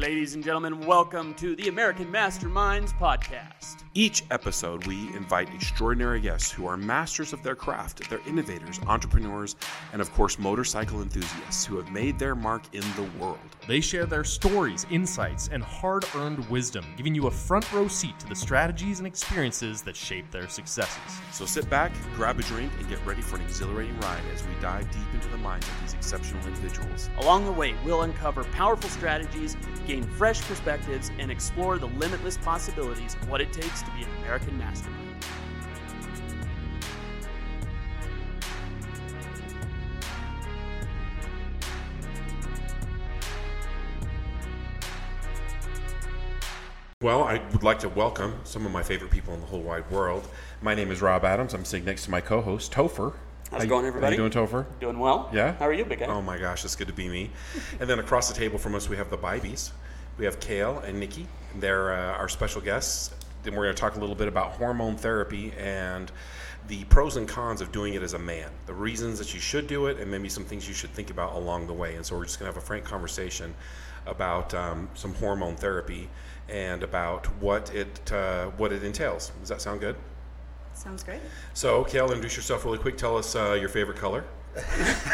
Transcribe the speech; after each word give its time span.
Ladies 0.00 0.34
and 0.34 0.44
gentlemen, 0.44 0.80
welcome 0.80 1.32
to 1.36 1.56
the 1.56 1.68
American 1.68 2.12
Masterminds 2.12 2.92
podcast. 2.98 3.82
Each 3.94 4.24
episode, 4.30 4.86
we 4.86 5.08
invite 5.16 5.48
extraordinary 5.54 6.20
guests 6.20 6.52
who 6.52 6.66
are 6.66 6.76
masters 6.76 7.32
of 7.32 7.42
their 7.42 7.54
craft. 7.54 8.10
They're 8.10 8.20
innovators, 8.26 8.78
entrepreneurs, 8.86 9.56
and 9.94 10.02
of 10.02 10.12
course, 10.12 10.38
motorcycle 10.38 11.00
enthusiasts 11.00 11.64
who 11.64 11.78
have 11.78 11.90
made 11.90 12.18
their 12.18 12.34
mark 12.34 12.64
in 12.74 12.82
the 12.94 13.08
world. 13.18 13.38
They 13.66 13.80
share 13.80 14.04
their 14.04 14.22
stories, 14.22 14.86
insights, 14.90 15.48
and 15.50 15.62
hard 15.62 16.04
earned 16.14 16.46
wisdom, 16.50 16.84
giving 16.98 17.14
you 17.14 17.28
a 17.28 17.30
front 17.30 17.72
row 17.72 17.88
seat 17.88 18.18
to 18.20 18.26
the 18.26 18.36
strategies 18.36 18.98
and 18.98 19.06
experiences 19.06 19.80
that 19.80 19.96
shape 19.96 20.30
their 20.30 20.46
successes. 20.46 21.00
So 21.32 21.46
sit 21.46 21.70
back, 21.70 21.90
grab 22.16 22.38
a 22.38 22.42
drink, 22.42 22.70
and 22.78 22.86
get 22.90 23.04
ready 23.06 23.22
for 23.22 23.36
an 23.36 23.42
exhilarating 23.42 23.98
ride 24.00 24.22
as 24.34 24.46
we 24.46 24.52
dive 24.60 24.90
deep 24.90 25.14
into 25.14 25.28
the 25.28 25.38
minds 25.38 25.66
of 25.66 25.80
these 25.80 25.94
exceptional 25.94 26.46
individuals. 26.46 27.08
Along 27.20 27.46
the 27.46 27.52
way, 27.52 27.74
we'll 27.82 28.02
uncover 28.02 28.44
powerful 28.44 28.90
strategies, 28.90 29.56
gain 29.86 30.02
fresh 30.02 30.40
perspectives, 30.42 31.10
and 31.18 31.30
explore 31.30 31.78
the 31.78 31.86
limitless 31.86 32.36
possibilities 32.38 33.14
of 33.14 33.28
what 33.30 33.40
it 33.40 33.52
takes 33.52 33.82
to 33.82 33.90
be 33.92 34.02
an 34.02 34.08
American 34.18 34.58
mastermind. 34.58 35.02
Well, 47.02 47.22
I 47.22 47.40
would 47.52 47.62
like 47.62 47.78
to 47.80 47.88
welcome 47.90 48.40
some 48.42 48.66
of 48.66 48.72
my 48.72 48.82
favorite 48.82 49.12
people 49.12 49.34
in 49.34 49.40
the 49.40 49.46
whole 49.46 49.60
wide 49.60 49.88
world. 49.90 50.28
My 50.60 50.74
name 50.74 50.90
is 50.90 51.00
Rob 51.00 51.24
Adams. 51.24 51.54
I'm 51.54 51.64
sitting 51.64 51.84
next 51.84 52.06
to 52.06 52.10
my 52.10 52.20
co-host 52.20 52.72
Topher. 52.72 53.14
How's 53.50 53.62
it 53.62 53.68
going, 53.68 53.86
everybody? 53.86 54.16
How 54.16 54.22
you 54.22 54.28
doing, 54.28 54.46
Topher? 54.46 54.66
Doing 54.80 54.98
well? 54.98 55.30
Yeah? 55.32 55.52
How 55.54 55.66
are 55.66 55.72
you, 55.72 55.84
big 55.84 56.00
guy? 56.00 56.06
Oh 56.06 56.20
my 56.20 56.36
gosh, 56.36 56.64
it's 56.64 56.74
good 56.74 56.88
to 56.88 56.92
be 56.92 57.08
me. 57.08 57.30
and 57.78 57.88
then 57.88 58.00
across 58.00 58.28
the 58.28 58.34
table 58.34 58.58
from 58.58 58.74
us, 58.74 58.88
we 58.88 58.96
have 58.96 59.08
the 59.08 59.18
Bybees. 59.18 59.70
We 60.18 60.24
have 60.24 60.40
Cale 60.40 60.80
and 60.80 60.98
Nikki. 60.98 61.26
They're 61.58 61.92
uh, 61.92 62.16
our 62.18 62.28
special 62.28 62.60
guests. 62.60 63.14
Then 63.44 63.54
we're 63.54 63.64
going 63.64 63.74
to 63.76 63.80
talk 63.80 63.94
a 63.94 64.00
little 64.00 64.16
bit 64.16 64.26
about 64.26 64.52
hormone 64.52 64.96
therapy 64.96 65.52
and 65.58 66.10
the 66.66 66.82
pros 66.84 67.16
and 67.16 67.28
cons 67.28 67.60
of 67.60 67.70
doing 67.70 67.94
it 67.94 68.02
as 68.02 68.14
a 68.14 68.18
man, 68.18 68.50
the 68.66 68.74
reasons 68.74 69.18
that 69.20 69.32
you 69.32 69.38
should 69.38 69.68
do 69.68 69.86
it, 69.86 70.00
and 70.00 70.10
maybe 70.10 70.28
some 70.28 70.44
things 70.44 70.66
you 70.66 70.74
should 70.74 70.90
think 70.90 71.10
about 71.10 71.34
along 71.34 71.68
the 71.68 71.72
way. 71.72 71.94
And 71.94 72.04
so 72.04 72.16
we're 72.16 72.24
just 72.24 72.40
going 72.40 72.50
to 72.50 72.54
have 72.54 72.60
a 72.60 72.66
frank 72.66 72.84
conversation 72.84 73.54
about 74.06 74.52
um, 74.54 74.88
some 74.94 75.14
hormone 75.14 75.54
therapy 75.54 76.08
and 76.48 76.82
about 76.82 77.26
what 77.40 77.72
it 77.72 78.12
uh, 78.12 78.46
what 78.56 78.72
it 78.72 78.82
entails. 78.82 79.30
Does 79.40 79.48
that 79.50 79.60
sound 79.60 79.80
good? 79.80 79.94
Sounds 80.76 81.02
great. 81.02 81.20
So, 81.54 81.84
Cale, 81.84 82.06
introduce 82.06 82.36
yourself 82.36 82.64
really 82.64 82.78
quick. 82.78 82.96
Tell 82.96 83.16
us 83.16 83.34
uh, 83.34 83.56
your 83.58 83.68
favorite 83.68 83.96
color. 83.96 84.24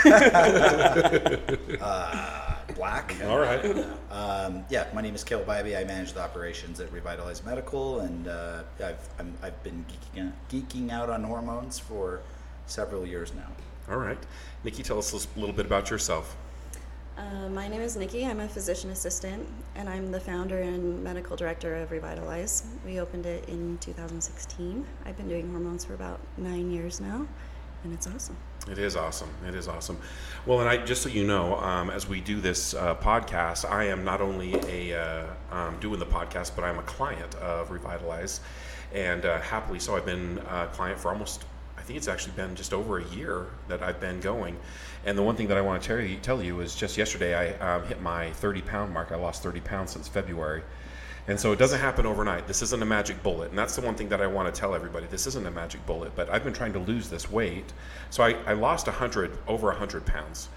Black. 2.75 3.15
All 3.25 3.39
right. 3.39 3.65
Um, 4.11 4.65
yeah, 4.69 4.89
my 4.93 5.01
name 5.01 5.15
is 5.15 5.25
Cale 5.25 5.45
Bybee. 5.45 5.79
I 5.79 5.85
manage 5.85 6.13
the 6.15 6.21
operations 6.21 6.81
at 6.81 6.93
Revitalize 6.93 7.45
Medical, 7.45 8.01
and 8.01 8.29
uh, 8.29 8.63
I've, 8.85 9.09
I'm, 9.19 9.33
I've 9.43 9.63
been 9.63 9.85
geeking 9.89 10.27
out, 10.27 10.33
geeking 10.51 10.91
out 10.91 11.09
on 11.11 11.23
hormones 11.23 11.79
for 11.79 12.21
several 12.67 13.07
years 13.07 13.33
now. 13.35 13.49
All 13.89 13.99
right. 13.99 14.19
Nikki, 14.65 14.83
tell 14.83 14.99
us 14.99 15.13
a 15.13 15.39
little 15.39 15.55
bit 15.55 15.67
about 15.67 15.91
yourself. 15.91 16.37
Uh, 17.17 17.49
my 17.51 17.69
name 17.69 17.83
is 17.83 17.95
Nikki. 17.95 18.25
I'm 18.25 18.41
a 18.41 18.49
physician 18.49 18.89
assistant, 18.91 19.47
and 19.75 19.87
I'm 19.87 20.11
the 20.11 20.21
founder 20.21 20.61
and 20.61 21.05
medical 21.05 21.37
director 21.37 21.75
of 21.75 21.91
Revitalize. 21.91 22.65
We 22.87 23.01
opened 23.01 23.27
it 23.27 23.47
in 23.51 23.77
2016. 23.79 24.87
I've 25.05 25.17
been 25.19 25.29
doing 25.29 25.51
hormones 25.51 25.85
for 25.85 25.93
about 25.93 26.21
nine 26.39 26.71
years 26.71 27.03
now, 27.03 27.27
and 27.85 27.93
it's 27.93 28.07
awesome. 28.07 28.37
It 28.71 28.79
is 28.79 28.97
awesome. 28.97 29.29
It 29.47 29.55
is 29.55 29.69
awesome. 29.69 29.99
Well, 30.47 30.61
and 30.61 30.69
I 30.71 30.79
just 30.79 31.03
so 31.03 31.11
you 31.11 31.27
know, 31.27 31.57
um, 31.57 31.91
as 31.91 32.09
we 32.09 32.23
do 32.23 32.41
this 32.41 32.73
uh, 32.73 32.95
podcast, 32.95 33.71
I 33.71 33.85
am 33.85 34.05
not 34.05 34.23
only 34.23 34.55
a 34.67 34.99
uh, 34.99 35.27
um, 35.51 35.79
doing 35.81 35.99
the 35.99 36.07
podcast, 36.07 36.53
but 36.57 36.65
I'm 36.65 36.79
a 36.79 36.85
client 36.85 37.35
of 37.37 37.71
Revitalize, 37.71 38.41
and 38.95 39.27
uh, 39.27 39.39
happily 39.41 39.81
so. 39.81 39.97
I've 39.97 40.07
been 40.07 40.41
a 40.49 40.67
client 40.69 40.99
for 40.99 41.11
almost. 41.11 41.45
I 41.77 41.83
think 41.83 41.97
it's 41.97 42.09
actually 42.09 42.35
been 42.35 42.55
just 42.55 42.73
over 42.73 42.99
a 42.99 43.05
year 43.07 43.49
that 43.67 43.83
I've 43.83 44.01
been 44.01 44.21
going. 44.21 44.57
And 45.05 45.19
the 45.19 45.23
one 45.23 45.37
thing 45.37 45.49
that 45.49 45.57
I 45.57 45.61
want 45.61 45.83
to 45.83 46.17
tell 46.21 46.43
you, 46.43 46.61
is 46.61 46.75
just 46.75 46.97
yesterday 46.97 47.35
I 47.59 47.77
um, 47.77 47.85
hit 47.85 48.01
my 48.01 48.31
30 48.33 48.63
pound 48.63 48.93
mark. 48.93 49.11
I 49.11 49.17
lost 49.17 49.43
30 49.43 49.61
pounds 49.61 49.91
since 49.91 50.09
February. 50.09 50.63
And 51.29 51.39
so 51.39 51.53
it 51.53 51.59
doesn't 51.59 51.79
happen 51.79 52.05
overnight. 52.05 52.49
This 52.49 52.63
isn't 52.63 52.83
a 52.83 52.87
magic 52.87 53.23
bullet. 53.23 53.51
And 53.51 53.59
that's 53.59 53.77
the 53.77 53.83
one 53.83 53.95
thing 53.95 54.09
that 54.09 54.21
I 54.21 54.27
want 54.27 54.53
to 54.53 54.61
tell 54.61 54.75
everybody. 54.75 55.07
This 55.07 55.27
isn't 55.29 55.47
a 55.47 55.51
magic 55.51 55.85
bullet, 55.87 56.13
but 56.17 56.29
I've 56.31 56.43
been 56.43 56.53
trying 56.53 56.73
to 56.73 56.81
lose 56.81 57.09
this 57.09 57.31
weight. 57.31 57.73
So 58.11 58.25
I, 58.25 58.33
I 58.45 58.55
lost 58.55 58.87
100, 58.89 59.39
over 59.47 59.69
100 59.69 60.05
pounds. 60.05 60.49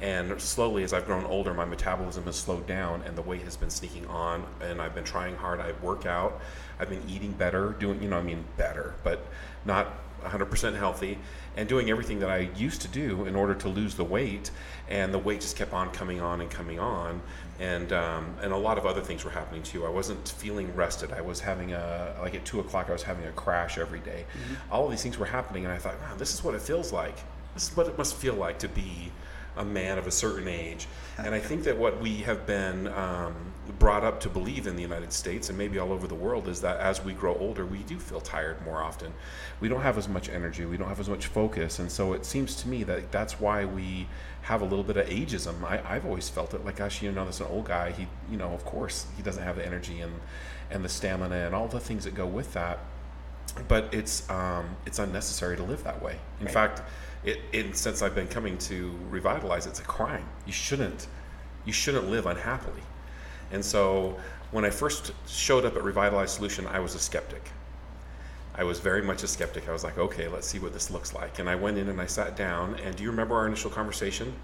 And 0.00 0.40
slowly, 0.40 0.82
as 0.82 0.92
I've 0.92 1.06
grown 1.06 1.24
older, 1.24 1.52
my 1.54 1.64
metabolism 1.64 2.24
has 2.24 2.36
slowed 2.36 2.66
down 2.66 3.02
and 3.02 3.16
the 3.16 3.22
weight 3.22 3.42
has 3.42 3.56
been 3.56 3.70
sneaking 3.70 4.06
on. 4.06 4.46
And 4.62 4.80
I've 4.80 4.94
been 4.94 5.04
trying 5.04 5.36
hard. 5.36 5.60
I 5.60 5.72
work 5.82 6.06
out. 6.06 6.40
I've 6.78 6.88
been 6.88 7.02
eating 7.08 7.32
better, 7.32 7.76
doing, 7.78 8.02
you 8.02 8.08
know, 8.08 8.18
I 8.18 8.22
mean, 8.22 8.44
better, 8.56 8.94
but 9.04 9.26
not 9.66 9.88
100% 10.24 10.76
healthy 10.76 11.18
and 11.56 11.68
doing 11.68 11.90
everything 11.90 12.18
that 12.20 12.30
I 12.30 12.50
used 12.56 12.82
to 12.82 12.88
do 12.88 13.24
in 13.26 13.36
order 13.36 13.54
to 13.54 13.68
lose 13.68 13.94
the 13.94 14.04
weight. 14.04 14.50
And 14.88 15.12
the 15.14 15.18
weight 15.18 15.40
just 15.40 15.56
kept 15.56 15.72
on 15.72 15.90
coming 15.90 16.20
on 16.20 16.40
and 16.40 16.50
coming 16.50 16.78
on. 16.78 17.22
And, 17.60 17.92
um, 17.92 18.34
and 18.42 18.52
a 18.52 18.56
lot 18.56 18.78
of 18.78 18.86
other 18.86 19.00
things 19.00 19.24
were 19.24 19.30
happening 19.30 19.62
too. 19.62 19.86
I 19.86 19.88
wasn't 19.88 20.28
feeling 20.28 20.74
rested. 20.74 21.12
I 21.12 21.20
was 21.20 21.40
having 21.40 21.72
a, 21.72 22.16
like 22.20 22.34
at 22.34 22.44
two 22.44 22.60
o'clock, 22.60 22.88
I 22.88 22.92
was 22.92 23.02
having 23.02 23.26
a 23.26 23.32
crash 23.32 23.78
every 23.78 24.00
day. 24.00 24.24
All 24.70 24.84
of 24.84 24.90
these 24.90 25.02
things 25.02 25.18
were 25.18 25.26
happening. 25.26 25.64
And 25.64 25.72
I 25.72 25.78
thought, 25.78 26.00
wow, 26.00 26.16
this 26.16 26.34
is 26.34 26.42
what 26.42 26.54
it 26.54 26.62
feels 26.62 26.92
like. 26.92 27.16
This 27.54 27.70
is 27.70 27.76
what 27.76 27.86
it 27.86 27.96
must 27.96 28.16
feel 28.16 28.34
like 28.34 28.58
to 28.60 28.68
be 28.68 29.12
a 29.56 29.64
man 29.64 29.98
of 29.98 30.06
a 30.06 30.10
certain 30.10 30.48
age. 30.48 30.86
And 31.18 31.34
I 31.34 31.40
think 31.40 31.64
that 31.64 31.76
what 31.76 32.00
we 32.00 32.16
have 32.18 32.46
been 32.46 32.88
um, 32.88 33.34
brought 33.78 34.04
up 34.04 34.20
to 34.20 34.28
believe 34.28 34.66
in 34.66 34.76
the 34.76 34.82
United 34.82 35.12
States 35.12 35.48
and 35.48 35.56
maybe 35.56 35.78
all 35.78 35.92
over 35.92 36.06
the 36.06 36.14
world 36.14 36.48
is 36.48 36.60
that 36.62 36.80
as 36.80 37.04
we 37.04 37.12
grow 37.12 37.36
older, 37.36 37.64
we 37.64 37.78
do 37.78 37.98
feel 37.98 38.20
tired 38.20 38.62
more 38.64 38.82
often. 38.82 39.12
We 39.60 39.68
don't 39.68 39.82
have 39.82 39.96
as 39.96 40.08
much 40.08 40.28
energy, 40.28 40.64
we 40.64 40.76
don't 40.76 40.88
have 40.88 41.00
as 41.00 41.08
much 41.08 41.26
focus. 41.26 41.78
And 41.78 41.90
so 41.90 42.12
it 42.12 42.24
seems 42.24 42.56
to 42.56 42.68
me 42.68 42.82
that 42.84 43.12
that's 43.12 43.40
why 43.40 43.64
we 43.64 44.08
have 44.42 44.60
a 44.60 44.64
little 44.64 44.84
bit 44.84 44.96
of 44.96 45.06
ageism. 45.06 45.62
I, 45.62 45.80
I've 45.86 46.04
always 46.04 46.28
felt 46.28 46.52
it 46.52 46.64
like, 46.64 46.76
gosh, 46.76 47.00
you 47.00 47.12
know, 47.12 47.24
this 47.24 47.40
an 47.40 47.46
old 47.46 47.66
guy. 47.66 47.92
He, 47.92 48.06
you 48.30 48.36
know, 48.36 48.50
of 48.50 48.64
course, 48.64 49.06
he 49.16 49.22
doesn't 49.22 49.42
have 49.42 49.56
the 49.56 49.64
energy 49.64 50.00
and, 50.00 50.12
and 50.70 50.84
the 50.84 50.88
stamina 50.88 51.36
and 51.46 51.54
all 51.54 51.68
the 51.68 51.80
things 51.80 52.04
that 52.04 52.14
go 52.14 52.26
with 52.26 52.52
that 52.54 52.80
but 53.68 53.92
it's 53.92 54.28
um, 54.30 54.76
it's 54.86 54.98
unnecessary 54.98 55.56
to 55.56 55.62
live 55.62 55.84
that 55.84 56.02
way. 56.02 56.16
In 56.40 56.48
fact, 56.48 56.82
it, 57.24 57.76
since 57.76 58.02
I've 58.02 58.14
been 58.14 58.28
coming 58.28 58.58
to 58.58 58.92
revitalize, 59.08 59.66
it's 59.66 59.80
a 59.80 59.84
crime. 59.84 60.24
You 60.46 60.52
shouldn't 60.52 61.06
you 61.64 61.72
shouldn't 61.72 62.10
live 62.10 62.26
unhappily. 62.26 62.82
And 63.50 63.64
so 63.64 64.18
when 64.50 64.64
I 64.64 64.70
first 64.70 65.12
showed 65.26 65.64
up 65.64 65.76
at 65.76 65.82
Revitalize 65.82 66.32
Solution, 66.32 66.66
I 66.66 66.78
was 66.78 66.94
a 66.94 66.98
skeptic. 66.98 67.50
I 68.54 68.64
was 68.64 68.78
very 68.78 69.02
much 69.02 69.22
a 69.22 69.26
skeptic. 69.26 69.68
I 69.68 69.72
was 69.72 69.82
like, 69.82 69.98
okay, 69.98 70.28
let's 70.28 70.46
see 70.46 70.58
what 70.58 70.72
this 70.72 70.90
looks 70.90 71.14
like. 71.14 71.38
And 71.38 71.48
I 71.48 71.56
went 71.56 71.78
in 71.78 71.88
and 71.88 72.00
I 72.00 72.06
sat 72.06 72.36
down. 72.36 72.76
And 72.84 72.94
do 72.94 73.02
you 73.02 73.10
remember 73.10 73.34
our 73.34 73.46
initial 73.46 73.70
conversation? 73.70 74.34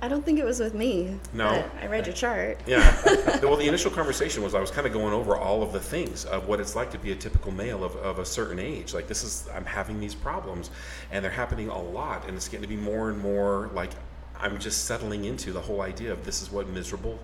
I 0.00 0.06
don't 0.06 0.24
think 0.24 0.38
it 0.38 0.44
was 0.44 0.60
with 0.60 0.74
me. 0.74 1.18
No? 1.32 1.68
I 1.80 1.86
read 1.86 2.06
your 2.06 2.14
chart. 2.14 2.60
Yeah. 2.66 2.96
well, 3.42 3.56
the 3.56 3.66
initial 3.66 3.90
conversation 3.90 4.42
was 4.44 4.54
I 4.54 4.60
was 4.60 4.70
kind 4.70 4.86
of 4.86 4.92
going 4.92 5.12
over 5.12 5.36
all 5.36 5.62
of 5.62 5.72
the 5.72 5.80
things 5.80 6.24
of 6.24 6.46
what 6.46 6.60
it's 6.60 6.76
like 6.76 6.92
to 6.92 6.98
be 6.98 7.10
a 7.10 7.16
typical 7.16 7.50
male 7.50 7.82
of, 7.82 7.96
of 7.96 8.20
a 8.20 8.24
certain 8.24 8.60
age. 8.60 8.94
Like, 8.94 9.08
this 9.08 9.24
is, 9.24 9.48
I'm 9.52 9.64
having 9.64 9.98
these 9.98 10.14
problems, 10.14 10.70
and 11.10 11.24
they're 11.24 11.32
happening 11.32 11.68
a 11.68 11.82
lot, 11.82 12.28
and 12.28 12.36
it's 12.36 12.48
getting 12.48 12.62
to 12.62 12.68
be 12.68 12.80
more 12.80 13.10
and 13.10 13.20
more 13.20 13.70
like 13.74 13.90
I'm 14.40 14.58
just 14.60 14.84
settling 14.84 15.24
into 15.24 15.52
the 15.52 15.60
whole 15.60 15.80
idea 15.80 16.12
of 16.12 16.24
this 16.24 16.42
is 16.42 16.52
what 16.52 16.68
miserable 16.68 17.18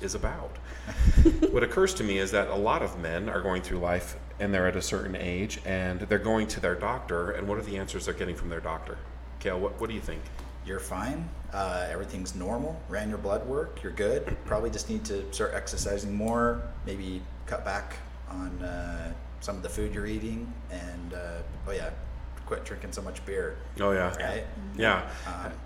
is 0.00 0.14
about. 0.14 0.56
what 1.50 1.64
occurs 1.64 1.94
to 1.94 2.04
me 2.04 2.18
is 2.18 2.30
that 2.30 2.48
a 2.48 2.54
lot 2.54 2.82
of 2.82 2.98
men 3.00 3.28
are 3.28 3.40
going 3.40 3.60
through 3.60 3.78
life 3.78 4.16
and 4.38 4.54
they're 4.54 4.68
at 4.68 4.76
a 4.76 4.82
certain 4.82 5.16
age 5.16 5.60
and 5.66 6.00
they're 6.00 6.18
going 6.18 6.46
to 6.46 6.60
their 6.60 6.76
doctor, 6.76 7.32
and 7.32 7.48
what 7.48 7.58
are 7.58 7.62
the 7.62 7.76
answers 7.76 8.06
they're 8.06 8.14
getting 8.14 8.36
from 8.36 8.48
their 8.48 8.60
doctor? 8.60 8.98
Cale, 9.40 9.58
what, 9.58 9.80
what 9.80 9.88
do 9.88 9.94
you 9.94 10.00
think? 10.00 10.22
You're 10.70 10.78
fine. 10.78 11.28
Uh, 11.52 11.88
everything's 11.90 12.36
normal. 12.36 12.80
Ran 12.88 13.08
your 13.08 13.18
blood 13.18 13.44
work. 13.44 13.82
You're 13.82 13.90
good. 13.90 14.36
Probably 14.44 14.70
just 14.70 14.88
need 14.88 15.04
to 15.06 15.24
start 15.32 15.50
exercising 15.52 16.14
more. 16.14 16.62
Maybe 16.86 17.22
cut 17.46 17.64
back 17.64 17.96
on 18.28 18.62
uh, 18.62 19.12
some 19.40 19.56
of 19.56 19.64
the 19.64 19.68
food 19.68 19.92
you're 19.92 20.06
eating, 20.06 20.52
and 20.70 21.12
uh, 21.12 21.42
oh 21.66 21.72
yeah, 21.72 21.90
quit 22.50 22.64
drinking 22.64 22.90
so 22.90 23.00
much 23.00 23.24
beer. 23.24 23.56
Oh, 23.78 23.92
yeah. 23.92 24.12
Right? 24.16 24.44
Yeah, 24.76 25.08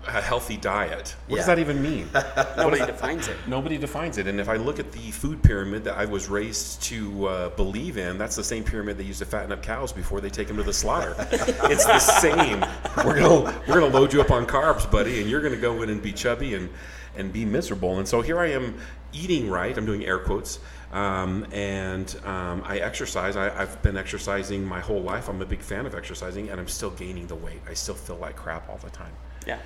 a 0.05 0.21
healthy 0.21 0.55
diet. 0.55 1.15
What 1.25 1.37
does 1.37 1.47
that 1.47 1.57
even 1.57 1.81
mean? 1.81 2.07
Nobody 2.57 2.85
defines 2.85 3.27
it. 3.27 3.37
Nobody 3.47 3.79
defines 3.79 4.19
it. 4.19 4.27
And 4.27 4.39
if 4.39 4.47
I 4.47 4.57
look 4.57 4.77
at 4.77 4.91
the 4.91 5.09
food 5.09 5.41
pyramid 5.41 5.83
that 5.85 5.97
I 5.97 6.05
was 6.05 6.29
raised 6.29 6.83
to 6.83 7.25
uh, 7.25 7.49
believe 7.49 7.97
in, 7.97 8.19
that's 8.19 8.35
the 8.35 8.43
same 8.43 8.63
pyramid 8.63 8.99
they 8.99 9.03
use 9.03 9.17
to 9.17 9.25
fatten 9.25 9.51
up 9.51 9.63
cows 9.63 9.91
before 9.91 10.21
they 10.21 10.29
take 10.29 10.47
them 10.47 10.57
to 10.57 10.63
the 10.63 10.73
slaughter. 10.73 11.15
it's 11.31 11.85
the 11.85 11.97
same. 11.97 12.63
We're 13.03 13.19
gonna 13.19 13.63
we're 13.67 13.79
gonna 13.79 13.87
load 13.87 14.13
you 14.13 14.21
up 14.21 14.29
on 14.29 14.45
carbs, 14.45 14.89
buddy, 14.91 15.21
and 15.21 15.27
you're 15.27 15.41
gonna 15.41 15.57
go 15.57 15.81
in 15.81 15.89
and 15.89 16.03
be 16.03 16.13
chubby 16.13 16.53
and 16.53 16.69
and 17.17 17.33
be 17.33 17.45
miserable. 17.45 17.97
And 17.97 18.07
so 18.07 18.21
here 18.21 18.39
I 18.39 18.51
am 18.51 18.77
eating 19.15 19.49
right. 19.49 19.77
I'm 19.77 19.85
doing 19.85 20.05
air 20.05 20.19
quotes. 20.19 20.59
Um, 20.91 21.45
and 21.51 22.15
um, 22.25 22.63
I 22.65 22.77
exercise. 22.77 23.35
I, 23.35 23.49
I've 23.59 23.81
been 23.81 23.97
exercising 23.97 24.65
my 24.65 24.79
whole 24.79 25.01
life. 25.01 25.27
I'm 25.27 25.41
a 25.41 25.45
big 25.45 25.61
fan 25.61 25.85
of 25.85 25.95
exercising, 25.95 26.49
and 26.49 26.59
I'm 26.59 26.67
still 26.67 26.91
gaining 26.91 27.27
the 27.27 27.35
weight. 27.35 27.61
I 27.67 27.73
still 27.73 27.95
feel 27.95 28.17
like 28.17 28.35
crap 28.35 28.69
all 28.69 28.77
the 28.77 28.89
time. 28.89 29.11
Yeah. 29.45 29.59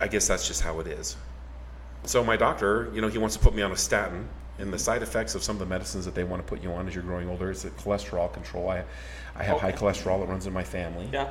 I 0.00 0.08
guess 0.08 0.26
that's 0.26 0.46
just 0.46 0.62
how 0.62 0.80
it 0.80 0.86
is. 0.86 1.16
so 2.04 2.24
my 2.24 2.36
doctor, 2.36 2.90
you 2.94 3.00
know, 3.00 3.08
he 3.08 3.18
wants 3.18 3.36
to 3.36 3.42
put 3.42 3.54
me 3.54 3.62
on 3.62 3.72
a 3.72 3.76
statin, 3.76 4.28
and 4.58 4.72
the 4.72 4.78
side 4.78 5.02
effects 5.02 5.34
of 5.34 5.42
some 5.42 5.56
of 5.56 5.60
the 5.60 5.66
medicines 5.66 6.04
that 6.04 6.14
they 6.14 6.24
want 6.24 6.44
to 6.44 6.48
put 6.48 6.62
you 6.62 6.72
on 6.72 6.88
as 6.88 6.94
you're 6.94 7.04
growing 7.04 7.28
older 7.28 7.50
is 7.50 7.62
the 7.62 7.70
cholesterol 7.70 8.32
control. 8.32 8.70
I, 8.70 8.84
I 9.36 9.42
have 9.42 9.60
high 9.60 9.72
cholesterol 9.72 10.20
that 10.20 10.28
runs 10.28 10.46
in 10.46 10.52
my 10.52 10.64
family. 10.64 11.08
Yeah. 11.12 11.28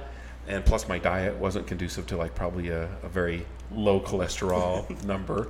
And 0.48 0.64
plus, 0.66 0.88
my 0.88 0.98
diet 0.98 1.36
wasn't 1.36 1.68
conducive 1.68 2.08
to 2.08 2.18
like 2.18 2.34
probably 2.36 2.70
a, 2.70 2.90
a 3.04 3.10
very 3.10 3.46
low 3.72 4.00
cholesterol 4.00 5.04
number. 5.06 5.50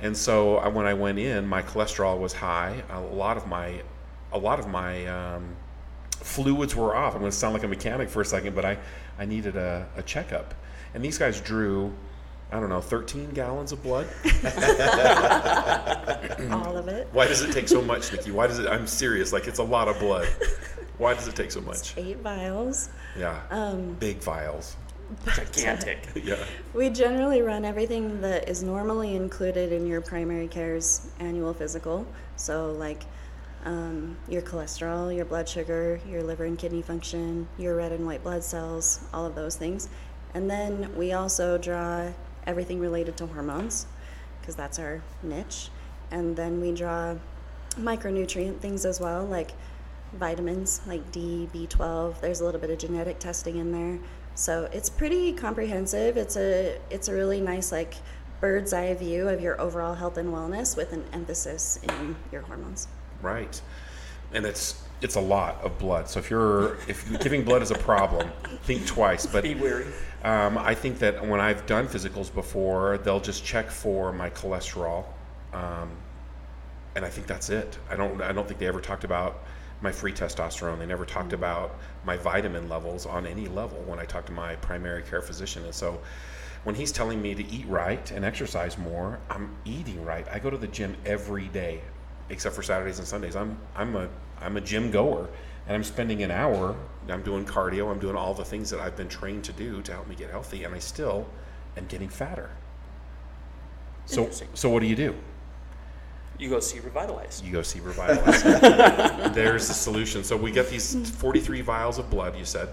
And 0.00 0.16
so 0.16 0.56
I, 0.56 0.68
when 0.68 0.86
I 0.86 0.94
went 0.94 1.18
in, 1.18 1.46
my 1.46 1.62
cholesterol 1.62 2.18
was 2.18 2.32
high. 2.32 2.82
A 2.90 3.00
lot 3.00 3.36
of 3.36 3.46
my, 3.46 3.82
a 4.32 4.38
lot 4.38 4.58
of 4.58 4.68
my 4.68 5.06
um, 5.06 5.56
fluids 6.10 6.76
were 6.76 6.94
off. 6.94 7.14
I'm 7.14 7.20
going 7.20 7.30
to 7.30 7.36
sound 7.36 7.54
like 7.54 7.64
a 7.64 7.68
mechanic 7.68 8.08
for 8.08 8.20
a 8.20 8.24
second, 8.24 8.54
but 8.54 8.64
I, 8.64 8.78
I 9.18 9.24
needed 9.24 9.56
a, 9.56 9.88
a 9.96 10.02
checkup. 10.02 10.54
And 10.94 11.04
these 11.04 11.18
guys 11.18 11.40
drew, 11.40 11.92
I 12.52 12.60
don't 12.60 12.68
know, 12.68 12.80
13 12.80 13.30
gallons 13.30 13.72
of 13.72 13.82
blood. 13.82 14.06
All 16.52 16.76
of 16.76 16.88
it. 16.88 17.08
Why 17.12 17.26
does 17.26 17.42
it 17.42 17.52
take 17.52 17.68
so 17.68 17.82
much, 17.82 18.12
Nikki? 18.12 18.30
Why 18.30 18.46
does 18.46 18.58
it? 18.58 18.68
I'm 18.68 18.86
serious. 18.86 19.32
Like 19.32 19.46
it's 19.48 19.58
a 19.58 19.64
lot 19.64 19.88
of 19.88 19.98
blood. 19.98 20.28
Why 20.98 21.14
does 21.14 21.28
it 21.28 21.36
take 21.36 21.50
so 21.50 21.60
much? 21.60 21.96
Eight 21.96 22.18
vials. 22.18 22.88
Yeah. 23.16 23.40
Um, 23.50 23.94
Big 23.94 24.18
vials. 24.18 24.76
Gigantic. 25.26 25.98
Yeah. 26.22 26.36
We 26.74 26.90
generally 26.90 27.42
run 27.42 27.64
everything 27.64 28.20
that 28.20 28.48
is 28.48 28.62
normally 28.62 29.16
included 29.16 29.72
in 29.72 29.86
your 29.86 30.00
primary 30.00 30.48
care's 30.48 31.08
annual 31.18 31.54
physical. 31.54 32.06
So, 32.36 32.72
like 32.72 33.04
um, 33.64 34.16
your 34.28 34.42
cholesterol, 34.42 35.14
your 35.14 35.24
blood 35.24 35.48
sugar, 35.48 36.00
your 36.08 36.22
liver 36.22 36.44
and 36.44 36.58
kidney 36.58 36.82
function, 36.82 37.48
your 37.58 37.76
red 37.76 37.92
and 37.92 38.06
white 38.06 38.22
blood 38.22 38.44
cells, 38.44 39.00
all 39.12 39.26
of 39.26 39.34
those 39.34 39.56
things. 39.56 39.88
And 40.34 40.50
then 40.50 40.94
we 40.96 41.12
also 41.12 41.58
draw 41.58 42.10
everything 42.46 42.78
related 42.80 43.16
to 43.18 43.26
hormones, 43.26 43.86
because 44.40 44.54
that's 44.54 44.78
our 44.78 45.02
niche. 45.22 45.70
And 46.10 46.36
then 46.36 46.60
we 46.60 46.72
draw 46.72 47.16
micronutrient 47.76 48.58
things 48.60 48.84
as 48.84 49.00
well, 49.00 49.24
like 49.24 49.52
vitamins 50.14 50.80
like 50.86 51.10
D, 51.12 51.48
B12. 51.52 52.20
There's 52.20 52.40
a 52.40 52.44
little 52.44 52.60
bit 52.60 52.70
of 52.70 52.78
genetic 52.78 53.18
testing 53.18 53.56
in 53.56 53.72
there. 53.72 53.98
So 54.38 54.68
it's 54.72 54.88
pretty 54.88 55.32
comprehensive. 55.32 56.16
It's 56.16 56.36
a 56.36 56.78
it's 56.90 57.08
a 57.08 57.12
really 57.12 57.40
nice 57.40 57.72
like 57.72 57.94
bird's 58.40 58.72
eye 58.72 58.94
view 58.94 59.28
of 59.28 59.40
your 59.40 59.60
overall 59.60 59.94
health 59.94 60.16
and 60.16 60.32
wellness 60.32 60.76
with 60.76 60.92
an 60.92 61.04
emphasis 61.12 61.80
in 61.82 62.14
your 62.30 62.42
hormones. 62.42 62.86
Right. 63.20 63.60
And 64.32 64.46
it's 64.46 64.80
it's 65.00 65.16
a 65.16 65.20
lot 65.20 65.60
of 65.62 65.76
blood. 65.80 66.08
So 66.08 66.20
if 66.20 66.30
you're 66.30 66.76
if 66.86 67.20
giving 67.20 67.42
blood 67.42 67.62
is 67.62 67.72
a 67.72 67.78
problem, 67.78 68.30
think 68.62 68.86
twice. 68.86 69.26
But 69.26 69.42
Be 69.42 69.56
wary. 69.56 69.86
um, 70.22 70.56
I 70.56 70.72
think 70.72 71.00
that 71.00 71.26
when 71.26 71.40
I've 71.40 71.66
done 71.66 71.88
physicals 71.88 72.32
before, 72.32 72.98
they'll 72.98 73.18
just 73.18 73.44
check 73.44 73.68
for 73.68 74.12
my 74.12 74.30
cholesterol, 74.30 75.04
um, 75.52 75.90
and 76.94 77.04
I 77.04 77.08
think 77.08 77.26
that's 77.26 77.50
it. 77.50 77.76
I 77.90 77.96
don't 77.96 78.22
I 78.22 78.30
don't 78.30 78.46
think 78.46 78.60
they 78.60 78.68
ever 78.68 78.80
talked 78.80 79.02
about 79.02 79.42
my 79.80 79.92
free 79.92 80.12
testosterone. 80.12 80.78
They 80.78 80.86
never 80.86 81.04
talked 81.04 81.30
mm. 81.30 81.34
about 81.34 81.76
my 82.04 82.16
vitamin 82.16 82.68
levels 82.68 83.06
on 83.06 83.26
any 83.26 83.46
level 83.46 83.78
when 83.86 83.98
I 83.98 84.04
talked 84.04 84.26
to 84.26 84.32
my 84.32 84.56
primary 84.56 85.02
care 85.02 85.22
physician. 85.22 85.64
And 85.64 85.74
so 85.74 86.00
when 86.64 86.74
he's 86.74 86.92
telling 86.92 87.22
me 87.22 87.34
to 87.34 87.46
eat 87.50 87.66
right 87.66 88.10
and 88.10 88.24
exercise 88.24 88.76
more, 88.78 89.20
I'm 89.30 89.56
eating 89.64 90.04
right. 90.04 90.26
I 90.30 90.38
go 90.38 90.50
to 90.50 90.58
the 90.58 90.66
gym 90.66 90.96
every 91.06 91.48
day, 91.48 91.80
except 92.30 92.54
for 92.54 92.62
Saturdays 92.62 92.98
and 92.98 93.06
Sundays. 93.06 93.36
I'm 93.36 93.58
I'm 93.76 93.94
a 93.96 94.08
I'm 94.40 94.56
a 94.56 94.60
gym 94.60 94.90
goer, 94.90 95.28
and 95.66 95.74
I'm 95.74 95.84
spending 95.84 96.22
an 96.22 96.30
hour. 96.30 96.76
I'm 97.08 97.22
doing 97.22 97.46
cardio. 97.46 97.90
I'm 97.90 97.98
doing 97.98 98.16
all 98.16 98.34
the 98.34 98.44
things 98.44 98.68
that 98.70 98.80
I've 98.80 98.96
been 98.96 99.08
trained 99.08 99.44
to 99.44 99.52
do 99.52 99.80
to 99.82 99.92
help 99.92 100.08
me 100.08 100.14
get 100.14 100.30
healthy, 100.30 100.64
and 100.64 100.74
I 100.74 100.78
still 100.78 101.26
am 101.76 101.86
getting 101.86 102.08
fatter. 102.08 102.50
So 104.06 104.30
so 104.54 104.68
what 104.68 104.80
do 104.80 104.86
you 104.86 104.96
do? 104.96 105.14
You 106.38 106.48
go 106.48 106.60
see 106.60 106.78
Revitalize. 106.78 107.42
You 107.44 107.52
go 107.52 107.62
see 107.62 107.80
Revitalize. 107.80 108.42
There's 109.34 109.66
the 109.66 109.74
solution. 109.74 110.22
So 110.22 110.36
we 110.36 110.52
get 110.52 110.70
these 110.70 111.10
43 111.10 111.62
vials 111.62 111.98
of 111.98 112.08
blood. 112.10 112.36
You 112.36 112.44
said. 112.44 112.68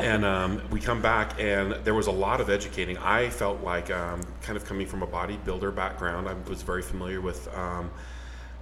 and 0.00 0.24
um, 0.24 0.62
we 0.70 0.80
come 0.80 1.02
back, 1.02 1.38
and 1.38 1.72
there 1.84 1.94
was 1.94 2.06
a 2.06 2.12
lot 2.12 2.40
of 2.40 2.50
educating. 2.50 2.96
I 2.98 3.28
felt 3.30 3.62
like, 3.62 3.90
um, 3.90 4.22
kind 4.42 4.56
of 4.56 4.64
coming 4.64 4.86
from 4.86 5.02
a 5.02 5.06
bodybuilder 5.06 5.74
background, 5.74 6.28
I 6.28 6.34
was 6.48 6.62
very 6.62 6.82
familiar 6.82 7.20
with 7.20 7.46
um, 7.54 7.90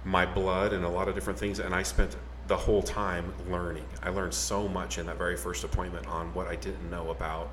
my 0.03 0.25
blood 0.25 0.73
and 0.73 0.83
a 0.83 0.89
lot 0.89 1.07
of 1.07 1.15
different 1.15 1.39
things, 1.39 1.59
and 1.59 1.73
I 1.73 1.83
spent 1.83 2.15
the 2.47 2.57
whole 2.57 2.81
time 2.81 3.33
learning. 3.49 3.85
I 4.03 4.09
learned 4.09 4.33
so 4.33 4.67
much 4.67 4.97
in 4.97 5.05
that 5.07 5.17
very 5.17 5.37
first 5.37 5.63
appointment 5.63 6.07
on 6.07 6.33
what 6.33 6.47
I 6.47 6.55
didn't 6.55 6.89
know 6.89 7.11
about 7.11 7.49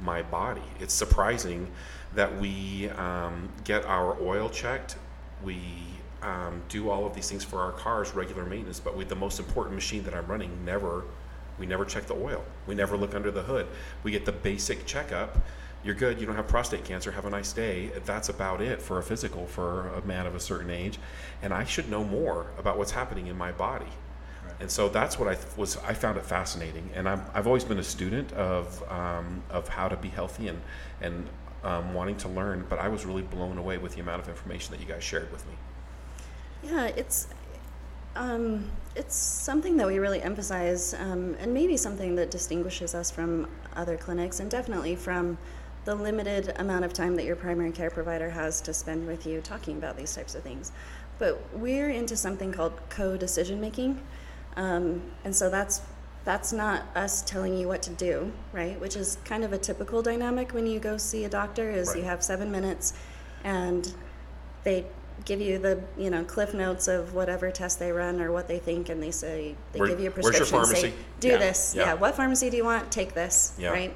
my 0.00 0.22
body. 0.22 0.62
It's 0.80 0.94
surprising 0.94 1.70
that 2.14 2.38
we 2.38 2.90
um, 2.90 3.48
get 3.64 3.84
our 3.86 4.20
oil 4.20 4.48
checked, 4.48 4.96
we 5.44 5.60
um, 6.22 6.62
do 6.68 6.90
all 6.90 7.06
of 7.06 7.14
these 7.14 7.28
things 7.28 7.44
for 7.44 7.60
our 7.60 7.72
cars, 7.72 8.14
regular 8.14 8.44
maintenance, 8.44 8.80
but 8.80 8.96
with 8.96 9.08
the 9.08 9.14
most 9.14 9.38
important 9.38 9.74
machine 9.74 10.02
that 10.04 10.14
I'm 10.14 10.26
running, 10.26 10.64
never 10.64 11.04
we 11.58 11.66
never 11.66 11.84
check 11.84 12.06
the 12.06 12.14
oil. 12.14 12.44
We 12.66 12.74
never 12.74 12.96
look 12.96 13.14
under 13.14 13.30
the 13.30 13.42
hood. 13.42 13.68
We 14.02 14.10
get 14.10 14.24
the 14.24 14.32
basic 14.32 14.86
checkup. 14.86 15.38
You're 15.84 15.94
good. 15.94 16.18
You 16.18 16.26
don't 16.26 16.34
have 16.34 16.48
prostate 16.48 16.84
cancer. 16.84 17.12
Have 17.12 17.26
a 17.26 17.30
nice 17.30 17.52
day. 17.52 17.92
That's 18.04 18.28
about 18.28 18.60
it 18.60 18.80
for 18.82 18.98
a 18.98 19.02
physical 19.02 19.46
for 19.46 19.88
a 19.88 20.02
man 20.04 20.26
of 20.26 20.34
a 20.34 20.40
certain 20.40 20.70
age. 20.70 20.98
And 21.42 21.52
I 21.52 21.64
should 21.64 21.88
know 21.90 22.02
more 22.02 22.46
about 22.58 22.78
what's 22.78 22.90
happening 22.90 23.26
in 23.26 23.36
my 23.36 23.52
body. 23.52 23.92
And 24.60 24.70
so 24.70 24.88
that's 24.88 25.18
what 25.18 25.28
I 25.28 25.34
th- 25.34 25.56
was. 25.56 25.76
I 25.78 25.94
found 25.94 26.16
it 26.16 26.24
fascinating, 26.24 26.88
and 26.94 27.08
I'm, 27.08 27.24
I've 27.34 27.46
always 27.46 27.64
been 27.64 27.78
a 27.78 27.84
student 27.84 28.32
of 28.32 28.82
um, 28.90 29.42
of 29.50 29.68
how 29.68 29.88
to 29.88 29.96
be 29.96 30.08
healthy 30.08 30.48
and 30.48 30.60
and 31.00 31.28
um, 31.64 31.94
wanting 31.94 32.16
to 32.18 32.28
learn. 32.28 32.64
But 32.68 32.78
I 32.78 32.88
was 32.88 33.04
really 33.04 33.22
blown 33.22 33.58
away 33.58 33.78
with 33.78 33.94
the 33.94 34.00
amount 34.00 34.22
of 34.22 34.28
information 34.28 34.72
that 34.72 34.80
you 34.80 34.86
guys 34.86 35.02
shared 35.02 35.32
with 35.32 35.44
me. 35.46 35.52
Yeah, 36.62 36.86
it's 36.86 37.28
um, 38.16 38.70
it's 38.94 39.16
something 39.16 39.76
that 39.78 39.86
we 39.86 39.98
really 39.98 40.22
emphasize, 40.22 40.94
um, 40.94 41.34
and 41.40 41.52
maybe 41.52 41.76
something 41.76 42.14
that 42.14 42.30
distinguishes 42.30 42.94
us 42.94 43.10
from 43.10 43.48
other 43.74 43.96
clinics, 43.96 44.38
and 44.40 44.50
definitely 44.50 44.94
from 44.94 45.36
the 45.84 45.94
limited 45.94 46.54
amount 46.56 46.84
of 46.84 46.92
time 46.92 47.14
that 47.16 47.24
your 47.24 47.36
primary 47.36 47.72
care 47.72 47.90
provider 47.90 48.30
has 48.30 48.60
to 48.62 48.72
spend 48.72 49.06
with 49.06 49.26
you 49.26 49.40
talking 49.40 49.76
about 49.76 49.96
these 49.96 50.14
types 50.14 50.34
of 50.34 50.42
things. 50.42 50.72
But 51.18 51.42
we're 51.54 51.90
into 51.90 52.16
something 52.16 52.52
called 52.52 52.72
co-decision 52.88 53.60
making, 53.60 54.00
um, 54.56 55.02
and 55.24 55.34
so 55.34 55.50
that's 55.50 55.82
that's 56.24 56.52
not 56.52 56.84
us 56.96 57.22
telling 57.22 57.56
you 57.56 57.68
what 57.68 57.82
to 57.82 57.90
do, 57.90 58.32
right? 58.52 58.80
Which 58.80 58.96
is 58.96 59.18
kind 59.24 59.44
of 59.44 59.52
a 59.52 59.58
typical 59.58 60.02
dynamic 60.02 60.52
when 60.52 60.66
you 60.66 60.78
go 60.80 60.96
see 60.96 61.24
a 61.24 61.28
doctor. 61.28 61.70
Is 61.70 61.94
you 61.94 62.02
have 62.02 62.22
seven 62.22 62.50
minutes, 62.50 62.94
and 63.44 63.92
they 64.64 64.86
give 65.24 65.40
you 65.40 65.58
the 65.58 65.80
you 65.96 66.10
know 66.10 66.24
cliff 66.24 66.54
notes 66.54 66.88
of 66.88 67.14
whatever 67.14 67.50
test 67.50 67.78
they 67.78 67.92
run 67.92 68.20
or 68.20 68.32
what 68.32 68.48
they 68.48 68.58
think 68.58 68.88
and 68.88 69.00
they 69.00 69.12
say 69.12 69.54
they 69.72 69.78
Where- 69.78 69.88
give 69.88 70.00
you 70.00 70.08
a 70.08 70.10
prescription 70.10 70.40
where's 70.40 70.50
your 70.50 70.58
prescription 70.60 70.90
say 70.90 70.96
pharmacy? 70.96 71.20
do 71.20 71.28
Yeah, 71.28 71.36
this 71.36 71.74
yeah. 71.76 71.82
yeah. 71.84 71.94
what 71.94 72.16
pharmacy 72.16 72.50
do 72.50 72.56
you 72.56 72.64
want 72.64 72.90
take 72.90 73.14
this 73.14 73.52
Yeah. 73.56 73.70
right 73.70 73.94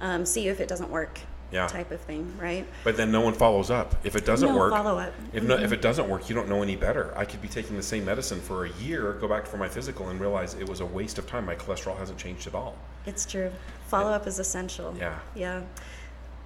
um, 0.00 0.26
see 0.26 0.48
if 0.48 0.60
it 0.60 0.68
doesn't 0.68 0.90
work 0.90 1.20
Yeah. 1.52 1.66
type 1.66 1.90
of 1.90 2.00
thing 2.00 2.32
right 2.40 2.66
But 2.82 2.96
then 2.96 3.12
no 3.12 3.20
one 3.20 3.34
follows 3.34 3.70
up. 3.70 3.94
If 4.04 4.16
it 4.16 4.24
doesn't 4.24 4.48
No 4.48 4.56
work, 4.56 4.72
follow-up. 4.72 5.12
If, 5.34 5.42
no, 5.44 5.56
if 5.58 5.70
it 5.72 5.82
doesn't 5.82 6.08
work, 6.08 6.28
you 6.28 6.34
don't 6.34 6.48
know 6.48 6.62
any 6.62 6.76
better. 6.76 7.12
I 7.16 7.24
could 7.26 7.42
be 7.42 7.48
taking 7.48 7.76
the 7.76 7.82
same 7.82 8.04
medicine 8.06 8.40
for 8.40 8.64
a 8.64 8.70
year, 8.80 9.12
go 9.20 9.28
back 9.28 9.44
for 9.46 9.58
my 9.58 9.68
physical, 9.68 10.08
and 10.08 10.18
realize 10.18 10.54
it 10.54 10.66
was 10.68 10.80
a 10.80 10.86
waste 10.86 11.18
of 11.18 11.26
time. 11.26 11.44
My 11.44 11.54
cholesterol 11.54 11.96
hasn't 11.98 12.18
changed 12.18 12.46
at 12.46 12.54
all. 12.54 12.74
it's 13.06 13.26
true 13.26 13.50
follow-up 13.88 14.26
is 14.26 14.38
essential 14.38 14.94
Yeah. 14.98 15.18
yeah 15.34 15.62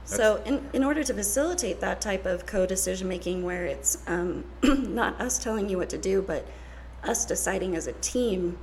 so 0.05 0.43
in, 0.45 0.61
in 0.73 0.83
order 0.85 1.03
to 1.05 1.15
facilitate 1.15 1.81
that 1.81 2.01
type 2.01 2.27
of 2.27 2.45
co-decision 2.47 3.07
making 3.09 3.45
where 3.45 3.65
it's 3.67 3.99
um, 4.09 4.45
not 4.63 5.21
us 5.21 5.39
telling 5.39 5.69
you 5.69 5.77
what 5.79 5.89
to 5.91 5.99
do 5.99 6.23
but 6.23 6.45
us 7.05 7.25
deciding 7.25 7.77
as 7.77 7.87
a 7.87 7.93
team 7.95 8.59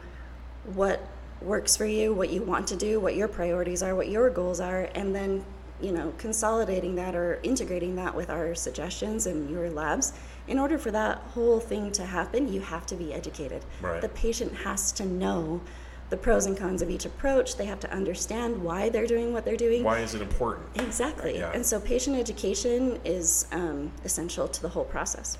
what 0.73 0.99
works 1.41 1.75
for 1.77 1.85
you 1.85 2.13
what 2.13 2.29
you 2.29 2.41
want 2.41 2.67
to 2.67 2.75
do 2.75 2.99
what 2.99 3.15
your 3.15 3.27
priorities 3.29 3.81
are 3.83 3.95
what 3.95 4.09
your 4.09 4.29
goals 4.29 4.59
are 4.59 4.89
and 4.95 5.13
then 5.15 5.43
you 5.81 5.91
know 5.91 6.13
consolidating 6.17 6.95
that 6.95 7.15
or 7.15 7.39
integrating 7.43 7.95
that 7.95 8.13
with 8.15 8.29
our 8.29 8.55
suggestions 8.55 9.25
and 9.25 9.49
your 9.49 9.69
labs 9.69 10.13
in 10.47 10.59
order 10.59 10.77
for 10.77 10.91
that 10.91 11.17
whole 11.33 11.59
thing 11.59 11.91
to 11.91 12.05
happen 12.05 12.51
you 12.51 12.61
have 12.61 12.85
to 12.85 12.95
be 12.95 13.13
educated 13.13 13.63
Right. 13.81 14.01
the 14.01 14.09
patient 14.09 14.53
has 14.55 14.91
to 14.93 15.05
know 15.05 15.61
the 16.09 16.17
pros 16.17 16.45
and 16.45 16.55
cons 16.55 16.81
of 16.83 16.89
each 16.91 17.05
approach 17.05 17.55
they 17.57 17.65
have 17.65 17.79
to 17.79 17.91
understand 17.91 18.61
why 18.61 18.89
they're 18.89 19.07
doing 19.07 19.33
what 19.33 19.45
they're 19.45 19.57
doing 19.57 19.83
Why 19.83 19.99
is 19.99 20.13
it 20.13 20.21
important? 20.21 20.67
Exactly. 20.75 21.37
Yeah. 21.39 21.51
And 21.53 21.65
so 21.65 21.79
patient 21.79 22.17
education 22.17 22.99
is 23.03 23.47
um, 23.51 23.91
essential 24.05 24.47
to 24.47 24.61
the 24.61 24.69
whole 24.69 24.83
process. 24.83 25.39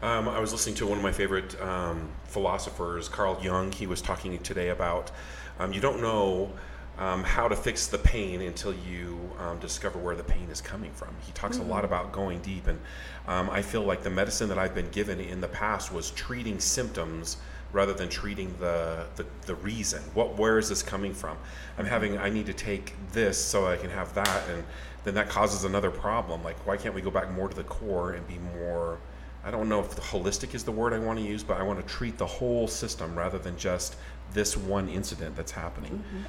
Um, 0.00 0.26
I 0.26 0.38
was 0.40 0.52
listening 0.52 0.76
to 0.76 0.86
one 0.86 0.96
of 0.96 1.04
my 1.04 1.12
favorite 1.12 1.60
um, 1.60 2.08
philosophers, 2.24 3.10
Carl 3.10 3.38
Jung. 3.42 3.72
He 3.72 3.86
was 3.86 4.00
talking 4.00 4.38
today 4.38 4.70
about 4.70 5.10
um, 5.58 5.74
you 5.74 5.80
don't 5.82 6.00
know 6.00 6.50
um, 6.98 7.24
how 7.24 7.48
to 7.48 7.56
fix 7.56 7.86
the 7.86 7.98
pain 7.98 8.42
until 8.42 8.74
you 8.74 9.18
um, 9.38 9.58
discover 9.58 9.98
where 9.98 10.16
the 10.16 10.22
pain 10.22 10.48
is 10.50 10.60
coming 10.60 10.92
from. 10.92 11.08
He 11.24 11.32
talks 11.32 11.58
a 11.58 11.62
lot 11.62 11.84
about 11.84 12.12
going 12.12 12.40
deep, 12.40 12.66
and 12.66 12.78
um, 13.26 13.48
I 13.48 13.62
feel 13.62 13.82
like 13.82 14.02
the 14.02 14.10
medicine 14.10 14.48
that 14.50 14.58
I've 14.58 14.74
been 14.74 14.90
given 14.90 15.20
in 15.20 15.40
the 15.40 15.48
past 15.48 15.92
was 15.92 16.10
treating 16.10 16.60
symptoms 16.60 17.38
rather 17.72 17.92
than 17.92 18.08
treating 18.08 18.54
the, 18.58 19.06
the, 19.16 19.24
the 19.46 19.54
reason. 19.56 20.02
What 20.14 20.36
where 20.36 20.58
is 20.58 20.68
this 20.68 20.82
coming 20.82 21.14
from? 21.14 21.36
I'm 21.78 21.86
having 21.86 22.18
I 22.18 22.28
need 22.28 22.46
to 22.46 22.52
take 22.52 22.94
this 23.12 23.42
so 23.42 23.66
I 23.66 23.76
can 23.76 23.90
have 23.90 24.12
that 24.14 24.48
and 24.48 24.64
then 25.04 25.14
that 25.14 25.28
causes 25.28 25.64
another 25.64 25.90
problem. 25.90 26.42
Like 26.42 26.66
why 26.66 26.76
can't 26.76 26.94
we 26.94 27.00
go 27.00 27.10
back 27.10 27.30
more 27.30 27.48
to 27.48 27.56
the 27.56 27.64
core 27.64 28.12
and 28.12 28.26
be 28.26 28.38
more 28.58 28.98
I 29.42 29.50
don't 29.50 29.68
know 29.68 29.80
if 29.80 29.94
the 29.94 30.02
holistic 30.02 30.54
is 30.54 30.64
the 30.64 30.72
word 30.72 30.92
I 30.92 30.98
want 30.98 31.18
to 31.18 31.24
use, 31.24 31.42
but 31.42 31.56
I 31.58 31.62
want 31.62 31.80
to 31.80 31.86
treat 31.94 32.18
the 32.18 32.26
whole 32.26 32.68
system 32.68 33.16
rather 33.16 33.38
than 33.38 33.56
just 33.56 33.96
this 34.34 34.56
one 34.56 34.88
incident 34.88 35.34
that's 35.34 35.52
happening. 35.52 35.92
Mm-hmm. 35.92 36.22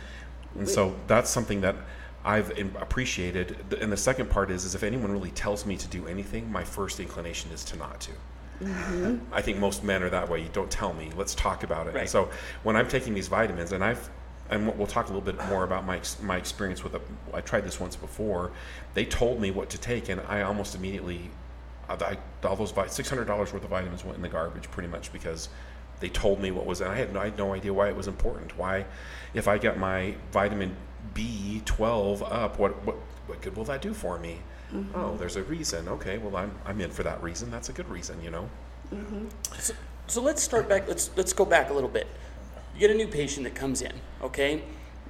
And 0.58 0.68
so 0.68 0.96
that's 1.08 1.30
something 1.30 1.62
that 1.62 1.76
I've 2.24 2.52
appreciated. 2.80 3.58
And 3.80 3.92
the 3.92 3.98
second 3.98 4.30
part 4.30 4.52
is, 4.52 4.66
is 4.66 4.76
if 4.76 4.84
anyone 4.84 5.12
really 5.12 5.32
tells 5.32 5.66
me 5.66 5.78
to 5.78 5.88
do 5.88 6.08
anything, 6.08 6.52
my 6.52 6.64
first 6.64 7.00
inclination 7.00 7.52
is 7.52 7.64
to 7.66 7.78
not 7.78 8.00
to. 8.02 8.12
Mm-hmm. 8.62 9.34
I 9.34 9.42
think 9.42 9.58
most 9.58 9.84
men 9.84 10.04
are 10.04 10.10
that 10.10 10.30
way. 10.30 10.42
You 10.42 10.50
don't 10.54 10.70
tell 10.70 10.94
me. 10.94 11.10
Let's 11.16 11.34
talk 11.34 11.64
about 11.64 11.88
it. 11.88 11.96
Right. 11.96 12.10
so 12.10 12.30
when 12.64 12.76
I'm 12.76 12.88
taking 12.88 13.14
these 13.14 13.28
vitamins, 13.28 13.72
and 13.72 13.84
I've 13.84 14.10
and 14.52 14.78
we'll 14.78 14.86
talk 14.86 15.06
a 15.06 15.14
little 15.14 15.22
bit 15.22 15.44
more 15.48 15.64
about 15.64 15.86
my 15.86 16.00
my 16.22 16.38
experience 16.38 16.84
with 16.84 16.94
it. 16.94 17.02
I 17.34 17.42
tried 17.42 17.64
this 17.64 17.80
once 17.80 17.96
before. 17.96 18.52
They 18.94 19.06
told 19.06 19.40
me 19.40 19.50
what 19.50 19.70
to 19.72 19.78
take, 19.78 20.10
and 20.10 20.22
I 20.28 20.42
almost 20.42 20.76
immediately, 20.76 21.32
I, 21.90 22.18
all 22.44 22.58
those 22.58 22.74
six 22.88 23.10
hundred 23.10 23.26
dollars 23.26 23.54
worth 23.54 23.64
of 23.64 23.70
vitamins 23.70 24.04
went 24.04 24.18
in 24.18 24.22
the 24.22 24.30
garbage 24.30 24.70
pretty 24.70 24.90
much 24.90 25.12
because 25.14 25.50
they 26.02 26.10
told 26.10 26.42
me 26.42 26.52
what 26.52 26.66
was. 26.66 26.82
And 26.82 26.92
I 26.92 26.98
had 26.98 27.14
no, 27.14 27.22
I 27.22 27.26
had 27.26 27.38
no 27.38 27.54
idea 27.54 27.74
why 27.74 27.88
it 27.88 27.96
was 27.96 28.08
important. 28.08 28.58
Why, 28.58 28.86
if 29.34 29.48
I 29.48 29.58
get 29.58 29.80
my 29.80 30.16
vitamin 30.34 30.76
B12 31.16 32.30
up, 32.30 32.60
what 32.60 32.86
what 32.86 32.98
what 33.28 33.42
good 33.42 33.56
will 33.56 33.64
that 33.66 33.82
do 33.82 33.94
for 33.94 34.20
me? 34.20 34.40
Mm-hmm. 34.74 35.00
Oh, 35.00 35.18
there's 35.18 35.36
a 35.36 35.44
reason. 35.44 35.88
Okay, 35.88 36.18
well, 36.18 36.36
I'm, 36.36 36.52
I'm 36.66 36.80
in 36.82 36.92
for 36.92 37.04
that 37.04 37.22
reason. 37.22 37.52
That's 37.52 37.70
a 37.70 37.74
good 37.74 37.90
reason, 37.90 38.22
you 38.24 38.32
know? 38.32 38.50
Mm-hmm. 38.94 39.28
So, 39.60 39.74
so 40.08 40.22
let's 40.22 40.42
start 40.42 40.70
back. 40.70 40.88
Let's, 40.88 41.12
let's 41.16 41.34
go 41.34 41.46
back 41.46 41.70
a 41.70 41.74
little 41.74 41.90
bit. 41.90 42.08
You 42.74 42.80
get 42.80 42.92
a 42.92 42.94
new 42.94 43.08
patient 43.08 43.44
that 43.44 43.56
comes 43.56 43.82
in, 43.82 43.92
okay? 44.22 44.64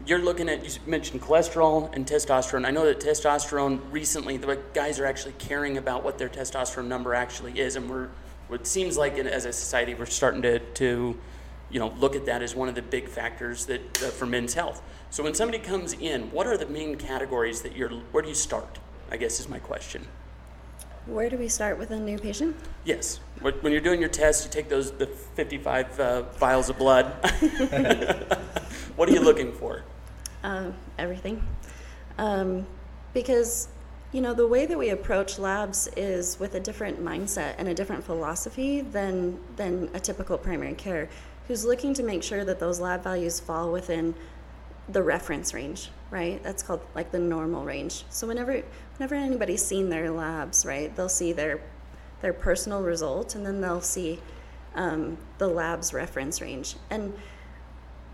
You're 0.06 0.20
looking 0.20 0.50
at, 0.50 0.64
you 0.64 0.82
mentioned 0.88 1.22
cholesterol 1.22 1.94
and 1.96 2.08
testosterone. 2.08 2.66
I 2.66 2.72
know 2.72 2.86
that 2.86 3.00
testosterone 3.00 3.80
recently, 3.92 4.38
the 4.38 4.60
guys 4.74 5.00
are 5.00 5.06
actually 5.06 5.34
caring 5.34 5.78
about 5.78 6.04
what 6.04 6.18
their 6.18 6.30
testosterone 6.30 6.88
number 6.88 7.14
actually 7.14 7.60
is. 7.60 7.76
And 7.76 7.88
we're, 7.88 8.10
it 8.54 8.68
seems 8.68 8.98
like 8.98 9.18
as 9.18 9.46
a 9.46 9.54
society, 9.54 9.94
we're 9.94 10.06
starting 10.06 10.42
to, 10.42 10.60
to 10.60 11.18
you 11.70 11.80
know, 11.80 11.90
look 12.00 12.16
at 12.16 12.26
that 12.26 12.42
as 12.42 12.56
one 12.56 12.68
of 12.68 12.76
the 12.76 12.82
big 12.82 13.08
factors 13.08 13.66
that 13.68 14.04
uh, 14.04 14.08
for 14.08 14.26
men's 14.26 14.54
health. 14.54 14.82
So 15.10 15.24
when 15.24 15.34
somebody 15.34 15.60
comes 15.60 15.94
in, 15.94 16.32
what 16.32 16.48
are 16.48 16.58
the 16.58 16.66
main 16.66 16.96
categories 16.96 17.62
that 17.62 17.76
you're, 17.76 17.90
where 17.90 18.22
do 18.22 18.30
you 18.30 18.36
start? 18.36 18.80
I 19.10 19.18
guess 19.18 19.40
is 19.40 19.50
my 19.50 19.60
question. 19.60 20.08
Where 21.06 21.30
do 21.30 21.38
we 21.38 21.48
start 21.48 21.80
with 21.80 21.92
a 21.92 22.00
new 22.00 22.20
patient? 22.20 22.56
Yes. 22.86 23.20
When 23.42 23.72
you're 23.72 23.82
doing 23.82 24.00
your 24.00 24.10
test, 24.10 24.46
you 24.46 24.52
take 24.52 24.70
those 24.70 24.92
the 24.92 25.08
55 25.08 26.00
uh, 26.00 26.22
vials 26.34 26.70
of 26.70 26.78
blood. 26.78 27.06
what 28.96 29.10
are 29.10 29.12
you 29.12 29.22
looking 29.22 29.52
for? 29.52 29.84
Um, 30.44 30.76
everything. 31.00 31.44
Um, 32.20 32.68
because 33.14 33.68
you 34.12 34.22
know 34.22 34.34
the 34.34 34.48
way 34.48 34.66
that 34.66 34.78
we 34.78 34.90
approach 34.90 35.40
labs 35.40 35.88
is 35.96 36.40
with 36.40 36.56
a 36.56 36.60
different 36.60 37.04
mindset 37.04 37.56
and 37.58 37.68
a 37.68 37.74
different 37.74 38.04
philosophy 38.04 38.82
than 38.82 39.40
than 39.56 39.90
a 39.94 40.00
typical 40.00 40.38
primary 40.38 40.74
care 40.74 41.10
who's 41.48 41.66
looking 41.66 41.94
to 41.94 42.04
make 42.04 42.24
sure 42.24 42.44
that 42.46 42.60
those 42.60 42.80
lab 42.80 43.04
values 43.04 43.40
fall 43.40 43.72
within 43.72 44.14
the 44.90 45.02
reference 45.02 45.54
range, 45.54 45.90
right? 46.10 46.42
That's 46.44 46.64
called 46.64 46.82
like 46.96 47.12
the 47.12 47.20
normal 47.20 47.66
range. 47.66 48.06
So 48.10 48.28
whenever 48.28 48.62
whenever 48.98 49.16
anybody's 49.16 49.64
seen 49.64 49.90
their 49.90 50.12
labs, 50.12 50.66
right, 50.66 50.94
they'll 50.96 51.10
see 51.10 51.34
their 51.34 51.62
their 52.22 52.34
personal 52.34 52.82
result, 52.82 53.36
and 53.36 53.46
then 53.46 53.62
they'll 53.62 53.82
see 53.82 54.20
um, 54.76 55.18
the 55.38 55.48
lab's 55.48 55.94
reference 55.94 56.42
range. 56.42 56.76
And 56.90 57.14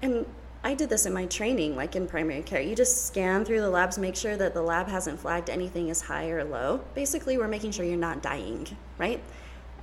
and 0.02 0.26
I 0.68 0.74
did 0.74 0.90
this 0.90 1.06
in 1.06 1.14
my 1.14 1.26
training, 1.26 1.76
like 1.76 1.96
in 1.96 2.08
primary 2.08 2.44
care. 2.44 2.62
You 2.62 2.76
just 2.76 3.08
scan 3.08 3.46
through 3.46 3.62
the 3.62 3.70
labs, 3.70 3.98
make 3.98 4.16
sure 4.16 4.36
that 4.38 4.54
the 4.54 4.62
lab 4.62 4.88
hasn't 4.88 5.20
flagged 5.20 5.50
anything 5.50 5.90
as 5.90 6.02
high 6.02 6.30
or 6.30 6.44
low. 6.44 6.82
Basically, 6.94 7.38
we're 7.38 7.48
making 7.48 7.72
sure 7.72 7.86
you're 7.86 7.98
not 7.98 8.22
dying, 8.22 8.68
right? 8.98 9.22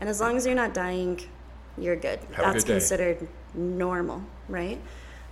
And 0.00 0.09
as 0.09 0.21
long 0.21 0.37
as 0.37 0.45
you're 0.47 0.55
not 0.55 0.75
dying, 0.75 1.21
you're 1.79 1.97
good. 1.97 2.21
Have 2.35 2.53
That's 2.53 2.64
good 2.64 2.75
considered 2.75 3.29
normal, 3.55 4.23
right? 4.49 4.79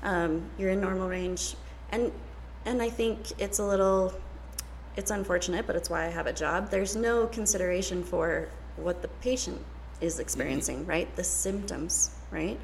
um, 0.03 0.51
you're 0.59 0.71
in 0.71 0.81
normal 0.81 1.09
range 1.09 1.55
and 1.91 2.13
and 2.65 2.83
i 2.83 2.89
think 2.89 3.33
it's 3.41 3.59
a 3.59 3.65
little 3.65 4.13
it's 4.97 5.11
unfortunate 5.11 5.67
but 5.67 5.77
it's 5.77 5.89
why 5.89 6.05
i 6.05 6.09
have 6.09 6.27
a 6.27 6.33
job 6.33 6.71
there's 6.71 6.97
no 6.97 7.27
consideration 7.29 8.03
for 8.03 8.49
what 8.77 9.03
the 9.03 9.09
patient 9.21 9.61
is 10.01 10.19
experiencing 10.19 10.81
mm-hmm. 10.81 10.91
right 10.91 11.17
the 11.17 11.25
symptoms 11.25 12.11
right 12.31 12.59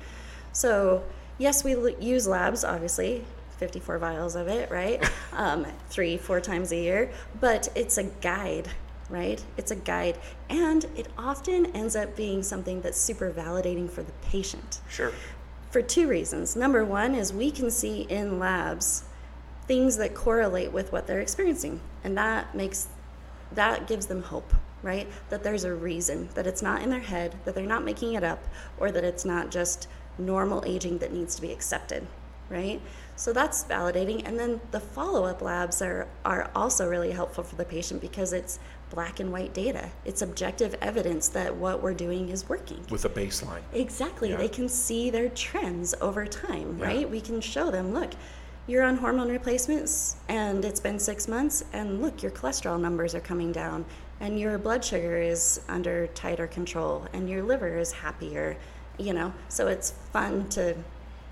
so 0.52 1.02
yes 1.38 1.64
we 1.64 1.74
l- 1.74 1.88
use 2.00 2.26
labs 2.26 2.64
obviously 2.64 3.24
54 3.58 3.98
vials 3.98 4.36
of 4.36 4.48
it 4.48 4.70
right 4.70 5.02
um, 5.32 5.66
three 5.88 6.16
four 6.16 6.40
times 6.40 6.72
a 6.72 6.76
year 6.76 7.10
but 7.40 7.68
it's 7.74 7.98
a 7.98 8.04
guide 8.04 8.68
right 9.08 9.42
it's 9.56 9.70
a 9.70 9.76
guide 9.76 10.18
and 10.50 10.84
it 10.96 11.08
often 11.16 11.66
ends 11.74 11.96
up 11.96 12.14
being 12.14 12.42
something 12.42 12.80
that's 12.82 12.98
super 12.98 13.30
validating 13.30 13.88
for 13.90 14.02
the 14.02 14.12
patient 14.22 14.80
sure 14.88 15.12
for 15.70 15.82
two 15.82 16.08
reasons. 16.08 16.56
Number 16.56 16.84
one 16.84 17.14
is 17.14 17.32
we 17.32 17.50
can 17.50 17.70
see 17.70 18.02
in 18.02 18.38
labs 18.38 19.04
things 19.66 19.98
that 19.98 20.14
correlate 20.14 20.72
with 20.72 20.92
what 20.92 21.06
they're 21.06 21.20
experiencing, 21.20 21.80
and 22.04 22.16
that 22.16 22.54
makes 22.54 22.88
that 23.52 23.86
gives 23.86 24.06
them 24.06 24.22
hope, 24.22 24.52
right? 24.82 25.08
That 25.30 25.42
there's 25.42 25.64
a 25.64 25.74
reason, 25.74 26.28
that 26.34 26.46
it's 26.46 26.62
not 26.62 26.82
in 26.82 26.90
their 26.90 27.00
head, 27.00 27.34
that 27.44 27.54
they're 27.54 27.64
not 27.64 27.84
making 27.84 28.14
it 28.14 28.24
up, 28.24 28.42
or 28.78 28.90
that 28.90 29.04
it's 29.04 29.24
not 29.24 29.50
just 29.50 29.88
normal 30.18 30.64
aging 30.66 30.98
that 30.98 31.12
needs 31.12 31.34
to 31.36 31.42
be 31.42 31.52
accepted, 31.52 32.06
right? 32.50 32.80
So 33.16 33.32
that's 33.32 33.64
validating. 33.64 34.26
And 34.26 34.38
then 34.38 34.60
the 34.70 34.80
follow 34.80 35.24
up 35.24 35.42
labs 35.42 35.82
are, 35.82 36.06
are 36.24 36.50
also 36.54 36.88
really 36.88 37.10
helpful 37.10 37.42
for 37.42 37.56
the 37.56 37.64
patient 37.64 38.00
because 38.00 38.32
it's 38.32 38.60
black 38.90 39.20
and 39.20 39.32
white 39.32 39.52
data. 39.52 39.90
It's 40.04 40.22
objective 40.22 40.74
evidence 40.80 41.28
that 41.30 41.54
what 41.54 41.82
we're 41.82 41.94
doing 41.94 42.28
is 42.28 42.48
working. 42.48 42.84
With 42.90 43.04
a 43.04 43.08
baseline. 43.08 43.62
Exactly. 43.72 44.30
Yeah. 44.30 44.36
They 44.36 44.48
can 44.48 44.68
see 44.68 45.10
their 45.10 45.28
trends 45.30 45.94
over 46.00 46.26
time, 46.26 46.78
right? 46.78 47.08
We 47.08 47.20
can 47.20 47.40
show 47.40 47.70
them, 47.70 47.92
look, 47.92 48.12
you're 48.68 48.84
on 48.84 48.96
hormone 48.96 49.30
replacements 49.30 50.16
and 50.28 50.64
it's 50.64 50.78
been 50.78 50.98
six 50.98 51.26
months, 51.26 51.64
and 51.72 52.00
look, 52.02 52.22
your 52.22 52.30
cholesterol 52.30 52.78
numbers 52.78 53.14
are 53.14 53.20
coming 53.20 53.50
down, 53.50 53.84
and 54.20 54.38
your 54.38 54.58
blood 54.58 54.84
sugar 54.84 55.16
is 55.16 55.60
under 55.68 56.06
tighter 56.08 56.46
control, 56.46 57.06
and 57.14 57.30
your 57.30 57.42
liver 57.42 57.78
is 57.78 57.92
happier, 57.92 58.56
you 58.98 59.12
know? 59.12 59.32
So 59.48 59.68
it's 59.68 59.92
fun 60.12 60.48
to, 60.50 60.76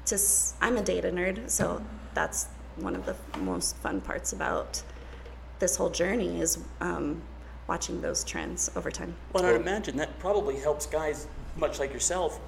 to 0.06 0.18
I'm 0.60 0.76
a 0.76 0.82
data 0.82 1.10
nerd, 1.10 1.50
so 1.50 1.84
that's 2.14 2.46
one 2.76 2.94
of 2.94 3.06
the 3.06 3.16
most 3.40 3.76
fun 3.78 4.00
parts 4.00 4.32
about 4.32 4.82
this 5.58 5.76
whole 5.76 5.90
journey 5.90 6.40
is 6.40 6.58
um, 6.80 7.22
watching 7.66 8.00
those 8.00 8.24
trends 8.24 8.70
over 8.76 8.90
time. 8.90 9.14
Well, 9.32 9.44
I'd 9.46 9.56
imagine 9.56 9.96
that 9.96 10.18
probably 10.18 10.56
helps 10.56 10.86
guys, 10.86 11.26
much 11.56 11.78
like 11.78 11.92
yourself, 11.92 12.40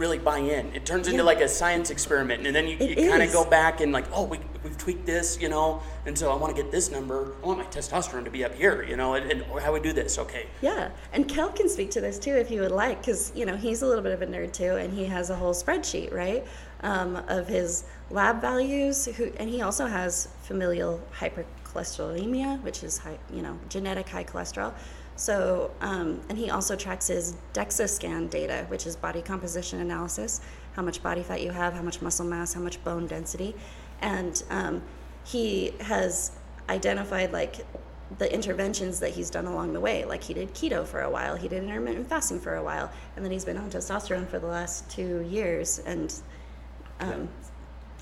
really 0.00 0.18
buy 0.18 0.38
in. 0.38 0.74
It 0.74 0.84
turns 0.86 1.06
into 1.06 1.18
yeah. 1.18 1.24
like 1.24 1.40
a 1.40 1.48
science 1.48 1.90
experiment, 1.90 2.46
and 2.46 2.56
then 2.56 2.66
you, 2.66 2.76
you 2.78 3.10
kind 3.10 3.22
of 3.22 3.30
go 3.32 3.44
back 3.44 3.80
and 3.80 3.92
like, 3.92 4.06
oh, 4.12 4.24
we, 4.24 4.40
we've 4.64 4.76
tweaked 4.78 5.06
this, 5.06 5.38
you 5.40 5.48
know, 5.48 5.82
and 6.06 6.18
so 6.18 6.32
I 6.32 6.36
want 6.36 6.56
to 6.56 6.60
get 6.60 6.72
this 6.72 6.90
number. 6.90 7.34
I 7.42 7.46
want 7.46 7.58
my 7.58 7.66
testosterone 7.66 8.24
to 8.24 8.30
be 8.30 8.42
up 8.42 8.54
here, 8.54 8.82
you 8.82 8.96
know, 8.96 9.14
and, 9.14 9.30
and 9.30 9.44
how 9.60 9.72
we 9.72 9.80
do 9.80 9.92
this, 9.92 10.18
okay? 10.18 10.46
Yeah, 10.62 10.90
and 11.12 11.28
Cale 11.28 11.50
can 11.50 11.68
speak 11.68 11.90
to 11.92 12.00
this 12.00 12.18
too 12.18 12.34
if 12.34 12.50
you 12.50 12.62
would 12.62 12.72
like, 12.72 13.00
because 13.02 13.30
you 13.36 13.44
know 13.44 13.56
he's 13.56 13.82
a 13.82 13.86
little 13.86 14.02
bit 14.02 14.12
of 14.12 14.22
a 14.22 14.26
nerd 14.26 14.52
too, 14.52 14.76
and 14.76 14.92
he 14.92 15.04
has 15.04 15.30
a 15.30 15.36
whole 15.36 15.52
spreadsheet, 15.52 16.12
right, 16.12 16.44
um, 16.82 17.16
of 17.28 17.46
his 17.46 17.84
lab 18.10 18.40
values. 18.40 19.04
Who, 19.04 19.30
and 19.36 19.50
he 19.50 19.60
also 19.60 19.86
has 19.86 20.28
familial 20.42 21.00
hypercholesterolemia, 21.18 22.62
which 22.62 22.82
is 22.82 22.96
high, 22.96 23.18
you 23.32 23.42
know, 23.42 23.58
genetic 23.68 24.08
high 24.08 24.24
cholesterol. 24.24 24.72
So, 25.20 25.70
um, 25.82 26.18
and 26.30 26.38
he 26.38 26.48
also 26.48 26.74
tracks 26.74 27.08
his 27.08 27.36
DEXA 27.52 27.90
scan 27.90 28.28
data, 28.28 28.64
which 28.68 28.86
is 28.86 28.96
body 28.96 29.20
composition 29.20 29.80
analysis, 29.80 30.40
how 30.72 30.80
much 30.80 31.02
body 31.02 31.22
fat 31.22 31.42
you 31.42 31.50
have, 31.50 31.74
how 31.74 31.82
much 31.82 32.00
muscle 32.00 32.24
mass, 32.24 32.54
how 32.54 32.62
much 32.62 32.82
bone 32.84 33.06
density. 33.06 33.54
And 34.00 34.42
um, 34.48 34.82
he 35.26 35.74
has 35.80 36.32
identified 36.70 37.32
like 37.32 37.66
the 38.16 38.32
interventions 38.32 38.98
that 39.00 39.10
he's 39.10 39.28
done 39.28 39.44
along 39.44 39.74
the 39.74 39.80
way. 39.80 40.06
Like 40.06 40.22
he 40.22 40.32
did 40.32 40.54
keto 40.54 40.86
for 40.86 41.02
a 41.02 41.10
while, 41.10 41.36
he 41.36 41.48
did 41.48 41.64
intermittent 41.64 42.08
fasting 42.08 42.40
for 42.40 42.54
a 42.54 42.64
while, 42.64 42.90
and 43.14 43.22
then 43.22 43.30
he's 43.30 43.44
been 43.44 43.58
on 43.58 43.70
testosterone 43.70 44.26
for 44.26 44.38
the 44.38 44.46
last 44.46 44.88
two 44.88 45.20
years. 45.28 45.80
And 45.80 46.14
um, 46.98 47.28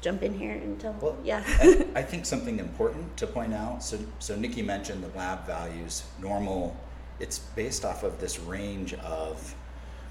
jump 0.00 0.22
in 0.22 0.38
here 0.38 0.52
and 0.52 0.78
tell? 0.78 0.96
Well, 1.00 1.16
yeah. 1.24 1.42
I, 1.46 1.84
I, 1.96 2.02
think 2.02 2.26
something 2.26 2.60
important 2.60 3.16
to 3.16 3.26
point 3.26 3.54
out. 3.54 3.82
So, 3.82 3.98
so 4.20 4.36
Nikki 4.36 4.62
mentioned 4.62 5.02
the 5.02 5.18
lab 5.18 5.46
values. 5.46 6.04
Normal, 6.20 6.76
it's 7.20 7.38
based 7.38 7.84
off 7.84 8.02
of 8.02 8.20
this 8.20 8.38
range 8.40 8.94
of 8.94 9.54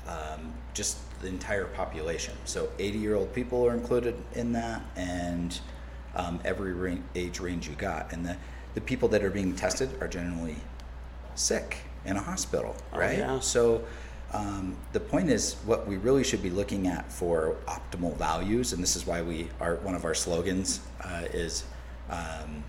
um, 0.08 0.54
just 0.74 0.98
the 1.22 1.28
entire 1.28 1.66
population. 1.66 2.34
So, 2.46 2.70
80 2.80 2.98
year 2.98 3.16
old 3.16 3.34
people 3.34 3.66
are 3.66 3.74
included 3.74 4.16
in 4.36 4.52
that, 4.54 4.82
and 4.96 5.60
um, 6.16 6.40
every 6.46 6.74
range, 6.74 7.04
age 7.16 7.40
range 7.40 7.68
you 7.68 7.76
got. 7.76 8.14
And 8.14 8.26
the, 8.26 8.38
the 8.74 8.82
people 8.82 9.10
that 9.10 9.24
are 9.24 9.30
being 9.30 9.56
tested 9.56 9.90
are 10.02 10.08
generally 10.08 10.56
sick 11.36 11.78
in 12.06 12.16
a 12.16 12.22
hospital, 12.22 12.76
oh, 12.94 13.00
right? 13.00 13.20
Oh, 13.20 13.36
yeah. 13.36 13.40
So, 13.40 13.84
Um, 14.34 14.76
the 14.92 15.00
point 15.00 15.30
is, 15.30 15.56
what 15.66 15.88
we 15.88 15.96
really 15.96 16.24
should 16.24 16.44
be 16.44 16.50
looking 16.50 16.88
at 16.88 17.10
for 17.12 17.56
optimal 17.66 18.16
values, 18.18 18.74
and 18.74 18.84
this 18.84 18.98
is 18.98 19.08
why 19.08 19.22
we 19.22 19.48
are 19.62 19.76
one 19.78 19.96
of 19.96 20.04
our 20.04 20.14
slogans 20.14 20.82
uh, 21.02 21.24
is 21.34 21.64
um, 22.10 22.64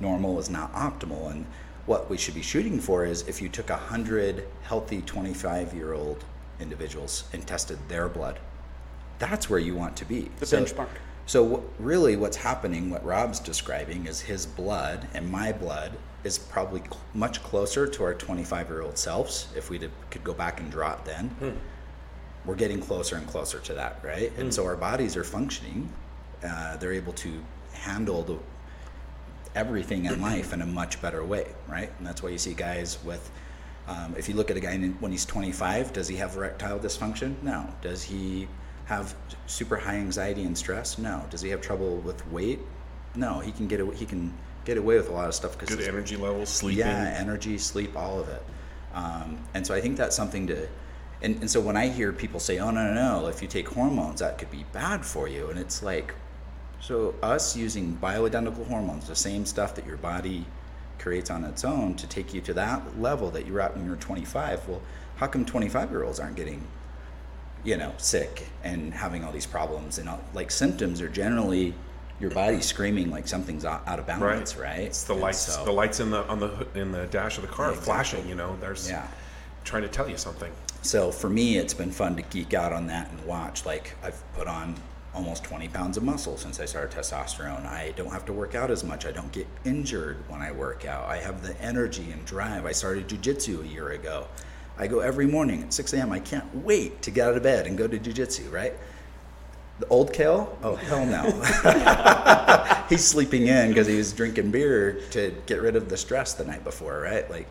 normal 0.00 0.38
is 0.38 0.48
not 0.48 0.72
optimal. 0.72 1.30
And 1.30 1.44
what 1.86 2.08
we 2.08 2.16
should 2.16 2.34
be 2.34 2.42
shooting 2.42 2.80
for 2.80 3.04
is 3.04 3.22
if 3.28 3.42
you 3.42 3.48
took 3.48 3.70
a 3.70 3.76
hundred 3.76 4.46
healthy 4.62 5.02
25 5.02 5.74
year 5.74 5.92
old 5.94 6.24
individuals 6.60 7.24
and 7.32 7.46
tested 7.46 7.78
their 7.88 8.08
blood, 8.08 8.38
that's 9.18 9.50
where 9.50 9.58
you 9.58 9.74
want 9.74 9.96
to 9.96 10.04
be. 10.04 10.30
The 10.38 10.46
So- 10.46 10.64
benchmark. 10.64 10.88
so 11.26 11.44
w- 11.48 11.68
really, 11.78 12.16
what's 12.16 12.36
happening, 12.36 12.90
what 12.90 13.04
Rob's 13.04 13.40
describing, 13.40 14.06
is 14.06 14.20
his 14.20 14.46
blood 14.46 15.08
and 15.14 15.30
my 15.30 15.52
blood 15.52 15.92
is 16.24 16.38
probably 16.38 16.80
cl- 16.80 17.00
much 17.14 17.42
closer 17.42 17.86
to 17.88 18.04
our 18.04 18.14
25 18.14 18.68
year 18.68 18.82
old 18.82 18.96
selves. 18.96 19.48
If 19.56 19.70
we 19.70 19.78
did, 19.78 19.90
could 20.10 20.22
go 20.22 20.34
back 20.34 20.60
and 20.60 20.70
draw 20.70 20.92
it 20.92 21.04
then, 21.04 21.58
we're 22.44 22.54
getting 22.56 22.80
closer 22.80 23.16
and 23.16 23.26
closer 23.26 23.58
to 23.60 23.74
that, 23.74 23.98
right? 24.04 24.32
And 24.38 24.52
so 24.54 24.64
our 24.64 24.76
bodies 24.76 25.16
are 25.16 25.24
functioning. 25.24 25.88
Uh, 26.44 26.76
they're 26.76 26.92
able 26.92 27.12
to 27.14 27.42
handle 27.72 28.22
the 28.22 28.36
everything 29.54 30.06
in 30.06 30.20
life 30.20 30.52
in 30.52 30.62
a 30.62 30.66
much 30.66 31.00
better 31.02 31.24
way, 31.24 31.46
right? 31.68 31.90
And 31.98 32.06
that's 32.06 32.22
why 32.22 32.30
you 32.30 32.38
see 32.38 32.54
guys 32.54 33.02
with, 33.04 33.30
um, 33.88 34.14
if 34.16 34.28
you 34.28 34.34
look 34.34 34.50
at 34.50 34.56
a 34.56 34.60
guy 34.60 34.76
when 34.78 35.12
he's 35.12 35.24
25, 35.26 35.92
does 35.92 36.08
he 36.08 36.16
have 36.16 36.36
erectile 36.36 36.78
dysfunction? 36.78 37.34
No. 37.42 37.68
Does 37.82 38.02
he 38.02 38.48
have 38.86 39.14
super 39.46 39.76
high 39.76 39.96
anxiety 39.96 40.42
and 40.44 40.56
stress? 40.56 40.98
No. 40.98 41.24
Does 41.30 41.40
he 41.40 41.50
have 41.50 41.60
trouble 41.60 41.96
with 41.98 42.26
weight? 42.28 42.60
No. 43.14 43.40
He 43.40 43.52
can 43.52 43.66
get 43.68 43.80
away, 43.80 43.94
he 43.96 44.06
can 44.06 44.32
get 44.64 44.78
away 44.78 44.96
with 44.96 45.08
a 45.08 45.12
lot 45.12 45.28
of 45.28 45.34
stuff 45.34 45.58
because 45.58 45.74
Good 45.74 45.86
energy 45.88 46.16
levels, 46.16 46.48
sleeping. 46.48 46.80
yeah, 46.86 47.14
energy, 47.18 47.58
sleep, 47.58 47.96
all 47.96 48.20
of 48.20 48.28
it. 48.28 48.42
Um, 48.94 49.38
and 49.54 49.66
so 49.66 49.74
I 49.74 49.80
think 49.80 49.96
that's 49.96 50.14
something 50.16 50.46
to, 50.48 50.68
and, 51.22 51.36
and 51.36 51.50
so 51.50 51.60
when 51.60 51.76
I 51.76 51.88
hear 51.88 52.12
people 52.12 52.40
say, 52.40 52.58
oh, 52.58 52.70
no, 52.70 52.92
no, 52.92 53.20
no, 53.20 53.26
if 53.28 53.42
you 53.42 53.48
take 53.48 53.68
hormones, 53.68 54.20
that 54.20 54.38
could 54.38 54.50
be 54.50 54.64
bad 54.72 55.04
for 55.04 55.28
you. 55.28 55.48
And 55.50 55.58
it's 55.58 55.82
like, 55.82 56.14
so 56.82 57.14
us 57.22 57.56
using 57.56 57.96
bioidentical 58.02 58.66
hormones, 58.66 59.06
the 59.06 59.14
same 59.16 59.46
stuff 59.46 59.74
that 59.76 59.86
your 59.86 59.96
body 59.98 60.44
creates 60.98 61.30
on 61.30 61.44
its 61.44 61.64
own 61.64 61.94
to 61.94 62.06
take 62.08 62.34
you 62.34 62.40
to 62.42 62.52
that 62.54 63.00
level 63.00 63.30
that 63.30 63.46
you're 63.46 63.60
at 63.60 63.76
when 63.76 63.86
you're 63.86 63.96
25, 63.96 64.68
well, 64.68 64.82
how 65.16 65.28
come 65.28 65.44
25 65.44 65.90
year 65.90 66.02
olds 66.02 66.18
aren't 66.18 66.34
getting, 66.36 66.66
you 67.64 67.76
know, 67.76 67.92
sick 67.98 68.48
and 68.64 68.92
having 68.92 69.24
all 69.24 69.30
these 69.30 69.46
problems? 69.46 69.98
And 69.98 70.08
all, 70.08 70.20
like 70.34 70.50
symptoms 70.50 71.00
are 71.00 71.08
generally 71.08 71.72
your 72.18 72.30
body 72.32 72.60
screaming 72.60 73.10
like 73.10 73.26
something's 73.28 73.64
out 73.64 73.86
of 74.00 74.06
balance, 74.06 74.56
right? 74.56 74.80
It's 74.80 75.04
the 75.04 75.12
And 75.14 75.22
lights. 75.22 75.38
so- 75.38 75.64
the 75.64 75.72
lights 75.72 76.00
in 76.00 76.10
the 76.10 76.24
on 76.26 76.40
the 76.40 76.66
in 76.74 76.90
the 76.92 77.06
dash 77.06 77.36
of 77.38 77.42
the 77.42 77.48
car 77.48 77.68
exactly. 77.70 77.84
flashing. 77.86 78.28
You 78.28 78.34
know, 78.34 78.56
there's 78.60 78.88
Yeah. 78.90 79.06
trying 79.64 79.82
to 79.82 79.88
tell 79.88 80.08
you 80.08 80.16
something. 80.16 80.52
So 80.82 81.12
for 81.12 81.28
me, 81.30 81.58
it's 81.58 81.74
been 81.74 81.92
fun 81.92 82.16
to 82.16 82.22
geek 82.22 82.54
out 82.54 82.72
on 82.72 82.88
that 82.88 83.08
and 83.10 83.24
watch. 83.24 83.64
Like 83.64 83.94
I've 84.02 84.20
put 84.34 84.46
on 84.48 84.74
almost 85.14 85.44
20 85.44 85.68
pounds 85.68 85.96
of 85.96 86.02
muscle 86.02 86.36
since 86.38 86.58
I 86.58 86.64
started 86.64 86.96
testosterone. 86.96 87.66
I 87.66 87.92
don't 87.96 88.12
have 88.12 88.24
to 88.26 88.32
work 88.32 88.54
out 88.54 88.70
as 88.70 88.82
much. 88.82 89.04
I 89.04 89.12
don't 89.12 89.30
get 89.30 89.46
injured 89.64 90.16
when 90.28 90.40
I 90.40 90.52
work 90.52 90.86
out. 90.86 91.04
I 91.04 91.18
have 91.18 91.42
the 91.42 91.60
energy 91.60 92.10
and 92.10 92.24
drive. 92.24 92.64
I 92.64 92.72
started 92.72 93.08
jujitsu 93.08 93.62
a 93.62 93.66
year 93.66 93.90
ago. 93.90 94.26
I 94.78 94.86
go 94.86 95.00
every 95.00 95.26
morning 95.26 95.62
at 95.62 95.74
6 95.74 95.92
a.m. 95.92 96.12
I 96.12 96.18
can't 96.18 96.54
wait 96.54 97.02
to 97.02 97.10
get 97.10 97.28
out 97.28 97.36
of 97.36 97.42
bed 97.42 97.66
and 97.66 97.76
go 97.76 97.86
to 97.86 97.98
jujitsu, 97.98 98.50
right? 98.50 98.72
The 99.80 99.88
old 99.88 100.12
Cale? 100.12 100.56
Oh, 100.62 100.76
hell 100.76 101.04
no. 101.04 101.22
He's 102.88 103.04
sleeping 103.04 103.48
in 103.48 103.68
because 103.68 103.86
he 103.86 103.96
was 103.96 104.12
drinking 104.12 104.50
beer 104.50 105.00
to 105.10 105.34
get 105.46 105.60
rid 105.60 105.76
of 105.76 105.88
the 105.88 105.96
stress 105.96 106.34
the 106.34 106.44
night 106.44 106.64
before, 106.64 107.00
right? 107.00 107.28
Like, 107.30 107.48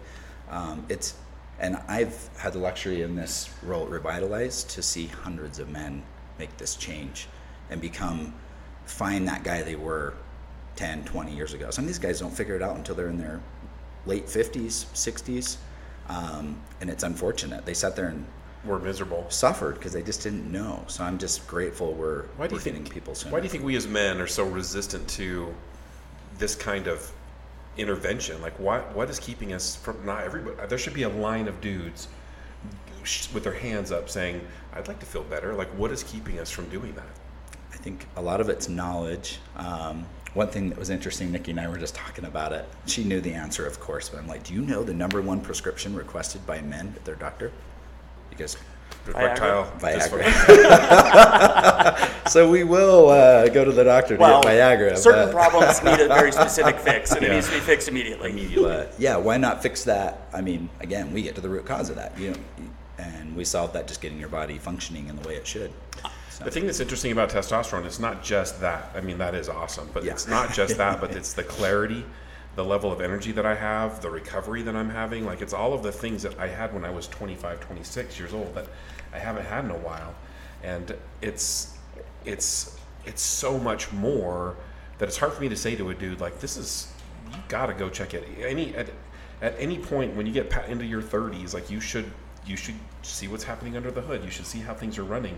um, 0.50 0.86
it's, 0.90 1.14
and 1.60 1.78
I've 1.88 2.30
had 2.38 2.54
the 2.54 2.60
luxury 2.60 3.04
in 3.04 3.16
this 3.16 3.50
role 3.64 3.84
at 3.84 3.90
Revitalize 3.90 4.64
to 4.66 4.82
see 4.82 5.08
hundreds 5.08 5.60
of 5.60 5.70
men 5.70 6.04
make 6.40 6.56
this 6.58 6.76
change 6.76 7.28
and 7.72 7.82
become, 7.82 8.34
find 8.86 9.28
that 9.28 9.44
guy 9.44 9.64
they 9.64 9.76
were 9.76 10.14
10, 10.76 11.04
20 11.06 11.36
years 11.36 11.54
ago. 11.54 11.72
Some 11.72 11.86
of 11.86 11.88
these 11.88 12.00
guys 12.00 12.20
don't 12.20 12.34
figure 12.36 12.56
it 12.56 12.62
out 12.62 12.76
until 12.78 12.94
they're 12.96 13.08
in 13.10 13.18
their 13.18 13.42
late 14.06 14.28
50s, 14.28 14.86
60s. 14.94 15.58
Um, 16.10 16.62
and 16.82 16.90
it's 16.90 17.04
unfortunate. 17.04 17.66
They 17.66 17.74
sat 17.74 17.96
there 17.96 18.08
and 18.08 18.26
We're 18.66 18.80
miserable. 18.80 19.26
suffered 19.30 19.76
because 19.76 19.94
they 19.94 20.04
just 20.04 20.22
didn't 20.24 20.52
know. 20.52 20.84
So 20.88 21.04
I'm 21.04 21.18
just 21.18 21.48
grateful 21.48 21.94
we're, 21.94 22.24
Why 22.38 22.48
do 22.48 22.56
we're 22.56 22.60
you 22.60 22.66
getting 22.66 22.84
think 22.84 22.94
people 22.94 23.16
sooner. 23.16 23.32
Why 23.34 23.40
do 23.40 23.46
you 23.46 23.50
think 23.50 23.64
we 23.64 23.76
as 23.76 23.88
men 23.88 24.20
are 24.20 24.28
so 24.28 24.44
resistant 24.46 25.08
to 25.10 25.54
this 26.38 26.56
kind 26.56 26.88
of 26.88 27.12
intervention? 27.78 28.42
Like, 28.42 28.58
what 28.60 28.94
what 28.96 29.10
is 29.10 29.20
keeping 29.20 29.54
us 29.54 29.76
from 29.76 30.06
not 30.06 30.24
everybody? 30.24 30.56
There 30.68 30.78
should 30.78 30.94
be 30.94 31.04
a 31.04 31.10
line 31.10 31.48
of 31.48 31.62
dudes 31.62 32.08
with 33.34 33.44
their 33.44 33.54
hands 33.54 33.92
up 33.92 34.10
saying, 34.10 34.42
"I'd 34.74 34.88
like 34.88 35.00
to 35.00 35.06
feel 35.06 35.24
better." 35.24 35.54
Like, 35.54 35.70
what 35.78 35.92
is 35.92 36.04
keeping 36.04 36.40
us 36.40 36.50
from 36.52 36.68
doing 36.70 36.94
that? 36.96 37.08
I 37.82 37.84
think 37.84 38.06
a 38.16 38.22
lot 38.22 38.40
of 38.42 38.48
it's 38.48 38.70
knowledge. 38.70 39.40
Um, 39.56 40.06
one 40.36 40.50
thing 40.50 40.70
that 40.70 40.78
was 40.78 40.92
interesting, 40.92 41.32
Nikki 41.32 41.50
and 41.50 41.60
I 41.60 41.68
were 41.68 41.80
just 41.80 41.96
talking 41.96 42.26
about 42.26 42.54
it. 42.54 42.70
She 42.86 43.04
knew 43.04 43.22
the 43.22 43.34
answer, 43.34 43.66
of 43.66 43.80
course, 43.80 44.08
but 44.08 44.20
I'm 44.20 44.28
like, 44.28 44.44
do 44.44 44.54
you 44.54 44.62
know 44.62 44.84
the 44.84 44.94
number 44.94 45.20
one 45.20 45.42
prescription 45.42 45.96
requested 45.96 46.46
by 46.46 46.62
men 46.62 46.94
at 46.96 47.04
their 47.06 47.16
doctor? 47.16 47.52
Because 48.30 48.56
Erectile 49.08 49.64
Viagra. 49.80 50.22
dysfunction. 50.22 52.22
so 52.30 52.52
we 52.52 52.64
will 52.64 53.10
uh, 53.10 53.50
go 53.50 53.66
to 53.66 53.72
the 53.72 53.84
doctor 53.84 54.16
to 54.16 54.22
Well, 54.22 54.44
get 54.44 54.52
Viagra. 54.52 54.96
certain 54.96 55.26
but- 55.26 55.34
problems 55.34 55.82
need 55.84 56.02
a 56.02 56.08
very 56.08 56.32
specific 56.40 56.78
fix, 56.78 57.14
and 57.14 57.26
it 57.26 57.32
needs 57.32 57.48
to 57.48 57.54
be 57.56 57.60
fixed 57.62 57.88
immediately. 57.88 58.48
but 58.62 58.94
yeah, 59.00 59.18
why 59.18 59.38
not 59.38 59.64
fix 59.64 59.86
that? 59.86 60.28
I 60.32 60.42
mean, 60.42 60.70
again, 60.82 61.12
we 61.14 61.24
get 61.24 61.34
to 61.34 61.42
the 61.42 61.50
root 61.50 61.66
cause 61.66 61.90
of 61.90 61.96
that. 61.96 62.16
You 62.20 62.34
know, 62.34 62.38
and 63.00 63.36
we 63.36 63.44
solve 63.44 63.74
that 63.74 63.88
just 63.88 64.02
getting 64.02 64.20
your 64.20 64.30
body 64.30 64.60
functioning 64.60 65.08
in 65.08 65.16
the 65.16 65.28
way 65.28 65.34
it 65.36 65.48
should. 65.48 65.72
So, 66.42 66.46
The 66.46 66.52
thing 66.52 66.66
that's 66.66 66.80
interesting 66.80 67.12
about 67.12 67.30
testosterone 67.30 67.86
is 67.86 68.00
not 68.00 68.24
just 68.24 68.60
that. 68.62 68.90
I 68.96 69.02
mean, 69.02 69.18
that 69.20 69.36
is 69.36 69.48
awesome, 69.48 69.90
but 69.94 70.04
Yeah. 70.04 70.14
it's 70.14 70.28
not 70.28 70.54
just 70.54 70.78
that, 70.78 71.00
but 71.00 71.12
it's 71.16 71.34
the 71.34 71.44
clarity, 71.44 72.04
the 72.56 72.66
level 72.66 72.92
of 72.92 73.00
energy 73.00 73.32
that 73.34 73.46
I 73.46 73.56
have, 73.56 74.02
the 74.02 74.10
recovery 74.10 74.62
that 74.64 74.76
I'm 74.76 74.90
having. 74.90 75.26
Like, 75.26 75.42
it's 75.42 75.54
all 75.54 75.74
of 75.74 75.84
the 75.84 75.92
things 75.92 76.24
that 76.24 76.40
I 76.40 76.48
had 76.48 76.74
when 76.74 76.84
I 76.84 76.90
was 76.90 77.08
25, 77.08 77.60
26 77.62 78.20
years 78.20 78.34
old 78.34 78.56
that 78.56 78.68
I 79.14 79.20
haven't 79.20 79.46
had 79.46 79.66
in 79.66 79.72
a 79.72 79.78
while. 79.78 80.16
And 80.64 80.96
it's, 81.22 81.78
it's, 82.26 82.78
it's 83.06 83.22
so 83.22 83.58
much 83.60 83.92
more 83.92 84.56
that 84.98 85.08
it's 85.08 85.18
hard 85.18 85.34
for 85.34 85.42
me 85.42 85.50
to 85.50 85.56
say 85.56 85.76
to 85.76 85.90
a 85.90 85.94
dude, 85.94 86.20
like, 86.22 86.40
this 86.40 86.58
is, 86.58 86.92
you 87.32 87.38
gotta 87.50 87.74
go 87.74 87.90
check 87.90 88.14
it. 88.14 88.28
Any, 88.44 88.76
at, 88.76 88.90
at 89.42 89.56
any 89.60 89.78
point 89.78 90.16
when 90.16 90.26
you 90.26 90.34
get 90.34 90.52
into 90.68 90.86
your 90.86 91.02
30s, 91.02 91.54
like, 91.54 91.70
you 91.70 91.80
should, 91.80 92.12
you 92.46 92.56
should 92.58 92.76
see 93.04 93.28
what's 93.28 93.44
happening 93.44 93.78
under 93.78 93.92
the 93.92 94.02
hood. 94.02 94.24
You 94.24 94.32
should 94.32 94.46
see 94.48 94.60
how 94.60 94.74
things 94.74 94.98
are 94.98 95.04
running. 95.04 95.38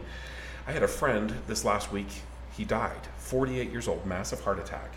I 0.65 0.71
had 0.71 0.83
a 0.83 0.87
friend 0.87 1.33
this 1.47 1.65
last 1.65 1.91
week. 1.91 2.07
He 2.55 2.63
died, 2.63 3.07
48 3.17 3.71
years 3.71 3.87
old, 3.87 4.05
massive 4.05 4.41
heart 4.41 4.59
attack. 4.59 4.95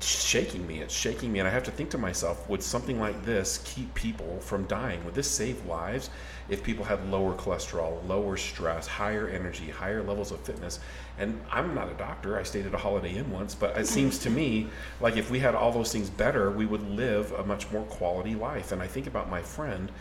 Shaking 0.00 0.66
me. 0.66 0.80
It's 0.80 0.94
shaking 0.94 1.30
me, 1.30 1.40
and 1.40 1.46
I 1.48 1.50
have 1.50 1.64
to 1.64 1.70
think 1.70 1.90
to 1.90 1.98
myself: 1.98 2.48
Would 2.48 2.62
something 2.62 2.98
like 2.98 3.26
this 3.26 3.60
keep 3.66 3.92
people 3.92 4.38
from 4.40 4.64
dying? 4.64 5.04
Would 5.04 5.14
this 5.14 5.30
save 5.30 5.66
lives 5.66 6.08
if 6.48 6.62
people 6.62 6.86
had 6.86 7.06
lower 7.10 7.34
cholesterol, 7.34 8.06
lower 8.08 8.38
stress, 8.38 8.86
higher 8.86 9.28
energy, 9.28 9.68
higher 9.68 10.02
levels 10.02 10.32
of 10.32 10.40
fitness? 10.40 10.80
And 11.18 11.38
I'm 11.50 11.74
not 11.74 11.90
a 11.90 11.94
doctor. 11.94 12.38
I 12.38 12.44
stayed 12.44 12.64
at 12.64 12.72
a 12.72 12.78
Holiday 12.78 13.16
Inn 13.16 13.30
once, 13.30 13.54
but 13.54 13.76
it 13.76 13.86
seems 13.86 14.18
to 14.20 14.30
me 14.30 14.68
like 15.02 15.18
if 15.18 15.30
we 15.30 15.38
had 15.38 15.54
all 15.54 15.70
those 15.70 15.92
things 15.92 16.08
better, 16.08 16.50
we 16.50 16.64
would 16.64 16.88
live 16.88 17.32
a 17.32 17.44
much 17.44 17.70
more 17.70 17.82
quality 17.82 18.34
life. 18.34 18.72
And 18.72 18.80
I 18.80 18.86
think 18.86 19.06
about 19.06 19.28
my 19.28 19.42
friend 19.42 19.92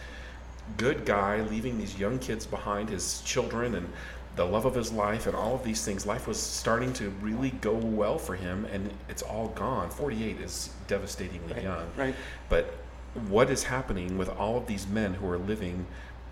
good 0.78 1.06
guy 1.06 1.42
leaving 1.42 1.78
these 1.78 1.98
young 2.00 2.20
kids 2.20 2.46
behind, 2.46 2.90
his 2.90 3.22
children 3.22 3.76
and 3.76 3.88
the 4.36 4.46
love 4.46 4.66
of 4.66 4.76
his 4.76 4.92
life 4.92 5.28
and 5.28 5.36
all 5.36 5.56
of 5.56 5.64
these 5.64 5.84
things. 5.84 6.06
Life 6.06 6.28
was 6.28 6.40
starting 6.40 6.94
to 6.94 7.10
really 7.22 7.52
go 7.62 7.74
well 7.74 8.18
for 8.18 8.36
him 8.36 8.66
and 8.72 8.92
it's 9.10 9.22
all 9.22 9.50
gone. 9.50 9.90
48 9.90 10.40
is 10.40 10.70
devastatingly 10.88 11.64
young. 11.64 11.88
right. 11.98 12.16
But 12.48 12.74
what 13.28 13.50
is 13.50 13.64
happening 13.64 14.18
with 14.18 14.30
all 14.30 14.56
of 14.58 14.68
these 14.68 14.88
men 14.88 15.14
who 15.16 15.28
are 15.30 15.38
living 15.40 15.86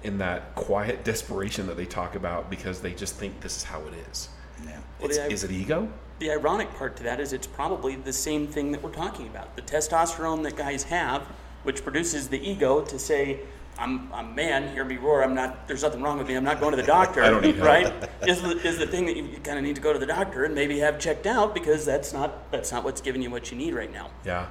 in 0.04 0.20
that 0.20 0.54
quiet 0.56 1.04
desperation 1.12 1.68
that 1.68 1.76
they 1.76 1.86
talk 1.86 2.16
about 2.16 2.50
because 2.50 2.82
they 2.82 2.94
just 2.94 3.16
think 3.16 3.42
this 3.42 3.58
is 3.58 3.64
how 3.64 3.82
it 3.82 3.94
is? 4.12 4.30
yeah. 4.64 4.78
Well, 5.00 5.10
It's, 5.10 5.18
the- 5.18 5.32
is 5.32 5.44
it 5.44 5.52
ego? 5.52 5.92
The 6.20 6.32
ironic 6.32 6.74
part 6.76 6.96
to 6.98 7.04
that 7.04 7.20
is 7.20 7.32
it's 7.34 7.46
probably 7.46 7.96
the 7.96 8.14
same 8.14 8.48
thing 8.48 8.72
that 8.72 8.82
we're 8.82 8.90
talking 8.92 9.28
about. 9.28 9.56
The 9.56 9.62
testosterone 9.62 10.42
that 10.44 10.56
guys 10.56 10.82
have, 10.84 11.22
which 11.62 11.84
produces 11.84 12.28
the 12.28 12.40
ego 12.50 12.82
to 12.82 12.98
say, 12.98 13.42
I'm, 13.80 14.12
I'm 14.12 14.30
a 14.30 14.34
man, 14.34 14.74
hear 14.74 14.84
me 14.84 14.98
roar, 14.98 15.24
I'm 15.24 15.36
not, 15.36 15.68
there's 15.68 15.84
nothing 15.84 16.02
wrong 16.02 16.18
with 16.18 16.28
me, 16.28 16.36
I'm 16.36 16.44
not 16.44 16.60
going 16.60 16.72
to 16.72 16.78
the 16.78 16.88
doctor, 16.88 17.22
I 17.24 17.30
don't 17.30 17.42
need 17.42 17.56
help. 17.56 17.68
right? 17.68 18.10
Is 18.28 18.42
the, 18.42 18.58
is 18.68 18.78
the 18.78 18.88
thing 18.88 19.06
that 19.06 19.16
you 19.16 19.24
kind 19.44 19.58
of 19.58 19.64
need 19.64 19.76
to 19.76 19.82
go 19.82 19.94
to 19.94 20.00
the 20.00 20.06
doctor 20.06 20.46
and 20.46 20.56
maybe 20.56 20.80
have 20.80 21.00
checked 21.00 21.28
out 21.28 21.54
because 21.54 21.86
that's 21.86 22.14
not, 22.14 22.52
that's 22.52 22.72
not 22.72 22.84
what's 22.84 23.02
giving 23.02 23.22
you 23.22 23.30
what 23.30 23.52
you 23.52 23.58
need 23.58 23.74
right 23.74 23.92
now. 23.92 24.10
Yeah. 24.26 24.48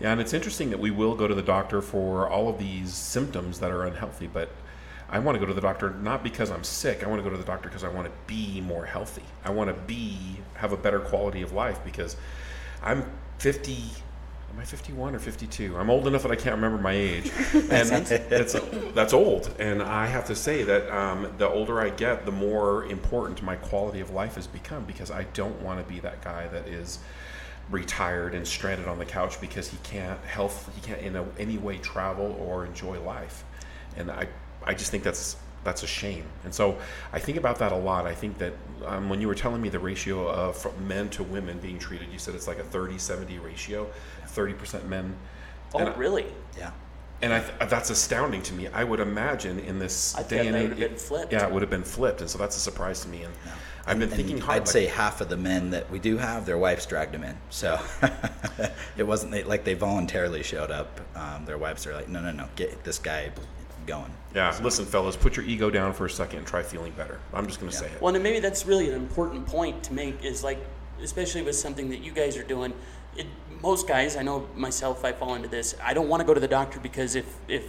Yeah, 0.00 0.12
and 0.12 0.20
it's 0.20 0.32
interesting 0.32 0.70
that 0.70 0.80
we 0.80 0.90
will 0.90 1.14
go 1.14 1.28
to 1.28 1.34
the 1.34 1.42
doctor 1.42 1.82
for 1.82 2.26
all 2.28 2.48
of 2.48 2.58
these 2.58 2.94
symptoms 2.94 3.60
that 3.60 3.70
are 3.70 3.84
unhealthy, 3.84 4.26
but 4.26 4.50
I 5.10 5.18
want 5.18 5.36
to 5.36 5.40
go 5.40 5.46
to 5.46 5.52
the 5.52 5.60
doctor 5.60 5.90
not 5.90 6.22
because 6.22 6.50
I'm 6.50 6.64
sick. 6.64 7.02
I 7.02 7.08
want 7.08 7.18
to 7.18 7.22
go 7.22 7.30
to 7.30 7.36
the 7.36 7.44
doctor 7.44 7.68
because 7.68 7.84
I 7.84 7.88
want 7.88 8.06
to 8.06 8.12
be 8.26 8.60
more 8.60 8.86
healthy. 8.86 9.24
I 9.44 9.50
want 9.50 9.68
to 9.68 9.74
be 9.74 10.16
have 10.54 10.72
a 10.72 10.76
better 10.76 11.00
quality 11.00 11.42
of 11.42 11.52
life 11.52 11.80
because 11.84 12.16
I'm 12.82 13.10
50 13.38 13.76
am 14.52 14.58
I 14.58 14.64
51 14.64 15.14
or 15.14 15.18
52? 15.18 15.76
I'm 15.76 15.90
old 15.90 16.06
enough 16.06 16.22
that 16.22 16.32
I 16.32 16.36
can't 16.36 16.54
remember 16.56 16.78
my 16.78 16.92
age, 16.92 17.30
and 17.54 17.90
it's 17.92 18.54
that's 18.94 19.12
old. 19.12 19.54
And 19.58 19.82
I 19.82 20.06
have 20.06 20.26
to 20.26 20.34
say 20.34 20.62
that 20.64 20.90
um, 20.90 21.32
the 21.38 21.48
older 21.48 21.80
I 21.80 21.90
get, 21.90 22.26
the 22.26 22.32
more 22.32 22.84
important 22.86 23.42
my 23.42 23.56
quality 23.56 24.00
of 24.00 24.10
life 24.10 24.34
has 24.34 24.46
become 24.46 24.84
because 24.84 25.10
I 25.10 25.24
don't 25.34 25.60
want 25.62 25.84
to 25.84 25.92
be 25.92 26.00
that 26.00 26.22
guy 26.22 26.48
that 26.48 26.66
is 26.68 26.98
retired 27.70 28.34
and 28.34 28.46
stranded 28.46 28.88
on 28.88 28.98
the 28.98 29.04
couch 29.04 29.40
because 29.40 29.68
he 29.68 29.76
can't 29.84 30.20
health 30.24 30.68
he 30.74 30.80
can't 30.80 31.00
in 31.00 31.14
a, 31.14 31.24
any 31.38 31.56
way 31.56 31.78
travel 31.78 32.36
or 32.40 32.66
enjoy 32.66 33.00
life, 33.00 33.44
and 33.96 34.10
I 34.10 34.26
I 34.64 34.74
just 34.74 34.90
think 34.90 35.04
that's 35.04 35.36
that's 35.62 35.82
a 35.82 35.86
shame. 35.86 36.24
And 36.44 36.54
so 36.54 36.78
I 37.12 37.18
think 37.18 37.36
about 37.36 37.58
that 37.58 37.72
a 37.72 37.76
lot. 37.76 38.06
I 38.06 38.14
think 38.14 38.38
that 38.38 38.54
um, 38.86 39.08
when 39.08 39.20
you 39.20 39.28
were 39.28 39.34
telling 39.34 39.60
me 39.60 39.68
the 39.68 39.78
ratio 39.78 40.26
of 40.28 40.80
men 40.80 41.10
to 41.10 41.22
women 41.22 41.58
being 41.58 41.78
treated, 41.78 42.08
you 42.10 42.18
said 42.18 42.34
it's 42.34 42.48
like 42.48 42.58
a 42.58 42.64
30 42.64 42.98
70 42.98 43.38
ratio, 43.38 43.86
30% 44.34 44.86
men. 44.88 45.14
Oh, 45.74 45.78
and 45.78 45.88
I- 45.90 45.94
really? 45.96 46.26
Yeah. 46.58 46.70
and 47.22 47.32
I 47.32 47.40
th- 47.40 47.70
that's 47.70 47.90
astounding 47.90 48.42
to 48.44 48.54
me. 48.54 48.68
I 48.68 48.82
would 48.84 49.00
imagine 49.00 49.58
in 49.60 49.78
this 49.78 50.16
I 50.16 50.22
day 50.22 50.38
thought 50.38 50.46
and 50.46 50.56
age, 50.56 50.68
would 50.70 50.78
have 50.78 50.88
been 50.90 50.98
flipped. 50.98 51.32
yeah, 51.32 51.46
it 51.46 51.52
would 51.52 51.62
have 51.62 51.70
been 51.70 51.84
flipped, 51.84 52.20
and 52.22 52.30
so 52.30 52.38
that's 52.38 52.56
a 52.56 52.60
surprise 52.60 53.00
to 53.02 53.08
me. 53.08 53.22
And 53.24 53.34
I've 53.86 53.98
been 53.98 54.08
And 54.08 54.12
thinking 54.16 54.38
hard. 54.38 54.56
I'd 54.56 54.58
like- 54.60 54.66
say 54.68 54.86
half 54.86 55.20
of 55.20 55.28
the 55.28 55.36
men 55.36 55.70
that 55.70 55.90
we 55.90 55.98
do 55.98 56.16
have, 56.16 56.46
their 56.46 56.58
wives 56.58 56.86
dragged 56.86 57.12
them 57.12 57.24
in. 57.24 57.36
So 57.50 57.78
it 58.96 59.06
wasn't 59.06 59.32
they, 59.32 59.42
like 59.44 59.64
they 59.64 59.74
voluntarily 59.74 60.42
showed 60.42 60.70
up. 60.70 61.00
Um, 61.14 61.44
their 61.44 61.58
wives 61.58 61.86
are 61.86 61.94
like, 61.94 62.08
no, 62.08 62.20
no, 62.20 62.32
no, 62.32 62.48
get 62.56 62.84
this 62.84 62.98
guy 62.98 63.30
going. 63.86 64.12
yeah, 64.34 64.56
listen, 64.62 64.84
fellas, 64.84 65.16
put 65.16 65.36
your 65.36 65.44
ego 65.46 65.70
down 65.70 65.92
for 65.92 66.06
a 66.06 66.10
second 66.10 66.38
and 66.38 66.46
try 66.46 66.62
feeling 66.62 66.92
better. 66.92 67.18
I'm 67.34 67.46
just 67.46 67.60
going 67.60 67.70
to 67.70 67.76
Yeah. 67.76 67.82
say 67.88 67.94
it. 67.94 68.00
Well, 68.00 68.14
and 68.14 68.22
maybe 68.22 68.38
that's 68.40 68.64
really 68.66 68.88
an 68.88 68.94
important 68.94 69.46
point 69.46 69.82
to 69.84 69.92
make 69.92 70.24
is 70.24 70.44
like, 70.44 70.58
especially 71.02 71.42
with 71.42 71.56
something 71.56 71.88
that 71.90 72.00
you 72.02 72.12
guys 72.12 72.36
are 72.36 72.42
doing. 72.44 72.72
It, 73.16 73.26
most 73.62 73.86
guys, 73.86 74.16
I 74.16 74.22
know 74.22 74.46
myself, 74.56 75.04
I 75.04 75.12
fall 75.12 75.34
into 75.34 75.48
this. 75.48 75.74
I 75.82 75.94
don't 75.94 76.08
want 76.08 76.20
to 76.20 76.26
go 76.26 76.34
to 76.34 76.40
the 76.40 76.48
doctor 76.48 76.80
because 76.80 77.14
if 77.14 77.36
if 77.48 77.64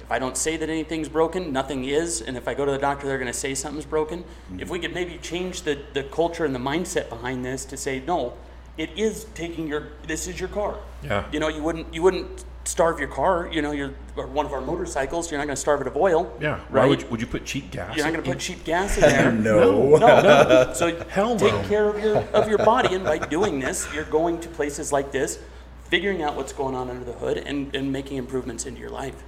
if 0.00 0.10
I 0.10 0.18
don't 0.18 0.36
say 0.36 0.56
that 0.56 0.68
anything's 0.68 1.08
broken, 1.08 1.52
nothing 1.52 1.84
is, 1.84 2.20
and 2.20 2.36
if 2.36 2.48
I 2.48 2.54
go 2.54 2.64
to 2.64 2.72
the 2.72 2.78
doctor, 2.78 3.06
they're 3.06 3.18
going 3.18 3.32
to 3.32 3.38
say 3.38 3.54
something's 3.54 3.86
broken. 3.86 4.24
Mm-hmm. 4.24 4.60
If 4.60 4.68
we 4.68 4.80
could 4.80 4.94
maybe 4.94 5.18
change 5.18 5.62
the 5.62 5.78
the 5.92 6.02
culture 6.04 6.44
and 6.44 6.54
the 6.54 6.60
mindset 6.60 7.08
behind 7.08 7.44
this 7.44 7.64
to 7.66 7.76
say 7.76 8.00
no, 8.00 8.34
it 8.76 8.90
is 8.96 9.26
taking 9.34 9.68
your 9.68 9.88
this 10.06 10.26
is 10.26 10.40
your 10.40 10.48
car. 10.48 10.76
Yeah. 11.02 11.24
You 11.32 11.40
know, 11.40 11.48
you 11.48 11.62
wouldn't 11.62 11.94
you 11.94 12.02
wouldn't 12.02 12.44
starve 12.64 12.98
your 12.98 13.08
car. 13.08 13.48
You 13.52 13.62
know, 13.62 13.72
you're 13.72 13.92
or 14.16 14.26
one 14.26 14.44
of 14.46 14.52
our 14.52 14.60
motorcycles. 14.60 15.30
You're 15.30 15.38
not 15.38 15.46
going 15.46 15.56
to 15.56 15.60
starve 15.60 15.80
it 15.80 15.86
of 15.86 15.96
oil. 15.96 16.32
yeah, 16.40 16.58
why 16.68 16.80
Right. 16.80 16.88
would 16.88 17.02
you, 17.02 17.08
would 17.08 17.20
you 17.20 17.26
put 17.26 17.44
cheap 17.44 17.70
gas? 17.70 17.96
You're 17.96 18.04
not 18.04 18.12
going 18.12 18.24
to 18.24 18.30
put 18.30 18.38
cheap 18.40 18.62
gas 18.64 18.96
in 18.96 19.02
there. 19.08 19.32
No. 19.32 19.96
no, 19.96 20.20
no. 20.22 20.72
So 20.74 21.02
Hell 21.08 21.36
take 21.36 21.52
no. 21.52 21.62
care 21.68 21.88
of 21.88 22.02
your 22.02 22.16
of 22.34 22.48
your 22.48 22.58
body, 22.58 22.94
and 22.94 23.04
by 23.04 23.18
doing 23.36 23.58
this, 23.60 23.86
you're 23.94 24.04
going 24.04 24.38
to 24.40 24.48
places 24.48 24.92
like 24.92 25.12
this, 25.12 25.38
figuring 25.84 26.22
out 26.22 26.36
what's 26.36 26.52
going 26.52 26.74
on 26.74 26.88
under 26.90 27.04
the 27.04 27.12
hood, 27.14 27.38
and, 27.38 27.74
and 27.74 27.90
making 27.92 28.16
improvements 28.18 28.66
into 28.66 28.80
your 28.80 28.90
life. 28.90 29.22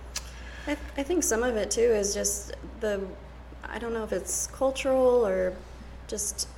I, 0.66 0.76
I 0.96 1.02
think 1.02 1.22
some 1.24 1.42
of 1.42 1.56
it 1.56 1.70
too 1.70 1.80
is 1.80 2.14
just 2.14 2.52
the, 2.80 3.00
I 3.62 3.78
don't 3.78 3.92
know 3.92 4.04
if 4.04 4.12
it's 4.12 4.46
cultural 4.46 5.26
or 5.26 5.52
just 6.08 6.48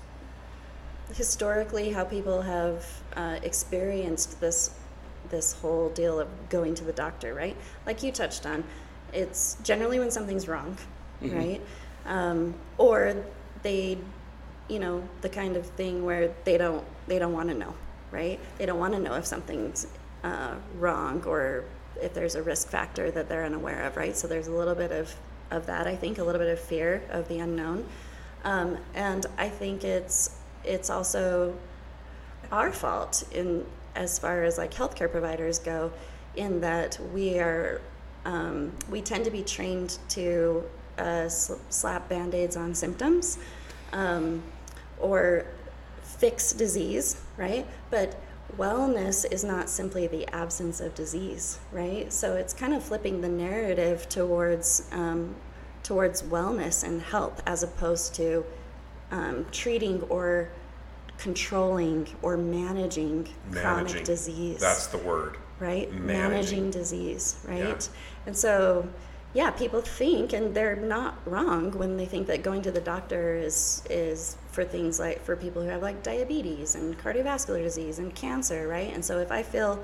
historically 1.14 1.90
how 1.90 2.04
people 2.04 2.42
have 2.42 2.84
uh, 3.16 3.38
experienced 3.42 4.40
this 4.40 4.70
this 5.30 5.52
whole 5.54 5.88
deal 5.90 6.20
of 6.20 6.28
going 6.48 6.74
to 6.76 6.84
the 6.84 6.92
doctor, 6.92 7.34
right? 7.34 7.56
Like 7.86 8.02
you 8.02 8.12
touched 8.12 8.46
on, 8.46 8.64
it's 9.12 9.56
generally 9.62 9.98
when 9.98 10.10
something's 10.10 10.48
wrong, 10.48 10.76
right? 11.34 11.60
Um, 12.06 12.54
or 12.78 13.16
they, 13.62 13.98
you 14.68 14.78
know, 14.78 15.08
the 15.22 15.28
kind 15.28 15.56
of 15.56 15.66
thing 15.66 16.04
where 16.04 16.32
they 16.44 16.58
don't 16.58 16.84
they 17.06 17.18
don't 17.18 17.32
want 17.32 17.48
to 17.48 17.54
know, 17.54 17.74
right? 18.10 18.38
They 18.58 18.66
don't 18.66 18.78
want 18.78 18.94
to 18.94 19.00
know 19.00 19.14
if 19.14 19.26
something's 19.26 19.86
uh, 20.24 20.54
wrong 20.78 21.22
or 21.24 21.64
if 22.02 22.14
there's 22.14 22.34
a 22.34 22.42
risk 22.42 22.68
factor 22.68 23.10
that 23.10 23.28
they're 23.28 23.44
unaware 23.44 23.82
of, 23.84 23.96
right? 23.96 24.16
So 24.16 24.26
there's 24.28 24.48
a 24.48 24.52
little 24.52 24.74
bit 24.74 24.92
of 24.92 25.14
of 25.50 25.66
that. 25.66 25.86
I 25.86 25.96
think 25.96 26.18
a 26.18 26.24
little 26.24 26.40
bit 26.40 26.50
of 26.50 26.58
fear 26.60 27.02
of 27.10 27.28
the 27.28 27.38
unknown, 27.38 27.86
um, 28.44 28.78
and 28.94 29.26
I 29.38 29.48
think 29.48 29.84
it's 29.84 30.38
it's 30.64 30.90
also 30.90 31.54
our 32.52 32.72
fault 32.72 33.24
in 33.32 33.64
as 33.96 34.18
far 34.18 34.44
as 34.44 34.58
like 34.58 34.72
healthcare 34.72 35.10
providers 35.10 35.58
go 35.58 35.90
in 36.36 36.60
that 36.60 36.98
we 37.12 37.38
are 37.38 37.80
um, 38.24 38.72
we 38.90 39.00
tend 39.00 39.24
to 39.24 39.30
be 39.30 39.42
trained 39.42 39.98
to 40.10 40.64
uh, 40.98 41.28
sl- 41.28 41.54
slap 41.68 42.08
band-aids 42.08 42.56
on 42.56 42.74
symptoms 42.74 43.38
um, 43.92 44.42
or 44.98 45.46
fix 46.02 46.52
disease 46.52 47.20
right? 47.36 47.66
But 47.90 48.20
wellness 48.56 49.30
is 49.30 49.44
not 49.44 49.68
simply 49.68 50.06
the 50.06 50.26
absence 50.34 50.80
of 50.80 50.94
disease 50.94 51.58
right? 51.72 52.12
So 52.12 52.36
it's 52.36 52.52
kind 52.52 52.74
of 52.74 52.82
flipping 52.82 53.20
the 53.20 53.28
narrative 53.28 54.08
towards 54.08 54.88
um, 54.92 55.34
towards 55.82 56.22
wellness 56.22 56.82
and 56.82 57.00
health 57.00 57.42
as 57.46 57.62
opposed 57.62 58.14
to 58.16 58.44
um, 59.12 59.46
treating 59.52 60.02
or 60.02 60.50
controlling 61.18 62.06
or 62.22 62.36
managing, 62.36 63.28
Managing. 63.50 63.62
chronic 63.62 64.04
disease 64.04 64.60
That's 64.60 64.86
the 64.88 64.98
word. 64.98 65.36
right 65.60 65.90
managing. 65.92 66.70
disease 66.70 67.36
right 67.48 67.58
Yeah. 67.90 68.26
and 68.26 68.36
so 68.36 68.88
yeah 69.34 69.50
people 69.50 69.80
think 69.80 70.32
and 70.32 70.54
they're 70.54 70.76
not 70.76 71.14
wrong 71.26 71.70
when 71.72 71.96
they 71.96 72.06
think 72.06 72.26
that 72.26 72.42
going 72.42 72.62
to 72.62 72.70
the 72.70 72.80
doctor 72.80 73.34
is 73.36 73.82
is 73.90 74.36
for 74.52 74.64
things 74.64 74.98
like 74.98 75.22
for 75.24 75.34
people 75.36 75.62
who 75.62 75.68
have 75.68 75.82
like 75.82 76.02
diabetes 76.02 76.74
and 76.74 76.98
cardiovascular 76.98 77.62
disease 77.62 77.98
and 77.98 78.14
cancer 78.14 78.68
right 78.68 78.92
and 78.94 79.04
so 79.04 79.18
if 79.18 79.30
i 79.32 79.42
feel 79.42 79.82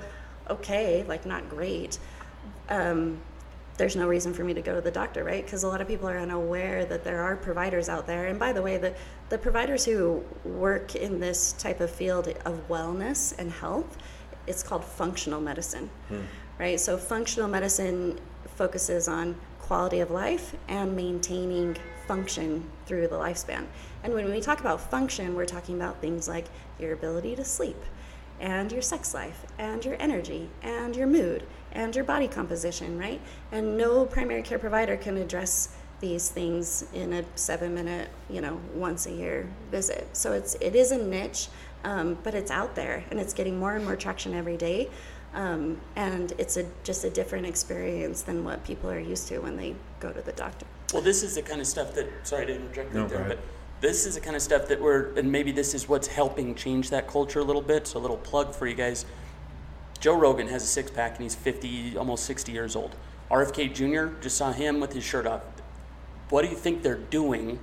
okay 0.49 1.03
like 1.07 1.25
not 1.25 1.47
great 1.49 1.97
um, 2.69 3.19
there's 3.77 3.95
no 3.95 4.07
reason 4.07 4.33
for 4.33 4.43
me 4.43 4.53
to 4.53 4.61
go 4.61 4.75
to 4.75 4.81
the 4.81 4.91
doctor, 4.91 5.23
right? 5.23 5.43
Because 5.43 5.63
a 5.63 5.67
lot 5.67 5.81
of 5.81 5.87
people 5.87 6.07
are 6.07 6.19
unaware 6.19 6.85
that 6.85 7.03
there 7.03 7.21
are 7.21 7.35
providers 7.35 7.89
out 7.89 8.05
there. 8.05 8.27
And 8.27 8.37
by 8.39 8.53
the 8.53 8.61
way, 8.61 8.77
the, 8.77 8.93
the 9.29 9.37
providers 9.37 9.83
who 9.83 10.23
work 10.45 10.95
in 10.95 11.19
this 11.19 11.53
type 11.53 11.79
of 11.79 11.89
field 11.89 12.27
of 12.45 12.67
wellness 12.67 13.33
and 13.37 13.51
health, 13.51 13.97
it's 14.45 14.61
called 14.61 14.83
functional 14.83 15.41
medicine, 15.41 15.89
hmm. 16.09 16.21
right? 16.59 16.79
So 16.79 16.97
functional 16.97 17.49
medicine 17.49 18.19
focuses 18.55 19.07
on 19.07 19.35
quality 19.59 20.01
of 20.01 20.11
life 20.11 20.55
and 20.67 20.95
maintaining 20.95 21.75
function 22.05 22.69
through 22.85 23.07
the 23.07 23.15
lifespan. 23.15 23.65
And 24.03 24.13
when 24.13 24.29
we 24.29 24.41
talk 24.41 24.59
about 24.59 24.81
function, 24.91 25.35
we're 25.35 25.45
talking 25.45 25.75
about 25.75 25.99
things 25.99 26.27
like 26.27 26.45
your 26.79 26.93
ability 26.93 27.35
to 27.37 27.45
sleep, 27.45 27.77
and 28.39 28.71
your 28.71 28.81
sex 28.81 29.13
life 29.13 29.45
and 29.57 29.83
your 29.85 29.95
energy 29.99 30.49
and 30.61 30.95
your 30.95 31.07
mood 31.07 31.43
and 31.73 31.95
your 31.95 32.05
body 32.05 32.27
composition, 32.27 32.97
right? 32.97 33.19
And 33.51 33.77
no 33.77 34.05
primary 34.05 34.41
care 34.41 34.59
provider 34.59 34.95
can 34.95 35.17
address 35.17 35.75
these 35.99 36.29
things 36.29 36.85
in 36.93 37.13
a 37.13 37.23
seven 37.35 37.73
minute, 37.73 38.09
you 38.29 38.41
know, 38.41 38.59
once 38.73 39.05
a 39.05 39.11
year 39.11 39.47
visit. 39.71 40.07
So 40.13 40.33
it's 40.33 40.55
it 40.55 40.75
is 40.75 40.91
a 40.91 40.97
niche, 40.97 41.47
um, 41.83 42.17
but 42.23 42.33
it's 42.33 42.51
out 42.51 42.75
there 42.75 43.03
and 43.09 43.19
it's 43.19 43.33
getting 43.33 43.57
more 43.57 43.75
and 43.75 43.85
more 43.85 43.95
traction 43.95 44.33
every 44.33 44.57
day. 44.57 44.89
Um, 45.33 45.79
and 45.95 46.31
it's 46.37 46.57
a 46.57 46.65
just 46.83 47.05
a 47.05 47.09
different 47.09 47.45
experience 47.45 48.21
than 48.21 48.43
what 48.43 48.63
people 48.63 48.89
are 48.89 48.99
used 48.99 49.27
to 49.29 49.39
when 49.39 49.57
they 49.57 49.75
go 49.99 50.11
to 50.11 50.21
the 50.21 50.33
doctor. 50.33 50.65
Well, 50.93 51.01
this 51.01 51.23
is 51.23 51.35
the 51.35 51.41
kind 51.41 51.59
of 51.59 51.67
stuff 51.67 51.93
that. 51.95 52.07
Sorry 52.23 52.45
to 52.45 52.55
interject 52.55 52.93
No, 52.93 53.01
right 53.01 53.09
go 53.09 53.17
there, 53.17 53.27
but 53.29 53.39
this 53.81 54.05
is 54.05 54.15
the 54.15 54.21
kind 54.21 54.35
of 54.35 54.41
stuff 54.41 54.67
that 54.67 54.79
we're, 54.79 55.13
and 55.15 55.31
maybe 55.31 55.51
this 55.51 55.73
is 55.73 55.89
what's 55.89 56.07
helping 56.07 56.53
change 56.53 56.89
that 56.91 57.07
culture 57.07 57.39
a 57.39 57.43
little 57.43 57.61
bit. 57.61 57.87
So, 57.87 57.99
a 57.99 58.01
little 58.01 58.17
plug 58.17 58.53
for 58.53 58.67
you 58.67 58.75
guys. 58.75 59.05
Joe 60.03 60.17
Rogan 60.17 60.49
has 60.49 60.63
a 60.63 60.67
six 60.67 60.91
pack 60.91 61.13
and 61.13 61.23
he's 61.23 61.33
50, 61.33 61.95
almost 61.95 62.25
60 62.25 62.51
years 62.51 62.75
old. 62.75 62.93
RFK 63.31 63.73
Jr., 63.73 64.21
just 64.21 64.35
saw 64.35 64.51
him 64.51 64.81
with 64.81 64.91
his 64.91 65.01
shirt 65.01 65.25
off. 65.25 65.43
What 66.29 66.41
do 66.41 66.49
you 66.49 66.57
think 66.57 66.83
they're 66.83 66.97
doing 66.97 67.57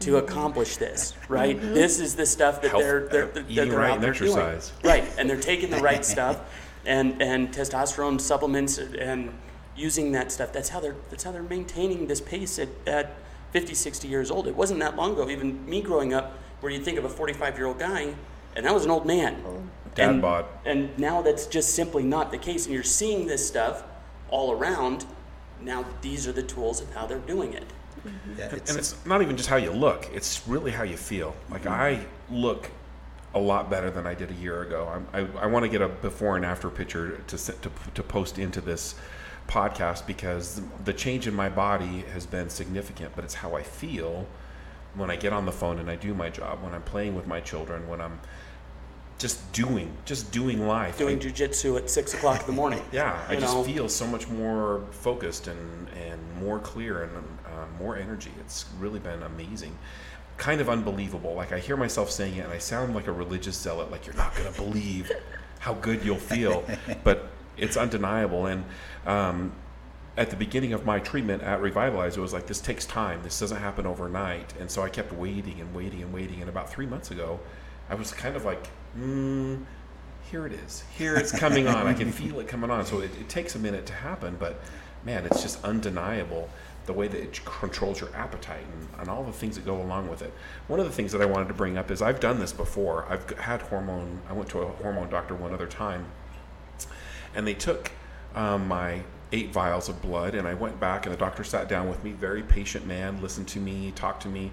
to 0.00 0.16
accomplish 0.16 0.78
this, 0.78 1.12
right? 1.28 1.60
This 1.60 2.00
is 2.00 2.16
the 2.16 2.24
stuff 2.24 2.62
that 2.62 2.70
Health- 2.70 2.82
they're, 2.82 3.08
they're, 3.08 3.24
uh, 3.24 3.32
that 3.34 3.50
eating 3.50 3.68
they're 3.68 3.78
right 3.78 3.90
out 3.90 3.94
and 3.96 4.02
there 4.02 4.14
doing. 4.14 4.30
exercise. 4.30 4.72
Right, 4.82 5.04
and 5.18 5.28
they're 5.28 5.38
taking 5.38 5.68
the 5.68 5.76
right 5.76 6.02
stuff 6.14 6.40
and, 6.86 7.20
and 7.20 7.52
testosterone 7.52 8.18
supplements 8.18 8.78
and 8.78 9.38
using 9.76 10.12
that 10.12 10.32
stuff. 10.32 10.54
That's 10.54 10.70
how 10.70 10.80
they're 10.80 10.96
that's 11.10 11.24
how 11.24 11.32
they're 11.32 11.42
maintaining 11.42 12.06
this 12.06 12.22
pace 12.22 12.58
at, 12.58 12.68
at 12.86 13.14
50, 13.52 13.74
60 13.74 14.08
years 14.08 14.30
old. 14.30 14.46
It 14.46 14.56
wasn't 14.56 14.80
that 14.80 14.96
long 14.96 15.12
ago, 15.12 15.28
even 15.28 15.68
me 15.68 15.82
growing 15.82 16.14
up, 16.14 16.38
where 16.60 16.72
you 16.72 16.80
think 16.80 16.96
of 16.96 17.04
a 17.04 17.10
45 17.10 17.58
year 17.58 17.66
old 17.66 17.78
guy, 17.78 18.14
and 18.56 18.64
that 18.64 18.72
was 18.72 18.86
an 18.86 18.90
old 18.90 19.04
man. 19.04 19.42
Dad 19.94 20.10
and, 20.10 20.22
bod. 20.22 20.46
And 20.64 20.96
now 20.98 21.22
that's 21.22 21.46
just 21.46 21.74
simply 21.74 22.02
not 22.02 22.30
the 22.30 22.38
case. 22.38 22.66
And 22.66 22.74
you're 22.74 22.82
seeing 22.82 23.26
this 23.26 23.46
stuff 23.46 23.84
all 24.28 24.52
around. 24.52 25.06
Now 25.60 25.84
these 26.00 26.26
are 26.26 26.32
the 26.32 26.42
tools 26.42 26.80
of 26.80 26.92
how 26.92 27.06
they're 27.06 27.18
doing 27.18 27.52
it. 27.52 27.64
Mm-hmm. 28.04 28.38
Yeah, 28.38 28.48
and 28.50 28.78
it's 28.78 29.06
not 29.06 29.22
even 29.22 29.36
just 29.36 29.48
how 29.48 29.56
you 29.56 29.70
look; 29.70 30.10
it's 30.12 30.46
really 30.46 30.70
how 30.70 30.82
you 30.82 30.96
feel. 30.96 31.34
Like 31.50 31.62
mm-hmm. 31.62 31.72
I 31.72 32.06
look 32.30 32.70
a 33.34 33.38
lot 33.38 33.70
better 33.70 33.90
than 33.90 34.06
I 34.06 34.14
did 34.14 34.30
a 34.30 34.34
year 34.34 34.62
ago. 34.62 34.88
I'm, 34.92 35.06
I 35.12 35.44
I 35.44 35.46
want 35.46 35.64
to 35.64 35.68
get 35.68 35.80
a 35.80 35.88
before 35.88 36.36
and 36.36 36.44
after 36.44 36.68
picture 36.68 37.22
to 37.28 37.38
to 37.38 37.70
to 37.94 38.02
post 38.02 38.38
into 38.38 38.60
this 38.60 38.94
podcast 39.48 40.06
because 40.06 40.60
the 40.84 40.92
change 40.92 41.26
in 41.26 41.34
my 41.34 41.48
body 41.48 42.04
has 42.12 42.26
been 42.26 42.50
significant. 42.50 43.14
But 43.14 43.24
it's 43.24 43.34
how 43.34 43.54
I 43.54 43.62
feel 43.62 44.26
when 44.94 45.10
I 45.10 45.16
get 45.16 45.32
on 45.32 45.46
the 45.46 45.52
phone 45.52 45.78
and 45.78 45.90
I 45.90 45.96
do 45.96 46.14
my 46.14 46.30
job, 46.30 46.62
when 46.62 46.74
I'm 46.74 46.82
playing 46.82 47.14
with 47.14 47.26
my 47.26 47.40
children, 47.40 47.88
when 47.88 48.00
I'm 48.00 48.20
just 49.18 49.52
doing, 49.52 49.92
just 50.04 50.32
doing 50.32 50.66
life. 50.66 50.98
Doing 50.98 51.18
I- 51.18 51.22
jujitsu 51.22 51.78
at 51.78 51.88
six 51.88 52.14
o'clock 52.14 52.40
in 52.40 52.46
the 52.46 52.52
morning. 52.52 52.82
yeah, 52.92 53.20
I 53.28 53.36
just 53.36 53.54
know? 53.54 53.62
feel 53.62 53.88
so 53.88 54.06
much 54.06 54.28
more 54.28 54.84
focused 54.90 55.46
and, 55.46 55.88
and 55.90 56.20
more 56.40 56.58
clear 56.58 57.04
and 57.04 57.12
uh, 57.46 57.66
more 57.78 57.96
energy. 57.96 58.32
It's 58.40 58.66
really 58.78 59.00
been 59.00 59.22
amazing. 59.22 59.76
Kind 60.36 60.60
of 60.60 60.68
unbelievable. 60.68 61.34
Like 61.34 61.52
I 61.52 61.58
hear 61.58 61.76
myself 61.76 62.10
saying 62.10 62.36
it 62.36 62.44
and 62.44 62.52
I 62.52 62.58
sound 62.58 62.94
like 62.94 63.06
a 63.06 63.12
religious 63.12 63.56
zealot, 63.56 63.90
like 63.90 64.06
you're 64.06 64.16
not 64.16 64.34
going 64.34 64.52
to 64.52 64.60
believe 64.60 65.10
how 65.60 65.74
good 65.74 66.04
you'll 66.04 66.16
feel. 66.16 66.64
but 67.04 67.30
it's 67.56 67.76
undeniable. 67.76 68.46
And 68.46 68.64
um, 69.06 69.52
at 70.16 70.30
the 70.30 70.36
beginning 70.36 70.72
of 70.72 70.84
my 70.84 70.98
treatment 70.98 71.42
at 71.42 71.60
Revitalize, 71.60 72.16
it 72.16 72.20
was 72.20 72.32
like, 72.32 72.46
this 72.46 72.60
takes 72.60 72.84
time. 72.86 73.22
This 73.22 73.38
doesn't 73.38 73.58
happen 73.58 73.86
overnight. 73.86 74.54
And 74.58 74.70
so 74.70 74.82
I 74.82 74.88
kept 74.88 75.12
waiting 75.12 75.60
and 75.60 75.74
waiting 75.74 76.02
and 76.02 76.12
waiting. 76.12 76.40
And 76.40 76.48
about 76.48 76.70
three 76.70 76.86
months 76.86 77.10
ago, 77.10 77.40
I 77.88 77.94
was 77.94 78.12
kind 78.12 78.36
of 78.36 78.44
like, 78.44 78.68
mm, 78.98 79.64
here 80.30 80.46
it 80.46 80.52
is. 80.52 80.84
Here 80.96 81.14
it's 81.14 81.32
coming 81.32 81.68
on. 81.68 81.86
I 81.86 81.94
can 81.94 82.12
feel 82.20 82.40
it 82.40 82.48
coming 82.48 82.70
on. 82.70 82.84
So 82.86 83.00
it, 83.00 83.10
it 83.20 83.28
takes 83.28 83.54
a 83.54 83.58
minute 83.58 83.86
to 83.86 83.92
happen, 83.92 84.36
but 84.38 84.60
man, 85.04 85.26
it's 85.26 85.42
just 85.42 85.62
undeniable 85.64 86.48
the 86.86 86.92
way 86.92 87.08
that 87.08 87.18
it 87.18 87.40
controls 87.44 88.00
your 88.00 88.14
appetite 88.14 88.64
and, 88.72 89.00
and 89.00 89.08
all 89.08 89.24
the 89.24 89.32
things 89.32 89.56
that 89.56 89.64
go 89.64 89.80
along 89.80 90.08
with 90.08 90.22
it. 90.22 90.32
One 90.66 90.80
of 90.80 90.86
the 90.86 90.92
things 90.92 91.12
that 91.12 91.22
I 91.22 91.24
wanted 91.24 91.48
to 91.48 91.54
bring 91.54 91.78
up 91.78 91.90
is 91.90 92.02
I've 92.02 92.20
done 92.20 92.38
this 92.38 92.52
before. 92.52 93.06
I've 93.08 93.28
had 93.38 93.62
hormone, 93.62 94.20
I 94.28 94.32
went 94.34 94.50
to 94.50 94.60
a 94.60 94.66
hormone 94.66 95.08
doctor 95.08 95.34
one 95.34 95.54
other 95.54 95.66
time, 95.66 96.06
and 97.34 97.46
they 97.46 97.54
took 97.54 97.90
um, 98.34 98.68
my 98.68 99.02
eight 99.32 99.52
vials 99.52 99.88
of 99.88 100.00
blood 100.02 100.34
and 100.34 100.46
i 100.46 100.54
went 100.54 100.78
back 100.78 101.06
and 101.06 101.14
the 101.14 101.18
doctor 101.18 101.44
sat 101.44 101.68
down 101.68 101.88
with 101.88 102.02
me 102.04 102.12
very 102.12 102.42
patient 102.42 102.86
man 102.86 103.20
listened 103.22 103.48
to 103.48 103.58
me 103.58 103.92
talked 103.96 104.22
to 104.22 104.28
me 104.28 104.50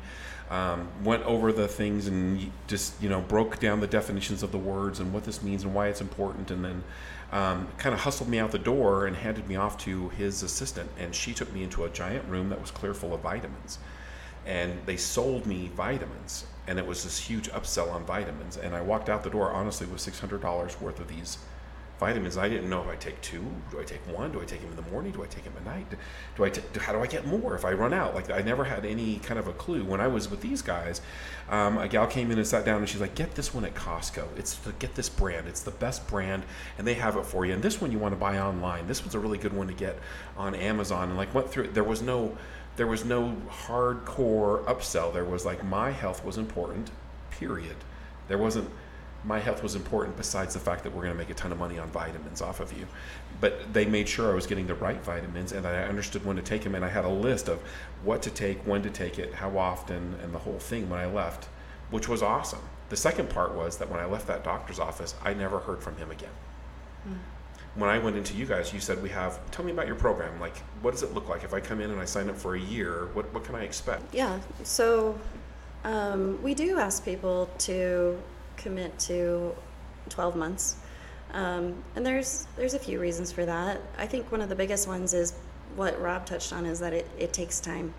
um, 0.50 0.90
went 1.06 1.24
over 1.24 1.54
the 1.54 1.68
things 1.68 2.08
and 2.08 2.52
just 2.68 3.02
you 3.02 3.08
know 3.08 3.22
broke 3.22 3.60
down 3.60 3.80
the 3.80 3.88
definitions 3.88 4.44
of 4.44 4.52
the 4.52 4.58
words 4.58 5.00
and 5.00 5.14
what 5.14 5.24
this 5.24 5.42
means 5.42 5.64
and 5.64 5.74
why 5.74 5.88
it's 5.88 6.02
important 6.02 6.52
and 6.52 6.64
then 6.66 6.84
um, 7.32 7.70
kind 7.78 7.94
of 7.94 8.02
hustled 8.02 8.30
me 8.30 8.40
out 8.40 8.52
the 8.52 8.60
door 8.60 9.08
and 9.08 9.16
handed 9.16 9.48
me 9.48 9.56
off 9.56 9.78
to 9.78 10.10
his 10.10 10.44
assistant 10.44 10.90
and 11.00 11.16
she 11.16 11.34
took 11.34 11.52
me 11.54 11.64
into 11.64 11.86
a 11.86 11.90
giant 11.90 12.28
room 12.28 12.50
that 12.50 12.60
was 12.60 12.72
clear 12.72 12.94
full 12.94 13.14
of 13.14 13.22
vitamins. 13.22 13.80
And 14.46 14.80
they 14.86 14.98
sold 14.98 15.46
me 15.46 15.72
vitamins 15.74 16.46
and 16.68 16.78
it 16.78 16.86
was 16.86 17.04
this 17.04 17.18
huge 17.20 17.50
upsell 17.52 17.92
on 17.92 18.04
vitamins 18.06 18.58
and 18.58 18.76
i 18.76 18.82
walked 18.82 19.10
out 19.10 19.24
the 19.24 19.30
door 19.30 19.52
honestly 19.52 19.88
with 19.88 20.00
$600 20.00 20.82
worth 20.82 21.00
of 21.00 21.08
these 21.08 21.38
vitamins 22.02 22.36
i 22.36 22.50
didn't 22.50 22.68
know 22.68 22.82
if 22.82 22.88
i 22.88 22.96
take 22.96 23.22
two 23.22 23.46
do 23.70 23.80
i 23.80 23.84
take 23.84 24.00
one 24.12 24.32
do 24.32 24.42
i 24.42 24.44
take 24.44 24.60
them 24.60 24.72
in 24.72 24.76
the 24.76 24.90
morning 24.92 25.12
do 25.12 25.22
i 25.22 25.28
take 25.28 25.44
them 25.44 25.54
at 25.56 25.64
night 25.64 25.86
do 26.36 26.44
i 26.44 26.50
ta- 26.50 26.64
do, 26.74 26.80
how 26.80 26.92
do 26.92 27.00
i 27.00 27.06
get 27.06 27.28
more 27.28 27.54
if 27.54 27.64
i 27.64 27.72
run 27.72 27.94
out? 27.94 28.16
Like 28.16 28.32
i 28.32 28.42
never 28.42 28.64
had 28.64 28.86
any 28.86 29.18
kind 29.20 29.40
of 29.40 29.48
a 29.48 29.54
clue. 29.54 29.86
When 29.86 30.02
i 30.02 30.08
was 30.08 30.28
with 30.28 30.42
these 30.42 30.64
guys 30.64 31.00
um, 31.48 31.78
a 31.78 31.88
gal 31.88 32.08
came 32.08 32.32
in 32.32 32.40
and 32.40 32.48
sat 32.48 32.66
down 32.66 32.80
and 32.80 32.90
she's 32.90 33.02
like 33.02 33.14
get 33.14 33.36
this 33.36 33.54
one 33.54 33.66
at 33.66 33.76
costco. 33.76 34.26
It's 34.36 34.56
the, 34.56 34.72
get 34.74 34.96
this 34.96 35.10
brand. 35.10 35.48
It's 35.48 35.62
the 35.62 35.72
best 35.72 36.08
brand 36.08 36.42
and 36.80 36.88
they 36.88 36.96
have 36.96 37.18
it 37.18 37.26
for 37.26 37.46
you. 37.46 37.54
And 37.54 37.62
this 37.62 37.80
one 37.80 37.92
you 37.92 38.00
want 38.00 38.14
to 38.14 38.20
buy 38.20 38.40
online. 38.40 38.88
This 38.88 39.02
one's 39.02 39.14
a 39.14 39.20
really 39.20 39.38
good 39.38 39.54
one 39.54 39.68
to 39.68 39.74
get 39.74 40.00
on 40.38 40.56
amazon. 40.56 41.10
And 41.10 41.18
like 41.18 41.36
went 41.36 41.50
through 41.52 41.68
there 41.68 41.84
was 41.84 42.02
no 42.02 42.36
there 42.78 42.88
was 42.88 43.06
no 43.06 43.38
hardcore 43.68 44.64
upsell. 44.66 45.14
There 45.14 45.26
was 45.26 45.46
like 45.46 45.64
my 45.64 45.92
health 45.92 46.26
was 46.26 46.38
important, 46.38 46.90
period. 47.30 47.76
There 48.28 48.40
wasn't 48.40 48.72
my 49.24 49.40
health 49.40 49.62
was 49.62 49.76
important 49.76 50.18
besides 50.18 50.54
the 50.54 50.60
fact 50.60 50.84
that 50.84 50.90
we're 50.92 51.04
going 51.04 51.14
to 51.14 51.18
make 51.18 51.30
a 51.30 51.34
ton 51.34 51.52
of 51.52 51.60
money 51.60 51.78
on 51.78 51.90
vitamins 51.90 52.42
off 52.42 52.60
of 52.60 52.78
you. 52.78 52.88
But 53.40 53.74
they 53.74 53.86
made 53.86 54.10
sure 54.10 54.32
I 54.32 54.36
was 54.36 54.48
getting 54.48 54.68
the 54.68 54.76
right 54.76 55.02
vitamins 55.04 55.52
and 55.52 55.64
that 55.66 55.76
I 55.76 55.88
understood 55.88 56.26
when 56.26 56.36
to 56.36 56.42
take 56.42 56.64
them 56.64 56.76
and 56.76 56.84
I 56.84 56.90
had 56.90 57.06
a 57.06 57.10
list 57.10 57.48
of 57.48 57.60
what 58.04 58.22
to 58.24 58.30
take, 58.30 58.66
when 58.66 58.82
to 58.84 58.90
take 58.90 59.20
it, 59.20 59.34
how 59.34 59.58
often, 59.58 60.16
and 60.24 60.34
the 60.34 60.40
whole 60.40 60.60
thing 60.60 60.90
when 60.90 61.00
I 61.00 61.06
left, 61.06 61.48
which 61.90 62.08
was 62.08 62.22
awesome. 62.22 62.62
The 62.90 62.98
second 62.98 63.30
part 63.30 63.54
was 63.54 63.78
that 63.78 63.90
when 63.90 64.00
I 64.00 64.06
left 64.06 64.28
that 64.28 64.44
doctor's 64.44 64.80
office, 64.80 65.16
I 65.24 65.34
never 65.34 65.60
heard 65.60 65.82
from 65.82 65.96
him 65.98 66.12
again 66.12 66.32
when 67.76 67.90
I 67.90 68.00
went 68.00 68.18
into 68.18 68.36
you 68.36 68.46
guys, 68.46 68.74
you 68.74 68.80
said 68.80 69.02
we 69.02 69.10
have. 69.10 69.40
Tell 69.52 69.64
me 69.64 69.72
about 69.72 69.88
your 69.88 69.96
program. 69.96 70.40
Like, 70.40 70.58
what 70.82 70.92
does 70.92 71.04
it 71.04 71.14
look 71.14 71.30
like 71.30 71.44
if 71.44 71.54
I 71.54 71.60
come 71.60 71.80
in 71.80 71.90
and 71.90 72.00
I 72.00 72.06
sign 72.06 72.30
up 72.30 72.38
for 72.38 72.56
a 72.56 72.60
year? 72.60 73.10
What 73.14 73.34
what 73.34 73.44
can 73.44 73.56
I 73.56 73.64
expect? 73.64 74.14
Yeah, 74.14 74.40
so 74.64 75.18
um, 75.84 76.42
we 76.44 76.54
do 76.54 76.80
ask 76.80 77.04
people 77.06 77.50
to 77.60 78.22
commit 78.62 78.98
to 79.00 79.56
12 80.10 80.36
months. 80.36 80.78
Um, 81.34 81.82
and 81.96 82.06
there's 82.06 82.48
there's 82.58 82.74
a 82.74 82.80
few 82.80 83.00
reasons 83.00 83.32
for 83.32 83.46
that. 83.46 83.82
I 83.98 84.06
think 84.06 84.32
one 84.32 84.42
of 84.42 84.50
the 84.50 84.56
biggest 84.56 84.88
ones 84.88 85.14
is 85.14 85.34
what 85.76 86.00
Rob 86.02 86.26
touched 86.26 86.52
on 86.52 86.66
is 86.66 86.80
that 86.80 86.94
it, 86.94 87.08
it 87.18 87.32
takes 87.32 87.60
time. 87.60 87.94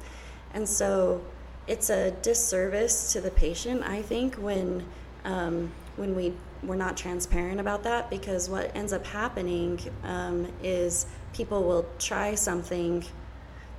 And 0.53 0.68
so 0.68 1.22
it's 1.66 1.88
a 1.88 2.11
disservice 2.22 3.12
to 3.12 3.20
the 3.20 3.31
patient, 3.31 3.83
I 3.83 4.03
think, 4.03 4.35
when 4.35 4.85
um, 5.25 5.72
when 5.96 6.14
we 6.14 6.35
we're 6.62 6.77
not 6.77 6.96
transparent 6.96 7.59
about 7.59 7.83
that 7.83 8.09
because 8.09 8.48
what 8.48 8.70
ends 8.77 8.92
up 8.92 9.05
happening 9.05 9.81
um, 10.05 10.46
is 10.62 11.07
people 11.33 11.64
will 11.64 11.87
try 11.98 12.35
something 12.35 13.05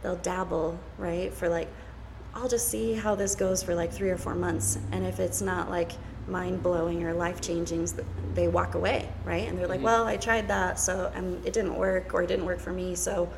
they'll 0.02 0.18
dabble, 0.18 0.78
right? 0.98 1.34
For 1.34 1.48
like, 1.48 1.70
I'll 2.36 2.50
just 2.50 2.68
see 2.68 2.94
how 2.94 3.16
this 3.16 3.36
goes 3.36 3.64
for 3.64 3.74
like 3.74 3.92
three 3.92 4.10
or 4.10 4.18
four 4.18 4.36
months. 4.36 4.78
And 4.92 5.06
if 5.06 5.20
it's 5.20 5.42
not 5.42 5.70
like 5.70 5.94
mind 6.28 6.64
blowing 6.64 7.04
or 7.04 7.14
life 7.14 7.42
changing, 7.42 7.90
they 8.34 8.48
walk 8.48 8.76
away, 8.76 9.10
right? 9.26 9.48
And 9.48 9.58
they're 9.58 9.68
like, 9.68 9.82
well, 9.82 10.06
I 10.06 10.18
tried 10.18 10.48
that, 10.48 10.80
so 10.80 11.12
um, 11.16 11.42
it 11.46 11.54
didn't 11.54 11.76
work, 11.76 12.14
or 12.14 12.24
it 12.24 12.28
didn't 12.28 12.46
work 12.46 12.60
for 12.60 12.72
me, 12.72 12.96
so 12.96 13.30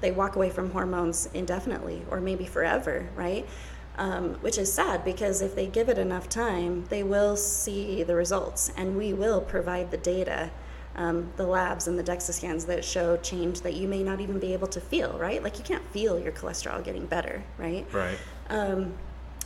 they 0.00 0.10
walk 0.10 0.36
away 0.36 0.50
from 0.50 0.70
hormones 0.70 1.28
indefinitely 1.32 2.04
or 2.10 2.20
maybe 2.20 2.44
forever, 2.44 3.08
right? 3.14 3.46
Um, 3.96 4.34
which 4.36 4.58
is 4.58 4.72
sad 4.72 5.04
because 5.04 5.42
if 5.42 5.54
they 5.54 5.66
give 5.66 5.88
it 5.88 5.98
enough 5.98 6.28
time, 6.28 6.86
they 6.88 7.02
will 7.02 7.36
see 7.36 8.02
the 8.02 8.14
results, 8.14 8.72
and 8.76 8.96
we 8.96 9.12
will 9.12 9.40
provide 9.40 9.90
the 9.90 9.98
data 9.98 10.50
um, 10.94 11.32
the 11.36 11.46
labs 11.46 11.88
and 11.88 11.98
the 11.98 12.02
DEXA 12.02 12.32
scans 12.32 12.64
that 12.66 12.84
show 12.84 13.16
change 13.18 13.62
that 13.62 13.74
you 13.74 13.88
may 13.88 14.02
not 14.02 14.20
even 14.20 14.38
be 14.38 14.52
able 14.52 14.68
to 14.68 14.80
feel, 14.80 15.18
right? 15.18 15.42
Like 15.42 15.58
you 15.58 15.64
can't 15.64 15.84
feel 15.90 16.18
your 16.18 16.32
cholesterol 16.32 16.84
getting 16.84 17.06
better, 17.06 17.42
right? 17.58 17.86
Right. 17.92 18.18
Um, 18.48 18.94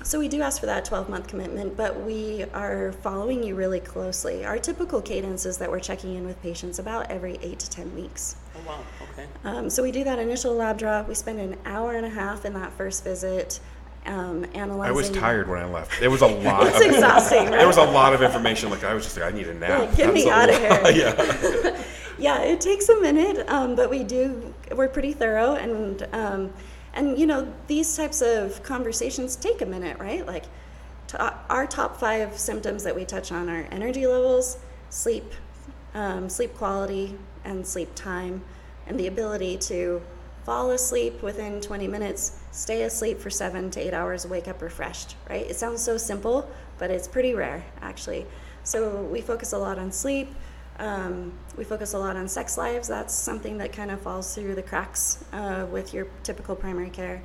so 0.02 0.18
we 0.18 0.28
do 0.28 0.42
ask 0.42 0.60
for 0.60 0.66
that 0.66 0.84
12 0.84 1.08
month 1.08 1.26
commitment, 1.26 1.76
but 1.76 2.00
we 2.02 2.44
are 2.54 2.92
following 2.92 3.42
you 3.42 3.54
really 3.54 3.80
closely. 3.80 4.44
Our 4.44 4.58
typical 4.58 5.00
cadence 5.00 5.46
is 5.46 5.58
that 5.58 5.70
we're 5.70 5.80
checking 5.80 6.14
in 6.14 6.26
with 6.26 6.40
patients 6.42 6.78
about 6.78 7.10
every 7.10 7.38
8 7.42 7.58
to 7.58 7.70
10 7.70 7.94
weeks. 7.94 8.36
Oh 8.56 8.68
wow. 8.68 8.84
Okay. 9.12 9.26
Um, 9.44 9.70
so 9.70 9.82
we 9.82 9.90
do 9.90 10.04
that 10.04 10.18
initial 10.18 10.54
lab 10.54 10.78
draw. 10.78 11.02
We 11.02 11.14
spend 11.14 11.40
an 11.40 11.56
hour 11.64 11.94
and 11.94 12.06
a 12.06 12.10
half 12.10 12.44
in 12.44 12.52
that 12.54 12.72
first 12.72 13.04
visit 13.04 13.60
um, 14.06 14.46
analyzing. 14.54 14.88
I 14.88 14.92
was 14.92 15.10
tired 15.10 15.48
when 15.48 15.60
I 15.60 15.66
left. 15.66 15.98
There 16.00 16.10
was 16.10 16.22
a 16.22 16.26
lot. 16.44 16.66
It's 16.66 16.76
of, 16.76 16.86
exhausting, 16.86 17.50
There 17.50 17.66
was 17.66 17.76
a 17.76 17.84
lot 17.84 18.14
of 18.14 18.22
information. 18.22 18.70
Like 18.70 18.84
I 18.84 18.94
was 18.94 19.04
just 19.04 19.16
like, 19.16 19.32
I 19.32 19.36
need 19.36 19.48
a 19.48 19.54
nap. 19.54 19.80
Like, 19.80 19.96
get 19.96 20.12
me 20.12 20.24
That's 20.24 20.50
a 20.50 20.58
outta 20.62 20.82
lot. 20.82 20.92
here. 20.92 21.04
yeah. 21.64 21.84
yeah, 22.18 22.42
it 22.42 22.60
takes 22.60 22.88
a 22.88 23.00
minute, 23.00 23.48
um, 23.48 23.74
but 23.74 23.90
we 23.90 24.04
do. 24.04 24.54
We're 24.74 24.88
pretty 24.88 25.12
thorough, 25.12 25.54
and 25.54 26.06
um, 26.12 26.52
and 26.96 27.18
you 27.18 27.26
know 27.26 27.52
these 27.68 27.96
types 27.96 28.22
of 28.22 28.62
conversations 28.62 29.36
take 29.36 29.60
a 29.62 29.66
minute, 29.66 29.98
right? 30.00 30.26
Like 30.26 30.44
our 31.48 31.66
top 31.66 32.00
five 32.00 32.36
symptoms 32.36 32.82
that 32.82 32.96
we 32.96 33.04
touch 33.04 33.30
on 33.30 33.48
are 33.48 33.68
energy 33.70 34.06
levels, 34.06 34.58
sleep, 34.90 35.32
um, 35.94 36.28
sleep 36.28 36.54
quality, 36.54 37.16
and 37.44 37.64
sleep 37.64 37.94
time, 37.94 38.42
and 38.86 38.98
the 38.98 39.06
ability 39.06 39.56
to 39.58 40.02
fall 40.44 40.70
asleep 40.70 41.22
within 41.22 41.60
20 41.60 41.88
minutes, 41.88 42.38
stay 42.52 42.82
asleep 42.82 43.20
for 43.20 43.30
seven 43.30 43.70
to 43.70 43.80
eight 43.80 43.92
hours, 43.92 44.26
wake 44.26 44.48
up 44.48 44.62
refreshed, 44.62 45.16
right? 45.28 45.44
It 45.46 45.56
sounds 45.56 45.82
so 45.82 45.96
simple, 45.96 46.48
but 46.78 46.90
it's 46.90 47.08
pretty 47.08 47.34
rare, 47.34 47.64
actually. 47.82 48.26
So 48.62 49.02
we 49.02 49.20
focus 49.20 49.52
a 49.52 49.58
lot 49.58 49.78
on 49.78 49.90
sleep. 49.92 50.32
Um, 50.78 51.32
we 51.56 51.64
focus 51.64 51.94
a 51.94 51.98
lot 51.98 52.16
on 52.16 52.28
sex 52.28 52.58
lives. 52.58 52.88
That's 52.88 53.14
something 53.14 53.58
that 53.58 53.72
kind 53.72 53.90
of 53.90 54.00
falls 54.00 54.34
through 54.34 54.54
the 54.54 54.62
cracks 54.62 55.24
uh, 55.32 55.66
with 55.70 55.94
your 55.94 56.06
typical 56.22 56.54
primary 56.54 56.90
care. 56.90 57.22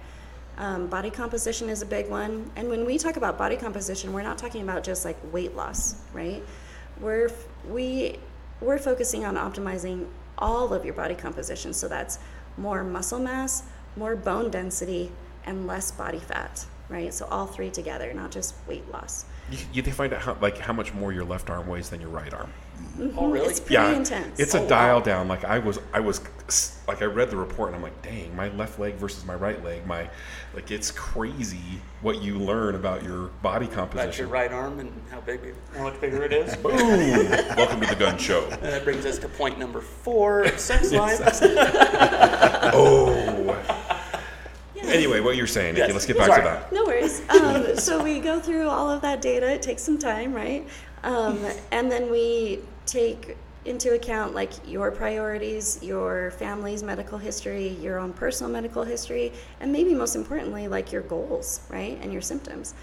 Um, 0.57 0.87
body 0.87 1.09
composition 1.09 1.69
is 1.69 1.81
a 1.81 1.85
big 1.85 2.09
one. 2.09 2.49
And 2.55 2.69
when 2.69 2.85
we 2.85 2.97
talk 2.97 3.17
about 3.17 3.37
body 3.37 3.57
composition, 3.57 4.13
we're 4.13 4.21
not 4.21 4.37
talking 4.37 4.61
about 4.61 4.83
just 4.83 5.05
like 5.05 5.17
weight 5.33 5.55
loss, 5.55 5.95
right? 6.13 6.43
We're, 6.99 7.31
we, 7.67 8.19
we're 8.59 8.77
focusing 8.77 9.25
on 9.25 9.35
optimizing 9.35 10.07
all 10.37 10.73
of 10.73 10.85
your 10.85 10.93
body 10.93 11.15
composition. 11.15 11.73
So 11.73 11.87
that's 11.87 12.19
more 12.57 12.83
muscle 12.83 13.19
mass, 13.19 13.63
more 13.95 14.15
bone 14.15 14.51
density, 14.51 15.11
and 15.45 15.67
less 15.67 15.91
body 15.91 16.19
fat, 16.19 16.65
right? 16.89 17.13
So 17.13 17.25
all 17.25 17.47
three 17.47 17.69
together, 17.69 18.13
not 18.13 18.31
just 18.31 18.55
weight 18.67 18.89
loss. 18.91 19.25
You, 19.49 19.57
you 19.73 19.93
out 19.99 20.13
how, 20.13 20.37
like 20.39 20.57
how 20.57 20.73
much 20.73 20.93
more 20.93 21.11
your 21.11 21.25
left 21.25 21.49
arm 21.49 21.67
weighs 21.67 21.89
than 21.89 21.99
your 21.99 22.09
right 22.09 22.33
arm. 22.33 22.51
Oh 23.17 23.29
really? 23.29 23.47
It's 23.47 23.59
pretty 23.59 23.73
yeah, 23.75 23.91
intense. 23.95 24.39
it's 24.39 24.53
Oh, 24.53 24.59
a 24.59 24.61
wow. 24.63 24.67
dial 24.67 25.01
down. 25.01 25.27
Like 25.27 25.43
I 25.43 25.57
was, 25.59 25.79
I 25.93 25.99
was, 25.99 26.21
like 26.87 27.01
I 27.01 27.05
read 27.05 27.29
the 27.31 27.37
report 27.37 27.69
and 27.69 27.75
I'm 27.77 27.81
like, 27.81 27.99
dang, 28.01 28.35
my 28.35 28.49
left 28.49 28.77
leg 28.79 28.95
versus 28.95 29.25
my 29.25 29.33
right 29.33 29.63
leg. 29.63 29.85
My, 29.87 30.09
like 30.53 30.69
it's 30.71 30.91
crazy 30.91 31.81
what 32.01 32.21
you 32.21 32.37
learn 32.37 32.75
about 32.75 33.03
your 33.03 33.27
body 33.41 33.65
About 33.65 33.75
composition. 33.91 34.25
your 34.25 34.33
right 34.33 34.51
arm 34.51 34.79
and 34.79 34.91
how 35.09 35.21
big, 35.21 35.39
how 35.75 35.83
much 35.83 35.99
bigger 36.01 36.21
it 36.23 36.33
is. 36.33 36.55
Boom! 36.63 36.75
Welcome 36.77 37.81
to 37.81 37.87
the 37.87 37.95
gun 37.97 38.17
show. 38.17 38.45
And 38.49 38.61
that 38.63 38.83
brings 38.83 39.05
us 39.05 39.17
to 39.19 39.27
point 39.27 39.57
number 39.57 39.81
four: 39.81 40.47
sex 40.57 40.91
life. 40.93 41.19
Oh, 42.73 43.09
anyway, 44.83 45.19
what 45.19 45.35
you're 45.35 45.47
saying, 45.47 45.73
Nikki, 45.75 45.87
Yes. 45.87 45.93
let's 45.93 46.05
get 46.05 46.17
back 46.17 46.27
Sorry. 46.27 46.41
to 46.41 46.47
that. 46.47 46.71
No 46.73 46.85
worries. 46.85 47.21
Um, 47.29 47.75
so 47.77 48.03
we 48.03 48.19
go 48.19 48.39
through 48.39 48.67
all 48.69 48.89
of 48.89 49.01
that 49.01 49.21
data. 49.21 49.49
It 49.51 49.61
takes 49.61 49.81
some 49.81 49.97
time, 49.97 50.33
right? 50.33 50.67
Um, 51.03 51.43
and 51.71 51.91
then 51.91 52.09
we 52.11 52.59
take 52.85 53.37
into 53.65 53.93
account 53.93 54.33
like 54.33 54.51
your 54.67 54.91
priorities, 54.91 55.81
your 55.83 56.31
family's 56.31 56.81
medical 56.81 57.17
history, 57.17 57.69
your 57.69 57.99
own 57.99 58.11
personal 58.11 58.51
medical 58.51 58.83
history, 58.83 59.31
and 59.59 59.71
maybe 59.71 59.93
most 59.93 60.15
importantly, 60.15 60.67
like 60.67 60.91
your 60.91 61.03
goals, 61.03 61.61
right, 61.69 61.97
and 62.01 62.11
your 62.11 62.21
symptoms. 62.21 62.73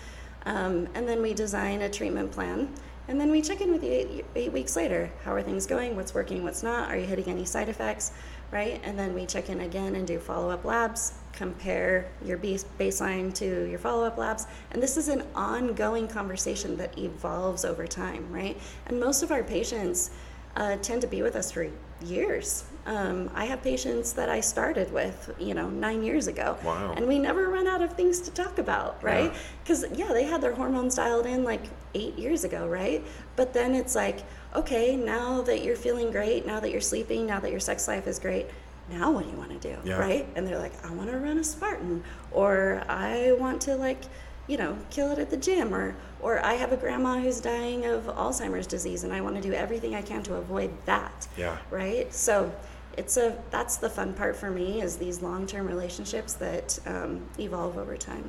Um, 0.46 0.88
and 0.94 1.08
then 1.08 1.20
we 1.20 1.34
design 1.34 1.82
a 1.82 1.88
treatment 1.88 2.30
plan. 2.30 2.72
And 3.08 3.18
then 3.18 3.30
we 3.30 3.40
check 3.40 3.62
in 3.62 3.72
with 3.72 3.82
you 3.82 3.90
eight, 3.90 4.24
eight 4.36 4.52
weeks 4.52 4.76
later. 4.76 5.10
How 5.24 5.32
are 5.32 5.42
things 5.42 5.66
going? 5.66 5.96
What's 5.96 6.12
working? 6.12 6.44
What's 6.44 6.62
not? 6.62 6.90
Are 6.90 6.96
you 6.96 7.06
hitting 7.06 7.24
any 7.26 7.46
side 7.46 7.70
effects? 7.70 8.12
Right? 8.50 8.80
And 8.84 8.98
then 8.98 9.14
we 9.14 9.24
check 9.24 9.48
in 9.48 9.60
again 9.60 9.96
and 9.96 10.06
do 10.06 10.18
follow 10.18 10.50
up 10.50 10.66
labs, 10.66 11.14
compare 11.32 12.10
your 12.22 12.36
base- 12.36 12.66
baseline 12.78 13.34
to 13.34 13.68
your 13.68 13.78
follow 13.78 14.04
up 14.04 14.18
labs. 14.18 14.46
And 14.72 14.82
this 14.82 14.98
is 14.98 15.08
an 15.08 15.22
ongoing 15.34 16.06
conversation 16.06 16.76
that 16.76 16.98
evolves 16.98 17.64
over 17.64 17.86
time, 17.86 18.30
right? 18.30 18.58
And 18.86 19.00
most 19.00 19.22
of 19.22 19.32
our 19.32 19.42
patients 19.42 20.10
uh, 20.56 20.76
tend 20.76 21.00
to 21.00 21.06
be 21.06 21.22
with 21.22 21.34
us 21.34 21.50
for 21.50 21.66
years. 22.02 22.64
Um, 22.86 23.30
I 23.34 23.44
have 23.46 23.62
patients 23.62 24.12
that 24.14 24.28
I 24.28 24.40
started 24.40 24.92
with, 24.92 25.34
you 25.38 25.52
know, 25.54 25.68
nine 25.68 26.02
years 26.02 26.26
ago. 26.26 26.56
Wow. 26.64 26.94
And 26.96 27.06
we 27.06 27.18
never 27.18 27.48
run 27.48 27.66
out 27.66 27.82
of 27.82 27.92
things 27.92 28.20
to 28.20 28.30
talk 28.30 28.58
about, 28.58 29.02
right? 29.02 29.32
Yeah. 29.32 29.38
Because, 29.62 29.84
yeah, 29.94 30.08
they 30.12 30.24
had 30.24 30.40
their 30.40 30.54
hormones 30.54 30.94
dialed 30.94 31.26
in 31.26 31.44
like 31.44 31.62
eight 31.94 32.18
years 32.18 32.44
ago, 32.44 32.66
right? 32.66 33.04
But 33.36 33.52
then 33.52 33.74
it's 33.74 33.94
like, 33.94 34.20
okay, 34.54 34.96
now 34.96 35.42
that 35.42 35.62
you're 35.62 35.76
feeling 35.76 36.10
great, 36.10 36.46
now 36.46 36.60
that 36.60 36.70
you're 36.70 36.80
sleeping, 36.80 37.26
now 37.26 37.40
that 37.40 37.50
your 37.50 37.60
sex 37.60 37.86
life 37.88 38.06
is 38.06 38.18
great, 38.18 38.46
now 38.90 39.10
what 39.10 39.24
do 39.24 39.30
you 39.30 39.36
want 39.36 39.60
to 39.60 39.68
do, 39.74 39.76
Yeah. 39.86 39.98
right? 39.98 40.26
And 40.34 40.46
they're 40.46 40.58
like, 40.58 40.72
I 40.86 40.90
want 40.92 41.10
to 41.10 41.18
run 41.18 41.36
a 41.38 41.44
Spartan, 41.44 42.02
or 42.30 42.82
I 42.88 43.32
want 43.38 43.60
to, 43.62 43.76
like, 43.76 44.00
you 44.46 44.56
know, 44.56 44.78
kill 44.88 45.10
it 45.12 45.18
at 45.18 45.28
the 45.28 45.36
gym, 45.36 45.74
or, 45.74 45.94
or 46.20 46.44
I 46.44 46.54
have 46.54 46.72
a 46.72 46.76
grandma 46.76 47.18
who's 47.18 47.40
dying 47.40 47.86
of 47.86 48.04
Alzheimer's 48.06 48.66
disease 48.66 49.04
and 49.04 49.12
I 49.12 49.20
want 49.20 49.36
to 49.36 49.42
do 49.42 49.52
everything 49.52 49.94
I 49.94 50.02
can 50.02 50.22
to 50.24 50.34
avoid 50.34 50.70
that 50.86 51.28
Yeah. 51.36 51.56
right? 51.70 52.12
So 52.12 52.52
it's 52.96 53.16
a 53.16 53.36
that's 53.50 53.76
the 53.76 53.88
fun 53.88 54.12
part 54.14 54.34
for 54.36 54.50
me 54.50 54.82
is 54.82 54.96
these 54.96 55.22
long-term 55.22 55.66
relationships 55.66 56.34
that 56.34 56.78
um, 56.86 57.22
evolve 57.38 57.78
over 57.78 57.96
time. 57.96 58.28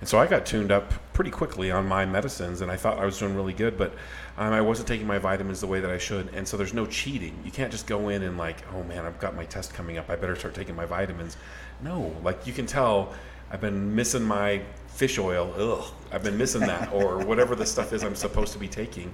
And 0.00 0.08
so 0.08 0.18
I 0.18 0.26
got 0.26 0.46
tuned 0.46 0.72
up 0.72 0.94
pretty 1.12 1.30
quickly 1.30 1.70
on 1.70 1.86
my 1.86 2.06
medicines, 2.06 2.62
and 2.62 2.70
I 2.70 2.76
thought 2.76 2.98
I 2.98 3.04
was 3.04 3.18
doing 3.18 3.34
really 3.36 3.52
good, 3.52 3.76
but 3.76 3.92
um, 4.38 4.50
I 4.54 4.62
wasn't 4.62 4.88
taking 4.88 5.06
my 5.06 5.18
vitamins 5.18 5.60
the 5.60 5.66
way 5.66 5.78
that 5.80 5.90
I 5.90 5.98
should. 5.98 6.32
And 6.32 6.48
so 6.48 6.56
there's 6.56 6.72
no 6.72 6.86
cheating. 6.86 7.38
You 7.44 7.50
can't 7.50 7.70
just 7.70 7.86
go 7.86 8.08
in 8.08 8.22
and 8.22 8.38
like, 8.38 8.56
oh 8.72 8.82
man, 8.84 9.04
I've 9.04 9.18
got 9.20 9.36
my 9.36 9.44
test 9.44 9.74
coming 9.74 9.98
up. 9.98 10.08
I 10.08 10.16
better 10.16 10.34
start 10.36 10.54
taking 10.54 10.74
my 10.74 10.86
vitamins. 10.86 11.36
No, 11.82 12.14
like 12.24 12.46
you 12.46 12.54
can 12.54 12.64
tell, 12.64 13.12
I've 13.50 13.60
been 13.60 13.94
missing 13.94 14.22
my 14.22 14.62
fish 15.00 15.18
oil. 15.18 15.50
Ugh, 15.56 15.90
I've 16.12 16.22
been 16.22 16.36
missing 16.36 16.60
that, 16.60 16.92
or 16.92 17.16
whatever 17.30 17.56
the 17.56 17.64
stuff 17.64 17.94
is 17.94 18.04
I'm 18.04 18.14
supposed 18.14 18.52
to 18.52 18.58
be 18.58 18.68
taking. 18.68 19.10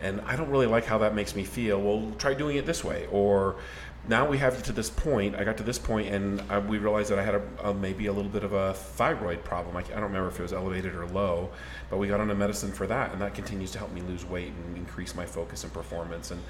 And 0.00 0.22
I 0.22 0.34
don't 0.34 0.48
really 0.48 0.66
like 0.66 0.86
how 0.86 0.96
that 0.98 1.14
makes 1.14 1.36
me 1.36 1.44
feel. 1.44 1.78
Well, 1.78 2.10
try 2.16 2.32
doing 2.32 2.56
it 2.56 2.64
this 2.64 2.82
way, 2.82 3.06
or 3.12 3.56
now 4.08 4.26
we 4.26 4.38
have 4.38 4.62
to 4.62 4.72
this 4.72 4.88
point. 4.88 5.36
I 5.36 5.44
got 5.44 5.58
to 5.58 5.62
this 5.62 5.78
point, 5.78 6.08
and 6.08 6.40
I, 6.48 6.58
we 6.58 6.78
realized 6.78 7.10
that 7.10 7.18
I 7.18 7.22
had 7.22 7.34
a, 7.34 7.42
a 7.64 7.74
maybe 7.74 8.06
a 8.06 8.12
little 8.14 8.30
bit 8.30 8.44
of 8.44 8.54
a 8.54 8.72
thyroid 8.72 9.44
problem. 9.44 9.76
I, 9.76 9.80
I 9.80 10.00
don't 10.00 10.04
remember 10.04 10.28
if 10.28 10.38
it 10.38 10.42
was 10.42 10.54
elevated 10.54 10.94
or 10.94 11.06
low, 11.06 11.50
but 11.90 11.98
we 11.98 12.08
got 12.08 12.20
on 12.20 12.30
a 12.30 12.34
medicine 12.34 12.72
for 12.72 12.86
that, 12.86 13.12
and 13.12 13.20
that 13.20 13.34
continues 13.34 13.70
to 13.72 13.78
help 13.78 13.92
me 13.92 14.00
lose 14.00 14.24
weight 14.24 14.54
and 14.64 14.76
increase 14.78 15.14
my 15.14 15.26
focus 15.26 15.64
and 15.64 15.72
performance. 15.72 16.30
And 16.30 16.40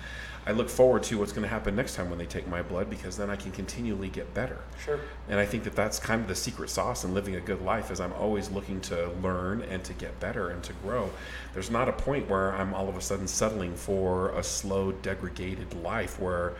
I 0.46 0.52
look 0.52 0.68
forward 0.68 1.02
to 1.04 1.18
what's 1.18 1.32
going 1.32 1.42
to 1.42 1.48
happen 1.48 1.74
next 1.74 1.96
time 1.96 2.08
when 2.08 2.20
they 2.20 2.26
take 2.26 2.46
my 2.46 2.62
blood 2.62 2.88
because 2.88 3.16
then 3.16 3.30
I 3.30 3.36
can 3.36 3.50
continually 3.50 4.08
get 4.08 4.32
better. 4.32 4.58
Sure. 4.84 5.00
And 5.28 5.40
I 5.40 5.44
think 5.44 5.64
that 5.64 5.74
that's 5.74 5.98
kind 5.98 6.20
of 6.20 6.28
the 6.28 6.36
secret 6.36 6.70
sauce 6.70 7.02
in 7.02 7.12
living 7.12 7.34
a 7.34 7.40
good 7.40 7.62
life 7.62 7.90
is 7.90 8.00
I'm 8.00 8.12
always 8.12 8.48
looking 8.50 8.80
to 8.82 9.10
learn 9.22 9.62
and 9.62 9.82
to 9.82 9.92
get 9.92 10.20
better 10.20 10.50
and 10.50 10.62
to 10.62 10.72
grow. 10.84 11.10
There's 11.52 11.70
not 11.70 11.88
a 11.88 11.92
point 11.92 12.28
where 12.30 12.54
I'm 12.54 12.74
all 12.74 12.88
of 12.88 12.96
a 12.96 13.00
sudden 13.00 13.26
settling 13.26 13.74
for 13.74 14.30
a 14.38 14.44
slow, 14.44 14.92
degraded 14.92 15.74
life 15.74 16.20
where 16.20 16.54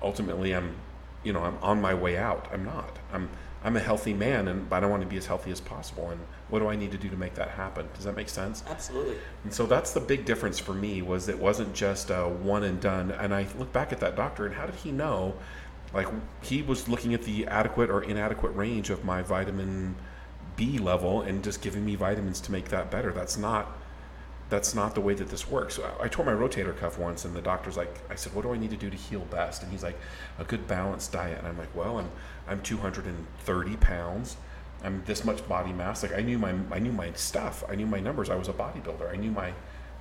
ultimately 0.00 0.54
I'm, 0.54 0.76
you 1.24 1.32
know, 1.32 1.42
I'm 1.42 1.58
on 1.60 1.80
my 1.80 1.92
way 1.92 2.16
out. 2.16 2.46
I'm 2.52 2.64
not. 2.64 2.98
I'm 3.12 3.28
I'm 3.64 3.76
a 3.76 3.80
healthy 3.80 4.12
man, 4.12 4.46
and 4.48 4.68
but 4.68 4.84
I 4.84 4.86
want 4.86 5.02
to 5.02 5.08
be 5.08 5.16
as 5.16 5.24
healthy 5.24 5.50
as 5.50 5.60
possible. 5.60 6.10
And 6.10 6.20
what 6.50 6.58
do 6.58 6.68
I 6.68 6.76
need 6.76 6.92
to 6.92 6.98
do 6.98 7.08
to 7.08 7.16
make 7.16 7.34
that 7.34 7.48
happen? 7.48 7.88
Does 7.94 8.04
that 8.04 8.14
make 8.14 8.28
sense? 8.28 8.62
Absolutely. 8.68 9.16
And 9.42 9.52
so 9.52 9.64
that's 9.64 9.92
the 9.92 10.00
big 10.00 10.26
difference 10.26 10.58
for 10.58 10.74
me 10.74 11.00
was 11.00 11.28
it 11.28 11.38
wasn't 11.38 11.74
just 11.74 12.10
a 12.10 12.28
one 12.28 12.62
and 12.62 12.78
done. 12.78 13.10
And 13.10 13.34
I 13.34 13.46
look 13.58 13.72
back 13.72 13.90
at 13.90 14.00
that 14.00 14.16
doctor 14.16 14.44
and 14.44 14.54
how 14.54 14.66
did 14.66 14.74
he 14.74 14.92
know? 14.92 15.34
Like 15.94 16.08
he 16.42 16.60
was 16.60 16.88
looking 16.88 17.14
at 17.14 17.22
the 17.22 17.46
adequate 17.46 17.88
or 17.88 18.02
inadequate 18.02 18.54
range 18.54 18.90
of 18.90 19.04
my 19.04 19.22
vitamin 19.22 19.96
B 20.56 20.78
level 20.78 21.22
and 21.22 21.42
just 21.42 21.62
giving 21.62 21.84
me 21.84 21.94
vitamins 21.94 22.40
to 22.42 22.52
make 22.52 22.68
that 22.68 22.90
better. 22.90 23.12
That's 23.12 23.38
not 23.38 23.78
that's 24.54 24.72
not 24.72 24.94
the 24.94 25.00
way 25.00 25.14
that 25.14 25.28
this 25.28 25.50
works. 25.50 25.74
So 25.74 25.82
I, 25.82 26.04
I 26.04 26.08
tore 26.08 26.24
my 26.24 26.32
rotator 26.32 26.76
cuff 26.76 26.96
once, 26.96 27.24
and 27.24 27.34
the 27.34 27.42
doctor's 27.42 27.76
like, 27.76 28.00
I 28.08 28.14
said, 28.14 28.32
"What 28.34 28.42
do 28.42 28.52
I 28.52 28.56
need 28.56 28.70
to 28.70 28.76
do 28.76 28.88
to 28.88 28.96
heal 28.96 29.20
best?" 29.30 29.62
And 29.62 29.72
he's 29.72 29.82
like, 29.82 29.98
"A 30.38 30.44
good 30.44 30.68
balanced 30.68 31.12
diet." 31.12 31.38
And 31.38 31.48
I'm 31.48 31.58
like, 31.58 31.74
"Well, 31.74 31.98
I'm 31.98 32.10
I'm 32.46 32.62
230 32.62 33.76
pounds. 33.78 34.36
I'm 34.84 35.02
this 35.06 35.24
much 35.24 35.46
body 35.48 35.72
mass. 35.72 36.02
Like 36.04 36.14
I 36.14 36.20
knew 36.20 36.38
my 36.38 36.54
I 36.70 36.78
knew 36.78 36.92
my 36.92 37.12
stuff. 37.14 37.64
I 37.68 37.74
knew 37.74 37.86
my 37.86 37.98
numbers. 38.00 38.30
I 38.30 38.36
was 38.36 38.48
a 38.48 38.52
bodybuilder. 38.52 39.10
I 39.12 39.16
knew 39.16 39.32
my 39.32 39.52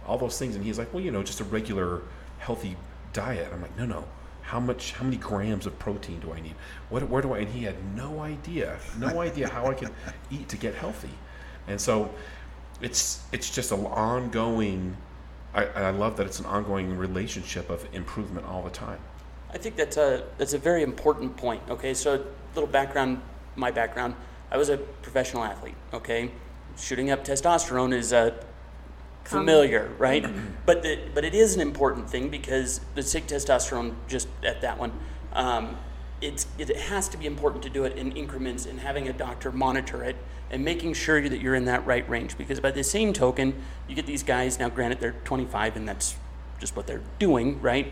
all 0.05 0.17
those 0.19 0.37
things." 0.37 0.55
And 0.55 0.63
he's 0.63 0.77
like, 0.77 0.93
"Well, 0.93 1.03
you 1.03 1.11
know, 1.11 1.23
just 1.23 1.41
a 1.41 1.45
regular 1.45 2.03
healthy 2.37 2.77
diet." 3.11 3.49
I'm 3.51 3.61
like, 3.61 3.77
"No, 3.77 3.85
no." 3.85 4.05
How 4.43 4.59
much? 4.59 4.91
How 4.91 5.05
many 5.05 5.17
grams 5.17 5.65
of 5.65 5.79
protein 5.79 6.19
do 6.19 6.33
I 6.33 6.41
need? 6.41 6.55
What? 6.89 7.09
Where 7.09 7.21
do 7.21 7.33
I? 7.33 7.39
And 7.39 7.49
he 7.49 7.63
had 7.63 7.77
no 7.95 8.19
idea, 8.19 8.77
no 8.99 9.21
idea 9.21 9.47
how 9.47 9.67
I 9.67 9.73
could 9.73 9.89
eat 10.29 10.49
to 10.49 10.57
get 10.57 10.75
healthy. 10.75 11.15
And 11.65 11.79
so, 11.79 12.13
it's 12.83 13.23
it's 13.31 13.49
just 13.49 13.71
an 13.71 13.85
ongoing. 13.85 14.95
I, 15.53 15.65
I 15.65 15.89
love 15.91 16.17
that 16.17 16.25
it's 16.25 16.39
an 16.39 16.45
ongoing 16.45 16.97
relationship 16.97 17.69
of 17.69 17.87
improvement 17.93 18.45
all 18.45 18.61
the 18.63 18.69
time. 18.69 18.99
I 19.51 19.57
think 19.57 19.75
that's 19.75 19.97
a 19.97 20.25
that's 20.37 20.53
a 20.53 20.57
very 20.57 20.83
important 20.83 21.37
point. 21.37 21.61
Okay, 21.69 21.93
so 21.93 22.15
a 22.15 22.21
little 22.53 22.69
background, 22.69 23.21
my 23.55 23.71
background. 23.71 24.15
I 24.51 24.57
was 24.57 24.69
a 24.69 24.77
professional 24.77 25.43
athlete. 25.43 25.75
Okay, 25.93 26.31
shooting 26.77 27.09
up 27.09 27.23
testosterone 27.23 27.93
is 27.93 28.11
uh, 28.11 28.31
familiar, 29.23 29.89
right? 29.97 30.25
but 30.65 30.83
the, 30.83 30.99
but 31.13 31.23
it 31.23 31.33
is 31.33 31.55
an 31.55 31.61
important 31.61 32.09
thing 32.09 32.29
because 32.29 32.81
let's 32.95 33.11
take 33.11 33.27
testosterone 33.27 33.95
just 34.07 34.27
at 34.43 34.61
that 34.61 34.77
one. 34.77 34.91
Um, 35.31 35.77
it's 36.23 36.47
it 36.57 36.75
has 36.75 37.09
to 37.09 37.17
be 37.17 37.25
important 37.25 37.61
to 37.63 37.69
do 37.69 37.83
it 37.83 37.97
in 37.97 38.11
increments 38.13 38.65
and 38.65 38.79
having 38.79 39.07
a 39.09 39.13
doctor 39.13 39.51
monitor 39.51 40.03
it 40.03 40.15
and 40.49 40.63
making 40.63 40.93
sure 40.93 41.27
that 41.27 41.41
you're 41.41 41.55
in 41.55 41.65
that 41.65 41.85
right 41.85 42.07
range 42.09 42.37
because 42.37 42.59
by 42.59 42.71
the 42.71 42.83
same 42.83 43.11
token 43.11 43.53
you 43.87 43.95
get 43.95 44.05
these 44.05 44.23
guys 44.23 44.57
now 44.57 44.69
granted 44.69 44.99
they're 44.99 45.15
25 45.25 45.75
and 45.75 45.87
that's 45.87 46.15
just 46.59 46.75
what 46.75 46.87
they're 46.87 47.01
doing 47.19 47.61
right 47.61 47.91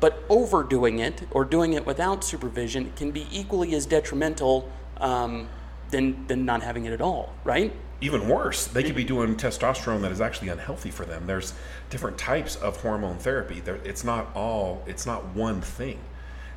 but 0.00 0.24
overdoing 0.28 0.98
it 0.98 1.22
or 1.30 1.44
doing 1.44 1.72
it 1.74 1.86
without 1.86 2.24
supervision 2.24 2.92
can 2.96 3.10
be 3.12 3.26
equally 3.30 3.74
as 3.74 3.86
detrimental 3.86 4.70
um, 4.98 5.48
than 5.90 6.26
than 6.26 6.44
not 6.44 6.62
having 6.62 6.84
it 6.86 6.92
at 6.92 7.00
all 7.00 7.32
right 7.44 7.72
Even 8.02 8.28
worse, 8.28 8.66
they 8.66 8.82
could 8.82 8.94
be 8.96 9.04
doing 9.04 9.36
testosterone 9.36 10.00
that 10.00 10.10
is 10.10 10.22
actually 10.22 10.48
unhealthy 10.48 10.90
for 10.90 11.04
them. 11.04 11.26
There's 11.26 11.52
different 11.90 12.16
types 12.16 12.56
of 12.56 12.80
hormone 12.80 13.18
therapy. 13.18 13.60
There, 13.60 13.78
it's 13.84 14.04
not 14.04 14.34
all. 14.34 14.82
It's 14.86 15.04
not 15.04 15.22
one 15.34 15.60
thing. 15.60 15.98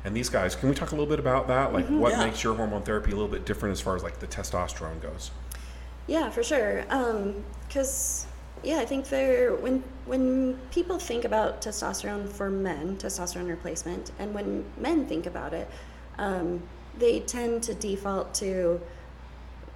And 0.04 0.14
these 0.14 0.28
guys, 0.28 0.54
can 0.54 0.68
we 0.68 0.74
talk 0.74 0.92
a 0.92 0.94
little 0.94 1.08
bit 1.08 1.18
about 1.18 1.48
that? 1.48 1.72
Like, 1.72 1.86
what 1.88 2.12
Yeah. 2.12 2.24
makes 2.26 2.44
your 2.44 2.54
hormone 2.54 2.82
therapy 2.82 3.10
a 3.10 3.14
little 3.14 3.30
bit 3.30 3.46
different 3.46 3.72
as 3.72 3.80
far 3.80 3.96
as 3.96 4.02
like 4.02 4.20
the 4.20 4.26
testosterone 4.26 5.00
goes? 5.00 5.30
Yeah, 6.06 6.28
for 6.30 6.42
sure. 6.42 6.84
Because 7.66 8.26
yeah, 8.62 8.78
I 8.78 8.84
think 8.86 9.08
there 9.08 9.54
when 9.54 9.82
when 10.06 10.58
people 10.70 10.98
think 10.98 11.24
about 11.24 11.62
testosterone 11.62 12.28
for 12.28 12.50
men, 12.50 12.96
testosterone 12.98 13.48
replacement, 13.48 14.10
and 14.18 14.34
when 14.34 14.64
men 14.76 15.06
think 15.06 15.24
about 15.26 15.54
it, 15.54 15.68
um, 16.18 16.62
they 16.98 17.20
tend 17.20 17.62
to 17.64 17.74
default 17.74 18.34
to 18.34 18.80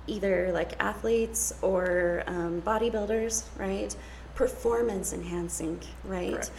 either 0.06 0.50
like 0.52 0.72
athletes 0.82 1.54
or 1.62 2.22
um, 2.26 2.62
bodybuilders, 2.62 3.44
right? 3.58 3.94
Performance 4.34 5.12
enhancing, 5.12 5.80
right? 6.04 6.50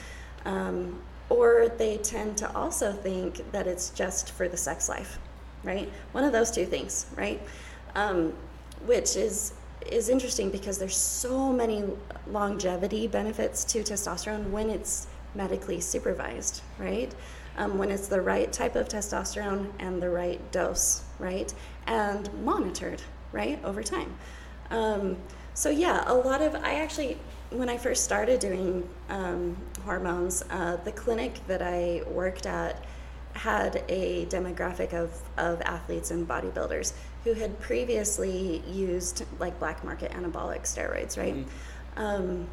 Um, 0.45 0.99
or 1.30 1.70
they 1.78 1.98
tend 1.98 2.38
to 2.38 2.56
also 2.56 2.92
think 2.92 3.52
that 3.52 3.68
it's 3.68 3.92
just 3.92 4.32
for 4.32 4.48
the 4.48 4.58
sex 4.58 4.89
life, 4.89 5.20
right? 5.63 5.89
One 6.12 6.24
of 6.24 6.32
those 6.32 6.52
two 6.52 6.65
things, 6.65 7.06
right? 7.15 7.42
Um, 7.96 8.34
which 8.86 9.15
is 9.15 9.54
is 9.86 10.10
interesting 10.10 10.50
because 10.50 10.78
there's 10.78 10.98
so 10.98 11.52
many 11.52 11.84
longevity 12.28 13.08
benefits 13.08 13.63
to 13.63 13.80
testosterone 13.80 14.50
when 14.50 14.70
it's 14.70 15.08
medically 15.36 15.80
supervised, 15.80 16.62
right? 16.78 17.13
Um, 17.58 17.77
when 17.77 17.92
it's 17.92 18.08
the 18.08 18.21
right 18.21 18.52
type 18.52 18.75
of 18.75 18.88
testosterone 18.88 19.69
and 19.80 20.02
the 20.02 20.10
right 20.10 20.40
dose, 20.52 21.04
right? 21.17 21.54
And 21.88 22.30
monitored, 22.44 23.02
right, 23.32 23.63
over 23.63 23.84
time. 23.84 24.13
Um, 24.69 25.17
so, 25.54 25.69
yeah, 25.69 26.04
a 26.08 26.13
lot 26.13 26.42
of, 26.42 26.56
I 26.56 26.75
actually, 26.75 27.17
when 27.50 27.69
I 27.69 27.77
first 27.77 28.04
started 28.04 28.40
doing 28.40 28.88
um, 29.10 29.58
hormones, 29.80 30.44
uh, 30.50 30.77
the 30.84 30.92
clinic 30.92 31.40
that 31.48 31.62
I 31.62 32.02
worked 32.08 32.46
at 32.46 32.84
had 33.34 33.84
a 33.88 34.25
demographic 34.25 34.94
of, 34.94 35.12
of 35.38 35.62
athletes 35.62 36.12
and 36.12 36.27
bodybuilders 36.27 36.94
who 37.23 37.34
had 37.34 37.60
previously 37.60 38.63
used 38.67 39.23
like 39.40 39.58
black 39.60 39.84
market 39.84 40.12
anabolic 40.12 40.63
steroids, 40.63 41.17
right? 41.17 41.36
Mm-hmm. 41.36 42.02
Um, 42.02 42.48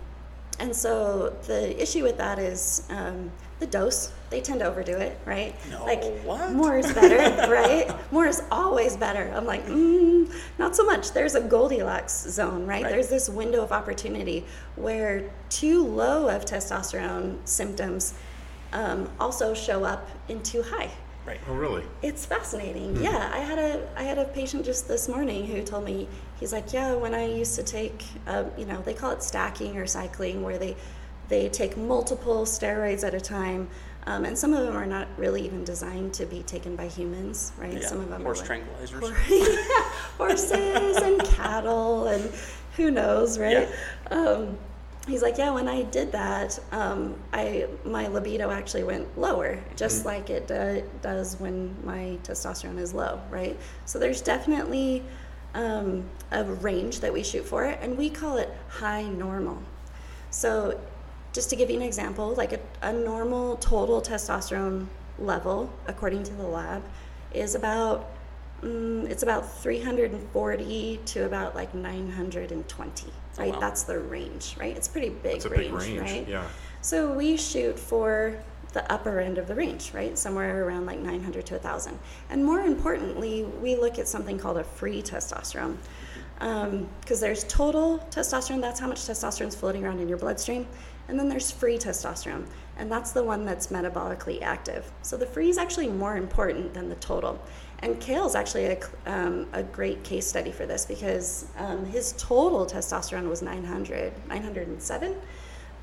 and 0.59 0.75
so 0.75 1.37
the 1.47 1.81
issue 1.81 2.03
with 2.03 2.17
that 2.19 2.39
is 2.39 2.87
um, 2.91 3.31
the 3.59 3.67
dose. 3.67 4.13
They 4.29 4.41
tend 4.41 4.61
to 4.61 4.67
overdo 4.67 4.97
it, 4.97 5.19
right? 5.25 5.55
No, 5.71 5.85
like 5.85 6.03
what? 6.23 6.53
more 6.53 6.79
is 6.79 6.93
better, 6.93 7.17
right? 7.53 7.95
More 8.13 8.27
is 8.27 8.43
always 8.51 8.97
better. 8.97 9.33
I'm 9.35 9.47
like, 9.47 9.65
mm, 9.67 10.33
not 10.59 10.75
so 10.75 10.85
much. 10.85 11.13
There's 11.13 11.35
a 11.35 11.41
Goldilocks 11.41 12.29
zone, 12.29 12.67
right? 12.67 12.83
Right. 12.83 12.91
There's 12.91 13.09
this 13.09 13.29
window 13.29 13.63
of 13.63 13.73
opportunity 13.73 14.45
where 14.75 15.31
too 15.49 15.87
low 15.87 16.29
of 16.29 16.45
testosterone 16.45 17.39
symptoms 17.47 18.15
um, 18.73 19.09
also 19.21 19.55
show 19.55 19.85
up 19.85 20.09
in 20.29 20.43
too 20.43 20.63
high. 20.63 20.91
Right. 21.25 21.41
Oh, 21.49 21.55
really? 21.55 21.83
It's 22.03 22.25
fascinating. 22.25 23.03
Yeah, 23.03 23.31
I 23.33 23.39
had 23.39 23.59
a 23.59 23.89
I 23.97 24.05
had 24.05 24.17
a 24.17 24.27
patient 24.27 24.65
just 24.65 24.87
this 24.87 25.09
morning 25.09 25.47
who 25.47 25.63
told 25.63 25.85
me 25.85 26.09
he's 26.39 26.53
like, 26.53 26.73
yeah, 26.73 26.95
when 26.95 27.15
I 27.15 27.27
used 27.27 27.55
to 27.57 27.63
take, 27.63 28.05
um, 28.27 28.51
you 28.57 28.67
know, 28.67 28.81
they 28.83 28.95
call 28.95 29.11
it 29.13 29.23
stacking 29.23 29.77
or 29.77 29.87
cycling, 29.87 30.43
where 30.43 30.59
they 30.59 30.77
they 31.29 31.49
take 31.49 31.77
multiple 31.77 32.45
steroids 32.45 33.03
at 33.05 33.13
a 33.15 33.21
time, 33.21 33.69
um, 34.07 34.25
and 34.25 34.39
some 34.39 34.55
of 34.55 34.65
them 34.65 34.77
are 34.77 34.87
not 34.87 35.09
really 35.17 35.45
even 35.45 35.65
designed 35.65 36.15
to 36.15 36.27
be 36.27 36.43
taken 36.45 36.77
by 36.77 36.87
humans, 36.87 37.53
right? 37.59 37.73
Yeah. 37.81 37.87
Some 37.87 38.01
of 38.01 38.09
them 38.09 38.23
Horse 38.23 38.43
are 38.43 38.49
like- 38.49 38.63
tranquilizers. 38.63 39.13
horses 40.17 40.97
and 40.99 41.21
cattle 41.25 42.07
and 42.07 42.33
who 42.77 42.91
knows, 42.91 43.39
right? 43.39 43.69
Um, 44.11 44.57
he's 45.09 45.23
like, 45.23 45.39
yeah, 45.39 45.51
when 45.51 45.67
I 45.67 45.83
did 45.83 46.13
that, 46.13 46.59
um, 46.73 47.17
I 47.33 47.67
my 47.85 48.07
libido 48.07 48.51
actually 48.51 48.85
went 48.85 49.19
lower, 49.19 49.59
just 49.77 50.05
like 50.05 50.31
it 50.31 50.47
do, 50.47 50.85
does 51.03 51.41
when 51.41 51.75
my 51.85 52.19
testosterone 52.23 52.79
is 52.79 52.95
low, 52.95 53.21
right? 53.31 53.59
So 53.87 53.99
there's 53.99 54.21
definitely 54.23 55.03
um, 55.57 56.05
a 56.31 56.45
range 56.45 57.01
that 57.01 57.13
we 57.13 57.23
shoot 57.23 57.45
for, 57.45 57.65
and 57.65 57.97
we 57.97 58.11
call 58.11 58.37
it 58.37 58.51
high 58.69 59.03
normal. 59.03 59.59
So, 60.31 60.79
just 61.33 61.51
to 61.51 61.57
give 61.57 61.71
you 61.71 61.77
an 61.77 61.83
example, 61.83 62.35
like 62.35 62.53
a, 62.53 62.61
a 62.83 62.93
normal 62.93 63.57
total 63.57 64.01
testosterone 64.03 64.87
level, 65.19 65.73
according 65.87 66.23
to 66.25 66.33
the 66.35 66.47
lab, 66.47 66.83
is 67.33 67.55
about 67.55 68.11
mm, 68.63 69.09
it's 69.09 69.23
about 69.23 69.51
340 69.61 71.01
to 71.07 71.25
about 71.25 71.55
like 71.55 71.75
920. 71.75 73.13
Right, 73.39 73.53
wow. 73.53 73.61
that's 73.61 73.83
the 73.83 73.99
range. 73.99 74.57
Right, 74.59 74.77
it's 74.77 74.89
pretty 74.89 75.11
big 75.11 75.37
It's 75.37 75.45
a 75.47 75.51
range, 75.51 75.65
big 75.65 75.75
range. 75.75 76.01
right? 76.01 76.29
Yeah. 76.29 76.47
So 76.83 77.13
we 77.13 77.37
shoot 77.37 77.79
for 77.79 78.39
the 78.77 78.93
upper 78.93 79.21
end 79.21 79.39
of 79.39 79.49
the 79.49 79.55
range, 79.55 79.93
right? 79.95 80.19
Somewhere 80.19 80.67
around 80.67 80.85
like 80.85 80.99
900 80.99 81.47
to 81.47 81.55
1,000. 81.55 81.99
And 82.29 82.45
more 82.45 82.61
importantly, 82.61 83.45
we 83.63 83.75
look 83.75 83.99
at 83.99 84.07
something 84.07 84.39
called 84.39 84.59
a 84.59 84.65
free 84.65 85.01
testosterone. 85.01 85.79
Because 87.01 87.19
there's 87.19 87.45
total 87.45 87.99
testosterone, 88.11 88.61
that's 88.61 88.79
how 88.79 88.87
much 88.87 88.99
testosterone 88.99 89.49
is 89.49 89.55
floating 89.55 89.83
around 89.83 90.01
in 90.01 90.11
your 90.11 90.19
bloodstream. 90.19 90.67
And 91.09 91.19
then 91.19 91.31
there's 91.31 91.51
free 91.51 91.79
testosterone, 91.79 92.47
and 92.77 92.93
that's 92.93 93.13
the 93.13 93.23
one 93.23 93.47
that's 93.47 93.69
metabolically 93.69 94.43
active. 94.43 94.91
So 95.01 95.17
the 95.17 95.25
free 95.25 95.49
is 95.49 95.57
actually 95.57 95.89
more 95.89 96.19
important 96.19 96.75
than 96.75 96.91
the 96.91 96.97
total. 96.97 97.41
And 97.79 97.99
Cale's 97.99 98.35
actually 98.35 98.67
a, 98.67 98.79
um, 99.07 99.47
a 99.55 99.63
great 99.63 100.05
case 100.05 100.27
study 100.27 100.53
for 100.53 100.67
this 100.67 100.85
because 100.85 101.47
um, 101.57 101.87
his 101.87 102.13
total 102.19 102.67
testosterone 102.67 103.31
was 103.31 103.41
900, 103.41 104.13
907 104.29 105.17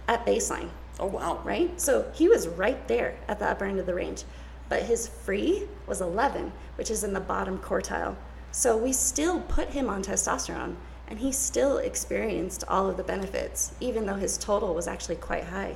at 0.09 0.25
baseline 0.27 0.69
Oh 0.99 1.07
wow. 1.07 1.41
right? 1.43 1.79
So 1.79 2.11
he 2.13 2.27
was 2.27 2.47
right 2.47 2.87
there 2.87 3.15
at 3.27 3.39
the 3.39 3.49
upper 3.49 3.65
end 3.65 3.79
of 3.79 3.85
the 3.85 3.93
range. 3.93 4.23
But 4.69 4.83
his 4.83 5.07
free 5.07 5.67
was 5.87 6.01
11, 6.01 6.51
which 6.75 6.89
is 6.89 7.03
in 7.03 7.13
the 7.13 7.19
bottom 7.19 7.57
quartile. 7.59 8.15
So 8.51 8.77
we 8.77 8.93
still 8.93 9.41
put 9.41 9.69
him 9.69 9.89
on 9.89 10.03
testosterone, 10.03 10.75
and 11.07 11.19
he 11.19 11.31
still 11.31 11.79
experienced 11.79 12.63
all 12.67 12.89
of 12.89 12.97
the 12.97 13.03
benefits, 13.03 13.73
even 13.79 14.05
though 14.05 14.15
his 14.15 14.37
total 14.37 14.73
was 14.73 14.87
actually 14.87 15.15
quite 15.17 15.43
high. 15.45 15.75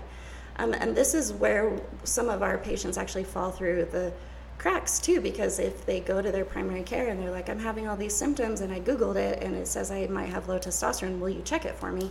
Um, 0.58 0.74
and 0.74 0.96
this 0.96 1.14
is 1.14 1.34
where 1.34 1.80
some 2.04 2.30
of 2.30 2.42
our 2.42 2.58
patients 2.58 2.98
actually 2.98 3.24
fall 3.24 3.52
through 3.52 3.86
the 3.86 4.14
cracks 4.58 5.00
too, 5.00 5.22
because 5.22 5.60
if 5.60 5.86
they 5.86 6.00
go 6.00 6.22
to 6.22 6.32
their 6.32 6.46
primary 6.46 6.84
care 6.84 7.08
and 7.08 7.22
they're 7.22 7.32
like, 7.32 7.50
I'm 7.50 7.60
having 7.60 7.88
all 7.88 7.98
these 7.98 8.16
symptoms, 8.16 8.62
and 8.62 8.74
I 8.74 8.80
Googled 8.80 9.16
it, 9.18 9.44
and 9.44 9.56
it 9.56 9.68
says 9.68 9.92
I 9.92 10.08
might 10.08 10.30
have 10.30 10.48
low 10.48 10.58
testosterone, 10.58 11.20
will 11.20 11.30
you 11.30 11.42
check 11.44 11.66
it 11.66 11.76
for 11.76 11.92
me? 11.92 12.10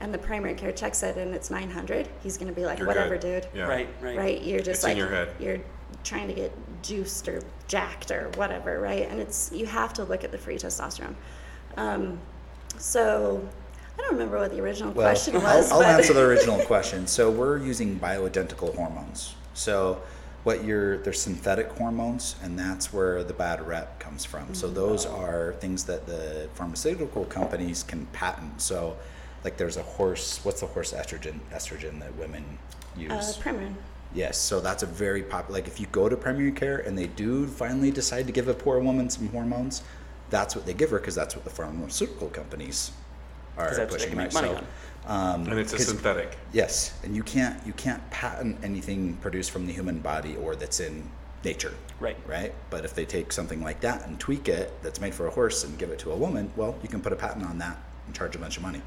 And 0.00 0.14
the 0.14 0.18
primary 0.18 0.54
care 0.54 0.70
checks 0.72 1.02
it, 1.02 1.16
and 1.16 1.34
it's 1.34 1.50
900. 1.50 2.08
He's 2.22 2.36
going 2.36 2.48
to 2.48 2.54
be 2.54 2.64
like, 2.64 2.78
You're 2.78 2.86
whatever, 2.86 3.16
good. 3.18 3.42
dude 3.42 3.48
Yeah. 3.54 3.64
Right. 3.66 3.88
Right. 4.00 4.16
right? 4.16 4.42
You're 4.42 4.60
just 4.60 4.68
It's 4.68 4.84
in 4.84 4.90
like 4.90 4.98
your 4.98 5.08
head. 5.08 5.34
you're 5.40 5.58
trying 6.04 6.28
to 6.28 6.34
get 6.34 6.52
juiced 6.82 7.26
or 7.28 7.42
jacked 7.66 8.10
or 8.12 8.30
whatever, 8.36 8.80
right? 8.80 9.08
And 9.08 9.20
it's 9.20 9.50
you 9.52 9.66
have 9.66 9.92
to 9.94 10.04
look 10.04 10.22
at 10.22 10.30
the 10.30 10.38
free 10.38 10.56
testosterone. 10.56 11.14
Um, 11.76 12.18
so 12.78 13.46
I 13.98 14.02
don't 14.02 14.12
remember 14.12 14.38
what 14.38 14.52
the 14.52 14.60
original 14.60 14.92
Well, 14.92 15.08
question 15.08 15.36
I'll, 15.36 15.42
was, 15.42 15.72
I'll 15.72 15.82
answer 15.82 16.12
the 16.12 16.22
original 16.24 16.60
question. 16.60 17.06
So 17.06 17.30
we're 17.30 17.58
using 17.58 17.98
bioidentical 17.98 18.74
hormones. 18.76 19.34
So 19.54 20.00
what 20.44 20.62
you're 20.64 20.98
they're 20.98 21.12
synthetic 21.12 21.70
hormones, 21.72 22.36
and 22.42 22.56
that's 22.56 22.92
where 22.92 23.24
the 23.24 23.34
bad 23.34 23.66
rep 23.66 23.98
comes 23.98 24.24
from. 24.24 24.54
So 24.54 24.68
those 24.70 25.04
are 25.06 25.54
things 25.58 25.84
that 25.84 26.06
the 26.06 26.48
pharmaceutical 26.54 27.24
companies 27.24 27.82
can 27.82 28.06
patent. 28.12 28.60
So 28.62 28.96
like 29.44 29.56
there's 29.56 29.76
a 29.76 29.82
horse. 29.82 30.40
What's 30.44 30.60
the 30.60 30.66
horse 30.66 30.92
estrogen 30.92 31.38
estrogen 31.52 32.00
that 32.00 32.14
women 32.16 32.44
use? 32.96 33.10
uh, 33.10 33.40
Premarin. 33.42 33.74
Yes, 34.14 34.38
so 34.38 34.60
that's 34.60 34.82
a 34.82 34.86
very 34.86 35.22
popular. 35.22 35.60
Like 35.60 35.68
if 35.68 35.78
you 35.80 35.86
go 35.92 36.08
to 36.08 36.16
primary 36.16 36.52
care 36.52 36.78
and 36.78 36.96
they 36.96 37.06
do 37.08 37.46
finally 37.46 37.90
decide 37.90 38.26
to 38.26 38.32
give 38.32 38.48
a 38.48 38.54
poor 38.54 38.78
woman 38.78 39.10
some 39.10 39.28
hormones, 39.28 39.82
that's 40.30 40.56
what 40.56 40.66
they 40.66 40.74
give 40.74 40.90
her 40.90 40.98
because 40.98 41.14
that's 41.14 41.34
what 41.34 41.44
the 41.44 41.50
pharmaceutical 41.50 42.28
companies 42.28 42.90
are 43.56 43.66
that's 43.66 43.78
what 43.78 43.88
they 43.90 43.94
pushing. 43.96 44.08
can 44.10 44.18
make 44.18 44.32
right? 44.32 44.44
money 44.52 44.66
so, 45.04 45.12
um, 45.12 45.46
And 45.48 45.58
it's 45.58 45.72
a 45.72 45.78
synthetic. 45.78 46.36
Yes, 46.52 46.98
and 47.02 47.14
you 47.14 47.22
can't 47.22 47.64
you 47.66 47.72
can't 47.74 48.08
patent 48.10 48.58
anything 48.62 49.14
produced 49.16 49.50
from 49.50 49.66
the 49.66 49.72
human 49.72 49.98
body 50.00 50.36
or 50.36 50.56
that's 50.56 50.80
in 50.80 51.08
nature. 51.44 51.74
Right. 52.00 52.16
Right. 52.26 52.54
But 52.70 52.84
if 52.84 52.94
they 52.94 53.04
take 53.04 53.32
something 53.32 53.62
like 53.62 53.80
that 53.80 54.06
and 54.06 54.18
tweak 54.18 54.48
it, 54.48 54.72
that's 54.82 55.00
made 55.00 55.14
for 55.14 55.26
a 55.26 55.30
horse, 55.30 55.64
and 55.64 55.78
give 55.78 55.90
it 55.90 55.98
to 56.00 56.12
a 56.12 56.16
woman, 56.16 56.50
well, 56.56 56.76
you 56.82 56.88
can 56.88 57.00
put 57.00 57.12
a 57.12 57.16
patent 57.16 57.44
on 57.44 57.58
that 57.58 57.78
and 58.06 58.14
charge 58.14 58.34
a 58.36 58.38
bunch 58.38 58.56
of 58.56 58.62
money. 58.62 58.80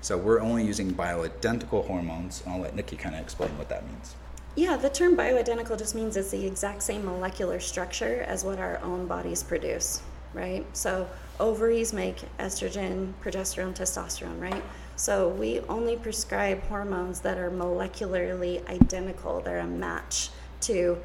So 0.00 0.16
we're 0.16 0.40
only 0.40 0.64
using 0.64 0.92
bioidentical 0.92 1.86
hormones. 1.86 2.42
And 2.44 2.54
I'll 2.54 2.60
let 2.60 2.74
Nikki 2.74 2.96
kind 2.96 3.14
of 3.14 3.20
explain 3.20 3.56
what 3.58 3.68
that 3.68 3.86
means. 3.86 4.14
Yeah, 4.54 4.76
the 4.76 4.90
term 4.90 5.16
bioidentical 5.16 5.78
just 5.78 5.94
means 5.94 6.16
it's 6.16 6.30
the 6.30 6.46
exact 6.46 6.82
same 6.82 7.04
molecular 7.04 7.60
structure 7.60 8.22
as 8.22 8.44
what 8.44 8.58
our 8.58 8.78
own 8.78 9.06
bodies 9.06 9.42
produce, 9.42 10.02
right? 10.34 10.66
So 10.72 11.08
ovaries 11.38 11.92
make 11.92 12.22
estrogen, 12.38 13.12
progesterone, 13.22 13.74
testosterone, 13.74 14.40
right? 14.40 14.62
So 14.96 15.28
we 15.28 15.60
only 15.68 15.96
prescribe 15.96 16.60
hormones 16.64 17.20
that 17.20 17.38
are 17.38 17.52
molecularly 17.52 18.66
identical. 18.68 19.40
They're 19.40 19.60
a 19.60 19.66
match 19.66 20.30
to 20.62 20.98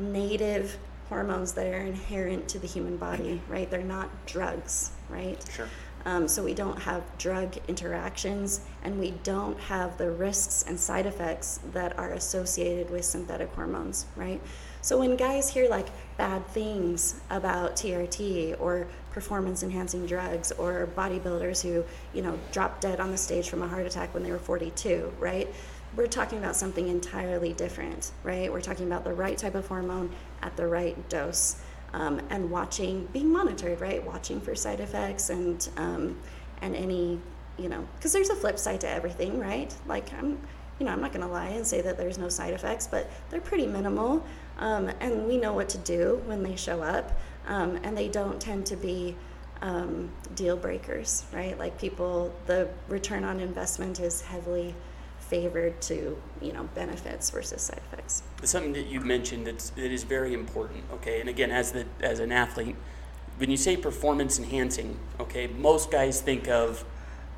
native 0.00 0.76
hormones 1.08 1.52
that 1.52 1.66
are 1.66 1.80
inherent 1.80 2.48
to 2.48 2.58
the 2.58 2.66
human 2.66 2.96
body, 2.96 3.40
right? 3.48 3.70
They're 3.70 3.82
not 3.82 4.10
drugs, 4.26 4.90
right? 5.08 5.42
Sure. 5.54 5.68
Um, 6.04 6.28
so 6.28 6.42
we 6.42 6.54
don't 6.54 6.78
have 6.80 7.02
drug 7.18 7.56
interactions 7.68 8.60
and 8.82 8.98
we 8.98 9.12
don't 9.22 9.58
have 9.60 9.98
the 9.98 10.10
risks 10.10 10.64
and 10.66 10.78
side 10.78 11.06
effects 11.06 11.60
that 11.72 11.98
are 11.98 12.12
associated 12.12 12.90
with 12.90 13.04
synthetic 13.04 13.52
hormones, 13.54 14.06
right? 14.16 14.40
So 14.80 14.98
when 14.98 15.16
guys 15.16 15.50
hear 15.50 15.68
like 15.68 15.88
bad 16.16 16.46
things 16.48 17.20
about 17.30 17.76
TRT 17.76 18.60
or 18.60 18.86
performance 19.10 19.62
enhancing 19.62 20.06
drugs 20.06 20.52
or 20.52 20.88
bodybuilders 20.96 21.62
who, 21.62 21.84
you 22.14 22.22
know, 22.22 22.38
drop 22.52 22.80
dead 22.80 23.00
on 23.00 23.10
the 23.10 23.16
stage 23.16 23.48
from 23.48 23.62
a 23.62 23.68
heart 23.68 23.86
attack 23.86 24.14
when 24.14 24.22
they 24.22 24.30
were 24.30 24.38
42, 24.38 25.12
right? 25.18 25.52
We're 25.96 26.06
talking 26.06 26.38
about 26.38 26.54
something 26.54 26.86
entirely 26.88 27.52
different, 27.52 28.12
right? 28.22 28.52
We're 28.52 28.60
talking 28.60 28.86
about 28.86 29.04
the 29.04 29.12
right 29.12 29.36
type 29.36 29.54
of 29.54 29.66
hormone 29.66 30.10
at 30.42 30.56
the 30.56 30.66
right 30.66 31.08
dose 31.08 31.56
um, 31.92 32.20
and 32.30 32.50
watching, 32.50 33.06
being 33.12 33.32
monitored, 33.32 33.80
right? 33.80 34.04
Watching 34.04 34.40
for 34.40 34.54
side 34.54 34.80
effects 34.80 35.30
and 35.30 35.68
um, 35.76 36.16
and 36.60 36.74
any, 36.74 37.20
you 37.58 37.68
know, 37.68 37.86
because 37.96 38.12
there's 38.12 38.30
a 38.30 38.36
flip 38.36 38.58
side 38.58 38.80
to 38.82 38.88
everything, 38.88 39.38
right? 39.38 39.74
Like 39.86 40.12
I'm, 40.14 40.38
you 40.78 40.86
know, 40.86 40.92
I'm 40.92 41.00
not 41.00 41.12
going 41.12 41.26
to 41.26 41.32
lie 41.32 41.48
and 41.48 41.66
say 41.66 41.80
that 41.80 41.96
there's 41.96 42.18
no 42.18 42.28
side 42.28 42.52
effects, 42.52 42.86
but 42.86 43.10
they're 43.30 43.40
pretty 43.40 43.66
minimal, 43.66 44.24
um, 44.58 44.90
and 45.00 45.26
we 45.26 45.36
know 45.36 45.52
what 45.52 45.68
to 45.70 45.78
do 45.78 46.22
when 46.26 46.42
they 46.42 46.56
show 46.56 46.82
up, 46.82 47.18
um, 47.46 47.78
and 47.82 47.96
they 47.96 48.08
don't 48.08 48.40
tend 48.40 48.66
to 48.66 48.76
be 48.76 49.16
um, 49.62 50.10
deal 50.34 50.56
breakers, 50.56 51.24
right? 51.32 51.58
Like 51.58 51.78
people, 51.78 52.32
the 52.46 52.68
return 52.88 53.24
on 53.24 53.40
investment 53.40 54.00
is 54.00 54.20
heavily 54.20 54.74
favored 55.28 55.80
to, 55.82 56.16
you 56.40 56.52
know, 56.52 56.64
benefits 56.74 57.30
versus 57.30 57.62
side 57.62 57.80
effects. 57.92 58.22
Something 58.42 58.72
that 58.72 58.86
you 58.86 59.00
mentioned 59.00 59.46
that's, 59.46 59.70
that 59.70 59.92
is 59.92 60.04
very 60.04 60.34
important. 60.34 60.84
Okay, 60.94 61.20
and 61.20 61.28
again, 61.28 61.50
as 61.50 61.72
the 61.72 61.86
as 62.00 62.20
an 62.20 62.32
athlete, 62.32 62.76
when 63.36 63.50
you 63.50 63.56
say 63.56 63.76
performance 63.76 64.38
enhancing, 64.38 64.98
okay, 65.20 65.46
most 65.46 65.90
guys 65.90 66.20
think 66.20 66.48
of, 66.48 66.84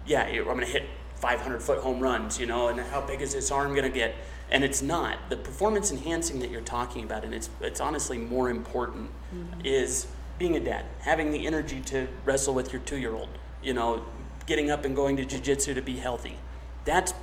yeah, 0.06 0.22
I'm 0.22 0.44
going 0.44 0.60
to 0.60 0.66
hit 0.66 0.84
500 1.16 1.62
foot 1.62 1.78
home 1.78 2.00
runs, 2.00 2.38
you 2.38 2.46
know, 2.46 2.68
and 2.68 2.80
how 2.80 3.00
big 3.00 3.20
is 3.20 3.34
this 3.34 3.50
arm 3.50 3.74
going 3.74 3.90
to 3.90 3.90
get? 3.90 4.14
and 4.50 4.64
it's 4.64 4.82
not 4.82 5.18
the 5.28 5.36
performance 5.36 5.90
enhancing 5.90 6.40
that 6.40 6.50
you're 6.50 6.60
talking 6.60 7.04
about, 7.04 7.24
and 7.24 7.32
it's 7.32 7.50
it's 7.60 7.80
honestly 7.80 8.18
more 8.18 8.50
important 8.50 9.10
mm-hmm. 9.34 9.60
is 9.64 10.06
being 10.38 10.56
a 10.56 10.60
dad, 10.60 10.86
having 11.00 11.30
the 11.30 11.46
energy 11.46 11.80
to 11.80 12.08
wrestle 12.24 12.54
with 12.54 12.72
your 12.72 12.82
two 12.82 12.96
year 12.96 13.14
old, 13.14 13.28
you 13.62 13.72
know, 13.72 14.04
getting 14.46 14.70
up 14.70 14.84
and 14.84 14.96
going 14.96 15.16
to 15.16 15.24
jujitsu 15.24 15.74
to 15.74 15.82
be 15.82 15.96
healthy. 15.96 16.38
That's 16.84 17.14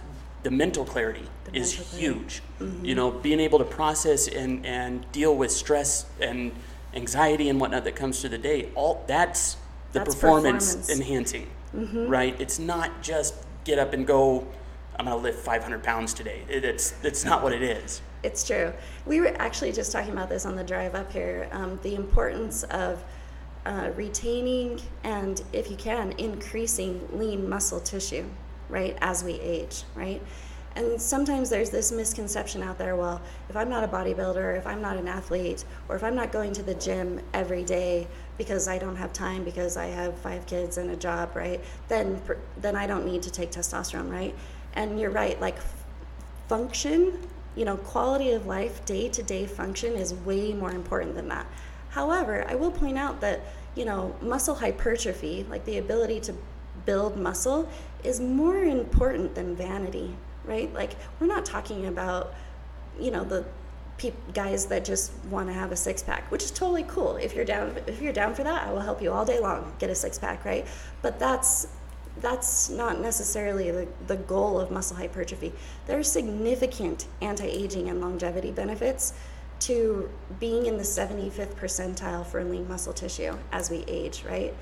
the 0.48 0.52
mental 0.52 0.86
clarity 0.86 1.26
The 1.44 1.58
is 1.60 1.78
mental 1.78 1.86
clarity. 1.98 2.20
huge. 2.20 2.42
You 2.88 2.96
know, 2.96 3.12
being 3.12 3.42
able 3.42 3.60
to 3.60 3.66
process 3.66 4.30
and, 4.30 4.66
and 4.66 5.06
deal 5.12 5.36
with 5.36 5.52
stress 5.52 6.06
and 6.22 6.54
anxiety 6.94 7.50
and 7.50 7.60
whatnot 7.60 7.84
that 7.84 7.98
comes 7.98 8.22
through 8.22 8.30
the 8.30 8.38
day, 8.38 8.70
all 8.74 9.04
that's 9.08 9.58
the 9.92 10.00
That's 10.00 10.16
performance, 10.16 10.76
performance. 10.76 10.90
enhancing, 11.02 11.48
right? 12.08 12.34
It's 12.40 12.60
not 12.60 13.02
just 13.02 13.36
get 13.66 13.78
up 13.78 13.92
and 13.92 14.08
go. 14.08 14.48
I'm 14.98 15.06
gonna 15.06 15.18
lift 15.18 15.40
500 15.44 15.84
pounds 15.84 16.14
today. 16.14 16.44
It, 16.50 16.64
it's 16.64 16.94
it's 17.04 17.26
not 17.26 17.44
what 17.44 17.52
it 17.52 17.62
is. 17.62 18.02
It's 18.24 18.48
true. 18.48 18.72
We 19.06 19.20
were 19.20 19.36
actually 19.38 19.74
just 19.74 19.92
talking 19.92 20.12
about 20.14 20.30
this 20.30 20.46
on 20.46 20.56
the 20.56 20.64
drive 20.64 20.96
up 20.96 21.12
here. 21.12 21.50
Um, 21.52 21.78
the 21.84 21.94
importance 21.96 22.64
of 22.64 23.04
uh, 23.66 23.90
retaining 23.98 24.80
and, 25.04 25.44
if 25.52 25.70
you 25.70 25.76
can, 25.76 26.14
increasing 26.18 27.06
lean 27.12 27.48
muscle 27.50 27.80
tissue, 27.82 28.26
right, 28.70 28.98
as 29.02 29.24
we 29.24 29.34
age, 29.40 29.84
right? 29.96 30.22
And 30.76 31.02
sometimes 31.02 31.50
there's 31.50 31.72
this 31.72 31.92
misconception 31.92 32.62
out 32.62 32.78
there 32.78 32.96
well, 32.96 33.20
if 33.50 33.58
I'm 33.58 33.68
not 33.68 33.84
a 33.84 33.88
bodybuilder, 33.88 34.58
if 34.60 34.68
I'm 34.68 34.80
not 34.80 34.96
an 34.96 35.08
athlete, 35.08 35.66
or 35.90 35.96
if 35.96 36.04
I'm 36.04 36.14
not 36.14 36.32
going 36.32 36.54
to 36.54 36.62
the 36.62 36.76
gym 36.76 37.20
every 37.34 37.64
day 37.64 38.08
because 38.38 38.68
I 38.68 38.78
don't 38.78 38.96
have 38.96 39.12
time 39.12 39.44
because 39.44 39.76
I 39.76 39.88
have 39.88 40.16
five 40.20 40.46
kids 40.46 40.78
and 40.78 40.92
a 40.92 40.96
job, 40.96 41.36
right, 41.36 41.60
then, 41.88 42.22
then 42.58 42.76
I 42.76 42.86
don't 42.86 43.08
need 43.08 43.24
to 43.24 43.32
take 43.32 43.50
testosterone, 43.50 44.12
right? 44.12 44.36
And 44.74 45.00
you're 45.00 45.10
right, 45.10 45.42
like 45.42 45.58
function, 46.48 47.28
you 47.56 47.66
know, 47.66 47.78
quality 47.78 48.32
of 48.34 48.46
life, 48.46 48.86
day 48.86 49.10
to 49.10 49.24
day 49.24 49.48
function 49.48 49.94
is 49.94 50.14
way 50.14 50.54
more 50.54 50.72
important 50.72 51.16
than 51.16 51.28
that. 51.30 51.48
However, 51.90 52.46
I 52.48 52.54
will 52.54 52.72
point 52.72 53.00
out 53.00 53.20
that, 53.22 53.42
you 53.74 53.84
know, 53.86 54.16
muscle 54.22 54.54
hypertrophy, 54.54 55.48
like 55.50 55.66
the 55.66 55.80
ability 55.80 56.20
to 56.22 56.36
build 56.86 57.18
muscle, 57.18 57.68
is 58.08 58.20
more 58.20 58.64
important 58.64 59.36
than 59.36 59.56
vanity, 59.56 60.16
right? 60.46 60.74
Like, 60.74 60.96
we're 61.20 61.28
not 61.28 61.46
talking 61.46 61.88
about, 61.88 62.34
you 63.00 63.12
know, 63.12 63.24
the 63.24 63.46
peop- 63.98 64.34
guys 64.34 64.66
that 64.68 64.86
just 64.86 65.12
want 65.30 65.48
to 65.48 65.54
have 65.54 65.72
a 65.72 65.76
six 65.76 66.02
pack, 66.02 66.32
which 66.32 66.44
is 66.44 66.52
totally 66.52 66.84
cool. 66.84 67.18
If 67.18 67.36
you're 67.36 67.46
down, 67.46 67.76
if 67.88 68.02
you're 68.02 68.14
down 68.14 68.34
for 68.34 68.44
that, 68.44 68.68
I 68.68 68.72
will 68.72 68.80
help 68.80 69.02
you 69.02 69.12
all 69.12 69.26
day 69.26 69.40
long 69.40 69.74
get 69.80 69.90
a 69.90 69.96
six 69.96 70.18
pack, 70.18 70.46
right? 70.46 70.66
But 71.02 71.20
that's 71.20 71.68
that's 72.22 72.70
not 72.70 73.00
necessarily 73.00 73.70
the, 73.70 73.88
the 74.08 74.16
goal 74.16 74.60
of 74.60 74.72
muscle 74.72 74.98
hypertrophy. 74.98 75.54
There 75.86 76.00
are 76.00 76.04
significant 76.04 77.06
anti 77.22 77.46
aging 77.46 77.90
and 77.90 78.02
longevity 78.02 78.52
benefits 78.52 79.14
to 79.60 80.10
being 80.40 80.66
in 80.66 80.78
the 80.78 80.84
75th 80.84 81.56
percentile 81.56 82.26
for 82.26 82.44
lean 82.44 82.68
muscle 82.68 82.94
tissue 82.94 83.36
as 83.52 83.70
we 83.70 83.84
age, 83.88 84.24
right? 84.28 84.54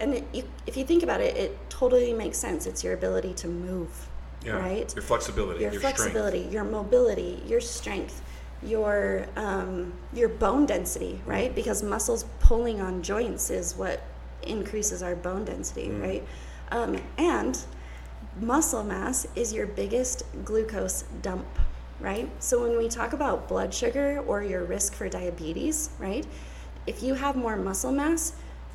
And 0.00 0.14
it, 0.14 0.24
you, 0.32 0.44
if 0.66 0.76
you 0.76 0.84
think 0.84 1.02
about 1.02 1.20
it, 1.20 1.36
it 1.36 1.67
totally 1.78 2.12
makes 2.12 2.38
sense. 2.38 2.66
It's 2.66 2.82
your 2.82 2.94
ability 2.94 3.34
to 3.34 3.48
move, 3.48 4.08
Yeah. 4.44 4.52
right? 4.52 4.92
Your 4.94 5.02
flexibility, 5.02 5.62
your, 5.62 5.72
your, 5.72 5.80
flexibility, 5.80 6.40
your 6.50 6.64
mobility, 6.64 7.42
your 7.46 7.60
strength, 7.60 8.20
your 8.62 9.26
um, 9.36 9.92
your 10.12 10.28
bone 10.28 10.66
density, 10.66 11.20
right? 11.24 11.54
Because 11.54 11.82
muscles 11.82 12.24
pulling 12.40 12.80
on 12.80 13.02
joints 13.02 13.50
is 13.50 13.76
what 13.76 14.02
increases 14.42 15.02
our 15.02 15.14
bone 15.14 15.44
density, 15.44 15.90
right? 15.90 16.26
Um, 16.72 17.00
and 17.16 17.58
muscle 18.40 18.82
mass 18.82 19.26
is 19.36 19.52
your 19.52 19.66
biggest 19.66 20.24
glucose 20.44 21.04
dump, 21.22 21.46
right? 22.00 22.28
So 22.42 22.62
when 22.62 22.76
we 22.76 22.88
talk 22.88 23.12
about 23.12 23.48
blood 23.48 23.72
sugar 23.72 24.18
or 24.26 24.42
your 24.42 24.64
risk 24.64 24.94
for 24.94 25.08
diabetes, 25.08 25.90
right? 25.98 26.26
If 26.86 27.02
you 27.02 27.14
have 27.14 27.36
more 27.36 27.56
muscle 27.56 27.92
mass, 27.92 28.32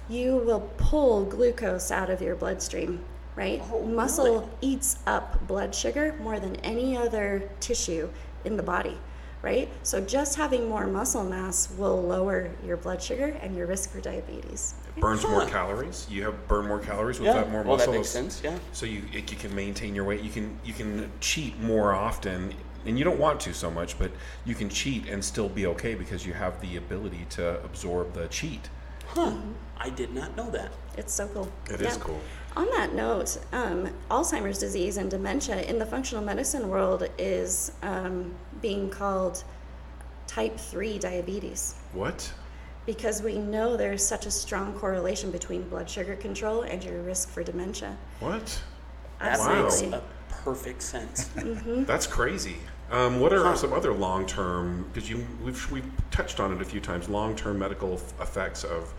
you 0.10 0.38
will 0.38 0.70
pull 0.78 1.26
glucose 1.26 1.92
out 1.92 2.10
of 2.10 2.22
your 2.22 2.36
bloodstream, 2.36 3.04
right? 3.36 3.62
Oh, 3.72 3.84
muscle 3.84 4.26
really? 4.42 4.48
eats 4.62 4.98
up 5.08 5.48
blood 5.48 5.74
sugar 5.74 6.16
more 6.22 6.40
than 6.40 6.56
any 6.58 6.98
other 6.98 7.50
tissue 7.60 8.10
in 8.46 8.58
the 8.58 8.64
body, 8.64 8.98
right? 9.42 9.70
So 9.84 10.02
just 10.02 10.36
having 10.36 10.68
more 10.70 10.88
muscle 10.88 11.24
mass 11.24 11.70
will 11.78 12.02
lower 12.02 12.52
your 12.66 12.78
blood 12.78 13.02
sugar 13.02 13.38
and 13.42 13.56
your 13.56 13.68
risk 13.68 13.92
for 13.92 14.02
diabetes. 14.02 14.76
It 14.96 15.00
burns 15.02 15.24
more 15.24 15.46
calories. 15.48 16.06
You 16.10 16.24
have 16.24 16.48
burn 16.48 16.68
more 16.68 16.80
calories 16.80 17.20
with 17.20 17.28
Yeah, 17.28 17.34
that 17.36 17.52
more 17.52 17.64
well, 17.64 17.78
that 17.78 17.88
muscle. 17.88 17.94
makes 17.94 18.10
sense, 18.10 18.42
yeah. 18.44 18.58
So 18.74 18.86
you 18.86 19.04
it, 19.14 19.32
you 19.32 19.38
can 19.38 19.56
maintain 19.56 19.96
your 19.96 20.04
weight. 20.04 20.22
You 20.22 20.30
can 20.30 20.60
you 20.64 20.74
can 20.74 21.12
cheat 21.20 21.60
more 21.60 21.94
often, 21.94 22.54
and 22.86 22.98
you 22.98 23.04
don't 23.04 23.20
want 23.20 23.40
to 23.42 23.54
so 23.54 23.72
much, 23.72 23.98
but 23.98 24.12
you 24.46 24.54
can 24.54 24.70
cheat 24.70 25.08
and 25.08 25.24
still 25.24 25.50
be 25.50 25.66
okay 25.68 25.96
because 25.96 26.26
you 26.26 26.34
have 26.34 26.60
the 26.62 26.76
ability 26.78 27.26
to 27.32 27.64
absorb 27.64 28.14
the 28.14 28.28
cheat. 28.28 28.70
Huh. 29.08 29.32
Mm-hmm. 29.32 29.52
I 29.84 29.90
did 29.90 30.14
not 30.14 30.36
know 30.38 30.50
that. 30.52 30.72
It's 30.98 31.14
so 31.14 31.28
cool. 31.28 31.52
It 31.70 31.82
is 31.82 31.98
cool. 31.98 32.20
On 32.56 32.66
that 32.72 32.94
note, 32.96 33.38
um, 33.52 33.90
Alzheimer's 34.10 34.58
disease 34.58 34.96
and 34.98 35.12
dementia 35.12 35.62
in 35.64 35.78
the 35.78 35.86
functional 35.86 36.24
medicine 36.24 36.70
world 36.70 37.10
is 37.18 37.74
um, 37.82 38.34
being 38.62 38.90
called 38.90 39.44
type 40.26 40.58
3 40.58 41.00
diabetes 41.00 41.76
What? 41.92 42.32
because 42.86 43.22
we 43.22 43.38
know 43.38 43.76
there's 43.76 44.06
such 44.06 44.26
a 44.26 44.32
strong 44.32 44.74
correlation 44.74 45.32
between 45.32 45.68
blood 45.68 45.90
sugar 45.90 46.16
control 46.16 46.62
and 46.62 46.82
your 46.84 47.02
risk 47.02 47.30
for 47.30 47.44
dementia. 47.44 47.98
What? 48.22 48.62
That 49.20 49.40
Wow. 49.40 49.64
makes 49.64 49.82
a 49.82 50.02
perfect 50.30 50.82
sense. 50.82 51.30
That's 51.36 52.08
crazy. 52.08 52.56
Um, 52.92 53.20
what 53.20 53.34
are 53.34 53.56
some 53.58 53.74
other 53.74 53.94
long-term? 53.94 54.90
Because 54.94 55.10
you 55.10 55.26
we've 55.44 55.72
we've 55.72 55.90
touched 56.12 56.40
on 56.40 56.54
it 56.54 56.62
a 56.62 56.66
few 56.66 56.80
times. 56.80 57.10
Long-term 57.10 57.58
medical 57.58 57.94
f- 57.94 58.14
effects 58.22 58.64
of 58.64 58.94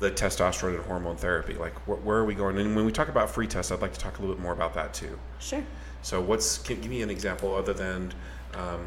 the 0.00 0.10
testosterone 0.10 0.76
and 0.76 0.84
hormone 0.84 1.16
therapy. 1.16 1.54
Like 1.54 1.74
wh- 1.80 2.04
where 2.04 2.18
are 2.18 2.24
we 2.24 2.34
going? 2.34 2.58
And 2.58 2.74
when 2.76 2.84
we 2.84 2.92
talk 2.92 3.08
about 3.08 3.30
free 3.30 3.46
tests, 3.46 3.72
I'd 3.72 3.80
like 3.80 3.92
to 3.94 4.00
talk 4.00 4.18
a 4.18 4.20
little 4.20 4.36
bit 4.36 4.42
more 4.42 4.52
about 4.52 4.74
that 4.74 4.94
too. 4.94 5.18
Sure. 5.40 5.64
So 6.02 6.20
what's 6.20 6.58
can, 6.58 6.80
give 6.80 6.90
me 6.90 7.02
an 7.02 7.10
example 7.10 7.54
other 7.54 7.72
than 7.72 8.12
um, 8.54 8.86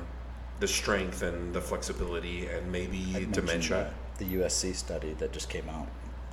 the 0.59 0.67
strength 0.67 1.21
and 1.23 1.53
the 1.53 1.61
flexibility 1.61 2.47
and 2.47 2.71
maybe 2.71 3.03
I 3.09 3.19
mentioned 3.19 3.33
dementia. 3.33 3.93
The, 4.17 4.25
the 4.25 4.35
USC 4.37 4.75
study 4.75 5.13
that 5.19 5.31
just 5.33 5.49
came 5.49 5.67
out 5.69 5.87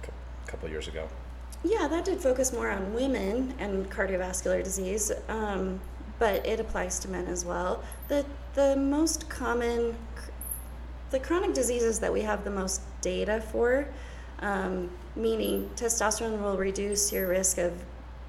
a 0.04 0.50
couple 0.50 0.68
years 0.68 0.88
ago. 0.88 1.08
Yeah, 1.64 1.88
that 1.88 2.04
did 2.04 2.20
focus 2.20 2.52
more 2.52 2.70
on 2.70 2.94
women 2.94 3.54
and 3.58 3.90
cardiovascular 3.90 4.62
disease, 4.62 5.10
um, 5.28 5.80
but 6.20 6.46
it 6.46 6.60
applies 6.60 7.00
to 7.00 7.08
men 7.08 7.26
as 7.26 7.44
well. 7.44 7.82
The 8.06 8.24
the 8.54 8.76
most 8.76 9.28
common, 9.28 9.96
the 11.10 11.18
chronic 11.18 11.54
diseases 11.54 11.98
that 12.00 12.12
we 12.12 12.22
have 12.22 12.44
the 12.44 12.50
most 12.50 12.80
data 13.00 13.40
for, 13.40 13.88
um, 14.40 14.90
meaning 15.16 15.70
testosterone 15.76 16.40
will 16.40 16.56
reduce 16.56 17.12
your 17.12 17.28
risk 17.28 17.58
of. 17.58 17.72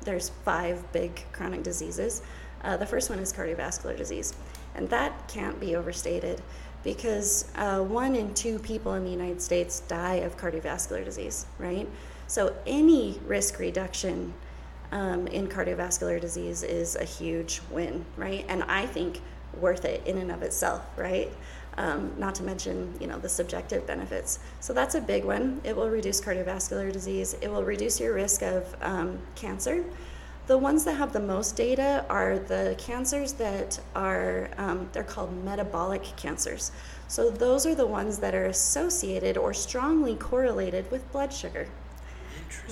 There's 0.06 0.30
five 0.30 0.90
big 0.94 1.24
chronic 1.34 1.62
diseases. 1.62 2.22
Uh, 2.64 2.78
the 2.78 2.86
first 2.86 3.10
one 3.10 3.20
is 3.20 3.34
cardiovascular 3.34 3.96
disease, 3.96 4.34
and 4.76 4.90
that 4.90 5.28
can't 5.28 5.60
be 5.60 5.76
overstated 5.76 6.42
because 6.84 7.52
uh, 7.56 7.80
one 7.82 8.16
in 8.16 8.34
two 8.34 8.60
people 8.60 8.94
in 8.94 9.04
the 9.04 9.12
United 9.12 9.42
States 9.42 9.82
die 9.82 10.16
of 10.16 10.38
cardiovascular 10.38 11.04
disease, 11.04 11.46
right? 11.58 11.88
So 12.28 12.56
any 12.66 13.20
risk 13.26 13.60
reduction 13.60 14.34
um, 14.92 15.28
in 15.28 15.48
cardiovascular 15.48 16.20
disease 16.20 16.64
is 16.64 16.96
a 16.96 17.04
huge 17.04 17.62
win, 17.70 18.06
right? 18.18 18.46
And 18.48 18.64
I 18.64 18.86
think 18.86 19.22
worth 19.60 19.86
it 19.86 20.06
in 20.06 20.18
and 20.18 20.32
of 20.32 20.42
itself, 20.42 20.86
right? 20.96 21.32
Um, 21.78 22.12
not 22.18 22.36
to 22.36 22.44
mention, 22.44 22.94
you 23.00 23.08
know, 23.08 23.20
the 23.20 23.30
subjective 23.30 23.88
benefits. 23.88 24.40
So 24.60 24.74
that's 24.74 24.96
a 24.96 25.02
big 25.02 25.24
one. 25.24 25.62
It 25.64 25.76
will 25.76 25.90
reduce 25.90 26.20
cardiovascular 26.20 26.92
disease. 26.92 27.38
It 27.42 27.50
will 27.50 27.64
reduce 27.64 28.02
your 28.02 28.14
risk 28.14 28.42
of 28.42 28.76
um, 28.82 29.18
cancer. 29.36 29.86
The 30.48 30.58
ones 30.58 30.84
that 30.86 30.96
have 30.96 31.14
the 31.14 31.22
most 31.22 31.56
data 31.56 32.06
are 32.10 32.40
the 32.40 32.76
cancers 32.78 33.34
that 33.34 33.80
are, 33.96 34.50
um, 34.58 34.90
they're 34.92 35.04
called 35.04 35.46
metabolic 35.46 36.04
cancers. 36.18 36.72
So 37.08 37.30
those 37.30 37.66
are 37.66 37.76
the 37.76 37.88
ones 37.88 38.18
that 38.20 38.36
are 38.36 38.46
associated 38.48 39.38
or 39.38 39.54
strongly 39.54 40.16
correlated 40.16 40.90
with 40.92 41.10
blood 41.12 41.32
sugar 41.32 41.68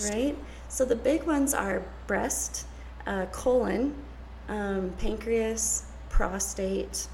right? 0.10 0.36
So 0.70 0.86
the 0.86 0.96
big 0.96 1.24
ones 1.24 1.54
are 1.54 1.84
breast, 2.08 2.66
uh, 3.06 3.26
colon, 3.32 3.96
um, 4.50 4.94
pancreas, 5.00 5.86
prostate. 6.10 7.08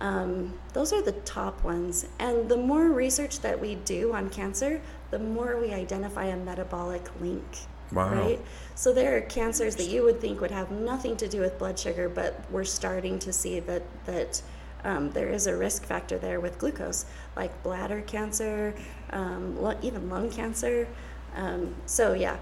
Um, 0.00 0.58
those 0.72 0.92
are 0.92 1.02
the 1.02 1.12
top 1.12 1.64
ones. 1.64 2.06
And 2.18 2.48
the 2.48 2.56
more 2.56 2.88
research 2.88 3.40
that 3.40 3.60
we 3.60 3.76
do 3.76 4.12
on 4.12 4.30
cancer, 4.30 4.80
the 5.10 5.18
more 5.18 5.58
we 5.60 5.72
identify 5.72 6.26
a 6.26 6.36
metabolic 6.36 7.08
link. 7.20 7.44
Wow. 7.92 8.12
Right? 8.12 8.40
So 8.74 8.92
there 8.92 9.16
are 9.16 9.20
cancers 9.20 9.76
that 9.76 9.86
you 9.86 10.02
would 10.02 10.20
think 10.20 10.40
would 10.40 10.50
have 10.50 10.70
nothing 10.70 11.16
to 11.18 11.28
do 11.28 11.40
with 11.40 11.58
blood 11.58 11.78
sugar, 11.78 12.08
but 12.08 12.44
we're 12.50 12.64
starting 12.64 13.18
to 13.20 13.32
see 13.32 13.60
that 13.60 13.82
that 14.06 14.42
um, 14.84 15.10
there 15.10 15.28
is 15.28 15.46
a 15.46 15.56
risk 15.56 15.84
factor 15.84 16.18
there 16.18 16.40
with 16.40 16.58
glucose, 16.58 17.06
like 17.36 17.62
bladder 17.62 18.02
cancer, 18.02 18.74
um, 19.10 19.76
even 19.82 20.10
lung 20.10 20.30
cancer. 20.30 20.88
Um, 21.34 21.74
so 21.86 22.12
yeah, 22.12 22.36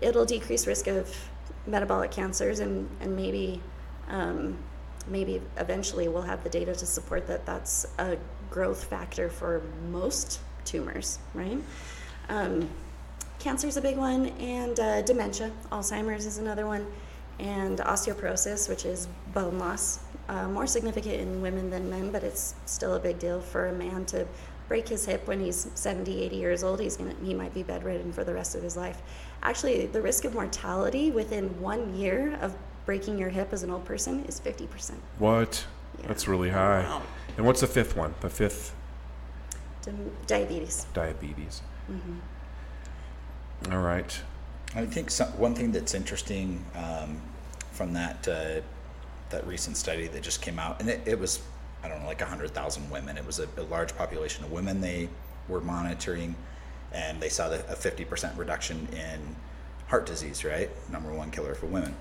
it'll 0.00 0.24
decrease 0.24 0.66
risk 0.66 0.86
of 0.86 1.14
metabolic 1.66 2.10
cancers 2.10 2.60
and 2.60 2.88
and 3.00 3.16
maybe 3.16 3.60
um, 4.08 4.58
maybe 5.08 5.40
eventually 5.58 6.08
we'll 6.08 6.22
have 6.22 6.42
the 6.42 6.50
data 6.50 6.74
to 6.74 6.86
support 6.86 7.26
that 7.26 7.44
that's 7.46 7.86
a 7.98 8.16
growth 8.50 8.84
factor 8.84 9.28
for 9.28 9.62
most 9.90 10.40
tumors, 10.64 11.18
right? 11.34 11.58
Um, 12.28 12.68
cancer 13.38 13.66
is 13.66 13.76
a 13.76 13.80
big 13.80 13.96
one, 13.96 14.26
and 14.40 14.78
uh, 14.80 15.02
dementia, 15.02 15.50
Alzheimer's 15.70 16.26
is 16.26 16.38
another 16.38 16.66
one, 16.66 16.86
and 17.38 17.78
osteoporosis, 17.78 18.68
which 18.68 18.84
is 18.84 19.08
bone 19.32 19.58
loss. 19.58 20.00
Uh, 20.28 20.48
more 20.48 20.66
significant 20.66 21.16
in 21.16 21.42
women 21.42 21.68
than 21.68 21.90
men, 21.90 22.10
but 22.10 22.24
it's 22.24 22.54
still 22.64 22.94
a 22.94 23.00
big 23.00 23.18
deal 23.18 23.40
for 23.40 23.66
a 23.66 23.72
man 23.72 24.06
to 24.06 24.26
break 24.68 24.88
his 24.88 25.04
hip 25.04 25.26
when 25.26 25.38
he's 25.40 25.70
70, 25.74 26.22
80 26.22 26.36
years 26.36 26.64
old. 26.64 26.80
He's 26.80 26.96
gonna, 26.96 27.14
he 27.22 27.34
might 27.34 27.52
be 27.52 27.62
bedridden 27.62 28.12
for 28.12 28.24
the 28.24 28.32
rest 28.32 28.54
of 28.54 28.62
his 28.62 28.76
life. 28.76 29.02
Actually, 29.42 29.86
the 29.86 30.00
risk 30.00 30.24
of 30.24 30.32
mortality 30.32 31.10
within 31.10 31.60
one 31.60 31.94
year 31.94 32.38
of 32.40 32.56
breaking 32.84 33.18
your 33.18 33.30
hip 33.30 33.52
as 33.52 33.62
an 33.62 33.70
old 33.70 33.84
person 33.84 34.24
is 34.26 34.40
50%. 34.40 34.92
What? 35.18 35.64
Yeah. 36.00 36.08
That's 36.08 36.28
really 36.28 36.50
high. 36.50 36.82
Wow. 36.82 37.02
And 37.36 37.46
what's 37.46 37.60
the 37.60 37.66
fifth 37.66 37.96
one? 37.96 38.14
The 38.20 38.30
fifth 38.30 38.74
Dim- 39.82 40.12
diabetes. 40.26 40.86
diabetes. 40.94 41.62
Mm-hmm. 41.90 43.72
All 43.72 43.80
right. 43.80 44.20
I 44.74 44.86
think 44.86 45.10
some, 45.10 45.28
one 45.38 45.54
thing 45.54 45.72
that's 45.72 45.94
interesting 45.94 46.64
um, 46.74 47.20
from 47.72 47.92
that 47.92 48.26
uh, 48.26 48.60
that 49.30 49.46
recent 49.46 49.76
study 49.76 50.08
that 50.08 50.22
just 50.22 50.42
came 50.42 50.58
out, 50.58 50.80
and 50.80 50.90
it, 50.90 51.00
it 51.06 51.18
was 51.18 51.40
I 51.82 51.88
don't 51.88 52.00
know 52.00 52.06
like 52.06 52.20
hundred 52.20 52.50
thousand 52.50 52.90
women. 52.90 53.16
It 53.16 53.24
was 53.24 53.38
a, 53.38 53.48
a 53.56 53.62
large 53.62 53.96
population 53.96 54.44
of 54.44 54.50
women 54.50 54.80
they 54.80 55.08
were 55.48 55.60
monitoring, 55.60 56.34
and 56.92 57.20
they 57.20 57.28
saw 57.28 57.48
the, 57.48 57.60
a 57.70 57.76
fifty 57.76 58.04
percent 58.04 58.36
reduction 58.36 58.88
in 58.92 59.36
heart 59.86 60.06
disease. 60.06 60.44
Right, 60.44 60.70
number 60.90 61.12
one 61.12 61.30
killer 61.30 61.54
for 61.54 61.66
women. 61.66 61.94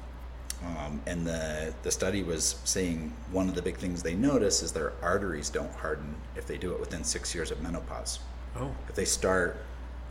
Um, 0.66 1.02
and 1.06 1.26
the 1.28 1.74
the 1.84 1.92
study 1.92 2.24
was 2.24 2.56
saying 2.64 3.12
one 3.32 3.50
of 3.50 3.56
the 3.56 3.62
big 3.62 3.78
things 3.78 4.02
they 4.04 4.14
notice 4.16 4.62
is 4.64 4.72
their 4.72 4.94
arteries 5.02 5.50
don't 5.50 5.74
harden 5.76 6.16
if 6.36 6.48
they 6.48 6.58
do 6.58 6.72
it 6.74 6.80
within 6.80 7.04
six 7.04 7.36
years 7.36 7.52
of 7.52 7.62
menopause. 7.62 8.20
Oh. 8.56 8.70
if 8.88 8.94
they 8.94 9.06
start 9.06 9.58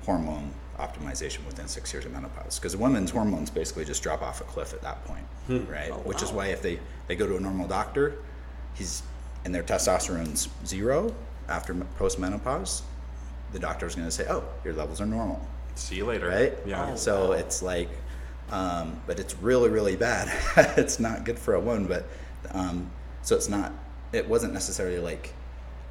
hormone 0.04 0.52
optimization 0.78 1.46
within 1.46 1.68
six 1.68 1.92
years 1.92 2.04
of 2.04 2.12
menopause 2.12 2.58
because 2.58 2.76
women's 2.76 3.12
hormones 3.12 3.50
basically 3.50 3.84
just 3.84 4.02
drop 4.02 4.20
off 4.20 4.40
a 4.40 4.44
cliff 4.44 4.72
at 4.72 4.82
that 4.82 5.04
point 5.04 5.24
right? 5.70 5.92
Which 6.04 6.22
is 6.22 6.32
why 6.32 6.46
if 6.48 6.60
they 6.60 6.80
they 7.06 7.14
go 7.14 7.26
to 7.28 7.36
a 7.36 7.40
normal 7.40 7.68
doctor 7.68 8.14
he's 8.74 9.02
and 9.44 9.54
their 9.54 9.62
testosterone's 9.62 10.48
zero 10.66 11.14
after 11.48 11.72
post 11.98 12.18
menopause 12.18 12.82
the 13.52 13.60
doctor's 13.60 13.94
going 13.94 14.08
to 14.08 14.12
say 14.12 14.26
oh 14.28 14.42
your 14.64 14.74
levels 14.74 15.00
are 15.00 15.06
normal. 15.06 15.40
See 15.76 15.96
you 15.96 16.04
later. 16.04 16.28
right? 16.28 16.52
Yeah. 16.66 16.96
so 16.96 17.32
it's 17.32 17.62
like 17.62 17.88
um, 18.52 19.00
but 19.06 19.18
it's 19.18 19.34
really 19.38 19.68
really 19.68 19.96
bad. 19.96 20.30
It's 20.76 21.00
not 21.00 21.24
good 21.24 21.38
for 21.38 21.54
a 21.54 21.60
woman 21.60 21.86
but 21.86 22.06
um, 22.52 22.90
so 23.22 23.34
it's 23.34 23.48
not 23.48 23.72
it 24.12 24.28
wasn't 24.28 24.52
necessarily 24.52 24.98
like 24.98 25.32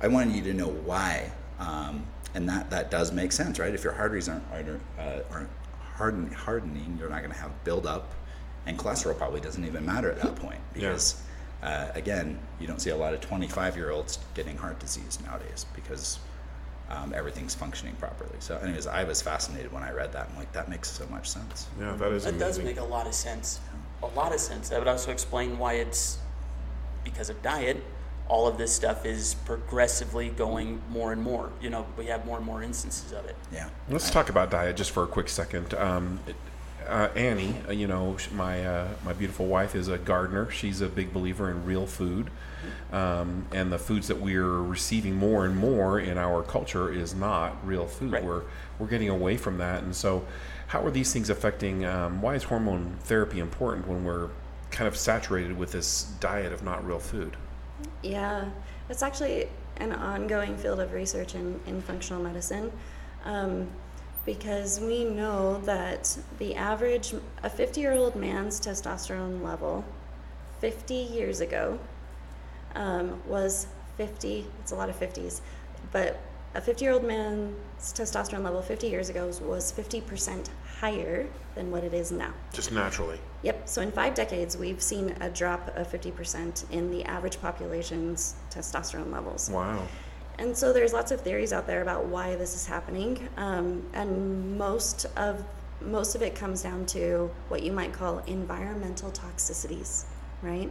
i 0.01 0.07
wanted 0.07 0.35
you 0.35 0.43
to 0.43 0.53
know 0.53 0.67
why 0.67 1.31
um, 1.59 2.05
and 2.33 2.47
that 2.49 2.69
that 2.69 2.91
does 2.91 3.11
make 3.11 3.31
sense 3.31 3.59
right? 3.59 3.73
If 3.73 3.83
your 3.83 3.93
arteries 3.93 4.29
aren't 4.29 4.43
aren't, 4.51 4.81
uh, 4.99 5.19
aren't 5.31 5.49
harden, 5.79 6.31
hardening 6.31 6.97
you're 6.99 7.09
not 7.09 7.19
going 7.19 7.31
to 7.33 7.37
have 7.37 7.51
buildup 7.63 8.13
and 8.65 8.77
cholesterol 8.77 9.17
probably 9.17 9.41
doesn't 9.41 9.65
even 9.65 9.85
matter 9.85 10.11
at 10.11 10.21
that 10.21 10.35
point 10.35 10.59
because 10.73 11.21
uh, 11.63 11.89
again 11.93 12.39
you 12.59 12.67
don't 12.67 12.79
see 12.81 12.89
a 12.89 12.95
lot 12.95 13.13
of 13.13 13.21
25 13.21 13.75
year 13.75 13.91
olds 13.91 14.19
getting 14.33 14.57
heart 14.57 14.79
disease 14.79 15.19
nowadays 15.25 15.65
because 15.75 16.19
um, 16.91 17.13
everything's 17.15 17.55
functioning 17.55 17.95
properly. 17.95 18.35
So, 18.39 18.57
anyways, 18.57 18.87
I 18.87 19.03
was 19.03 19.21
fascinated 19.21 19.71
when 19.71 19.83
I 19.83 19.91
read 19.91 20.11
that. 20.13 20.29
I'm 20.29 20.37
like, 20.37 20.51
that 20.53 20.69
makes 20.69 20.89
so 20.89 21.05
much 21.07 21.29
sense. 21.29 21.67
Yeah, 21.79 21.93
that 21.95 22.11
is 22.11 22.23
That 22.25 22.37
does 22.37 22.59
make 22.59 22.77
a 22.77 22.83
lot 22.83 23.07
of 23.07 23.13
sense. 23.13 23.59
A 24.03 24.07
lot 24.07 24.33
of 24.33 24.39
sense. 24.39 24.69
That 24.69 24.79
would 24.79 24.87
also 24.87 25.11
explain 25.11 25.57
why 25.57 25.73
it's 25.73 26.17
because 27.03 27.29
of 27.29 27.41
diet. 27.41 27.83
All 28.27 28.47
of 28.47 28.57
this 28.57 28.73
stuff 28.73 29.05
is 29.05 29.35
progressively 29.45 30.29
going 30.29 30.81
more 30.89 31.11
and 31.11 31.21
more. 31.21 31.51
You 31.61 31.69
know, 31.69 31.85
we 31.97 32.05
have 32.05 32.25
more 32.25 32.37
and 32.37 32.45
more 32.45 32.63
instances 32.63 33.11
of 33.11 33.25
it. 33.25 33.35
Yeah. 33.51 33.69
Let's 33.89 34.09
talk 34.09 34.29
about 34.29 34.51
diet 34.51 34.77
just 34.77 34.91
for 34.91 35.03
a 35.03 35.07
quick 35.07 35.27
second. 35.27 35.73
Um, 35.73 36.19
uh, 36.87 37.09
Annie, 37.15 37.55
uh, 37.67 37.71
you 37.71 37.87
know, 37.87 38.17
my 38.33 38.65
uh, 38.65 38.87
my 39.05 39.13
beautiful 39.13 39.47
wife 39.47 39.75
is 39.75 39.87
a 39.87 39.97
gardener. 39.97 40.49
She's 40.49 40.81
a 40.81 40.87
big 40.87 41.13
believer 41.13 41.49
in 41.51 41.65
real 41.65 41.85
food, 41.85 42.29
um, 42.91 43.45
and 43.51 43.71
the 43.71 43.79
foods 43.79 44.07
that 44.07 44.19
we're 44.19 44.61
receiving 44.61 45.15
more 45.15 45.45
and 45.45 45.55
more 45.55 45.99
in 45.99 46.17
our 46.17 46.43
culture 46.43 46.91
is 46.91 47.13
not 47.13 47.55
real 47.65 47.87
food. 47.87 48.11
Right. 48.11 48.23
We're 48.23 48.43
we're 48.79 48.87
getting 48.87 49.09
away 49.09 49.37
from 49.37 49.57
that, 49.59 49.83
and 49.83 49.95
so 49.95 50.25
how 50.67 50.83
are 50.83 50.91
these 50.91 51.11
things 51.11 51.29
affecting? 51.29 51.85
Um, 51.85 52.21
why 52.21 52.35
is 52.35 52.43
hormone 52.43 52.97
therapy 53.03 53.39
important 53.39 53.87
when 53.87 54.03
we're 54.03 54.29
kind 54.71 54.87
of 54.87 54.95
saturated 54.95 55.57
with 55.57 55.71
this 55.71 56.03
diet 56.19 56.53
of 56.53 56.63
not 56.63 56.85
real 56.85 56.99
food? 56.99 57.35
Yeah, 58.01 58.49
it's 58.89 59.03
actually 59.03 59.47
an 59.77 59.91
ongoing 59.91 60.57
field 60.57 60.79
of 60.79 60.93
research 60.93 61.35
in, 61.35 61.59
in 61.65 61.81
functional 61.81 62.21
medicine 62.21 62.71
um, 63.25 63.67
because 64.25 64.79
we 64.79 65.03
know 65.03 65.59
that 65.61 66.17
the 66.39 66.55
average, 66.55 67.13
a 67.43 67.49
50 67.49 67.81
year 67.81 67.93
old 67.93 68.15
man's 68.15 68.59
testosterone 68.59 69.43
level 69.43 69.83
50 70.59 70.93
years 70.93 71.41
ago 71.41 71.79
um, 72.75 73.21
was 73.27 73.67
50, 73.97 74.45
it's 74.59 74.71
a 74.71 74.75
lot 74.75 74.89
of 74.89 74.99
50s, 74.99 75.41
but 75.91 76.19
a 76.53 76.61
50 76.61 76.83
year 76.83 76.93
old 76.93 77.03
man's 77.03 77.55
testosterone 77.79 78.43
level 78.43 78.61
50 78.61 78.87
years 78.87 79.09
ago 79.09 79.27
was 79.41 79.71
50% 79.71 80.49
higher 80.79 81.27
than 81.55 81.71
what 81.71 81.83
it 81.83 81.93
is 81.93 82.11
now. 82.11 82.33
Just 82.53 82.71
naturally. 82.71 83.19
Yep. 83.43 83.67
So 83.67 83.81
in 83.81 83.91
five 83.91 84.15
decades, 84.15 84.57
we've 84.57 84.81
seen 84.81 85.15
a 85.21 85.29
drop 85.29 85.75
of 85.75 85.91
50% 85.91 86.69
in 86.71 86.91
the 86.91 87.03
average 87.05 87.39
population's 87.39 88.35
testosterone 88.49 89.11
levels. 89.11 89.49
Wow. 89.49 89.87
And 90.39 90.57
so 90.57 90.73
there's 90.73 90.93
lots 90.93 91.11
of 91.11 91.21
theories 91.21 91.53
out 91.53 91.67
there 91.67 91.81
about 91.81 92.05
why 92.05 92.35
this 92.35 92.55
is 92.55 92.65
happening, 92.65 93.29
um, 93.37 93.83
and 93.93 94.57
most 94.57 95.05
of 95.15 95.43
most 95.81 96.15
of 96.15 96.21
it 96.21 96.35
comes 96.35 96.61
down 96.61 96.85
to 96.85 97.29
what 97.47 97.63
you 97.63 97.71
might 97.71 97.91
call 97.91 98.19
environmental 98.27 99.11
toxicities, 99.11 100.05
right? 100.41 100.69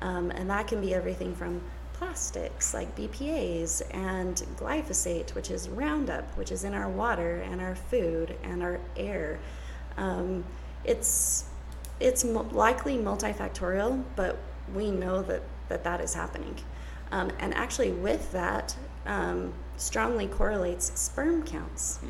Um, 0.00 0.30
and 0.30 0.50
that 0.50 0.66
can 0.66 0.80
be 0.80 0.94
everything 0.94 1.34
from 1.34 1.60
plastics 1.94 2.74
like 2.74 2.94
BPA's 2.96 3.80
and 3.92 4.36
glyphosate, 4.56 5.34
which 5.34 5.50
is 5.50 5.68
Roundup, 5.68 6.36
which 6.36 6.50
is 6.52 6.64
in 6.64 6.74
our 6.74 6.88
water 6.88 7.40
and 7.50 7.60
our 7.60 7.74
food 7.74 8.36
and 8.42 8.62
our 8.62 8.80
air. 8.96 9.38
Um, 9.96 10.44
it's 10.84 11.44
it's 12.00 12.24
mo- 12.24 12.48
likely 12.50 12.96
multifactorial, 12.98 14.02
but 14.16 14.36
we 14.74 14.90
know 14.90 15.22
that 15.22 15.42
that, 15.68 15.84
that 15.84 16.00
is 16.00 16.12
happening. 16.14 16.56
Um, 17.12 17.30
and 17.38 17.54
actually, 17.54 17.92
with 17.92 18.32
that, 18.32 18.76
um, 19.06 19.52
strongly 19.76 20.26
correlates 20.26 20.98
sperm 21.00 21.44
counts. 21.44 22.00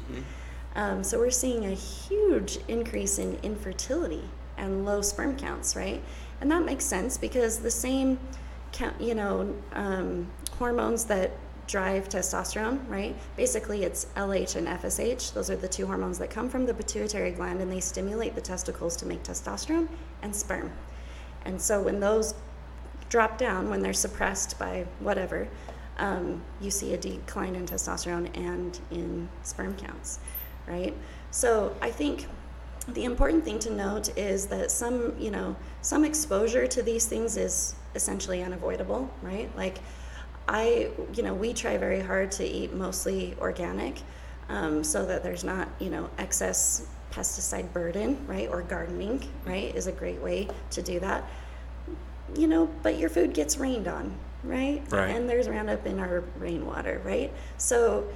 Um, 0.76 1.04
so 1.04 1.18
we're 1.18 1.30
seeing 1.30 1.66
a 1.66 1.74
huge 1.74 2.58
increase 2.68 3.18
in 3.18 3.38
infertility 3.42 4.24
and 4.56 4.84
low 4.84 5.02
sperm 5.02 5.36
counts, 5.36 5.76
right? 5.76 6.02
And 6.40 6.50
that 6.50 6.64
makes 6.64 6.84
sense 6.84 7.16
because 7.16 7.58
the 7.58 7.70
same, 7.70 8.18
you 9.00 9.14
know, 9.14 9.54
um, 9.72 10.30
hormones 10.58 11.04
that 11.06 11.32
drive 11.66 12.08
testosterone, 12.08 12.78
right? 12.88 13.16
Basically, 13.36 13.84
it's 13.84 14.06
LH 14.16 14.56
and 14.56 14.66
FSH. 14.66 15.32
Those 15.32 15.50
are 15.50 15.56
the 15.56 15.68
two 15.68 15.86
hormones 15.86 16.18
that 16.18 16.30
come 16.30 16.48
from 16.48 16.66
the 16.66 16.74
pituitary 16.74 17.30
gland, 17.30 17.60
and 17.60 17.70
they 17.70 17.80
stimulate 17.80 18.34
the 18.34 18.40
testicles 18.40 18.96
to 18.96 19.06
make 19.06 19.22
testosterone 19.22 19.88
and 20.22 20.34
sperm. 20.34 20.70
And 21.44 21.60
so 21.60 21.80
when 21.82 22.00
those 22.00 22.34
drop 23.08 23.38
down, 23.38 23.70
when 23.70 23.80
they're 23.80 23.92
suppressed 23.92 24.58
by 24.58 24.86
whatever, 25.00 25.48
um, 25.98 26.42
you 26.60 26.70
see 26.70 26.94
a 26.94 26.96
decline 26.96 27.54
in 27.54 27.66
testosterone 27.66 28.36
and 28.36 28.80
in 28.90 29.28
sperm 29.42 29.74
counts, 29.76 30.18
right? 30.66 30.94
So 31.30 31.74
I 31.80 31.90
think 31.90 32.26
the 32.88 33.04
important 33.04 33.44
thing 33.44 33.58
to 33.60 33.70
note 33.70 34.16
is 34.16 34.46
that 34.46 34.70
some, 34.70 35.14
you 35.18 35.30
know, 35.30 35.56
some 35.80 36.04
exposure 36.04 36.66
to 36.66 36.82
these 36.82 37.06
things 37.06 37.36
is 37.36 37.74
essentially 37.94 38.42
unavoidable, 38.42 39.10
right? 39.22 39.54
Like, 39.56 39.78
I, 40.46 40.90
you 41.14 41.22
know, 41.22 41.32
we 41.32 41.54
try 41.54 41.78
very 41.78 42.00
hard 42.00 42.30
to 42.32 42.44
eat 42.44 42.74
mostly 42.74 43.34
organic 43.40 44.02
um, 44.48 44.84
so 44.84 45.06
that 45.06 45.22
there's 45.22 45.44
not, 45.44 45.68
you 45.78 45.88
know, 45.88 46.10
excess 46.18 46.86
pesticide 47.10 47.72
burden, 47.72 48.18
right? 48.26 48.48
Or 48.50 48.62
gardening, 48.62 49.26
right, 49.46 49.74
is 49.74 49.86
a 49.86 49.92
great 49.92 50.20
way 50.20 50.48
to 50.70 50.82
do 50.82 51.00
that. 51.00 51.24
You 52.36 52.48
know, 52.48 52.68
but 52.82 52.98
your 52.98 53.08
food 53.08 53.32
gets 53.32 53.56
rained 53.56 53.88
on, 53.88 54.14
right? 54.42 54.82
Right. 54.90 55.10
And 55.10 55.28
there's 55.28 55.48
Roundup 55.48 55.86
in 55.86 56.00
our 56.00 56.24
rainwater, 56.38 57.00
right? 57.04 57.32
So, 57.56 58.08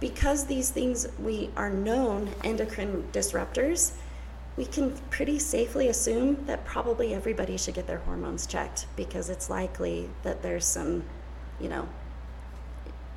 because 0.00 0.44
these 0.44 0.70
things 0.70 1.08
we 1.18 1.50
are 1.56 1.70
known 1.70 2.30
endocrine 2.44 3.08
disruptors, 3.12 3.92
we 4.56 4.64
can 4.64 4.92
pretty 5.10 5.38
safely 5.38 5.88
assume 5.88 6.44
that 6.46 6.64
probably 6.64 7.12
everybody 7.14 7.56
should 7.56 7.74
get 7.74 7.86
their 7.86 7.98
hormones 7.98 8.46
checked 8.46 8.86
because 8.96 9.28
it's 9.28 9.50
likely 9.50 10.08
that 10.22 10.42
there's 10.42 10.64
some, 10.64 11.02
you 11.60 11.68
know, 11.68 11.88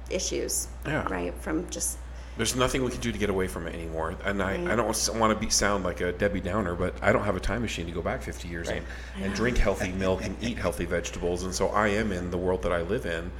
issues, 0.09 0.67
Yeah. 0.85 1.07
right, 1.09 1.33
from 1.41 1.69
just 1.69 1.97
there's 2.37 2.55
nothing 2.55 2.83
we 2.83 2.91
can 2.91 3.01
do 3.01 3.11
to 3.11 3.17
get 3.17 3.31
away 3.31 3.47
from 3.47 3.65
it 3.65 3.73
anymore. 3.73 4.15
And 4.23 4.43
I, 4.43 4.53
I 4.71 4.75
don't 4.75 4.85
want 5.15 5.33
to 5.33 5.39
be 5.43 5.49
sound 5.49 5.83
like 5.83 6.01
a 6.01 6.11
Debbie 6.11 6.39
Downer, 6.39 6.75
but 6.75 6.93
I 7.01 7.11
don't 7.11 7.23
have 7.23 7.35
a 7.35 7.39
time 7.39 7.63
machine 7.63 7.87
to 7.87 7.91
go 7.91 8.03
back 8.03 8.21
50 8.21 8.47
years 8.47 8.69
and, 8.69 8.85
and 9.19 9.33
drink 9.33 9.57
healthy 9.57 9.91
milk 9.91 10.23
and 10.23 10.37
eat 10.43 10.59
healthy 10.59 10.85
vegetables. 10.85 11.43
And 11.43 11.53
so 11.53 11.69
I 11.69 11.87
am 11.87 12.11
in 12.11 12.29
the 12.29 12.37
world 12.37 12.61
that 12.61 12.71
I 12.71 12.81
live 12.81 13.07
in. 13.07 13.31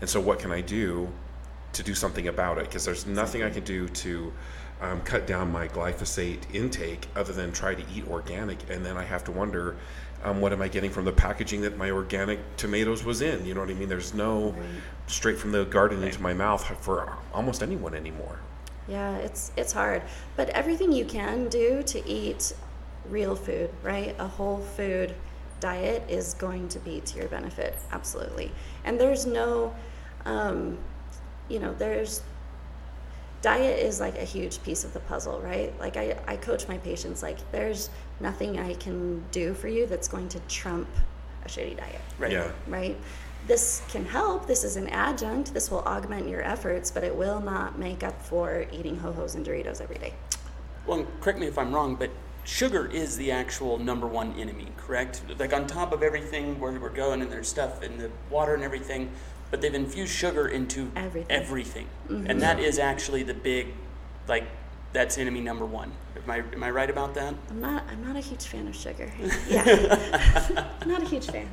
And 0.00 0.08
so 0.08 0.20
what 0.22 0.38
can 0.38 0.52
I 0.52 0.62
do 0.62 1.12
to 1.74 1.82
do 1.82 1.94
something 1.94 2.28
about 2.28 2.56
it? 2.56 2.64
Because 2.64 2.86
there's 2.86 3.04
nothing 3.06 3.42
I 3.42 3.50
can 3.50 3.62
do 3.62 3.88
to 3.88 4.32
um, 4.80 5.00
cut 5.02 5.26
down 5.26 5.50
my 5.50 5.68
glyphosate 5.68 6.42
intake 6.52 7.08
other 7.16 7.32
than 7.32 7.52
try 7.52 7.74
to 7.74 7.82
eat 7.94 8.06
organic. 8.08 8.70
And 8.70 8.84
then 8.84 8.96
I 8.96 9.04
have 9.04 9.24
to 9.24 9.32
wonder, 9.32 9.76
um, 10.22 10.40
what 10.40 10.52
am 10.52 10.62
I 10.62 10.68
getting 10.68 10.90
from 10.90 11.04
the 11.04 11.12
packaging 11.12 11.62
that 11.62 11.76
my 11.76 11.90
organic 11.90 12.56
tomatoes 12.56 13.04
was 13.04 13.22
in? 13.22 13.44
You 13.46 13.54
know 13.54 13.60
what 13.60 13.70
I 13.70 13.74
mean? 13.74 13.88
There's 13.88 14.14
no 14.14 14.54
straight 15.06 15.38
from 15.38 15.52
the 15.52 15.64
garden 15.64 16.02
into 16.02 16.20
my 16.20 16.34
mouth 16.34 16.64
for 16.82 17.16
almost 17.32 17.62
anyone 17.62 17.94
anymore. 17.94 18.38
Yeah, 18.88 19.16
it's 19.16 19.50
it's 19.56 19.72
hard, 19.72 20.02
but 20.36 20.48
everything 20.50 20.92
you 20.92 21.04
can 21.04 21.48
do 21.48 21.82
to 21.82 22.08
eat 22.08 22.52
real 23.08 23.34
food, 23.34 23.70
right? 23.82 24.14
A 24.18 24.28
whole 24.28 24.58
food 24.58 25.14
diet 25.58 26.04
is 26.08 26.34
going 26.34 26.68
to 26.68 26.78
be 26.80 27.00
to 27.00 27.18
your 27.18 27.28
benefit, 27.28 27.76
absolutely. 27.90 28.52
And 28.84 29.00
there's 29.00 29.26
no, 29.26 29.74
um, 30.24 30.78
you 31.48 31.58
know, 31.58 31.74
there's 31.74 32.22
diet 33.42 33.78
is 33.78 34.00
like 34.00 34.16
a 34.18 34.24
huge 34.24 34.62
piece 34.62 34.84
of 34.84 34.92
the 34.92 35.00
puzzle, 35.00 35.40
right? 35.40 35.78
Like 35.78 35.96
I, 35.96 36.16
I 36.26 36.36
coach 36.36 36.68
my 36.68 36.78
patients 36.78 37.22
like 37.22 37.38
there's 37.52 37.90
nothing 38.20 38.58
I 38.58 38.74
can 38.74 39.24
do 39.30 39.54
for 39.54 39.68
you 39.68 39.86
that's 39.86 40.08
going 40.08 40.28
to 40.30 40.40
trump 40.40 40.88
a 41.44 41.48
shitty 41.48 41.76
diet. 41.76 42.00
Right. 42.18 42.32
Yeah. 42.32 42.50
Right? 42.66 42.96
This 43.46 43.82
can 43.88 44.04
help. 44.04 44.46
This 44.46 44.64
is 44.64 44.76
an 44.76 44.88
adjunct. 44.88 45.54
This 45.54 45.70
will 45.70 45.84
augment 45.84 46.28
your 46.28 46.42
efforts, 46.42 46.90
but 46.90 47.04
it 47.04 47.14
will 47.14 47.40
not 47.40 47.78
make 47.78 48.02
up 48.02 48.20
for 48.20 48.66
eating 48.72 48.96
ho-hos 48.98 49.36
and 49.36 49.46
Doritos 49.46 49.80
every 49.80 49.98
day. 49.98 50.14
Well, 50.86 51.06
correct 51.20 51.38
me 51.38 51.46
if 51.46 51.58
I'm 51.58 51.72
wrong, 51.72 51.94
but 51.94 52.10
sugar 52.44 52.86
is 52.86 53.16
the 53.16 53.30
actual 53.30 53.78
number 53.78 54.06
one 54.06 54.32
enemy, 54.38 54.68
correct? 54.76 55.22
Like 55.38 55.52
on 55.52 55.66
top 55.66 55.92
of 55.92 56.02
everything 56.02 56.58
where 56.58 56.72
we're 56.72 56.88
going 56.90 57.22
and 57.22 57.30
there's 57.30 57.48
stuff 57.48 57.82
in 57.82 57.98
the 57.98 58.10
water 58.30 58.54
and 58.54 58.64
everything, 58.64 59.10
but 59.50 59.60
they've 59.60 59.74
infused 59.74 60.12
sugar 60.12 60.46
into 60.48 60.90
Everything. 60.96 61.30
everything. 61.30 61.86
Mm-hmm. 62.08 62.26
And 62.30 62.42
that 62.42 62.58
is 62.58 62.78
actually 62.78 63.22
the 63.22 63.34
big, 63.34 63.68
like, 64.28 64.48
that's 64.96 65.18
enemy 65.18 65.40
number 65.40 65.66
one. 65.66 65.92
Am 66.24 66.30
I, 66.30 66.38
am 66.38 66.64
I 66.64 66.70
right 66.70 66.88
about 66.88 67.14
that? 67.14 67.34
I'm 67.50 67.60
not 67.60 67.84
I'm 67.90 68.02
not 68.02 68.16
a 68.16 68.20
huge 68.20 68.46
fan 68.46 68.66
of 68.66 68.74
sugar. 68.74 69.12
Yeah. 69.48 70.66
not 70.86 71.02
a 71.02 71.04
huge 71.04 71.26
fan. 71.26 71.48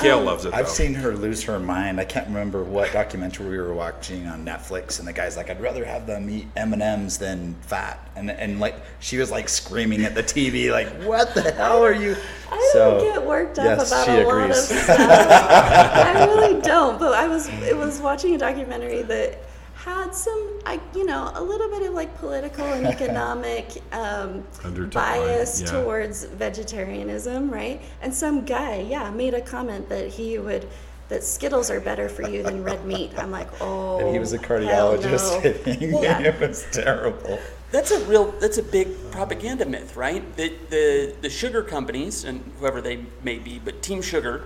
Gail 0.00 0.18
um, 0.20 0.26
loves 0.26 0.44
it. 0.44 0.52
Though. 0.52 0.58
I've 0.58 0.68
seen 0.68 0.94
her 0.94 1.16
lose 1.16 1.42
her 1.42 1.58
mind. 1.58 1.98
I 1.98 2.04
can't 2.04 2.26
remember 2.28 2.62
what 2.62 2.92
documentary 2.92 3.48
we 3.48 3.58
were 3.58 3.74
watching 3.74 4.26
on 4.26 4.44
Netflix, 4.44 4.98
and 4.98 5.08
the 5.08 5.12
guy's 5.12 5.36
like, 5.36 5.50
"I'd 5.50 5.60
rather 5.60 5.84
have 5.84 6.06
them 6.06 6.28
eat 6.30 6.46
M 6.56 6.72
and 6.72 6.82
M's 6.82 7.18
than 7.18 7.54
fat," 7.62 7.98
and 8.14 8.30
and 8.30 8.60
like 8.60 8.76
she 9.00 9.16
was 9.18 9.30
like 9.30 9.48
screaming 9.48 10.04
at 10.04 10.14
the 10.14 10.22
TV, 10.22 10.70
like, 10.70 10.88
"What 11.02 11.34
the 11.34 11.50
hell 11.52 11.82
are 11.82 11.92
you?" 11.92 12.16
I 12.50 12.70
don't 12.74 13.00
get 13.00 13.26
worked 13.26 13.58
up 13.58 13.64
yes, 13.64 13.88
about 13.88 14.06
she 14.06 14.12
a 14.12 14.26
lot 14.26 14.50
of 14.50 14.56
stuff. 14.56 15.00
I 15.00 16.24
really 16.26 16.60
don't. 16.62 16.98
But 16.98 17.14
I 17.14 17.26
was 17.26 17.48
it 17.48 17.76
was 17.76 18.00
watching 18.00 18.34
a 18.34 18.38
documentary 18.38 19.02
that 19.02 19.47
had 19.84 20.14
some, 20.14 20.60
I 20.66 20.80
you 20.94 21.06
know, 21.06 21.30
a 21.34 21.42
little 21.42 21.68
bit 21.68 21.82
of 21.82 21.94
like 21.94 22.16
political 22.18 22.64
and 22.64 22.86
economic 22.96 23.82
um, 23.92 24.44
bias 24.90 25.60
yeah. 25.60 25.66
towards 25.68 26.24
vegetarianism, 26.24 27.50
right? 27.50 27.80
And 28.02 28.12
some 28.12 28.44
guy, 28.44 28.80
yeah, 28.80 29.10
made 29.10 29.34
a 29.34 29.40
comment 29.40 29.88
that 29.88 30.08
he 30.08 30.38
would. 30.38 30.68
That 31.08 31.24
Skittles 31.24 31.70
are 31.70 31.80
better 31.80 32.06
for 32.06 32.28
you 32.28 32.42
than 32.42 32.62
red 32.62 32.84
meat. 32.84 33.12
I'm 33.16 33.30
like, 33.30 33.48
oh. 33.62 33.98
And 34.00 34.10
he 34.10 34.18
was 34.18 34.34
a 34.34 34.38
cardiologist. 34.38 35.32
no. 35.32 35.40
hitting 35.40 35.92
me. 35.92 36.02
Yeah. 36.02 36.18
It 36.28 36.38
was 36.38 36.66
terrible. 36.70 37.38
That's 37.70 37.90
a 37.90 38.02
real, 38.06 38.32
that's 38.40 38.56
a 38.56 38.62
big 38.62 38.88
propaganda 39.10 39.66
myth, 39.66 39.94
right? 39.94 40.24
The, 40.36 40.54
the, 40.70 41.14
the 41.20 41.28
sugar 41.28 41.62
companies, 41.62 42.24
and 42.24 42.42
whoever 42.58 42.80
they 42.80 43.04
may 43.22 43.38
be, 43.38 43.58
but 43.58 43.82
Team 43.82 44.00
Sugar, 44.00 44.44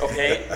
okay, 0.00 0.46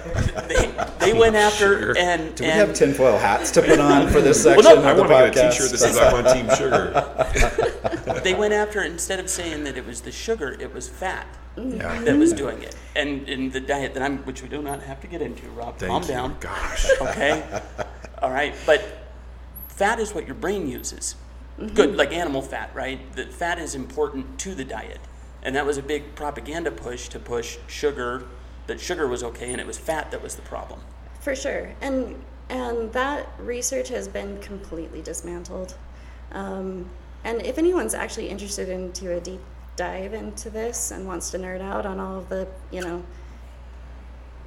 they, 0.49 0.75
they 0.99 1.13
went 1.13 1.37
after 1.37 1.79
Sugar. 1.79 1.99
and. 1.99 2.35
Do 2.35 2.45
we 2.45 2.51
and 2.51 2.59
have 2.69 2.75
tinfoil 2.75 3.19
hats 3.19 3.51
to 3.53 3.63
put 3.63 3.79
on 3.79 4.09
for 4.09 4.23
this 4.23 4.43
section 4.43 4.65
no, 4.65 4.79
of 4.79 4.85
I 4.87 4.95
the 4.95 5.01
want 5.03 5.11
to 5.13 5.31
get 5.41 5.45
a 5.45 5.49
podcast? 5.49 5.53
T-shirt 5.53 5.71
that 5.73 5.79
says 5.79 5.99
I'm 5.99 6.15
on 6.15 6.35
Team 6.35 6.49
Sugar. 6.57 8.21
they 8.25 8.33
went 8.33 8.55
after 8.55 8.83
instead 8.83 9.21
of 9.21 9.29
saying 9.29 9.65
that 9.65 9.77
it 9.77 9.85
was 9.87 10.01
the 10.01 10.13
sugar, 10.13 10.57
it 10.59 10.73
was 10.73 10.89
fat 10.89 11.27
Yeah. 11.59 12.01
that 12.03 12.17
was 12.17 12.33
doing 12.33 12.63
it. 12.63 12.75
And 12.95 13.29
in 13.29 13.51
the 13.51 13.61
diet 13.61 13.93
that 13.93 14.03
I'm, 14.03 14.19
which 14.21 14.43
we 14.43 14.49
do 14.49 14.63
not 14.63 14.83
have 14.85 15.03
to 15.03 15.07
get 15.07 15.21
into, 15.21 15.51
Rob, 15.51 15.77
Thank 15.77 15.91
calm 15.91 16.03
you. 16.03 16.09
down. 16.09 16.37
Gosh. 16.41 16.87
Okay, 16.99 17.45
all 18.23 18.31
right, 18.31 18.55
but 18.65 18.83
fat 19.69 20.01
is 20.01 20.15
what 20.15 20.25
your 20.25 20.35
brain 20.35 20.67
uses. 20.67 21.15
Good, 21.75 21.97
like 21.97 22.13
animal 22.13 22.43
fat, 22.43 22.71
right? 22.75 23.01
The 23.15 23.27
fat 23.27 23.59
is 23.59 23.75
important 23.75 24.39
to 24.41 24.55
the 24.55 24.65
diet, 24.65 25.01
and 25.43 25.57
that 25.57 25.65
was 25.65 25.79
a 25.79 25.83
big 25.83 26.15
propaganda 26.15 26.71
push 26.71 27.09
to 27.09 27.19
push 27.19 27.57
sugar. 27.67 28.27
That 28.67 28.79
sugar 28.81 29.07
was 29.07 29.23
okay, 29.25 29.53
and 29.53 29.61
it 29.61 29.67
was 29.67 29.79
fat 29.79 30.11
that 30.11 30.23
was 30.23 30.35
the 30.37 30.43
problem. 30.43 30.81
For 31.21 31.35
sure, 31.35 31.73
and 31.81 32.23
and 32.51 32.93
that 32.93 33.29
research 33.39 33.89
has 33.89 34.07
been 34.07 34.39
completely 34.41 35.01
dismantled. 35.01 35.77
Um, 36.33 36.91
and 37.25 37.41
if 37.43 37.59
anyone's 37.59 37.95
actually 37.95 38.29
interested 38.29 38.69
into 38.69 39.17
a 39.17 39.21
deep 39.21 39.41
dive 39.77 40.15
into 40.15 40.51
this 40.51 40.91
and 40.91 41.07
wants 41.07 41.31
to 41.31 41.39
nerd 41.39 41.61
out 41.61 41.87
on 41.87 42.01
all 42.01 42.19
of 42.19 42.29
the 42.29 42.49
you 42.71 42.81
know 42.81 43.05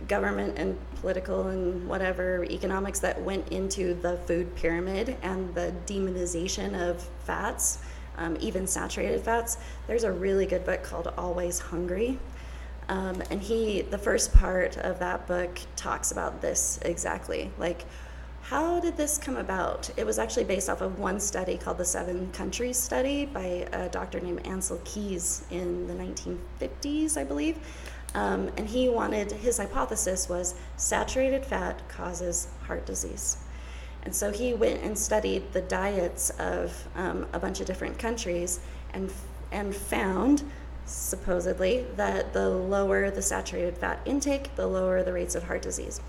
government 0.07 0.57
and 0.57 0.77
political 1.01 1.47
and 1.47 1.87
whatever 1.87 2.45
economics 2.45 2.99
that 2.99 3.21
went 3.21 3.47
into 3.49 3.93
the 3.93 4.17
food 4.17 4.55
pyramid 4.55 5.17
and 5.21 5.53
the 5.53 5.73
demonization 5.85 6.89
of 6.89 7.01
fats, 7.25 7.79
um, 8.17 8.37
even 8.39 8.67
saturated 8.67 9.21
fats, 9.21 9.57
there's 9.87 10.03
a 10.03 10.11
really 10.11 10.45
good 10.45 10.65
book 10.65 10.83
called 10.83 11.07
Always 11.17 11.59
Hungry. 11.59 12.19
Um, 12.89 13.21
and 13.29 13.41
he, 13.41 13.81
the 13.81 13.97
first 13.97 14.33
part 14.33 14.77
of 14.77 14.99
that 14.99 15.27
book 15.27 15.59
talks 15.75 16.11
about 16.11 16.41
this 16.41 16.79
exactly. 16.83 17.51
Like, 17.59 17.85
how 18.41 18.79
did 18.79 18.97
this 18.97 19.19
come 19.19 19.37
about? 19.37 19.91
It 19.95 20.05
was 20.05 20.17
actually 20.17 20.45
based 20.45 20.69
off 20.69 20.81
of 20.81 20.97
one 20.97 21.19
study 21.19 21.55
called 21.55 21.77
the 21.77 21.85
Seven 21.85 22.31
Countries 22.31 22.77
Study 22.77 23.25
by 23.27 23.67
a 23.73 23.89
doctor 23.89 24.19
named 24.19 24.43
Ancel 24.43 24.83
Keys 24.85 25.45
in 25.51 25.85
the 25.85 25.93
1950s, 25.93 27.15
I 27.15 27.23
believe. 27.23 27.59
Um, 28.15 28.49
and 28.57 28.67
he 28.67 28.89
wanted, 28.89 29.31
his 29.31 29.57
hypothesis 29.57 30.27
was 30.27 30.55
saturated 30.77 31.45
fat 31.45 31.87
causes 31.89 32.47
heart 32.65 32.85
disease. 32.85 33.37
And 34.03 34.15
so 34.15 34.31
he 34.31 34.53
went 34.53 34.81
and 34.81 34.97
studied 34.97 35.51
the 35.53 35.61
diets 35.61 36.29
of 36.39 36.87
um, 36.95 37.27
a 37.33 37.39
bunch 37.39 37.59
of 37.59 37.67
different 37.67 37.99
countries 37.99 38.59
and, 38.93 39.11
and 39.51 39.75
found, 39.75 40.43
supposedly, 40.85 41.85
that 41.95 42.33
the 42.33 42.49
lower 42.49 43.11
the 43.11 43.21
saturated 43.21 43.77
fat 43.77 43.99
intake, 44.05 44.55
the 44.55 44.65
lower 44.65 45.03
the 45.03 45.13
rates 45.13 45.35
of 45.35 45.43
heart 45.43 45.61
disease. 45.61 46.01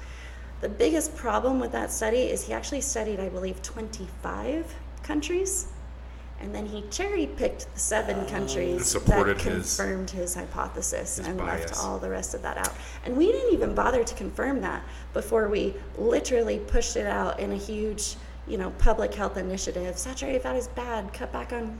The 0.60 0.68
biggest 0.68 1.16
problem 1.16 1.58
with 1.58 1.72
that 1.72 1.90
study 1.90 2.22
is 2.22 2.46
he 2.46 2.52
actually 2.52 2.82
studied, 2.82 3.18
I 3.18 3.28
believe, 3.28 3.60
25 3.62 4.74
countries. 5.02 5.68
And 6.40 6.54
then 6.54 6.66
he 6.66 6.82
cherry 6.90 7.26
picked 7.26 7.72
the 7.74 7.78
seven 7.80 8.20
um, 8.20 8.26
countries 8.26 8.86
supported 8.86 9.38
that 9.38 9.42
his- 9.44 9.76
confirmed 9.76 10.10
his 10.10 10.34
hypothesis 10.34 11.18
his 11.18 11.26
and 11.26 11.38
bias. 11.38 11.66
left 11.66 11.78
all 11.78 11.98
the 11.98 12.08
rest 12.08 12.34
of 12.34 12.42
that 12.42 12.56
out. 12.56 12.72
And 13.04 13.16
we 13.16 13.26
didn't 13.30 13.52
even 13.52 13.74
bother 13.74 14.02
to 14.04 14.14
confirm 14.14 14.60
that 14.62 14.82
before 15.12 15.48
we 15.48 15.74
literally 15.98 16.58
pushed 16.58 16.96
it 16.96 17.06
out 17.06 17.38
in 17.38 17.52
a 17.52 17.56
huge, 17.56 18.16
you 18.48 18.56
know, 18.56 18.70
public 18.78 19.14
health 19.14 19.36
initiative. 19.36 19.98
Saturated 19.98 20.42
fat 20.42 20.56
is 20.56 20.68
bad. 20.68 21.12
Cut 21.12 21.30
back 21.32 21.52
on 21.52 21.78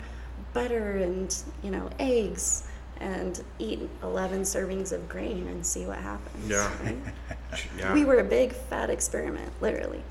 butter 0.52 0.98
and, 0.98 1.34
you 1.62 1.70
know, 1.70 1.88
eggs 1.98 2.64
and 3.00 3.42
eat 3.58 3.80
11 4.02 4.42
servings 4.42 4.92
of 4.92 5.08
grain 5.08 5.46
and 5.48 5.64
see 5.64 5.86
what 5.86 5.98
happens. 5.98 6.48
Yeah. 6.48 6.70
right? 6.84 6.96
Yeah. 7.76 7.92
We 7.92 8.04
were 8.04 8.20
a 8.20 8.24
big 8.24 8.52
fat 8.52 8.90
experiment, 8.90 9.50
literally. 9.60 10.04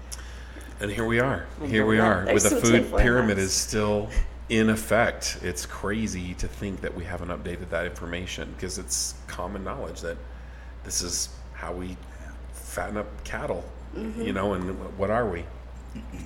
And 0.82 0.92
here 0.92 1.06
we 1.06 1.22
are. 1.22 1.46
Here 1.66 1.86
we 1.86 2.00
are. 2.00 2.26
there's 2.26 2.44
With 2.44 2.62
the 2.62 2.62
food 2.62 2.98
pyramid 2.98 3.38
is 3.38 3.54
still 3.54 4.10
in 4.50 4.70
effect. 4.70 5.40
It's 5.42 5.66
crazy 5.66 6.34
to 6.36 6.48
think 6.48 6.82
that 6.82 6.96
we 6.96 7.06
haven't 7.06 7.30
updated 7.30 7.70
that 7.70 7.86
information 7.86 8.52
because 8.56 8.78
it's 8.78 9.14
common 9.28 9.64
knowledge 9.64 10.02
that 10.02 10.18
this 10.84 11.02
is 11.02 11.30
how 11.54 11.74
we 11.74 11.96
fatten 12.52 12.98
up 12.98 13.24
cattle. 13.24 13.64
Mm-hmm. 13.96 14.22
You 14.22 14.34
know, 14.34 14.54
and 14.54 14.98
what 14.98 15.10
are 15.10 15.28
we? 15.30 15.46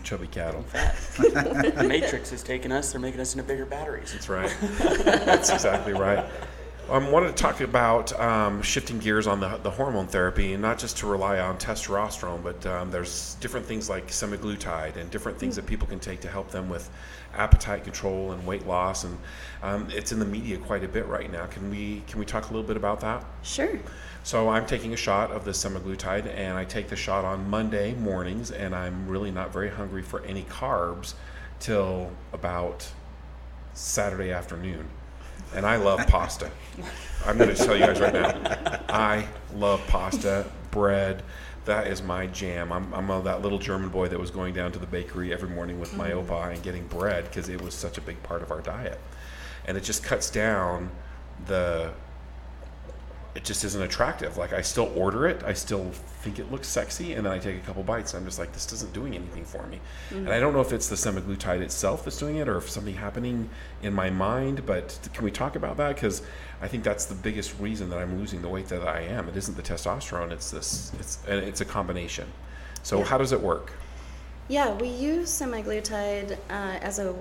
Chubby 0.03 0.27
cattle. 0.27 0.65
the 1.17 1.85
Matrix 1.87 2.29
has 2.31 2.43
taken 2.43 2.71
us; 2.71 2.91
they're 2.91 2.99
making 2.99 3.21
us 3.21 3.33
into 3.33 3.47
bigger 3.47 3.65
batteries. 3.65 4.11
That's 4.11 4.27
right. 4.27 4.53
That's 5.05 5.49
exactly 5.49 5.93
right. 5.93 6.25
I 6.89 6.97
um, 6.97 7.11
wanted 7.13 7.27
to 7.27 7.41
talk 7.41 7.61
about 7.61 8.17
um, 8.19 8.61
shifting 8.61 8.99
gears 8.99 9.25
on 9.25 9.39
the, 9.39 9.57
the 9.63 9.69
hormone 9.69 10.07
therapy, 10.07 10.51
and 10.51 10.61
not 10.61 10.77
just 10.77 10.97
to 10.97 11.07
rely 11.07 11.39
on 11.39 11.57
testosterone, 11.57 12.43
but 12.43 12.65
um, 12.65 12.91
there's 12.91 13.35
different 13.35 13.65
things 13.65 13.89
like 13.89 14.07
semaglutide 14.09 14.97
and 14.97 15.09
different 15.09 15.39
things 15.39 15.55
that 15.55 15.65
people 15.65 15.87
can 15.87 15.99
take 15.99 16.19
to 16.21 16.27
help 16.27 16.51
them 16.51 16.69
with 16.69 16.89
appetite 17.35 17.83
control 17.83 18.31
and 18.31 18.45
weight 18.45 18.65
loss, 18.67 19.03
and 19.03 19.17
um, 19.61 19.87
it's 19.91 20.11
in 20.11 20.19
the 20.19 20.25
media 20.25 20.57
quite 20.57 20.83
a 20.83 20.87
bit 20.87 21.05
right 21.07 21.31
now. 21.31 21.45
Can 21.47 21.69
we 21.69 22.03
can 22.07 22.19
we 22.19 22.25
talk 22.25 22.45
a 22.45 22.47
little 22.47 22.67
bit 22.67 22.77
about 22.77 22.99
that? 23.01 23.23
Sure. 23.41 23.79
So 24.23 24.49
I'm 24.49 24.65
taking 24.65 24.93
a 24.93 24.97
shot 24.97 25.31
of 25.31 25.43
the 25.43 25.51
semaglutide, 25.51 26.27
and 26.33 26.57
I 26.57 26.63
take 26.63 26.87
the 26.87 26.95
shot 26.95 27.25
on 27.25 27.49
Monday 27.49 27.93
mornings, 27.95 28.51
and 28.51 28.73
I'm 28.73 29.07
really 29.07 29.31
not 29.31 29.51
very 29.51 29.69
hungry 29.69 30.01
for 30.01 30.23
any 30.23 30.43
carbs 30.43 31.13
till 31.59 32.09
about 32.31 32.89
Saturday 33.73 34.31
afternoon. 34.31 34.85
And 35.55 35.65
I 35.65 35.75
love 35.75 35.99
pasta. 36.07 36.49
I'm 37.25 37.37
going 37.37 37.53
to 37.53 37.55
tell 37.55 37.75
you 37.75 37.85
guys 37.85 37.99
right 37.99 38.13
now. 38.13 38.79
I 38.89 39.27
love 39.55 39.85
pasta, 39.87 40.45
bread. 40.71 41.21
That 41.65 41.87
is 41.87 42.01
my 42.01 42.27
jam. 42.27 42.73
I'm, 42.73 42.93
I'm 42.93 43.09
a, 43.09 43.21
that 43.21 43.41
little 43.41 43.59
German 43.59 43.89
boy 43.89 44.09
that 44.09 44.19
was 44.19 44.31
going 44.31 44.53
down 44.53 44.71
to 44.73 44.79
the 44.79 44.85
bakery 44.85 45.31
every 45.33 45.49
morning 45.49 45.79
with 45.79 45.95
my 45.95 46.09
mm-hmm. 46.09 46.31
opa 46.31 46.53
and 46.53 46.61
getting 46.61 46.85
bread 46.87 47.25
because 47.25 47.47
it 47.47 47.61
was 47.61 47.73
such 47.73 47.97
a 47.97 48.01
big 48.01 48.21
part 48.23 48.41
of 48.41 48.51
our 48.51 48.61
diet. 48.61 48.99
And 49.65 49.77
it 49.77 49.83
just 49.83 50.03
cuts 50.03 50.29
down 50.29 50.91
the 51.45 51.93
it 53.35 53.43
just 53.43 53.63
isn't 53.63 53.81
attractive. 53.81 54.37
Like 54.37 54.53
I 54.53 54.61
still 54.61 54.91
order 54.95 55.27
it, 55.27 55.43
I 55.43 55.53
still 55.53 55.89
think 56.21 56.37
it 56.37 56.51
looks 56.51 56.67
sexy, 56.67 57.13
and 57.13 57.25
then 57.25 57.33
I 57.33 57.39
take 57.39 57.57
a 57.57 57.65
couple 57.65 57.81
bites. 57.83 58.13
And 58.13 58.21
I'm 58.21 58.27
just 58.27 58.37
like, 58.37 58.53
this 58.53 58.71
isn't 58.71 58.93
doing 58.93 59.15
anything 59.15 59.43
for 59.43 59.65
me. 59.67 59.79
And 60.11 60.29
I 60.29 60.39
don't 60.39 60.53
know 60.53 60.61
if 60.61 60.71
it's 60.71 60.87
the 60.87 60.95
semaglutide 60.95 61.61
itself 61.61 62.03
that's 62.05 62.17
doing 62.17 62.37
it, 62.37 62.47
or 62.47 62.57
if 62.57 62.69
something 62.69 62.93
happening 62.95 63.49
in 63.81 63.93
my 63.93 64.09
mind. 64.09 64.65
But 64.65 64.97
can 65.13 65.23
we 65.23 65.31
talk 65.31 65.55
about 65.55 65.77
that? 65.77 65.95
Because 65.95 66.21
I 66.61 66.67
think 66.67 66.83
that's 66.83 67.05
the 67.05 67.15
biggest 67.15 67.59
reason 67.59 67.89
that 67.89 67.97
I'm 67.97 68.19
losing 68.19 68.41
the 68.41 68.49
weight 68.49 68.67
that 68.67 68.87
I 68.87 69.01
am. 69.01 69.27
It 69.27 69.35
isn't 69.35 69.57
the 69.57 69.63
testosterone; 69.63 70.31
it's 70.31 70.51
this. 70.51 70.91
It's 70.99 71.17
and 71.27 71.39
it's 71.43 71.61
a 71.61 71.65
combination. 71.65 72.27
So 72.83 72.99
Yeah. 72.99 73.05
how 73.05 73.17
does 73.17 73.31
it 73.31 73.41
work? 73.41 73.71
Yeah, 74.49 74.73
we 74.75 74.89
use 74.89 75.29
semaglutide 75.31 76.33
uh, 76.49 76.77
as 76.81 76.99
a 76.99 77.15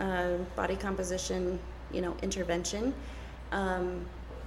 uh, 0.00 0.38
body 0.56 0.74
composition, 0.74 1.60
you 1.92 2.00
know, 2.00 2.16
intervention 2.22 2.94
um, 3.52 4.04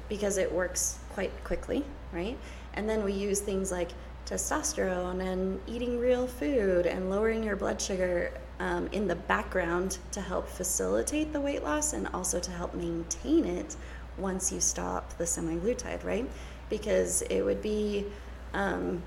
because 0.09 0.37
it 0.37 0.51
works 0.51 0.97
quite 1.15 1.31
quickly, 1.45 1.81
right? 2.11 2.37
And 2.73 2.89
then 2.89 3.05
we 3.05 3.13
use 3.13 3.39
things 3.39 3.71
like 3.71 3.91
testosterone 4.25 5.25
and 5.25 5.61
eating 5.65 5.97
real 5.97 6.27
food 6.27 6.85
and 6.85 7.09
lowering 7.09 7.41
your 7.41 7.55
blood 7.55 7.81
sugar 7.81 8.31
um, 8.59 8.87
in 8.91 9.07
the 9.07 9.15
background 9.15 9.97
to 10.11 10.19
help 10.19 10.45
facilitate 10.49 11.31
the 11.31 11.39
weight 11.39 11.63
loss 11.63 11.93
and 11.93 12.07
also 12.13 12.37
to 12.41 12.51
help 12.51 12.73
maintain 12.75 13.45
it 13.45 13.77
once 14.17 14.51
you 14.51 14.59
stop 14.59 15.17
the 15.17 15.23
semaglutide, 15.23 16.03
right? 16.03 16.29
Because 16.69 17.21
it 17.23 17.41
would 17.41 17.61
be, 17.61 18.05
um, 18.53 19.01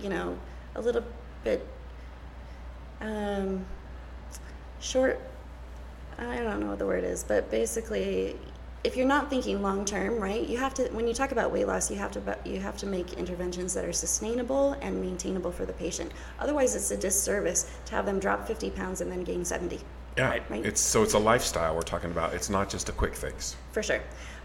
you 0.00 0.08
know, 0.08 0.38
a 0.76 0.80
little 0.80 1.04
bit 1.44 1.66
um, 3.02 3.66
short 4.80 5.20
i 6.18 6.36
don't 6.36 6.60
know 6.60 6.66
what 6.66 6.78
the 6.78 6.86
word 6.86 7.04
is 7.04 7.24
but 7.24 7.50
basically 7.50 8.36
if 8.82 8.96
you're 8.96 9.06
not 9.06 9.28
thinking 9.28 9.60
long 9.62 9.84
term 9.84 10.18
right 10.18 10.48
you 10.48 10.56
have 10.56 10.72
to 10.72 10.84
when 10.92 11.06
you 11.06 11.12
talk 11.14 11.32
about 11.32 11.52
weight 11.52 11.66
loss 11.66 11.90
you 11.90 11.96
have 11.98 12.10
to 12.10 12.38
you 12.44 12.58
have 12.58 12.76
to 12.78 12.86
make 12.86 13.12
interventions 13.14 13.74
that 13.74 13.84
are 13.84 13.92
sustainable 13.92 14.72
and 14.80 15.00
maintainable 15.00 15.52
for 15.52 15.66
the 15.66 15.72
patient 15.74 16.10
otherwise 16.38 16.74
it's 16.74 16.90
a 16.90 16.96
disservice 16.96 17.70
to 17.84 17.94
have 17.94 18.06
them 18.06 18.18
drop 18.18 18.46
50 18.46 18.70
pounds 18.70 19.00
and 19.02 19.10
then 19.12 19.22
gain 19.22 19.44
70 19.44 19.78
Yeah, 20.16 20.30
Right. 20.30 20.64
it's 20.64 20.80
so 20.80 21.02
it's 21.02 21.14
a 21.14 21.18
lifestyle 21.18 21.74
we're 21.74 21.82
talking 21.82 22.10
about. 22.10 22.34
It's 22.34 22.50
not 22.50 22.68
just 22.68 22.88
a 22.88 22.92
quick 22.92 23.14
fix. 23.14 23.54
for 23.72 23.82
sure. 23.82 24.00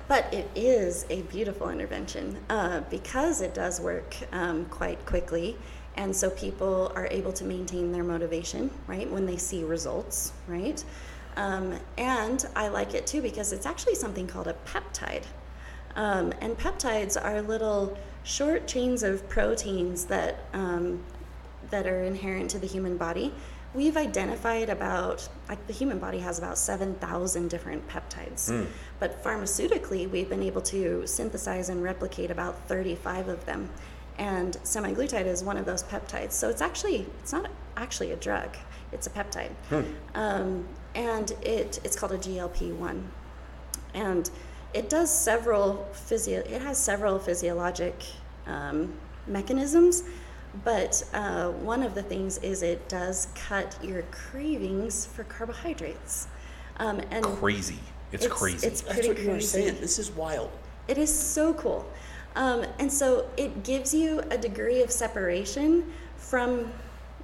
But 0.07 0.31
it 0.31 0.47
is 0.53 1.05
a 1.09 1.23
beautiful 1.23 1.69
intervention 1.69 2.37
uh, 2.49 2.81
because 2.91 3.41
it 3.41 3.55
does 3.55 3.81
work 3.81 4.15
um, 4.31 4.65
quite 4.65 5.03
quickly. 5.07 5.57
And 5.97 6.15
so 6.15 6.29
people 6.29 6.91
are 6.95 7.07
able 7.09 7.33
to 7.33 7.43
maintain 7.43 7.91
their 7.91 8.03
motivation, 8.03 8.69
right, 8.85 9.09
when 9.09 9.25
they 9.25 9.37
see 9.37 9.63
results, 9.63 10.33
right? 10.47 10.83
Um, 11.35 11.79
and 11.97 12.45
I 12.55 12.69
like 12.69 12.93
it 12.93 13.05
too 13.05 13.21
because 13.21 13.51
it's 13.51 13.65
actually 13.65 13.95
something 13.95 14.27
called 14.27 14.47
a 14.47 14.55
peptide. 14.65 15.23
Um, 15.95 16.33
and 16.41 16.57
peptides 16.57 17.21
are 17.21 17.41
little 17.41 17.97
short 18.23 18.67
chains 18.67 19.03
of 19.03 19.27
proteins 19.29 20.05
that, 20.05 20.45
um, 20.53 21.03
that 21.69 21.87
are 21.87 22.03
inherent 22.03 22.49
to 22.51 22.59
the 22.59 22.67
human 22.67 22.97
body. 22.97 23.33
We've 23.73 23.97
identified 23.97 24.69
about, 24.69 25.27
like 25.49 25.65
the 25.67 25.73
human 25.73 25.99
body 25.99 26.19
has 26.19 26.37
about 26.39 26.57
7,000 26.57 27.49
different 27.49 27.85
peptides. 27.89 28.49
But 28.99 29.21
pharmaceutically, 29.23 30.09
we've 30.09 30.29
been 30.29 30.43
able 30.43 30.61
to 30.63 31.05
synthesize 31.05 31.67
and 31.69 31.83
replicate 31.83 32.31
about 32.31 32.67
35 32.67 33.27
of 33.27 33.45
them. 33.45 33.69
And 34.17 34.53
semaglutide 34.63 35.25
is 35.25 35.43
one 35.43 35.57
of 35.57 35.65
those 35.65 35.83
peptides. 35.83 36.31
So 36.31 36.49
it's 36.49 36.61
actually, 36.61 37.05
it's 37.19 37.33
not 37.33 37.51
actually 37.75 38.11
a 38.11 38.15
drug, 38.15 38.55
it's 38.93 39.07
a 39.07 39.09
peptide. 39.09 39.51
Um, 40.13 40.65
and 40.95 41.31
it, 41.41 41.79
it's 41.83 41.97
called 41.97 42.13
a 42.13 42.17
GLP-1 42.17 43.03
and 43.93 44.29
it 44.73 44.89
does 44.89 45.15
several 45.15 45.87
physio 45.93 46.39
it 46.39 46.61
has 46.61 46.77
several 46.77 47.19
physiologic 47.19 47.95
um, 48.47 48.93
mechanisms 49.27 50.03
but 50.63 51.03
uh, 51.13 51.49
one 51.51 51.83
of 51.83 51.95
the 51.95 52.03
things 52.03 52.37
is 52.39 52.63
it 52.63 52.87
does 52.87 53.27
cut 53.35 53.77
your 53.83 54.03
cravings 54.03 55.05
for 55.05 55.23
carbohydrates 55.25 56.27
um, 56.77 57.01
and 57.11 57.25
Crazy. 57.25 57.79
It's, 58.11 58.27
crazy. 58.27 58.67
it's 58.67 58.81
That's 58.81 58.93
pretty 58.93 59.09
what 59.09 59.19
you 59.19 59.25
were 59.25 59.33
crazy 59.33 59.47
saying. 59.47 59.77
This 59.81 59.99
is 59.99 60.11
wild. 60.11 60.51
it 60.87 60.97
is 60.97 61.13
so 61.13 61.53
cool. 61.55 61.89
Um, 62.35 62.65
and 62.79 62.91
so 62.91 63.29
it 63.37 63.63
gives 63.63 63.93
you 63.93 64.21
a 64.29 64.37
degree 64.37 64.81
of 64.81 64.91
separation 64.91 65.91
from 66.17 66.71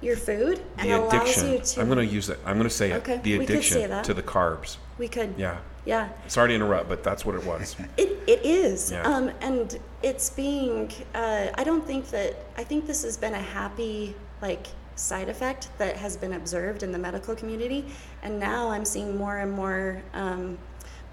your 0.02 0.16
food 0.16 0.60
and 0.78 0.90
the 0.90 0.98
allows 0.98 1.12
addiction. 1.14 1.52
you 1.52 1.58
to. 1.60 1.80
I'm 1.80 1.86
going 1.88 2.06
to 2.06 2.14
use 2.14 2.28
it. 2.28 2.38
I'm 2.44 2.56
going 2.56 2.68
to 2.68 2.74
say 2.74 2.92
Okay, 2.94 3.14
it. 3.14 3.22
The 3.22 3.38
we 3.38 3.46
could 3.46 3.62
say 3.62 3.84
addiction 3.84 4.02
to 4.04 4.14
the 4.14 4.22
carbs. 4.22 4.76
we 4.98 5.08
could. 5.08 5.34
Yeah. 5.38 5.58
Yeah. 5.84 6.10
Sorry 6.28 6.48
to 6.50 6.54
interrupt, 6.54 6.88
but 6.88 7.02
that's 7.02 7.24
what 7.24 7.34
it 7.34 7.44
was. 7.44 7.74
It, 7.96 8.18
it 8.28 8.44
is. 8.44 8.92
Yeah. 8.92 9.02
Um, 9.02 9.32
and 9.40 9.78
it's 10.02 10.30
being, 10.30 10.92
uh, 11.14 11.48
I 11.54 11.64
don't 11.64 11.84
think 11.84 12.08
that, 12.10 12.36
I 12.56 12.62
think 12.62 12.86
this 12.86 13.02
has 13.02 13.16
been 13.16 13.34
a 13.34 13.40
happy, 13.42 14.14
like, 14.40 14.68
side 14.94 15.28
effect 15.28 15.76
that 15.78 15.96
has 15.96 16.16
been 16.16 16.34
observed 16.34 16.82
in 16.84 16.92
the 16.92 16.98
medical 16.98 17.34
community. 17.34 17.84
And 18.22 18.38
now 18.38 18.70
I'm 18.70 18.84
seeing 18.84 19.16
more 19.16 19.38
and 19.38 19.50
more, 19.50 20.00
um, 20.14 20.56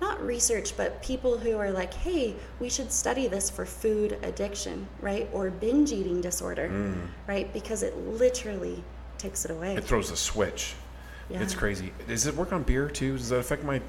not 0.01 0.23
research, 0.25 0.75
but 0.77 1.01
people 1.03 1.37
who 1.37 1.57
are 1.57 1.71
like, 1.71 1.93
hey, 1.93 2.35
we 2.59 2.69
should 2.69 2.91
study 2.91 3.27
this 3.27 3.49
for 3.49 3.65
food 3.65 4.17
addiction, 4.23 4.87
right? 5.01 5.27
Or 5.33 5.49
binge 5.49 5.91
eating 5.91 6.21
disorder, 6.21 6.69
right? 7.27 7.51
Because 7.53 7.83
it 7.83 7.97
literally 7.97 8.83
takes 9.17 9.45
it 9.45 9.51
away. 9.51 9.75
Mm. 9.75 9.79
it 9.79 9.83
throws 9.83 10.11
a 10.11 10.15
switch. 10.15 10.75
It's 11.29 11.53
crazy. 11.53 11.93
Does 12.07 12.25
it 12.25 12.35
work 12.35 12.51
on 12.53 12.63
beer 12.63 12.89
too? 12.89 13.17
Does 13.17 13.29
that 13.29 13.39
affect 13.39 13.63
my? 13.63 13.81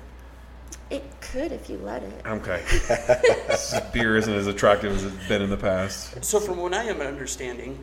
It 0.90 1.04
could 1.20 1.52
if 1.52 1.70
you 1.70 1.78
let 1.78 2.02
it. 2.02 2.26
Okay. 2.26 2.62
beer 3.92 4.16
isn't 4.16 4.32
as 4.32 4.46
attractive 4.46 4.92
as 4.94 5.04
it's 5.04 5.28
been 5.28 5.40
in 5.40 5.50
the 5.50 5.56
past. 5.56 6.24
So, 6.24 6.40
from 6.40 6.58
what 6.58 6.74
I 6.74 6.84
am 6.84 7.00
understanding, 7.00 7.82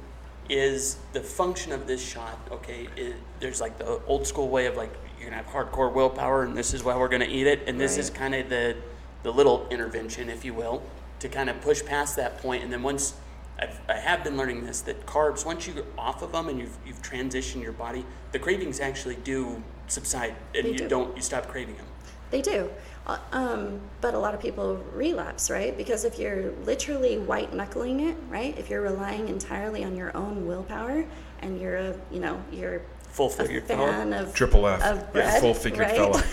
is 0.49 0.97
the 1.13 1.21
function 1.21 1.71
of 1.71 1.87
this 1.87 2.05
shot 2.05 2.37
okay? 2.51 2.87
Is, 2.95 3.15
there's 3.39 3.61
like 3.61 3.77
the 3.77 4.01
old 4.05 4.27
school 4.27 4.49
way 4.49 4.65
of 4.67 4.75
like 4.75 4.93
you're 5.19 5.29
gonna 5.29 5.41
have 5.41 5.51
hardcore 5.51 5.91
willpower, 5.93 6.43
and 6.43 6.55
this 6.55 6.73
is 6.73 6.83
why 6.83 6.95
we're 6.97 7.07
gonna 7.07 7.25
eat 7.25 7.47
it, 7.47 7.61
and 7.67 7.79
this 7.79 7.97
is 7.97 8.09
kind 8.09 8.35
of 8.35 8.49
the 8.49 8.75
the 9.23 9.31
little 9.31 9.67
intervention, 9.69 10.29
if 10.29 10.45
you 10.45 10.53
will, 10.53 10.83
to 11.19 11.27
kind 11.27 11.49
of 11.49 11.59
push 11.61 11.83
past 11.83 12.15
that 12.15 12.37
point, 12.41 12.63
and 12.63 12.71
then 12.71 12.83
once. 12.83 13.13
I've, 13.59 13.79
I 13.89 13.95
have 13.95 14.23
been 14.23 14.37
learning 14.37 14.67
this 14.67 14.81
that 14.81 15.07
carbs, 15.07 15.43
once 15.43 15.65
you're 15.67 15.83
off 15.97 16.21
of 16.21 16.31
them 16.31 16.47
and 16.47 16.59
you've, 16.59 16.77
you've 16.85 17.01
transitioned 17.01 17.63
your 17.63 17.71
body, 17.71 18.05
the 18.31 18.37
cravings 18.37 18.79
actually 18.79 19.15
do 19.15 19.63
subside 19.87 20.35
and 20.53 20.63
They 20.65 20.71
you 20.73 20.77
do. 20.77 20.87
don't, 20.87 21.15
you 21.17 21.23
stop 21.23 21.47
craving 21.47 21.75
them. 21.75 21.87
They 22.29 22.43
do. 22.43 22.69
Uh, 23.07 23.17
Um, 23.31 23.79
but 23.99 24.13
a 24.13 24.19
lot 24.19 24.35
of 24.35 24.39
people 24.39 24.75
relapse, 24.93 25.49
right? 25.49 25.75
Because 25.75 26.05
if 26.05 26.19
you're 26.19 26.51
literally 26.65 27.17
white 27.17 27.51
knuckling 27.51 27.99
it, 28.01 28.15
right? 28.29 28.55
If 28.59 28.69
you're 28.69 28.81
relying 28.83 29.27
entirely 29.27 29.83
on 29.83 29.95
your 29.95 30.15
own 30.15 30.45
willpower 30.45 31.03
and 31.39 31.59
you're 31.59 31.77
a, 31.77 31.95
you 32.11 32.19
know, 32.19 32.39
you're 32.51 32.83
Full 33.17 33.25
a 33.25 33.31
figured 33.31 33.63
fella. 33.63 33.87
fan 33.87 34.13
of 34.13 34.31
Triple 34.35 34.67
F. 34.67 34.83
of 34.83 35.11
bread, 35.11 35.41
full 35.41 35.55
figured 35.55 35.87
right? 35.87 35.95
fella. 35.95 36.23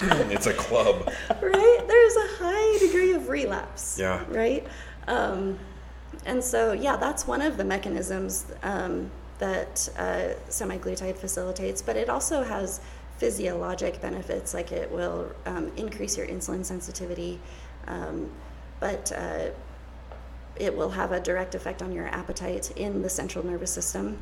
it's 0.32 0.46
a 0.46 0.54
club. 0.54 1.06
right? 1.28 1.84
There's 1.86 2.16
a 2.16 2.28
high 2.38 2.78
degree 2.78 3.12
of 3.12 3.28
relapse. 3.28 3.98
Yeah. 4.00 4.24
Right? 4.30 4.66
Um, 5.06 5.58
and 6.24 6.42
so, 6.42 6.72
yeah, 6.72 6.96
that's 6.96 7.26
one 7.26 7.42
of 7.42 7.58
the 7.58 7.64
mechanisms 7.64 8.46
um, 8.62 9.10
that 9.38 9.86
uh, 9.98 10.32
semaglutide 10.48 11.18
facilitates, 11.18 11.82
but 11.82 11.94
it 11.98 12.08
also 12.08 12.42
has 12.42 12.80
physiologic 13.18 14.00
benefits, 14.00 14.54
like 14.54 14.72
it 14.72 14.90
will 14.90 15.30
um, 15.44 15.70
increase 15.76 16.16
your 16.16 16.26
insulin 16.26 16.64
sensitivity, 16.64 17.38
um, 17.86 18.30
but 18.80 19.12
uh, 19.12 19.50
it 20.56 20.74
will 20.74 20.90
have 20.90 21.12
a 21.12 21.20
direct 21.20 21.54
effect 21.54 21.82
on 21.82 21.92
your 21.92 22.06
appetite 22.06 22.70
in 22.76 23.02
the 23.02 23.10
central 23.10 23.44
nervous 23.44 23.70
system. 23.70 24.18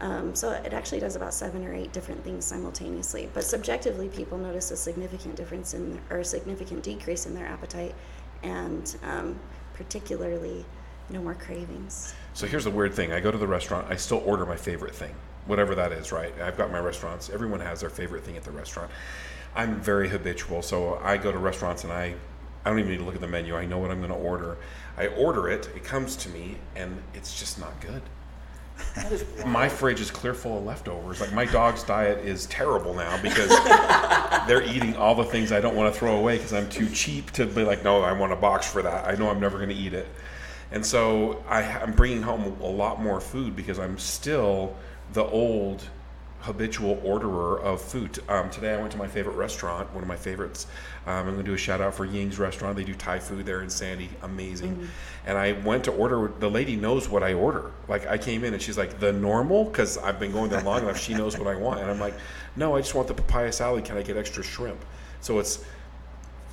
Um, 0.00 0.34
so 0.34 0.52
it 0.52 0.72
actually 0.72 1.00
does 1.00 1.14
about 1.14 1.34
seven 1.34 1.64
or 1.64 1.74
eight 1.74 1.92
different 1.92 2.24
things 2.24 2.44
simultaneously. 2.44 3.28
But 3.34 3.44
subjectively, 3.44 4.08
people 4.08 4.38
notice 4.38 4.70
a 4.70 4.76
significant 4.76 5.36
difference 5.36 5.74
in 5.74 6.00
or 6.10 6.18
a 6.18 6.24
significant 6.24 6.82
decrease 6.82 7.26
in 7.26 7.34
their 7.34 7.46
appetite, 7.46 7.94
and 8.42 8.96
um, 9.02 9.38
particularly 9.74 10.64
no 11.10 11.20
more 11.22 11.34
cravings. 11.34 12.14
So 12.32 12.46
here's 12.46 12.64
the 12.64 12.70
weird 12.70 12.94
thing. 12.94 13.12
I 13.12 13.20
go 13.20 13.30
to 13.30 13.38
the 13.38 13.46
restaurant. 13.46 13.86
I 13.90 13.96
still 13.96 14.22
order 14.24 14.46
my 14.46 14.56
favorite 14.56 14.94
thing, 14.94 15.14
whatever 15.46 15.74
that 15.74 15.92
is. 15.92 16.12
Right? 16.12 16.32
I've 16.40 16.56
got 16.56 16.72
my 16.72 16.78
restaurants. 16.78 17.28
Everyone 17.28 17.60
has 17.60 17.80
their 17.80 17.90
favorite 17.90 18.24
thing 18.24 18.36
at 18.36 18.44
the 18.44 18.52
restaurant. 18.52 18.90
I'm 19.54 19.80
very 19.80 20.08
habitual, 20.08 20.62
so 20.62 21.00
I 21.02 21.16
go 21.16 21.32
to 21.32 21.38
restaurants 21.38 21.82
and 21.82 21.92
I, 21.92 22.14
I 22.64 22.70
don't 22.70 22.78
even 22.78 22.92
need 22.92 22.98
to 22.98 23.04
look 23.04 23.16
at 23.16 23.20
the 23.20 23.26
menu. 23.26 23.56
I 23.56 23.66
know 23.66 23.78
what 23.78 23.90
I'm 23.90 23.98
going 23.98 24.12
to 24.12 24.16
order. 24.16 24.58
I 24.96 25.08
order 25.08 25.48
it. 25.48 25.68
It 25.74 25.82
comes 25.82 26.14
to 26.16 26.28
me, 26.28 26.56
and 26.76 27.02
it's 27.14 27.38
just 27.38 27.58
not 27.58 27.78
good. 27.80 28.02
That 28.94 29.12
is 29.12 29.24
wild. 29.38 29.48
my 29.48 29.68
fridge 29.68 30.00
is 30.00 30.10
clear 30.10 30.34
full 30.34 30.58
of 30.58 30.64
leftovers. 30.64 31.20
Like 31.20 31.32
my 31.32 31.44
dog's 31.44 31.82
diet 31.82 32.24
is 32.24 32.46
terrible 32.46 32.94
now 32.94 33.20
because 33.22 33.48
they're 34.46 34.62
eating 34.62 34.96
all 34.96 35.14
the 35.14 35.24
things 35.24 35.52
I 35.52 35.60
don't 35.60 35.76
want 35.76 35.92
to 35.92 35.98
throw 35.98 36.16
away 36.16 36.36
because 36.36 36.52
I'm 36.52 36.68
too 36.68 36.88
cheap 36.90 37.30
to 37.32 37.46
be 37.46 37.62
like, 37.62 37.84
no, 37.84 38.02
I 38.02 38.12
want 38.12 38.32
a 38.32 38.36
box 38.36 38.70
for 38.70 38.82
that. 38.82 39.06
I 39.06 39.14
know 39.16 39.28
I'm 39.30 39.40
never 39.40 39.58
going 39.58 39.70
to 39.70 39.74
eat 39.74 39.94
it. 39.94 40.08
And 40.72 40.84
so 40.84 41.42
I, 41.48 41.62
I'm 41.62 41.92
bringing 41.92 42.22
home 42.22 42.56
a 42.60 42.66
lot 42.66 43.02
more 43.02 43.20
food 43.20 43.56
because 43.56 43.78
I'm 43.78 43.98
still 43.98 44.76
the 45.12 45.24
old 45.24 45.88
habitual 46.40 47.00
orderer 47.04 47.60
of 47.60 47.80
food. 47.80 48.18
Um, 48.28 48.50
today 48.50 48.74
I 48.74 48.78
went 48.78 48.92
to 48.92 48.98
my 48.98 49.06
favorite 49.06 49.36
restaurant, 49.36 49.92
one 49.92 50.02
of 50.02 50.08
my 50.08 50.16
favorites. 50.16 50.66
Um, 51.06 51.14
I'm 51.14 51.24
going 51.24 51.36
to 51.38 51.42
do 51.42 51.54
a 51.54 51.58
shout 51.58 51.80
out 51.80 51.94
for 51.94 52.04
Ying's 52.04 52.38
restaurant. 52.38 52.76
They 52.76 52.84
do 52.84 52.94
Thai 52.94 53.18
food 53.18 53.44
there 53.46 53.62
in 53.62 53.70
Sandy, 53.70 54.08
amazing. 54.22 54.88
And 55.26 55.36
I 55.36 55.52
went 55.52 55.84
to 55.84 55.92
order. 55.92 56.32
The 56.38 56.50
lady 56.50 56.76
knows 56.76 57.08
what 57.08 57.22
I 57.22 57.34
order. 57.34 57.72
Like 57.88 58.06
I 58.06 58.18
came 58.18 58.44
in 58.44 58.54
and 58.54 58.62
she's 58.62 58.78
like 58.78 58.98
the 58.98 59.12
normal 59.12 59.64
because 59.64 59.98
I've 59.98 60.18
been 60.18 60.32
going 60.32 60.50
there 60.50 60.62
long 60.62 60.82
enough. 60.82 60.98
She 60.98 61.14
knows 61.14 61.38
what 61.38 61.46
I 61.46 61.56
want, 61.56 61.80
and 61.80 61.90
I'm 61.90 62.00
like, 62.00 62.14
no, 62.56 62.76
I 62.76 62.80
just 62.80 62.94
want 62.94 63.08
the 63.08 63.14
papaya 63.14 63.52
salad. 63.52 63.84
Can 63.84 63.96
I 63.96 64.02
get 64.02 64.16
extra 64.16 64.42
shrimp? 64.42 64.84
So 65.20 65.38
it's 65.38 65.64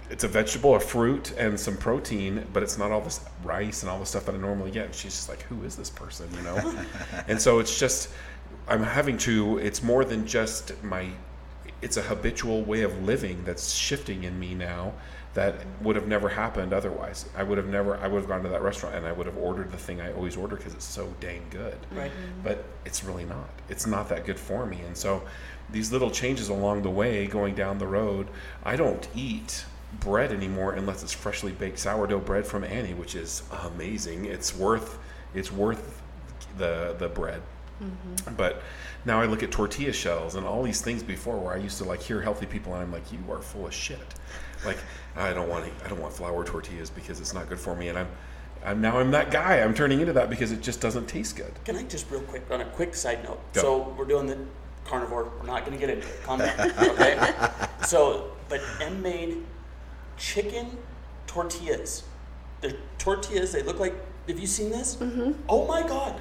it's 0.09 0.23
a 0.23 0.27
vegetable, 0.27 0.75
a 0.75 0.79
fruit, 0.79 1.33
and 1.37 1.59
some 1.59 1.75
protein, 1.75 2.45
but 2.53 2.63
it's 2.63 2.77
not 2.77 2.91
all 2.91 3.01
this 3.01 3.19
rice 3.43 3.83
and 3.83 3.89
all 3.89 3.99
the 3.99 4.05
stuff 4.05 4.25
that 4.25 4.35
I 4.35 4.37
normally 4.37 4.71
get. 4.71 4.85
And 4.85 4.95
she's 4.95 5.13
just 5.13 5.29
like, 5.29 5.41
who 5.43 5.63
is 5.63 5.75
this 5.75 5.89
person, 5.89 6.29
you 6.33 6.43
know? 6.43 6.85
and 7.27 7.41
so 7.41 7.59
it's 7.59 7.77
just, 7.77 8.09
I'm 8.67 8.83
having 8.83 9.17
to, 9.19 9.57
it's 9.59 9.81
more 9.81 10.03
than 10.03 10.27
just 10.27 10.81
my, 10.83 11.09
it's 11.81 11.97
a 11.97 12.01
habitual 12.01 12.63
way 12.63 12.81
of 12.81 13.03
living 13.03 13.43
that's 13.45 13.73
shifting 13.73 14.23
in 14.23 14.39
me 14.39 14.53
now 14.55 14.93
that 15.35 15.55
would 15.81 15.95
have 15.95 16.07
never 16.07 16.29
happened 16.29 16.73
otherwise. 16.73 17.29
I 17.35 17.43
would 17.43 17.57
have 17.59 17.67
never, 17.67 17.95
I 17.97 18.07
would 18.07 18.19
have 18.21 18.27
gone 18.27 18.41
to 18.43 18.49
that 18.49 18.61
restaurant 18.63 18.95
and 18.95 19.05
I 19.05 19.11
would 19.11 19.27
have 19.27 19.37
ordered 19.37 19.71
the 19.71 19.77
thing 19.77 20.01
I 20.01 20.11
always 20.13 20.35
order 20.35 20.55
because 20.55 20.73
it's 20.73 20.85
so 20.85 21.13
dang 21.19 21.43
good 21.51 21.77
Right. 21.91 22.11
Mm-hmm. 22.11 22.41
but 22.43 22.63
it's 22.85 23.03
really 23.03 23.25
not. 23.25 23.49
It's 23.69 23.85
not 23.85 24.09
that 24.09 24.25
good 24.25 24.39
for 24.39 24.65
me. 24.65 24.81
And 24.81 24.97
so 24.97 25.21
these 25.69 25.91
little 25.91 26.09
changes 26.09 26.49
along 26.49 26.81
the 26.81 26.89
way, 26.89 27.27
going 27.27 27.53
down 27.53 27.77
the 27.77 27.87
road, 27.87 28.27
I 28.65 28.75
don't 28.75 29.07
eat 29.15 29.65
bread 29.99 30.31
anymore 30.31 30.73
unless 30.73 31.03
it's 31.03 31.13
freshly 31.13 31.51
baked 31.51 31.79
sourdough 31.79 32.19
bread 32.19 32.45
from 32.45 32.63
Annie, 32.63 32.93
which 32.93 33.15
is 33.15 33.43
amazing. 33.63 34.25
It's 34.25 34.55
worth 34.55 34.97
it's 35.35 35.51
worth 35.51 36.01
the 36.57 36.95
the 36.97 37.09
bread. 37.09 37.41
But 38.35 38.61
now 39.05 39.21
I 39.21 39.25
look 39.25 39.43
at 39.43 39.51
tortilla 39.51 39.93
shells 39.93 40.35
and 40.35 40.45
all 40.45 40.63
these 40.63 40.81
things 40.81 41.03
before 41.03 41.37
where 41.37 41.53
I 41.53 41.57
used 41.57 41.77
to 41.79 41.83
like 41.83 42.01
hear 42.01 42.21
healthy 42.21 42.45
people 42.45 42.73
and 42.73 42.81
I'm 42.81 42.91
like, 42.91 43.11
you 43.11 43.19
are 43.31 43.39
full 43.39 43.67
of 43.67 43.73
shit. 43.73 43.99
Like 44.65 44.77
I 45.15 45.33
don't 45.33 45.49
want 45.49 45.65
to, 45.65 45.85
I 45.85 45.89
don't 45.89 46.01
want 46.01 46.13
flour 46.13 46.43
tortillas 46.43 46.89
because 46.89 47.19
it's 47.19 47.33
not 47.33 47.49
good 47.49 47.59
for 47.59 47.75
me. 47.75 47.89
And 47.89 47.97
I'm, 47.99 48.07
I'm 48.65 48.81
now 48.81 48.99
I'm 48.99 49.11
that 49.11 49.31
guy. 49.31 49.61
I'm 49.61 49.73
turning 49.73 50.01
into 50.01 50.13
that 50.13 50.29
because 50.29 50.51
it 50.51 50.61
just 50.61 50.81
doesn't 50.81 51.07
taste 51.07 51.35
good. 51.35 51.53
Can 51.63 51.75
I 51.75 51.83
just 51.83 52.09
real 52.09 52.21
quick 52.21 52.49
on 52.51 52.61
a 52.61 52.65
quick 52.65 52.95
side 52.95 53.23
note? 53.23 53.39
Go. 53.53 53.61
So 53.61 53.95
we're 53.97 54.05
doing 54.05 54.27
the 54.27 54.37
carnivore. 54.85 55.31
We're 55.39 55.45
not 55.45 55.65
going 55.65 55.77
to 55.77 55.85
get 55.85 55.95
into 55.95 56.07
it. 56.07 56.23
Calm 56.23 56.39
down. 56.39 56.59
Okay. 56.59 57.35
so, 57.85 58.31
but 58.49 58.61
M 58.81 59.01
made 59.01 59.43
chicken 60.17 60.77
tortillas. 61.27 62.03
They're 62.61 62.73
tortillas. 62.97 63.51
They 63.51 63.63
look 63.63 63.79
like. 63.79 63.93
Have 64.27 64.39
you 64.39 64.47
seen 64.47 64.71
this? 64.71 64.97
Mm-hmm. 64.97 65.33
Oh 65.47 65.65
my 65.65 65.83
god, 65.83 66.19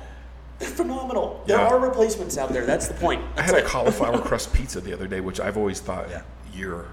they're 0.59 0.69
phenomenal. 0.69 1.43
There 1.47 1.57
Yeah. 1.59 1.67
are 1.69 1.79
replacements 1.79 2.39
out 2.39 2.53
there. 2.53 2.65
That's 2.67 2.89
the 2.89 2.95
point. 2.95 3.23
I 3.35 3.37
That's 3.43 3.53
had 3.53 3.61
a 3.63 3.67
cauliflower 3.67 4.19
crust 4.29 4.53
pizza 4.53 4.81
the 4.81 4.93
other 4.93 5.07
day, 5.07 5.21
which 5.21 5.41
I've 5.41 5.57
always 5.57 5.81
thought 5.81 6.09
Yeah. 6.11 6.23
you're 6.55 6.87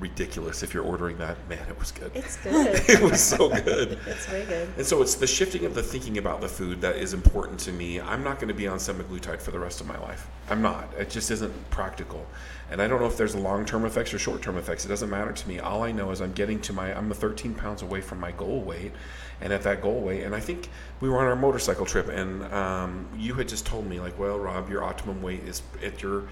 ridiculous 0.00 0.62
if 0.64 0.74
you're 0.74 0.82
ordering 0.84 1.16
that. 1.18 1.36
Man, 1.48 1.64
it 1.68 1.78
was 1.78 1.92
good. 1.92 2.10
It's 2.14 2.36
good. 2.38 2.82
it 2.88 3.00
was 3.00 3.20
so 3.22 3.48
good. 3.64 3.98
it's 4.06 4.26
very 4.26 4.44
good. 4.44 4.68
And 4.76 4.84
so 4.84 5.00
it's 5.02 5.14
the 5.14 5.26
shifting 5.26 5.64
of 5.66 5.74
the 5.74 5.82
thinking 5.84 6.18
about 6.18 6.40
the 6.40 6.48
food 6.48 6.80
that 6.80 6.96
is 6.96 7.14
important 7.14 7.60
to 7.60 7.72
me. 7.72 8.00
I'm 8.00 8.24
not 8.24 8.36
going 8.36 8.48
to 8.48 8.54
be 8.54 8.66
on 8.66 8.78
semaglutide 8.78 9.40
for 9.40 9.52
the 9.52 9.58
rest 9.60 9.80
of 9.80 9.86
my 9.86 9.98
life. 10.00 10.26
I'm 10.50 10.62
not. 10.62 10.88
It 10.98 11.10
just 11.10 11.30
isn't 11.30 11.70
practical. 11.70 12.26
And 12.70 12.82
I 12.82 12.88
don't 12.88 13.00
know 13.00 13.06
if 13.06 13.16
there's 13.16 13.36
long-term 13.36 13.84
effects 13.84 14.12
or 14.12 14.18
short-term 14.18 14.56
effects. 14.58 14.84
It 14.84 14.88
doesn't 14.88 15.10
matter 15.10 15.32
to 15.32 15.48
me. 15.48 15.60
All 15.60 15.82
I 15.84 15.92
know 15.92 16.10
is 16.10 16.20
I'm 16.20 16.32
getting 16.32 16.60
to 16.62 16.72
my 16.72 16.92
I'm 16.92 17.10
13 17.12 17.54
pounds 17.54 17.82
away 17.82 18.00
from 18.00 18.18
my 18.18 18.32
goal 18.32 18.62
weight, 18.62 18.92
and 19.40 19.52
at 19.52 19.62
that 19.62 19.82
goal 19.82 20.00
weight, 20.00 20.22
and 20.22 20.34
I 20.34 20.40
think 20.40 20.68
we 21.00 21.08
were 21.08 21.18
on 21.18 21.26
our 21.26 21.36
motorcycle 21.36 21.86
trip, 21.86 22.08
and 22.08 22.44
um, 22.52 23.06
you 23.16 23.34
had 23.34 23.48
just 23.48 23.66
told 23.66 23.86
me 23.86 24.00
like, 24.00 24.18
well, 24.18 24.38
Rob, 24.38 24.70
your 24.70 24.82
optimum 24.82 25.22
weight 25.22 25.44
is 25.44 25.62
at 25.82 26.02
your 26.02 26.24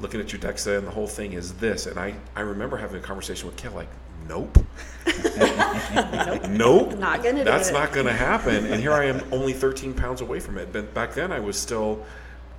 looking 0.00 0.20
at 0.20 0.32
your 0.32 0.40
DEXA, 0.40 0.78
and 0.78 0.86
the 0.86 0.90
whole 0.90 1.06
thing 1.06 1.32
is 1.32 1.54
this. 1.54 1.86
And 1.86 1.98
I 1.98 2.14
I 2.34 2.40
remember 2.40 2.76
having 2.76 2.98
a 2.98 3.04
conversation 3.04 3.46
with 3.46 3.56
Cale 3.56 3.72
like, 3.72 3.88
nope. 4.28 4.58
Nope. 6.48 6.98
Not 6.98 7.22
gonna 7.22 7.44
That's 7.44 7.70
not 7.70 7.92
going 7.92 8.06
to 8.06 8.12
happen. 8.12 8.66
And 8.66 8.80
here 8.80 8.92
I 8.92 9.04
am, 9.04 9.22
only 9.32 9.52
13 9.52 9.94
pounds 9.94 10.20
away 10.20 10.40
from 10.40 10.58
it. 10.58 10.72
But 10.72 10.92
back 10.94 11.14
then, 11.14 11.32
I 11.32 11.40
was 11.40 11.58
still 11.58 12.04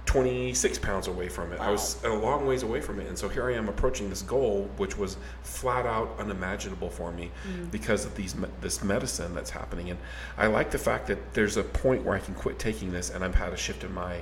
26 0.08 0.80
pounds 0.80 1.08
away 1.08 1.28
from 1.30 1.52
it. 1.52 1.60
I 1.60 1.70
was 1.70 2.02
a 2.04 2.10
long 2.10 2.48
ways 2.48 2.64
away 2.64 2.82
from 2.82 3.00
it. 3.00 3.08
And 3.08 3.18
so 3.18 3.28
here 3.30 3.48
I 3.50 3.54
am 3.54 3.68
approaching 3.70 4.10
this 4.10 4.22
goal, 4.24 4.68
which 4.78 4.98
was 4.98 5.18
flat 5.44 5.86
out 5.86 6.16
unimaginable 6.18 6.90
for 6.90 7.12
me 7.12 7.30
Mm. 7.48 7.70
because 7.72 8.06
of 8.06 8.16
these 8.16 8.34
this 8.62 8.84
medicine 8.84 9.36
that's 9.36 9.50
happening. 9.52 9.90
And 9.90 10.00
I 10.38 10.48
like 10.48 10.72
the 10.72 10.78
fact 10.80 11.08
that 11.08 11.34
there's 11.34 11.58
a 11.58 11.64
point 11.64 12.04
where 12.04 12.16
I 12.16 12.20
can 12.20 12.34
quit 12.34 12.58
taking 12.58 12.92
this, 12.92 13.10
and 13.10 13.24
I've 13.24 13.36
had 13.36 13.54
a 13.54 13.58
shift 13.58 13.84
in 13.84 13.94
my 13.94 14.22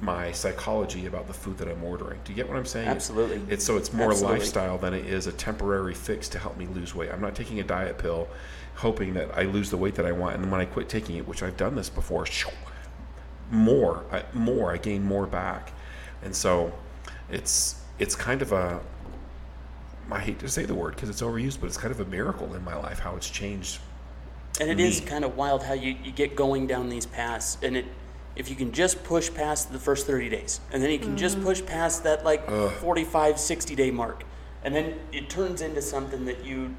my 0.00 0.32
psychology 0.32 1.06
about 1.06 1.28
the 1.28 1.32
food 1.32 1.56
that 1.58 1.68
I'm 1.68 1.84
ordering. 1.84 2.18
Do 2.24 2.32
you 2.32 2.36
get 2.36 2.48
what 2.48 2.56
I'm 2.58 2.66
saying? 2.66 2.88
Absolutely. 2.88 3.40
It's 3.48 3.64
so 3.64 3.76
it's 3.76 3.92
more 3.92 4.10
Absolutely. 4.10 4.40
lifestyle 4.40 4.76
than 4.76 4.92
it 4.94 5.06
is 5.06 5.28
a 5.28 5.32
temporary 5.32 5.94
fix 5.94 6.28
to 6.30 6.40
help 6.40 6.56
me 6.58 6.66
lose 6.74 6.92
weight. 6.92 7.10
I'm 7.12 7.20
not 7.20 7.36
taking 7.36 7.60
a 7.60 7.62
diet 7.62 7.98
pill 7.98 8.26
hoping 8.74 9.14
that 9.14 9.30
I 9.38 9.42
lose 9.42 9.70
the 9.70 9.76
weight 9.76 9.94
that 9.94 10.06
I 10.06 10.10
want 10.10 10.34
and 10.36 10.50
when 10.50 10.60
I 10.60 10.64
quit 10.64 10.88
taking 10.88 11.16
it, 11.16 11.28
which 11.28 11.42
I've 11.44 11.56
done 11.56 11.76
this 11.76 11.88
before, 11.88 12.26
more, 13.52 14.04
I, 14.10 14.24
more, 14.32 14.72
I 14.72 14.78
gain 14.78 15.04
more 15.04 15.26
back. 15.26 15.72
And 16.22 16.34
so 16.34 16.72
it's 17.30 17.80
it's 17.98 18.16
kind 18.16 18.42
of 18.42 18.52
a 18.52 18.80
I 20.10 20.18
hate 20.18 20.38
to 20.40 20.48
say 20.48 20.64
the 20.64 20.74
word 20.74 20.94
because 20.94 21.08
it's 21.08 21.22
overused, 21.22 21.60
but 21.60 21.66
it's 21.66 21.76
kind 21.76 21.92
of 21.92 22.00
a 22.00 22.04
miracle 22.04 22.54
in 22.54 22.64
my 22.64 22.74
life 22.76 22.98
how 22.98 23.16
it's 23.16 23.30
changed. 23.30 23.80
And 24.60 24.68
it 24.68 24.80
is 24.80 25.00
me. 25.00 25.06
kind 25.06 25.24
of 25.24 25.36
wild 25.36 25.62
how 25.62 25.72
you, 25.72 25.96
you 26.04 26.12
get 26.12 26.36
going 26.36 26.66
down 26.66 26.88
these 26.88 27.06
paths, 27.06 27.58
and 27.62 27.76
it 27.76 27.86
if 28.34 28.48
you 28.48 28.56
can 28.56 28.72
just 28.72 29.04
push 29.04 29.32
past 29.32 29.72
the 29.72 29.78
first 29.78 30.06
30 30.06 30.30
days, 30.30 30.60
and 30.72 30.82
then 30.82 30.90
you 30.90 30.98
can 30.98 31.16
just 31.16 31.38
mm. 31.38 31.42
push 31.42 31.64
past 31.64 32.02
that 32.04 32.24
like 32.24 32.48
45, 32.48 33.38
60 33.38 33.74
day 33.74 33.90
mark, 33.90 34.24
and 34.64 34.74
then 34.74 34.98
it 35.12 35.28
turns 35.28 35.60
into 35.60 35.82
something 35.82 36.24
that 36.24 36.44
you 36.44 36.74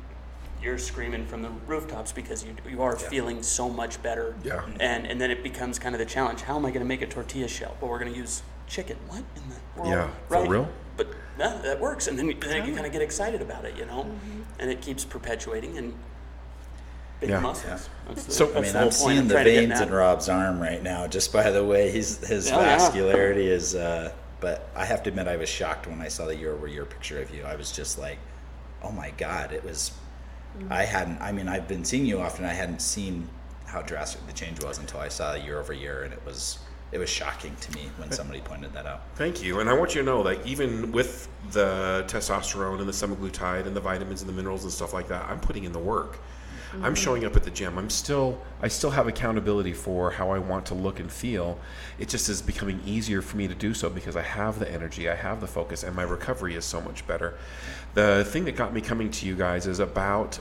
you're 0.64 0.78
screaming 0.78 1.26
from 1.26 1.41
the 1.41 1.49
rooftops 1.68 2.11
because 2.11 2.43
you 2.43 2.55
you 2.70 2.82
are 2.82 2.95
feeling 2.95 3.43
so 3.43 3.70
much 3.70 4.01
better. 4.01 4.36
Yeah. 4.43 4.61
And 4.80 5.05
and 5.05 5.20
then 5.20 5.30
it 5.32 5.43
becomes 5.43 5.78
kind 5.78 5.93
of 5.93 5.99
the 5.99 6.05
challenge. 6.05 6.41
How 6.41 6.55
am 6.55 6.66
I 6.66 6.70
going 6.70 6.80
to 6.82 6.88
make 6.88 7.01
a 7.01 7.07
tortilla 7.07 7.47
shell? 7.47 7.76
Well, 7.82 7.91
we're 7.91 7.99
going 7.99 8.11
to 8.14 8.18
use 8.18 8.41
chicken. 8.68 8.97
What 9.07 9.24
in 9.36 9.43
the 9.49 9.82
world? 9.82 9.91
Yeah, 9.93 10.09
for 10.30 10.47
real? 10.47 10.70
But 10.95 11.07
no, 11.38 11.61
that 11.64 11.80
works, 11.82 12.07
and 12.07 12.18
then, 12.18 12.28
you- 12.28 12.36
then 12.39 12.68
you 12.68 12.74
kind 12.76 12.86
of 12.86 12.91
get 12.91 13.01
excited 13.01 13.41
about 13.41 13.66
it, 13.66 13.76
you 13.76 13.86
know, 13.86 14.09
and 14.59 14.70
it 14.70 14.80
keeps 14.82 15.03
perpetuating 15.03 15.76
and 15.80 15.93
big 17.20 17.32
Yeah. 17.32 17.39
muscles. 17.39 17.89
That's 18.07 18.24
the, 18.26 18.32
So- 18.32 18.45
that's 18.51 18.57
I 18.57 18.61
mean, 18.61 18.84
I'm 18.86 18.91
seeing 18.91 19.28
the 19.28 19.34
trying 19.34 19.45
to 19.45 19.51
get 19.51 19.68
veins 19.70 19.82
in 19.82 19.89
Rob's 19.91 20.30
arm 20.30 20.59
right 20.61 20.82
now, 20.84 21.07
just 21.07 21.34
by 21.34 21.49
the 21.49 21.64
way 21.66 21.89
he's 21.91 22.26
his 22.26 22.51
Oh, 22.51 22.61
yeah. 22.61 22.78
vascularity 22.78 23.47
is. 23.47 23.74
Uh, 23.76 24.11
but 24.39 24.70
I 24.76 24.86
have 24.86 25.01
to 25.03 25.09
admit, 25.09 25.28
I 25.28 25.36
was 25.38 25.49
shocked 25.49 25.88
when 25.88 25.99
I 26.01 26.07
saw 26.09 26.26
the 26.28 26.36
year-over-year 26.36 26.86
picture 26.86 27.20
of 27.20 27.34
you. 27.34 27.43
I 27.43 27.55
was 27.55 27.72
just 27.72 27.97
like, 27.97 28.20
"Oh 28.84 28.91
my 28.91 29.09
God!" 29.18 29.51
It 29.53 29.64
was. 29.64 29.91
I 30.70 30.84
hadn't. 30.84 31.22
I 31.22 31.32
mean, 31.32 31.47
I've 31.47 31.68
been 31.68 31.84
seeing 31.84 32.06
you 32.06 32.20
often. 32.20 32.45
I 32.45 32.54
hadn't 32.54 32.82
seen 32.82 33.28
how 33.66 33.82
drastic 33.82 34.26
the 34.28 34.34
change 34.34 34.64
was 34.64 34.78
until 34.78 34.99
I 34.99 35.08
saw 35.08 35.34
year-over-year, 35.34 36.04
and 36.04 36.14
it 36.14 36.26
was. 36.26 36.60
It 36.91 36.99
was 36.99 37.10
shocking 37.10 37.56
to 37.60 37.72
me 37.72 37.89
when 37.97 38.12
somebody 38.12 38.39
pointed 38.39 38.72
that 38.74 38.86
out. 38.86 39.01
Thank 39.16 39.41
you. 39.41 39.62
And 39.62 39.68
I 39.68 39.74
want 39.74 39.95
you 39.95 40.01
to 40.01 40.06
know 40.06 40.22
that 40.22 40.45
even 40.45 40.91
with 40.91 41.28
the 41.49 42.06
testosterone 42.08 42.80
and 42.82 42.88
the 42.88 42.93
semaglutide 42.93 43.66
and 43.66 43.76
the 43.76 43.82
vitamins 43.82 44.22
and 44.22 44.30
the 44.30 44.34
minerals 44.34 44.62
and 44.62 44.72
stuff 44.72 44.93
like 44.93 45.08
that, 45.08 45.28
I'm 45.28 45.39
putting 45.39 45.64
in 45.64 45.72
the 45.72 45.80
work. 45.80 46.20
I'm 46.82 46.95
showing 46.95 47.26
up 47.26 47.36
at 47.36 47.43
the 47.43 47.51
gym. 47.51 47.78
I'm 47.78 47.89
still 47.89 48.41
I 48.61 48.67
still 48.67 48.91
have 48.91 49.07
accountability 49.07 49.74
for 49.74 50.11
how 50.11 50.32
I 50.32 50.39
want 50.39 50.65
to 50.67 50.74
look 50.74 50.99
and 50.99 51.11
feel. 51.11 51.59
It 51.99 52.09
just 52.09 52.30
is 52.30 52.41
becoming 52.41 52.82
easier 52.86 53.21
for 53.21 53.38
me 53.38 53.47
to 53.47 53.55
do 53.55 53.74
so 53.74 53.89
because 53.89 54.15
I 54.15 54.21
have 54.21 54.59
the 54.59 54.71
energy, 54.71 55.09
I 55.09 55.15
have 55.15 55.41
the 55.41 55.47
focus, 55.47 55.84
and 55.84 55.95
my 55.95 56.03
recovery 56.03 56.55
is 56.55 56.65
so 56.65 56.82
much 56.82 57.05
better. 57.05 57.38
The 57.93 58.26
thing 58.26 58.45
that 58.45 58.55
got 58.55 58.74
me 58.74 58.82
coming 58.82 59.11
to 59.11 59.26
you 59.26 59.36
guys 59.36 59.67
is 59.67 59.80
about 59.80 60.39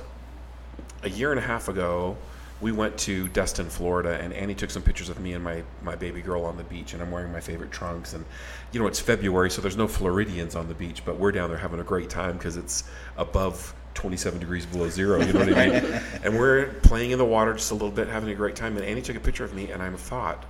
a 1.02 1.10
year 1.10 1.30
and 1.30 1.38
a 1.38 1.42
half 1.42 1.68
ago, 1.68 2.16
we 2.60 2.70
went 2.70 2.96
to 2.96 3.28
Destin, 3.28 3.68
Florida, 3.68 4.20
and 4.22 4.32
Annie 4.32 4.54
took 4.54 4.70
some 4.70 4.82
pictures 4.82 5.08
of 5.08 5.18
me 5.18 5.32
and 5.32 5.42
my, 5.42 5.64
my 5.82 5.96
baby 5.96 6.22
girl 6.22 6.44
on 6.44 6.56
the 6.56 6.62
beach, 6.64 6.94
and 6.94 7.02
I'm 7.02 7.10
wearing 7.10 7.32
my 7.32 7.40
favorite 7.40 7.72
trunks. 7.72 8.14
And, 8.14 8.24
you 8.70 8.78
know, 8.80 8.86
it's 8.86 9.00
February, 9.00 9.50
so 9.50 9.60
there's 9.60 9.76
no 9.76 9.88
Floridians 9.88 10.54
on 10.54 10.68
the 10.68 10.74
beach, 10.74 11.04
but 11.04 11.18
we're 11.18 11.32
down 11.32 11.50
there 11.50 11.58
having 11.58 11.80
a 11.80 11.84
great 11.84 12.08
time 12.08 12.34
because 12.34 12.56
it's 12.56 12.84
above 13.16 13.74
27 13.94 14.40
degrees 14.40 14.66
below 14.66 14.88
zero, 14.88 15.20
you 15.20 15.32
know 15.32 15.40
what 15.40 15.56
I 15.56 15.68
mean? 15.68 16.00
and 16.24 16.38
we're 16.38 16.66
playing 16.82 17.10
in 17.10 17.18
the 17.18 17.24
water 17.24 17.52
just 17.54 17.70
a 17.70 17.74
little 17.74 17.90
bit, 17.90 18.08
having 18.08 18.30
a 18.30 18.34
great 18.34 18.56
time. 18.56 18.76
And 18.76 18.84
Annie 18.84 19.02
took 19.02 19.16
a 19.16 19.20
picture 19.20 19.44
of 19.44 19.54
me, 19.54 19.70
and 19.70 19.82
I 19.82 19.90
thought, 19.90 20.44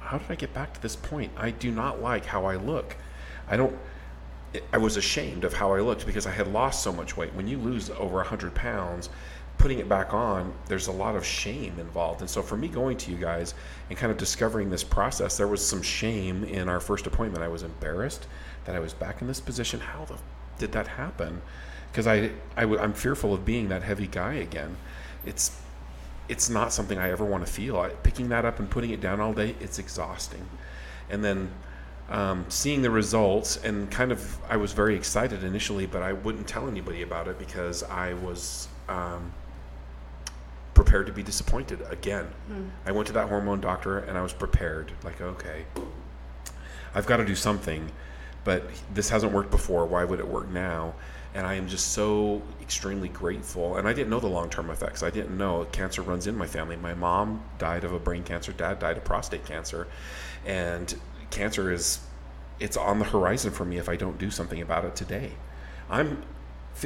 how 0.00 0.18
did 0.18 0.30
I 0.30 0.34
get 0.34 0.52
back 0.52 0.74
to 0.74 0.82
this 0.82 0.96
point? 0.96 1.32
I 1.36 1.50
do 1.50 1.70
not 1.70 2.02
like 2.02 2.26
how 2.26 2.44
I 2.44 2.56
look. 2.56 2.96
I 3.48 3.56
don't. 3.56 3.76
I 4.72 4.78
was 4.78 4.96
ashamed 4.96 5.42
of 5.42 5.52
how 5.52 5.72
I 5.74 5.80
looked 5.80 6.06
because 6.06 6.26
I 6.26 6.30
had 6.30 6.46
lost 6.46 6.84
so 6.84 6.92
much 6.92 7.16
weight. 7.16 7.34
When 7.34 7.48
you 7.48 7.58
lose 7.58 7.90
over 7.90 8.16
100 8.16 8.54
pounds, 8.54 9.10
putting 9.58 9.80
it 9.80 9.88
back 9.88 10.14
on, 10.14 10.52
there's 10.66 10.86
a 10.86 10.92
lot 10.92 11.16
of 11.16 11.24
shame 11.24 11.78
involved. 11.80 12.20
And 12.20 12.30
so 12.30 12.40
for 12.40 12.56
me 12.56 12.68
going 12.68 12.96
to 12.98 13.10
you 13.10 13.16
guys 13.16 13.54
and 13.88 13.98
kind 13.98 14.12
of 14.12 14.18
discovering 14.18 14.70
this 14.70 14.84
process, 14.84 15.36
there 15.36 15.48
was 15.48 15.66
some 15.66 15.82
shame 15.82 16.44
in 16.44 16.68
our 16.68 16.78
first 16.78 17.08
appointment. 17.08 17.42
I 17.42 17.48
was 17.48 17.64
embarrassed 17.64 18.28
that 18.64 18.76
I 18.76 18.78
was 18.78 18.94
back 18.94 19.20
in 19.22 19.26
this 19.26 19.40
position. 19.40 19.80
How 19.80 20.04
the 20.04 20.18
did 20.58 20.70
that 20.72 20.86
happen? 20.86 21.42
Because 21.94 22.08
I, 22.08 22.32
I 22.56 22.62
w- 22.62 22.80
I'm 22.80 22.92
fearful 22.92 23.32
of 23.32 23.44
being 23.44 23.68
that 23.68 23.84
heavy 23.84 24.08
guy 24.08 24.34
again. 24.34 24.76
It's 25.24 25.56
it's 26.28 26.50
not 26.50 26.72
something 26.72 26.98
I 26.98 27.10
ever 27.12 27.24
want 27.24 27.46
to 27.46 27.52
feel. 27.52 27.78
I, 27.78 27.90
picking 27.90 28.30
that 28.30 28.44
up 28.44 28.58
and 28.58 28.68
putting 28.68 28.90
it 28.90 29.00
down 29.00 29.20
all 29.20 29.32
day, 29.32 29.54
it's 29.60 29.78
exhausting. 29.78 30.44
And 31.08 31.22
then 31.24 31.50
um, 32.10 32.46
seeing 32.48 32.82
the 32.82 32.90
results 32.90 33.62
and 33.62 33.88
kind 33.92 34.10
of, 34.10 34.38
I 34.48 34.56
was 34.56 34.72
very 34.72 34.96
excited 34.96 35.44
initially, 35.44 35.86
but 35.86 36.02
I 36.02 36.14
wouldn't 36.14 36.48
tell 36.48 36.66
anybody 36.66 37.02
about 37.02 37.28
it 37.28 37.38
because 37.38 37.84
I 37.84 38.14
was 38.14 38.66
um, 38.88 39.32
prepared 40.72 41.06
to 41.06 41.12
be 41.12 41.22
disappointed 41.22 41.80
again. 41.90 42.26
I 42.86 42.92
went 42.92 43.06
to 43.08 43.12
that 43.12 43.28
hormone 43.28 43.60
doctor 43.60 43.98
and 43.98 44.18
I 44.18 44.22
was 44.22 44.32
prepared, 44.32 44.92
like, 45.04 45.20
okay, 45.20 45.66
I've 46.94 47.06
got 47.06 47.18
to 47.18 47.24
do 47.24 47.34
something, 47.36 47.92
but 48.44 48.64
this 48.94 49.10
hasn't 49.10 49.32
worked 49.32 49.50
before. 49.50 49.84
Why 49.86 50.04
would 50.04 50.20
it 50.20 50.26
work 50.26 50.48
now? 50.48 50.94
And 51.34 51.46
I 51.46 51.54
am 51.54 51.66
just 51.66 51.92
so 51.92 52.40
extremely 52.62 53.08
grateful. 53.08 53.76
And 53.76 53.88
I 53.88 53.92
didn't 53.92 54.10
know 54.10 54.20
the 54.20 54.28
long 54.28 54.48
term 54.48 54.70
effects. 54.70 55.02
I 55.02 55.10
didn't 55.10 55.36
know 55.36 55.66
cancer 55.72 56.02
runs 56.02 56.26
in 56.26 56.36
my 56.36 56.46
family. 56.46 56.76
My 56.76 56.94
mom 56.94 57.42
died 57.58 57.84
of 57.84 57.92
a 57.92 57.98
brain 57.98 58.22
cancer, 58.22 58.52
dad 58.52 58.78
died 58.78 58.96
of 58.96 59.04
prostate 59.04 59.44
cancer. 59.44 59.88
And 60.46 60.94
cancer 61.30 61.72
is, 61.72 62.00
it's 62.60 62.76
on 62.76 62.98
the 62.98 63.04
horizon 63.04 63.50
for 63.50 63.64
me 63.64 63.78
if 63.78 63.88
I 63.88 63.96
don't 63.96 64.18
do 64.18 64.30
something 64.30 64.62
about 64.62 64.84
it 64.84 64.94
today. 64.94 65.32
I'm 65.90 66.22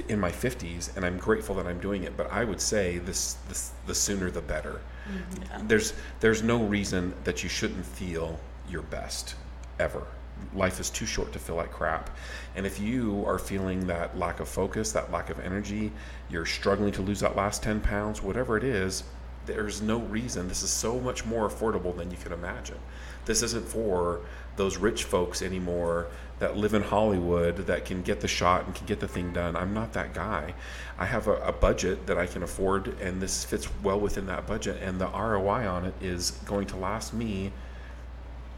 in 0.08 0.20
my 0.20 0.30
50s 0.30 0.94
and 0.96 1.04
I'm 1.04 1.18
grateful 1.18 1.54
that 1.56 1.66
I'm 1.66 1.80
doing 1.80 2.04
it, 2.04 2.16
but 2.16 2.30
I 2.30 2.44
would 2.44 2.60
say 2.60 2.98
this, 2.98 3.34
this 3.48 3.72
the 3.86 3.94
sooner 3.94 4.30
the 4.30 4.42
better. 4.42 4.80
Mm-hmm. 5.08 5.66
There's 5.66 5.94
there's 6.20 6.42
no 6.42 6.62
reason 6.62 7.14
that 7.24 7.42
you 7.42 7.48
shouldn't 7.48 7.84
feel 7.84 8.38
your 8.68 8.82
best 8.82 9.34
ever. 9.78 10.06
Life 10.54 10.80
is 10.80 10.90
too 10.90 11.06
short 11.06 11.32
to 11.32 11.38
feel 11.38 11.56
like 11.56 11.70
crap. 11.70 12.10
And 12.56 12.66
if 12.66 12.80
you 12.80 13.24
are 13.26 13.38
feeling 13.38 13.86
that 13.86 14.18
lack 14.18 14.40
of 14.40 14.48
focus, 14.48 14.92
that 14.92 15.12
lack 15.12 15.30
of 15.30 15.40
energy, 15.40 15.92
you're 16.30 16.46
struggling 16.46 16.92
to 16.92 17.02
lose 17.02 17.20
that 17.20 17.36
last 17.36 17.62
10 17.62 17.80
pounds, 17.80 18.22
whatever 18.22 18.56
it 18.56 18.64
is, 18.64 19.04
there's 19.46 19.80
no 19.80 19.98
reason. 20.00 20.46
This 20.46 20.62
is 20.62 20.70
so 20.70 21.00
much 21.00 21.24
more 21.24 21.48
affordable 21.48 21.96
than 21.96 22.10
you 22.10 22.16
can 22.16 22.32
imagine. 22.32 22.78
This 23.24 23.42
isn't 23.42 23.66
for 23.66 24.20
those 24.56 24.76
rich 24.76 25.04
folks 25.04 25.40
anymore 25.42 26.08
that 26.38 26.56
live 26.56 26.74
in 26.74 26.82
Hollywood 26.82 27.56
that 27.66 27.84
can 27.84 28.02
get 28.02 28.20
the 28.20 28.28
shot 28.28 28.66
and 28.66 28.74
can 28.74 28.86
get 28.86 29.00
the 29.00 29.08
thing 29.08 29.32
done. 29.32 29.56
I'm 29.56 29.72
not 29.72 29.92
that 29.94 30.14
guy. 30.14 30.54
I 30.98 31.06
have 31.06 31.26
a, 31.28 31.36
a 31.36 31.52
budget 31.52 32.06
that 32.06 32.18
I 32.18 32.26
can 32.26 32.42
afford, 32.42 32.98
and 33.00 33.20
this 33.20 33.44
fits 33.44 33.68
well 33.82 33.98
within 33.98 34.26
that 34.26 34.46
budget. 34.46 34.80
And 34.82 35.00
the 35.00 35.08
ROI 35.08 35.66
on 35.66 35.84
it 35.84 35.94
is 36.00 36.32
going 36.44 36.66
to 36.68 36.76
last 36.76 37.14
me 37.14 37.52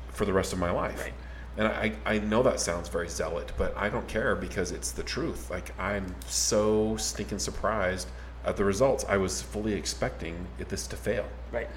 for 0.08 0.24
the 0.24 0.32
rest 0.32 0.52
of 0.52 0.58
my 0.58 0.70
life. 0.70 1.00
Right. 1.00 1.12
And 1.56 1.66
I, 1.66 1.92
I 2.06 2.18
know 2.18 2.42
that 2.42 2.60
sounds 2.60 2.88
very 2.88 3.08
zealot, 3.08 3.52
but 3.58 3.76
I 3.76 3.88
don't 3.88 4.06
care 4.06 4.36
because 4.36 4.70
it's 4.70 4.92
the 4.92 5.02
truth. 5.02 5.50
Like, 5.50 5.78
I'm 5.78 6.14
so 6.26 6.96
stinking 6.96 7.40
surprised 7.40 8.08
at 8.44 8.56
the 8.56 8.64
results. 8.64 9.04
I 9.08 9.16
was 9.16 9.42
fully 9.42 9.74
expecting 9.74 10.46
it, 10.58 10.68
this 10.68 10.86
to 10.88 10.96
fail. 10.96 11.26
Right. 11.52 11.68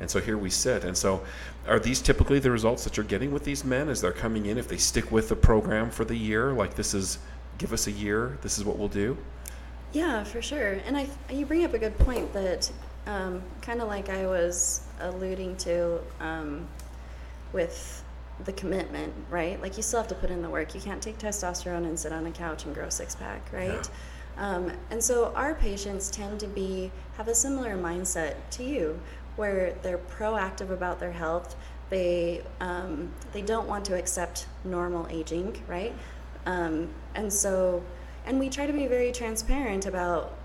And 0.00 0.10
so 0.10 0.20
here 0.20 0.38
we 0.38 0.50
sit. 0.50 0.84
And 0.84 0.96
so, 0.96 1.24
are 1.66 1.78
these 1.78 2.00
typically 2.00 2.38
the 2.38 2.50
results 2.50 2.84
that 2.84 2.96
you're 2.96 3.06
getting 3.06 3.32
with 3.32 3.44
these 3.44 3.64
men 3.64 3.88
as 3.88 4.00
they're 4.00 4.12
coming 4.12 4.46
in? 4.46 4.58
If 4.58 4.68
they 4.68 4.76
stick 4.76 5.10
with 5.10 5.28
the 5.28 5.36
program 5.36 5.90
for 5.90 6.04
the 6.04 6.16
year, 6.16 6.52
like 6.52 6.74
this 6.74 6.94
is, 6.94 7.18
give 7.58 7.72
us 7.72 7.86
a 7.86 7.92
year, 7.92 8.38
this 8.42 8.58
is 8.58 8.64
what 8.64 8.78
we'll 8.78 8.88
do? 8.88 9.16
Yeah, 9.92 10.22
for 10.24 10.42
sure. 10.42 10.78
And 10.86 10.96
I, 10.96 11.08
you 11.32 11.46
bring 11.46 11.64
up 11.64 11.72
a 11.72 11.78
good 11.78 11.98
point 11.98 12.32
that, 12.34 12.70
um, 13.06 13.42
kind 13.62 13.80
of 13.80 13.88
like 13.88 14.08
I 14.10 14.26
was 14.26 14.82
alluding 15.00 15.56
to 15.58 16.00
um, 16.20 16.66
with 17.52 18.02
the 18.44 18.52
commitment, 18.52 19.12
right? 19.30 19.60
Like 19.60 19.76
you 19.76 19.82
still 19.82 20.00
have 20.00 20.08
to 20.08 20.14
put 20.14 20.30
in 20.30 20.42
the 20.42 20.50
work. 20.50 20.74
You 20.74 20.80
can't 20.80 21.02
take 21.02 21.18
testosterone 21.18 21.86
and 21.86 21.98
sit 21.98 22.12
on 22.12 22.26
a 22.26 22.30
couch 22.30 22.64
and 22.64 22.74
grow 22.74 22.86
a 22.86 22.90
six 22.90 23.14
pack, 23.14 23.42
right? 23.52 23.88
Um, 24.36 24.72
and 24.90 25.02
so 25.02 25.32
our 25.34 25.54
patients 25.54 26.10
tend 26.10 26.40
to 26.40 26.46
be 26.46 26.92
have 27.16 27.28
a 27.28 27.34
similar 27.34 27.76
mindset 27.76 28.34
to 28.52 28.64
you, 28.64 29.00
where 29.36 29.74
they're 29.82 29.98
proactive 29.98 30.70
about 30.70 31.00
their 31.00 31.12
health. 31.12 31.56
They 31.88 32.42
um, 32.60 33.10
they 33.32 33.42
don't 33.42 33.68
want 33.68 33.84
to 33.86 33.96
accept 33.96 34.46
normal 34.64 35.06
aging, 35.08 35.62
right? 35.66 35.94
Um, 36.44 36.90
and 37.14 37.32
so, 37.32 37.82
and 38.26 38.38
we 38.38 38.48
try 38.48 38.66
to 38.66 38.72
be 38.72 38.86
very 38.86 39.12
transparent 39.12 39.86
about 39.86 40.36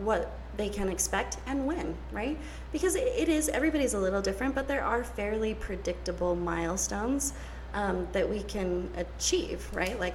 what 0.00 0.38
they 0.56 0.68
can 0.68 0.88
expect 0.88 1.38
and 1.46 1.66
when, 1.66 1.96
right? 2.12 2.38
Because 2.74 2.96
it, 2.96 3.06
it 3.16 3.28
is 3.28 3.48
everybody's 3.50 3.94
a 3.94 3.98
little 4.00 4.20
different, 4.20 4.52
but 4.52 4.66
there 4.66 4.82
are 4.82 5.04
fairly 5.04 5.54
predictable 5.54 6.34
milestones 6.34 7.32
um, 7.72 8.08
that 8.10 8.28
we 8.28 8.42
can 8.42 8.90
achieve, 8.96 9.64
right? 9.72 9.98
Like 10.00 10.14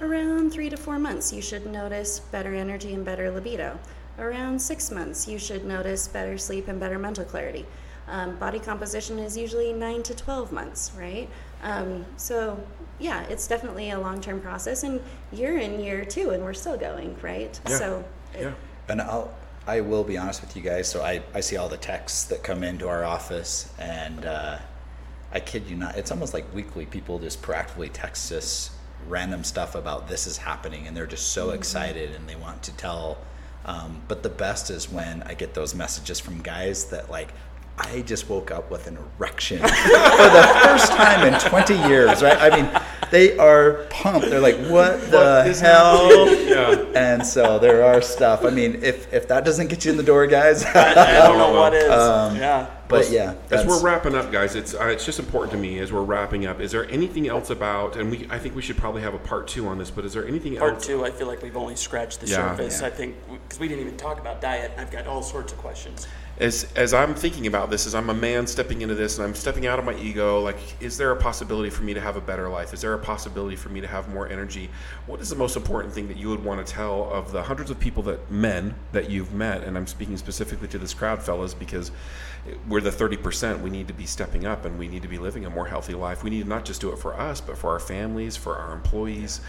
around 0.00 0.50
three 0.52 0.68
to 0.70 0.76
four 0.76 0.98
months, 0.98 1.32
you 1.32 1.40
should 1.40 1.66
notice 1.66 2.18
better 2.18 2.52
energy 2.52 2.94
and 2.94 3.04
better 3.04 3.30
libido. 3.30 3.78
Around 4.18 4.60
six 4.60 4.90
months, 4.90 5.28
you 5.28 5.38
should 5.38 5.64
notice 5.64 6.08
better 6.08 6.36
sleep 6.36 6.66
and 6.66 6.80
better 6.80 6.98
mental 6.98 7.24
clarity. 7.24 7.64
Um, 8.08 8.34
body 8.38 8.58
composition 8.58 9.20
is 9.20 9.36
usually 9.36 9.72
nine 9.72 10.02
to 10.02 10.12
12 10.12 10.50
months, 10.50 10.90
right? 10.98 11.28
Um, 11.62 12.04
so, 12.16 12.58
yeah, 12.98 13.22
it's 13.28 13.46
definitely 13.46 13.90
a 13.90 14.00
long 14.00 14.20
term 14.20 14.40
process, 14.40 14.82
and 14.82 15.00
year 15.30 15.58
in, 15.58 15.78
year 15.78 16.04
two, 16.04 16.30
and 16.30 16.42
we're 16.42 16.54
still 16.54 16.76
going, 16.76 17.16
right? 17.22 17.58
Yeah. 17.68 17.78
So, 17.78 18.04
it- 18.34 18.42
Yeah. 18.42 18.52
And 18.88 19.00
I'll, 19.00 19.32
I 19.70 19.82
will 19.82 20.02
be 20.02 20.18
honest 20.18 20.40
with 20.40 20.56
you 20.56 20.62
guys. 20.62 20.88
So 20.88 21.00
I, 21.00 21.22
I 21.32 21.38
see 21.38 21.56
all 21.56 21.68
the 21.68 21.76
texts 21.76 22.24
that 22.24 22.42
come 22.42 22.64
into 22.64 22.88
our 22.88 23.04
office, 23.04 23.72
and 23.78 24.26
uh, 24.26 24.58
I 25.30 25.38
kid 25.38 25.68
you 25.68 25.76
not, 25.76 25.96
it's 25.96 26.10
almost 26.10 26.34
like 26.34 26.52
weekly. 26.52 26.86
People 26.86 27.20
just 27.20 27.40
proactively 27.40 27.88
text 27.92 28.32
us 28.32 28.72
random 29.06 29.44
stuff 29.44 29.76
about 29.76 30.08
this 30.08 30.26
is 30.26 30.38
happening, 30.38 30.88
and 30.88 30.96
they're 30.96 31.06
just 31.06 31.28
so 31.30 31.50
excited 31.50 32.10
and 32.16 32.28
they 32.28 32.34
want 32.34 32.64
to 32.64 32.76
tell. 32.76 33.18
Um, 33.64 34.02
but 34.08 34.24
the 34.24 34.28
best 34.28 34.70
is 34.70 34.90
when 34.90 35.22
I 35.22 35.34
get 35.34 35.54
those 35.54 35.72
messages 35.72 36.18
from 36.18 36.42
guys 36.42 36.86
that 36.86 37.08
like. 37.08 37.32
I 37.82 38.02
just 38.02 38.28
woke 38.28 38.50
up 38.50 38.70
with 38.70 38.86
an 38.86 38.98
erection 39.18 39.58
for 39.62 39.66
the 39.66 40.60
first 40.64 40.92
time 40.92 41.32
in 41.32 41.40
20 41.40 41.74
years, 41.88 42.22
right? 42.22 42.36
I 42.38 42.54
mean, 42.54 42.70
they 43.10 43.36
are 43.38 43.86
pumped. 43.90 44.28
They're 44.28 44.38
like, 44.40 44.58
"What 44.66 45.10
the 45.10 45.44
is 45.46 45.60
hell?" 45.60 46.30
Yeah. 46.46 46.84
And 46.94 47.26
so 47.26 47.58
there 47.58 47.82
are 47.84 48.00
stuff. 48.02 48.44
I 48.44 48.50
mean, 48.50 48.82
if 48.84 49.12
if 49.12 49.26
that 49.28 49.44
doesn't 49.44 49.68
get 49.68 49.84
you 49.84 49.90
in 49.92 49.96
the 49.96 50.02
door, 50.02 50.26
guys. 50.26 50.62
I, 50.64 50.90
I 50.92 51.26
don't 51.26 51.38
know 51.38 51.52
what 51.60 51.74
is. 51.74 51.90
Um, 51.90 52.36
yeah. 52.36 52.70
but 52.86 53.10
yeah, 53.10 53.34
As 53.50 53.66
we're 53.66 53.82
wrapping 53.82 54.14
up, 54.14 54.30
guys, 54.30 54.54
it's 54.54 54.74
uh, 54.74 54.84
it's 54.84 55.04
just 55.06 55.18
important 55.18 55.52
to 55.52 55.58
me 55.58 55.78
as 55.80 55.90
we're 55.92 56.02
wrapping 56.04 56.46
up. 56.46 56.60
Is 56.60 56.70
there 56.70 56.88
anything 56.90 57.28
else 57.28 57.50
about? 57.50 57.96
And 57.96 58.10
we, 58.10 58.26
I 58.30 58.38
think 58.38 58.54
we 58.54 58.62
should 58.62 58.76
probably 58.76 59.02
have 59.02 59.14
a 59.14 59.18
part 59.18 59.48
two 59.48 59.66
on 59.66 59.78
this. 59.78 59.90
But 59.90 60.04
is 60.04 60.12
there 60.12 60.26
anything 60.28 60.52
else? 60.52 60.60
Part 60.60 60.74
else? 60.74 60.86
two, 60.86 61.04
I 61.04 61.10
feel 61.10 61.26
like 61.26 61.42
we've 61.42 61.56
only 61.56 61.76
scratched 61.76 62.20
the 62.20 62.26
Yeah. 62.28 62.50
surface. 62.50 62.80
Yeah. 62.80 62.86
I 62.88 62.90
think 62.90 63.16
because 63.32 63.58
we 63.58 63.66
didn't 63.68 63.86
even 63.86 63.96
talk 63.96 64.20
about 64.20 64.40
diet. 64.40 64.70
I've 64.78 64.90
got 64.92 65.06
all 65.08 65.22
sorts 65.22 65.52
of 65.52 65.58
questions. 65.58 66.06
As 66.40 66.72
as 66.74 66.94
I'm 66.94 67.14
thinking 67.14 67.46
about 67.46 67.68
this, 67.68 67.86
as 67.86 67.94
I'm 67.94 68.08
a 68.08 68.14
man 68.14 68.46
stepping 68.46 68.80
into 68.80 68.94
this, 68.94 69.18
and 69.18 69.26
I'm 69.26 69.34
stepping 69.34 69.66
out 69.66 69.78
of 69.78 69.84
my 69.84 69.94
ego, 69.96 70.40
like, 70.40 70.56
is 70.80 70.96
there 70.96 71.10
a 71.10 71.16
possibility 71.16 71.68
for 71.68 71.82
me 71.82 71.92
to 71.92 72.00
have 72.00 72.16
a 72.16 72.20
better 72.20 72.48
life? 72.48 72.72
Is 72.72 72.80
there 72.80 72.94
a 72.94 72.98
possibility 72.98 73.56
for 73.56 73.68
me 73.68 73.82
to 73.82 73.86
have 73.86 74.08
more 74.08 74.26
energy? 74.26 74.70
What 75.06 75.20
is 75.20 75.28
the 75.28 75.36
most 75.36 75.54
important 75.54 75.92
thing 75.92 76.08
that 76.08 76.16
you 76.16 76.30
would 76.30 76.42
want 76.42 76.66
to 76.66 76.72
tell 76.72 77.10
of 77.12 77.30
the 77.30 77.42
hundreds 77.42 77.70
of 77.70 77.78
people 77.78 78.02
that 78.04 78.30
men 78.30 78.74
that 78.92 79.10
you've 79.10 79.34
met? 79.34 79.64
And 79.64 79.76
I'm 79.76 79.86
speaking 79.86 80.16
specifically 80.16 80.66
to 80.68 80.78
this 80.78 80.94
crowd, 80.94 81.22
fellas, 81.22 81.52
because 81.52 81.92
we're 82.66 82.80
the 82.80 82.88
30%. 82.88 83.60
We 83.60 83.68
need 83.68 83.88
to 83.88 83.94
be 83.94 84.06
stepping 84.06 84.46
up, 84.46 84.64
and 84.64 84.78
we 84.78 84.88
need 84.88 85.02
to 85.02 85.08
be 85.08 85.18
living 85.18 85.44
a 85.44 85.50
more 85.50 85.66
healthy 85.66 85.92
life. 85.92 86.24
We 86.24 86.30
need 86.30 86.44
to 86.44 86.48
not 86.48 86.64
just 86.64 86.80
do 86.80 86.90
it 86.90 86.98
for 86.98 87.12
us, 87.20 87.42
but 87.42 87.58
for 87.58 87.68
our 87.68 87.80
families, 87.80 88.34
for 88.34 88.56
our 88.56 88.72
employees. 88.72 89.42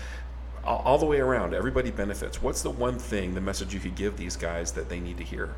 All, 0.66 0.80
all 0.80 0.98
the 0.98 1.06
way 1.06 1.22
around, 1.22 1.54
everybody 1.54 1.90
benefits. 1.90 2.42
What's 2.42 2.62
the 2.64 2.70
one 2.70 3.00
thing, 3.00 3.34
the 3.34 3.40
message 3.40 3.74
you 3.74 3.80
could 3.80 3.96
give 3.96 4.18
these 4.18 4.36
guys 4.36 4.74
that 4.74 4.90
they 4.90 5.00
need 5.00 5.18
to 5.20 5.24
hear? 5.24 5.56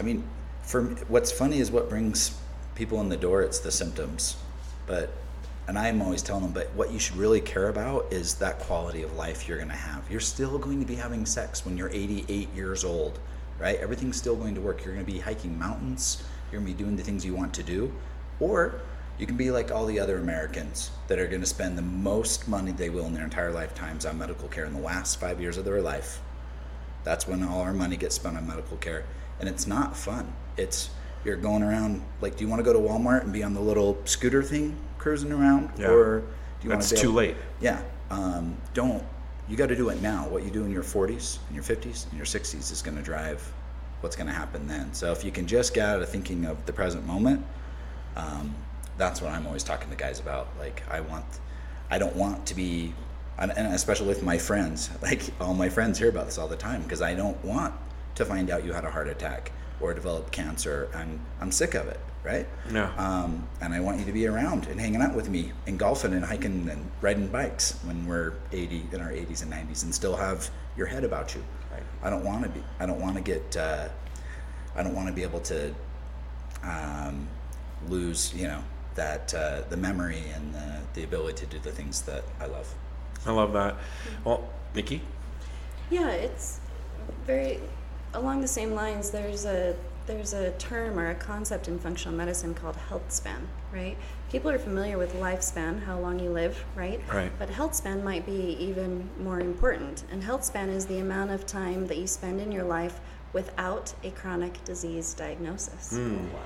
I 0.00 0.02
mean, 0.02 0.24
for 0.62 0.84
what's 1.08 1.30
funny 1.30 1.58
is 1.58 1.70
what 1.70 1.90
brings 1.90 2.34
people 2.74 3.02
in 3.02 3.10
the 3.10 3.18
door. 3.18 3.42
It's 3.42 3.58
the 3.58 3.70
symptoms, 3.70 4.36
but 4.86 5.12
and 5.68 5.78
I'm 5.78 6.00
always 6.00 6.22
telling 6.22 6.42
them, 6.42 6.52
but 6.52 6.74
what 6.74 6.90
you 6.90 6.98
should 6.98 7.16
really 7.16 7.40
care 7.40 7.68
about 7.68 8.10
is 8.10 8.36
that 8.36 8.58
quality 8.60 9.02
of 9.02 9.14
life 9.14 9.46
you're 9.46 9.58
going 9.58 9.68
to 9.68 9.76
have. 9.76 10.10
You're 10.10 10.18
still 10.18 10.58
going 10.58 10.80
to 10.80 10.86
be 10.86 10.96
having 10.96 11.26
sex 11.26 11.64
when 11.64 11.76
you're 11.76 11.90
88 11.90 12.48
years 12.54 12.82
old, 12.82 13.20
right? 13.60 13.78
Everything's 13.78 14.16
still 14.16 14.34
going 14.34 14.54
to 14.54 14.60
work. 14.60 14.84
You're 14.84 14.94
going 14.94 15.06
to 15.06 15.12
be 15.12 15.20
hiking 15.20 15.56
mountains. 15.56 16.24
You're 16.50 16.60
going 16.60 16.72
to 16.72 16.78
be 16.78 16.82
doing 16.82 16.96
the 16.96 17.04
things 17.04 17.24
you 17.24 17.34
want 17.34 17.52
to 17.54 17.62
do, 17.62 17.92
or 18.40 18.80
you 19.18 19.26
can 19.26 19.36
be 19.36 19.50
like 19.50 19.70
all 19.70 19.84
the 19.84 20.00
other 20.00 20.18
Americans 20.18 20.90
that 21.08 21.18
are 21.18 21.26
going 21.26 21.42
to 21.42 21.46
spend 21.46 21.76
the 21.76 21.82
most 21.82 22.48
money 22.48 22.72
they 22.72 22.88
will 22.88 23.04
in 23.04 23.12
their 23.12 23.24
entire 23.24 23.52
lifetimes 23.52 24.06
on 24.06 24.18
medical 24.18 24.48
care 24.48 24.64
in 24.64 24.72
the 24.72 24.80
last 24.80 25.20
five 25.20 25.42
years 25.42 25.58
of 25.58 25.66
their 25.66 25.82
life. 25.82 26.20
That's 27.04 27.28
when 27.28 27.44
all 27.44 27.60
our 27.60 27.74
money 27.74 27.98
gets 27.98 28.16
spent 28.16 28.38
on 28.38 28.46
medical 28.46 28.78
care. 28.78 29.04
And 29.40 29.48
it's 29.48 29.66
not 29.66 29.96
fun. 29.96 30.32
It's 30.56 30.90
you're 31.24 31.36
going 31.36 31.62
around 31.62 32.02
like 32.20 32.36
do 32.36 32.44
you 32.44 32.50
want 32.50 32.60
to 32.60 32.64
go 32.64 32.72
to 32.72 32.78
Walmart 32.78 33.22
and 33.22 33.32
be 33.32 33.42
on 33.42 33.54
the 33.54 33.60
little 33.60 33.98
scooter 34.04 34.42
thing 34.42 34.76
cruising 34.98 35.32
around? 35.32 35.70
Yeah. 35.78 35.90
Or 35.90 36.20
do 36.20 36.26
you 36.62 36.70
want 36.70 36.82
to 36.82 36.94
be 36.94 37.00
too 37.00 37.12
late. 37.12 37.36
Yeah. 37.60 37.82
Um, 38.10 38.56
don't 38.74 39.02
you 39.50 39.56
got 39.56 39.68
to 39.68 39.76
do 39.76 39.88
it 39.88 40.00
now. 40.00 40.28
What 40.28 40.44
you 40.44 40.50
do 40.50 40.64
in 40.64 40.70
your 40.70 40.84
40s, 40.84 41.38
in 41.48 41.56
your 41.56 41.64
50s, 41.64 42.10
in 42.10 42.16
your 42.16 42.26
60s 42.26 42.70
is 42.70 42.82
going 42.82 42.96
to 42.96 43.02
drive 43.02 43.52
what's 44.00 44.14
going 44.14 44.28
to 44.28 44.32
happen 44.32 44.66
then. 44.68 44.94
So 44.94 45.10
if 45.10 45.24
you 45.24 45.32
can 45.32 45.46
just 45.46 45.74
get 45.74 45.88
out 45.88 46.00
of 46.00 46.08
thinking 46.08 46.44
of 46.44 46.64
the 46.66 46.72
present 46.72 47.04
moment, 47.04 47.44
um, 48.16 48.54
that's 48.96 49.20
what 49.20 49.32
I'm 49.32 49.46
always 49.46 49.64
talking 49.64 49.90
to 49.90 49.96
guys 49.96 50.20
about. 50.20 50.48
Like 50.58 50.82
I 50.88 51.00
want, 51.00 51.24
I 51.90 51.98
don't 51.98 52.14
want 52.14 52.46
to 52.46 52.54
be, 52.54 52.94
and 53.38 53.50
especially 53.74 54.06
with 54.06 54.22
my 54.22 54.38
friends. 54.38 54.88
Like 55.02 55.22
all 55.40 55.54
my 55.54 55.68
friends 55.68 55.98
hear 55.98 56.08
about 56.08 56.26
this 56.26 56.38
all 56.38 56.48
the 56.48 56.56
time 56.56 56.82
because 56.82 57.02
I 57.02 57.14
don't 57.14 57.42
want 57.44 57.74
to 58.14 58.24
find 58.24 58.50
out 58.50 58.64
you 58.64 58.72
had 58.72 58.84
a 58.84 58.90
heart 58.90 59.08
attack 59.08 59.52
or 59.80 59.94
develop 59.94 60.30
cancer. 60.30 60.88
I'm 60.94 61.20
I'm 61.40 61.50
sick 61.52 61.74
of 61.74 61.86
it, 61.88 62.00
right? 62.24 62.46
Yeah. 62.72 62.92
Um, 62.96 63.48
and 63.60 63.72
I 63.72 63.80
want 63.80 63.98
you 63.98 64.04
to 64.04 64.12
be 64.12 64.26
around 64.26 64.66
and 64.66 64.80
hanging 64.80 65.00
out 65.02 65.14
with 65.14 65.28
me 65.28 65.52
and 65.66 65.78
golfing 65.78 66.12
and 66.12 66.24
hiking 66.24 66.68
and 66.68 66.90
riding 67.00 67.28
bikes 67.28 67.78
when 67.84 68.06
we're 68.06 68.34
80 68.52 68.84
in 68.92 69.00
our 69.00 69.10
80s 69.10 69.42
and 69.42 69.52
90s 69.52 69.84
and 69.84 69.94
still 69.94 70.16
have 70.16 70.50
your 70.76 70.86
head 70.86 71.04
about 71.04 71.34
you. 71.34 71.42
Right. 71.72 71.82
I 72.02 72.10
don't 72.10 72.24
want 72.24 72.42
to 72.44 72.50
be. 72.50 72.62
I 72.78 72.86
don't 72.86 73.00
want 73.00 73.16
to 73.16 73.22
get. 73.22 73.56
Uh, 73.56 73.88
I 74.76 74.82
don't 74.82 74.94
want 74.94 75.08
to 75.08 75.14
be 75.14 75.22
able 75.22 75.40
to 75.40 75.74
um, 76.62 77.26
lose, 77.88 78.32
you 78.34 78.46
know, 78.46 78.62
that 78.94 79.32
uh, 79.34 79.62
the 79.68 79.76
memory 79.76 80.22
and 80.34 80.54
the, 80.54 80.80
the 80.94 81.04
ability 81.04 81.46
to 81.46 81.46
do 81.46 81.58
the 81.58 81.72
things 81.72 82.02
that 82.02 82.24
I 82.40 82.46
love. 82.46 82.72
I 83.26 83.32
love 83.32 83.52
that. 83.54 83.76
Well, 84.24 84.48
Nikki, 84.74 85.02
Yeah, 85.90 86.08
it's 86.10 86.60
very 87.26 87.60
along 88.14 88.40
the 88.40 88.48
same 88.48 88.74
lines. 88.74 89.10
There's 89.10 89.44
a 89.44 89.76
there's 90.06 90.32
a 90.32 90.50
term 90.52 90.98
or 90.98 91.10
a 91.10 91.14
concept 91.14 91.68
in 91.68 91.78
functional 91.78 92.16
medicine 92.16 92.52
called 92.54 92.74
health 92.74 93.12
span, 93.12 93.46
right? 93.72 93.96
People 94.32 94.50
are 94.50 94.58
familiar 94.58 94.98
with 94.98 95.14
lifespan, 95.14 95.84
how 95.84 95.98
long 96.00 96.18
you 96.18 96.30
live, 96.30 96.64
right? 96.74 97.00
Right. 97.12 97.30
But 97.38 97.48
health 97.50 97.74
span 97.74 98.02
might 98.02 98.26
be 98.26 98.56
even 98.58 99.08
more 99.20 99.40
important. 99.40 100.04
And 100.10 100.24
health 100.24 100.44
span 100.44 100.68
is 100.68 100.86
the 100.86 100.98
amount 100.98 101.30
of 101.30 101.46
time 101.46 101.86
that 101.86 101.98
you 101.98 102.08
spend 102.08 102.40
in 102.40 102.50
your 102.50 102.64
life 102.64 102.98
without 103.32 103.94
a 104.02 104.10
chronic 104.10 104.62
disease 104.64 105.14
diagnosis 105.14 105.90
hmm. 105.90 106.16
Wow. 106.16 106.40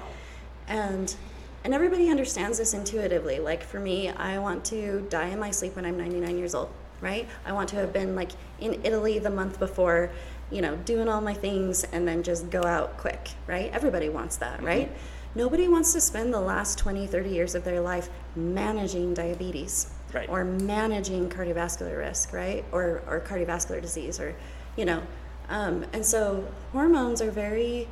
and 0.69 1.16
and 1.65 1.73
everybody 1.73 2.11
understands 2.11 2.59
this 2.59 2.74
intuitively 2.74 3.39
like 3.39 3.62
for 3.62 3.81
me 3.81 4.11
i 4.11 4.39
want 4.39 4.65
to 4.66 5.07
die 5.09 5.28
in 5.28 5.39
my 5.39 5.51
sleep 5.51 5.77
when 5.77 5.85
i'm 5.86 5.97
99 5.97 6.36
years 6.36 6.55
old 6.55 6.70
right 7.01 7.27
i 7.47 7.53
want 7.53 7.69
to 7.70 7.77
have 7.77 7.93
been 7.93 8.15
like 8.15 8.32
in 8.61 8.85
italy 8.85 9.19
the 9.19 9.31
month 9.31 9.59
before 9.59 10.11
you 10.55 10.63
know 10.63 10.77
doing 10.85 11.09
all 11.09 11.21
my 11.21 11.35
things 11.35 11.85
and 11.85 12.07
then 12.07 12.23
just 12.23 12.49
go 12.51 12.63
out 12.63 12.97
quick 12.97 13.31
right? 13.47 13.71
Everybody 13.73 14.09
wants 14.09 14.37
that 14.37 14.63
right? 14.63 14.91
Nobody 15.35 15.67
wants 15.67 15.93
to 15.95 16.01
spend 16.01 16.33
the 16.33 16.41
last 16.41 16.79
20 16.79 17.07
30 17.09 17.31
years 17.31 17.55
of 17.55 17.65
their 17.65 17.81
life 17.81 18.09
managing 18.37 19.15
diabetes 19.15 19.91
Right. 20.13 20.29
or 20.29 20.45
managing 20.45 21.29
cardiovascular 21.29 21.99
risk 21.99 22.33
right? 22.33 22.65
Or 22.71 23.03
or 23.09 23.21
cardiovascular 23.21 23.83
disease 23.83 24.21
or 24.21 24.37
you 24.77 24.85
know 24.85 25.03
um, 25.49 25.85
and 25.93 26.07
so 26.07 26.47
hormones 26.73 27.21
are 27.21 27.33
very 27.33 27.89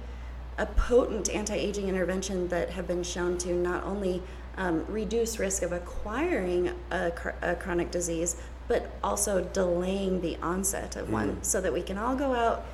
a 0.59 0.67
potent 0.67 1.31
anti-aging 1.35 1.89
intervention 1.89 2.47
that 2.49 2.71
have 2.71 2.87
been 2.87 3.03
shown 3.03 3.39
to 3.39 3.53
not 3.55 3.83
only 3.85 4.23
um, 4.57 4.85
reduce 4.87 5.39
risk 5.39 5.63
of 5.63 5.73
acquiring 5.73 6.73
a, 6.91 7.11
a 7.43 7.57
chronic 7.57 7.91
disease, 7.91 8.37
but 8.69 8.91
also 9.03 9.43
delaying 9.53 10.21
the 10.21 10.37
onset 10.43 10.97
of 10.97 11.11
one, 11.11 11.43
so 11.43 11.61
that 11.61 11.73
we 11.73 11.83
can 11.83 11.99
all 11.99 12.15
go 12.17 12.35
out 12.35 12.65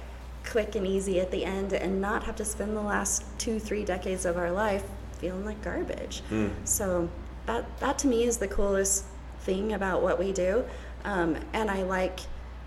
quick 0.44 0.74
and 0.76 0.86
easy 0.86 1.20
at 1.20 1.30
the 1.30 1.44
end 1.44 1.72
and 1.72 2.00
not 2.00 2.24
have 2.24 2.36
to 2.36 2.44
spend 2.44 2.76
the 2.76 2.80
last 2.80 3.22
two, 3.38 3.58
three 3.58 3.84
decades 3.84 4.24
of 4.24 4.36
our 4.36 4.50
life 4.50 4.84
feeling 5.18 5.44
like 5.44 5.60
garbage. 5.62 6.22
So 6.64 7.08
that 7.46 7.64
that 7.80 7.98
to 8.00 8.06
me 8.06 8.24
is 8.24 8.38
the 8.38 8.48
coolest 8.48 9.04
thing 9.40 9.72
about 9.72 10.02
what 10.02 10.18
we 10.18 10.32
do, 10.32 10.64
um, 11.04 11.36
and 11.52 11.70
I 11.70 11.82
like 11.82 12.20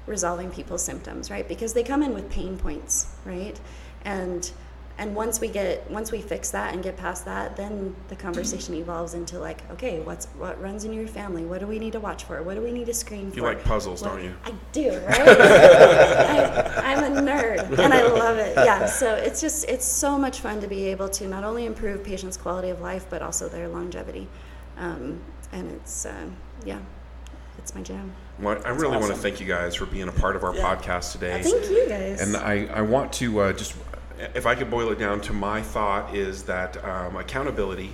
resolving 0.07 0.49
people's 0.51 0.83
symptoms, 0.83 1.29
right? 1.29 1.47
Because 1.47 1.73
they 1.73 1.83
come 1.83 2.01
in 2.03 2.13
with 2.13 2.29
pain 2.29 2.57
points, 2.57 3.07
right? 3.25 3.59
And 4.03 4.51
and 5.01 5.15
once 5.15 5.41
we 5.41 5.47
get 5.47 5.89
once 5.89 6.11
we 6.11 6.21
fix 6.21 6.51
that 6.51 6.73
and 6.75 6.83
get 6.83 6.95
past 6.95 7.25
that, 7.25 7.57
then 7.57 7.95
the 8.07 8.15
conversation 8.15 8.75
evolves 8.75 9.15
into 9.15 9.39
like, 9.39 9.69
okay, 9.71 9.99
what's 10.01 10.27
what 10.37 10.61
runs 10.61 10.85
in 10.85 10.93
your 10.93 11.07
family? 11.07 11.43
What 11.43 11.59
do 11.59 11.65
we 11.65 11.79
need 11.79 11.93
to 11.93 11.99
watch 11.99 12.23
for? 12.25 12.41
What 12.43 12.53
do 12.53 12.61
we 12.61 12.71
need 12.71 12.85
to 12.85 12.93
screen 12.93 13.31
for? 13.31 13.37
You 13.37 13.43
like 13.43 13.63
puzzles, 13.63 14.03
What- 14.03 14.09
don't 14.11 14.23
you? 14.23 14.35
I 14.45 14.53
do, 14.71 14.91
right? 15.07 15.27
I, 15.27 16.93
I'm 16.93 17.17
a 17.17 17.21
nerd 17.21 17.77
and 17.79 17.91
I 17.93 18.03
love 18.03 18.37
it. 18.37 18.53
Yeah, 18.55 18.85
so 18.85 19.15
it's 19.15 19.41
just 19.41 19.65
it's 19.67 19.85
so 19.85 20.19
much 20.19 20.39
fun 20.39 20.61
to 20.61 20.67
be 20.67 20.85
able 20.85 21.09
to 21.09 21.27
not 21.27 21.43
only 21.43 21.65
improve 21.65 22.03
patients' 22.03 22.37
quality 22.37 22.69
of 22.69 22.79
life 22.81 23.07
but 23.09 23.23
also 23.23 23.49
their 23.49 23.67
longevity, 23.69 24.27
um, 24.77 25.19
and 25.51 25.71
it's 25.71 26.05
uh, 26.05 26.27
yeah, 26.63 26.77
it's 27.57 27.73
my 27.73 27.81
jam. 27.81 28.13
Well, 28.39 28.61
I 28.65 28.69
really 28.69 28.97
want 28.97 29.13
to 29.13 29.17
thank 29.19 29.39
you 29.39 29.47
guys 29.47 29.73
for 29.75 29.85
being 29.87 30.07
a 30.07 30.11
part 30.11 30.35
of 30.35 30.43
our 30.43 30.55
Yeah. 30.55 30.63
podcast 30.75 31.11
today. 31.11 31.41
Thank 31.41 31.69
you 31.69 31.87
guys. 31.89 32.21
And 32.21 32.35
I, 32.35 32.65
I 32.73 32.81
want 32.81 33.13
to 33.13 33.39
uh, 33.39 33.53
just, 33.53 33.75
if 34.35 34.45
I 34.45 34.55
could 34.55 34.69
boil 34.69 34.89
it 34.91 34.99
down 34.99 35.21
to 35.21 35.33
my 35.33 35.61
thought, 35.61 36.15
is 36.15 36.43
that 36.43 36.83
um, 36.83 37.15
accountability 37.15 37.91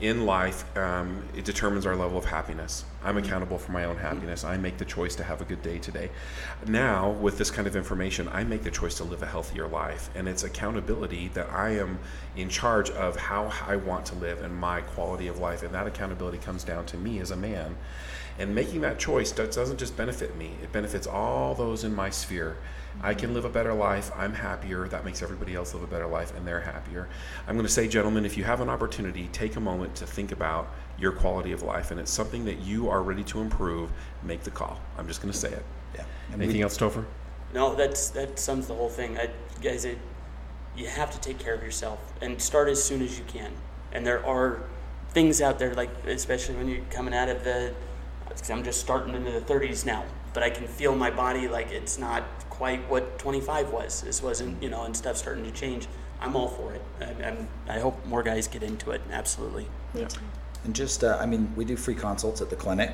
in 0.00 0.24
life 0.24 0.64
um, 0.78 1.22
it 1.36 1.44
determines 1.44 1.84
our 1.84 1.94
level 1.94 2.16
of 2.16 2.24
happiness. 2.24 2.84
I'm 3.04 3.18
accountable 3.18 3.58
for 3.58 3.72
my 3.72 3.84
own 3.84 3.96
happiness. 3.96 4.44
I 4.44 4.56
make 4.56 4.78
the 4.78 4.84
choice 4.84 5.14
to 5.16 5.24
have 5.24 5.42
a 5.42 5.44
good 5.44 5.62
day 5.62 5.78
today. 5.78 6.10
Now, 6.66 7.10
with 7.10 7.36
this 7.36 7.50
kind 7.50 7.68
of 7.68 7.76
information, 7.76 8.28
I 8.28 8.44
make 8.44 8.62
the 8.62 8.70
choice 8.70 8.94
to 8.96 9.04
live 9.04 9.22
a 9.22 9.26
healthier 9.26 9.66
life, 9.68 10.08
and 10.14 10.26
it's 10.26 10.42
accountability 10.42 11.28
that 11.28 11.50
I 11.50 11.70
am 11.70 11.98
in 12.34 12.48
charge 12.48 12.90
of 12.90 13.16
how 13.16 13.52
I 13.66 13.76
want 13.76 14.06
to 14.06 14.14
live 14.14 14.42
and 14.42 14.54
my 14.54 14.80
quality 14.80 15.28
of 15.28 15.38
life, 15.38 15.62
and 15.62 15.74
that 15.74 15.86
accountability 15.86 16.38
comes 16.38 16.64
down 16.64 16.86
to 16.86 16.96
me 16.96 17.20
as 17.20 17.30
a 17.30 17.36
man. 17.36 17.76
And 18.38 18.54
making 18.54 18.80
that 18.80 18.98
choice 18.98 19.32
does- 19.32 19.54
doesn't 19.54 19.78
just 19.78 19.98
benefit 19.98 20.34
me, 20.34 20.52
it 20.62 20.72
benefits 20.72 21.06
all 21.06 21.54
those 21.54 21.84
in 21.84 21.94
my 21.94 22.08
sphere. 22.08 22.56
I 23.02 23.14
can 23.14 23.32
live 23.34 23.44
a 23.44 23.48
better 23.48 23.72
life. 23.72 24.10
I'm 24.16 24.34
happier. 24.34 24.86
That 24.88 25.04
makes 25.04 25.22
everybody 25.22 25.54
else 25.54 25.72
live 25.74 25.82
a 25.82 25.86
better 25.86 26.06
life, 26.06 26.34
and 26.36 26.46
they're 26.46 26.60
happier. 26.60 27.08
I'm 27.46 27.54
going 27.54 27.66
to 27.66 27.72
say, 27.72 27.88
gentlemen, 27.88 28.24
if 28.26 28.36
you 28.36 28.44
have 28.44 28.60
an 28.60 28.68
opportunity, 28.68 29.28
take 29.32 29.56
a 29.56 29.60
moment 29.60 29.94
to 29.96 30.06
think 30.06 30.32
about 30.32 30.68
your 30.98 31.12
quality 31.12 31.52
of 31.52 31.62
life, 31.62 31.90
and 31.90 31.98
it's 31.98 32.10
something 32.10 32.44
that 32.44 32.60
you 32.60 32.88
are 32.90 33.02
ready 33.02 33.24
to 33.24 33.40
improve. 33.40 33.90
Make 34.22 34.42
the 34.42 34.50
call. 34.50 34.78
I'm 34.98 35.06
just 35.06 35.22
going 35.22 35.32
to 35.32 35.38
say 35.38 35.48
it. 35.50 35.64
Yeah. 35.94 36.04
And 36.32 36.42
Anything 36.42 36.58
we, 36.58 36.62
else, 36.62 36.76
Topher? 36.76 37.04
No, 37.54 37.74
that's 37.74 38.10
that 38.10 38.38
sums 38.38 38.66
the 38.66 38.74
whole 38.74 38.90
thing. 38.90 39.18
I, 39.18 39.30
guys, 39.62 39.84
it, 39.84 39.98
you 40.76 40.86
have 40.86 41.10
to 41.10 41.20
take 41.20 41.38
care 41.38 41.54
of 41.54 41.62
yourself 41.62 41.98
and 42.20 42.40
start 42.40 42.68
as 42.68 42.82
soon 42.82 43.02
as 43.02 43.18
you 43.18 43.24
can. 43.26 43.52
And 43.92 44.06
there 44.06 44.24
are 44.24 44.62
things 45.10 45.40
out 45.40 45.58
there, 45.58 45.74
like 45.74 45.90
especially 46.06 46.54
when 46.56 46.68
you're 46.68 46.84
coming 46.90 47.14
out 47.14 47.28
of 47.28 47.44
the. 47.44 47.74
'cause 48.28 48.48
I'm 48.50 48.62
just 48.62 48.80
starting 48.80 49.14
into 49.16 49.32
the 49.32 49.40
30s 49.40 49.84
now, 49.84 50.04
but 50.32 50.44
I 50.44 50.50
can 50.50 50.68
feel 50.68 50.94
my 50.94 51.10
body 51.10 51.48
like 51.48 51.72
it's 51.72 51.98
not 51.98 52.22
quite 52.60 52.86
what 52.90 53.18
25 53.18 53.70
was. 53.70 54.02
This 54.02 54.22
wasn't, 54.22 54.62
you 54.62 54.68
know, 54.68 54.84
and 54.84 54.94
stuff 54.94 55.16
starting 55.16 55.44
to 55.44 55.50
change. 55.50 55.88
I'm 56.20 56.36
all 56.36 56.48
for 56.48 56.74
it. 56.74 56.82
I, 57.00 57.28
I'm, 57.28 57.48
I 57.66 57.78
hope 57.78 58.04
more 58.04 58.22
guys 58.22 58.48
get 58.48 58.62
into 58.62 58.90
it. 58.90 59.00
Absolutely. 59.10 59.66
Me 59.94 60.04
too. 60.04 60.20
And 60.64 60.74
just, 60.74 61.02
uh, 61.02 61.16
I 61.18 61.24
mean, 61.24 61.50
we 61.56 61.64
do 61.64 61.74
free 61.74 61.94
consults 61.94 62.42
at 62.42 62.50
the 62.50 62.56
clinic, 62.56 62.90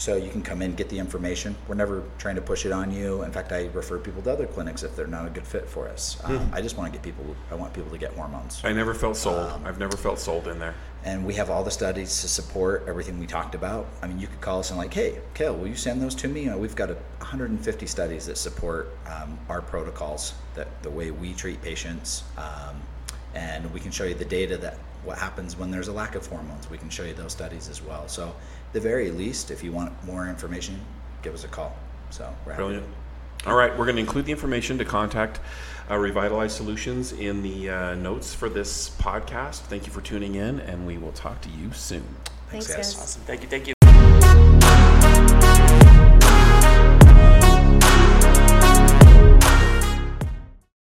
so 0.00 0.16
you 0.16 0.30
can 0.30 0.42
come 0.42 0.62
in, 0.62 0.74
get 0.74 0.88
the 0.88 0.98
information. 0.98 1.54
We're 1.68 1.74
never 1.74 2.04
trying 2.16 2.36
to 2.36 2.40
push 2.40 2.64
it 2.64 2.72
on 2.72 2.90
you. 2.90 3.22
In 3.22 3.30
fact, 3.30 3.52
I 3.52 3.66
refer 3.74 3.98
people 3.98 4.22
to 4.22 4.32
other 4.32 4.46
clinics 4.46 4.82
if 4.82 4.96
they're 4.96 5.06
not 5.06 5.26
a 5.26 5.30
good 5.30 5.46
fit 5.46 5.68
for 5.68 5.88
us. 5.88 6.18
Um, 6.24 6.50
I 6.54 6.62
just 6.62 6.78
want 6.78 6.90
to 6.90 6.98
get 6.98 7.04
people, 7.04 7.36
I 7.50 7.54
want 7.54 7.74
people 7.74 7.90
to 7.90 7.98
get 7.98 8.14
hormones. 8.14 8.62
I 8.64 8.72
never 8.72 8.94
felt 8.94 9.16
sold. 9.18 9.60
I've 9.64 9.78
never 9.78 9.98
felt 9.98 10.18
sold 10.18 10.48
in 10.48 10.58
there. 10.58 10.74
And 11.04 11.24
we 11.24 11.34
have 11.34 11.50
all 11.50 11.62
the 11.62 11.70
studies 11.70 12.20
to 12.22 12.28
support 12.28 12.84
everything 12.88 13.18
we 13.18 13.26
talked 13.26 13.54
about. 13.54 13.86
I 14.02 14.06
mean, 14.06 14.18
you 14.18 14.26
could 14.26 14.40
call 14.40 14.60
us 14.60 14.70
and 14.70 14.78
like, 14.78 14.92
hey, 14.92 15.18
Cale, 15.34 15.54
will 15.54 15.66
you 15.66 15.76
send 15.76 16.00
those 16.00 16.14
to 16.16 16.28
me? 16.28 16.44
You 16.44 16.50
know, 16.50 16.58
we've 16.58 16.76
got 16.76 16.90
a 16.90 16.94
150 17.18 17.86
studies 17.86 18.26
that 18.26 18.38
support 18.38 18.96
um, 19.06 19.38
our 19.50 19.60
protocols, 19.60 20.32
that 20.54 20.82
the 20.82 20.90
way 20.90 21.10
we 21.10 21.34
treat 21.34 21.60
patients, 21.60 22.24
um, 22.38 22.80
and 23.34 23.70
we 23.72 23.80
can 23.80 23.90
show 23.90 24.04
you 24.04 24.14
the 24.14 24.24
data 24.24 24.56
that 24.58 24.78
what 25.04 25.18
happens 25.18 25.56
when 25.56 25.70
there's 25.70 25.88
a 25.88 25.92
lack 25.92 26.14
of 26.14 26.26
hormones. 26.26 26.68
We 26.68 26.78
can 26.78 26.90
show 26.90 27.04
you 27.04 27.14
those 27.14 27.32
studies 27.32 27.68
as 27.68 27.82
well. 27.82 28.08
So, 28.08 28.34
the 28.72 28.80
very 28.80 29.10
least, 29.10 29.50
if 29.50 29.62
you 29.62 29.72
want 29.72 29.92
more 30.04 30.28
information, 30.28 30.80
give 31.22 31.34
us 31.34 31.44
a 31.44 31.48
call. 31.48 31.76
So, 32.10 32.32
we're 32.44 32.52
happy 32.52 32.64
Brilliant. 32.64 32.86
All 33.46 33.54
right, 33.54 33.70
we're 33.70 33.86
going 33.86 33.96
to 33.96 34.02
include 34.02 34.26
the 34.26 34.32
information 34.32 34.76
to 34.78 34.84
contact 34.84 35.40
uh, 35.90 35.96
Revitalize 35.96 36.54
Solutions 36.54 37.12
in 37.12 37.42
the 37.42 37.70
uh, 37.70 37.94
notes 37.94 38.34
for 38.34 38.48
this 38.48 38.90
podcast. 38.90 39.60
Thank 39.60 39.86
you 39.86 39.92
for 39.92 40.02
tuning 40.02 40.34
in, 40.34 40.60
and 40.60 40.86
we 40.86 40.98
will 40.98 41.12
talk 41.12 41.40
to 41.42 41.48
you 41.48 41.72
soon. 41.72 42.04
Thanks, 42.50 42.66
guys. 42.66 42.76
guys. 42.76 42.98
Awesome. 42.98 43.22
Thank 43.22 43.42
you. 43.42 43.48
Thank 43.48 43.68
you. 43.68 43.74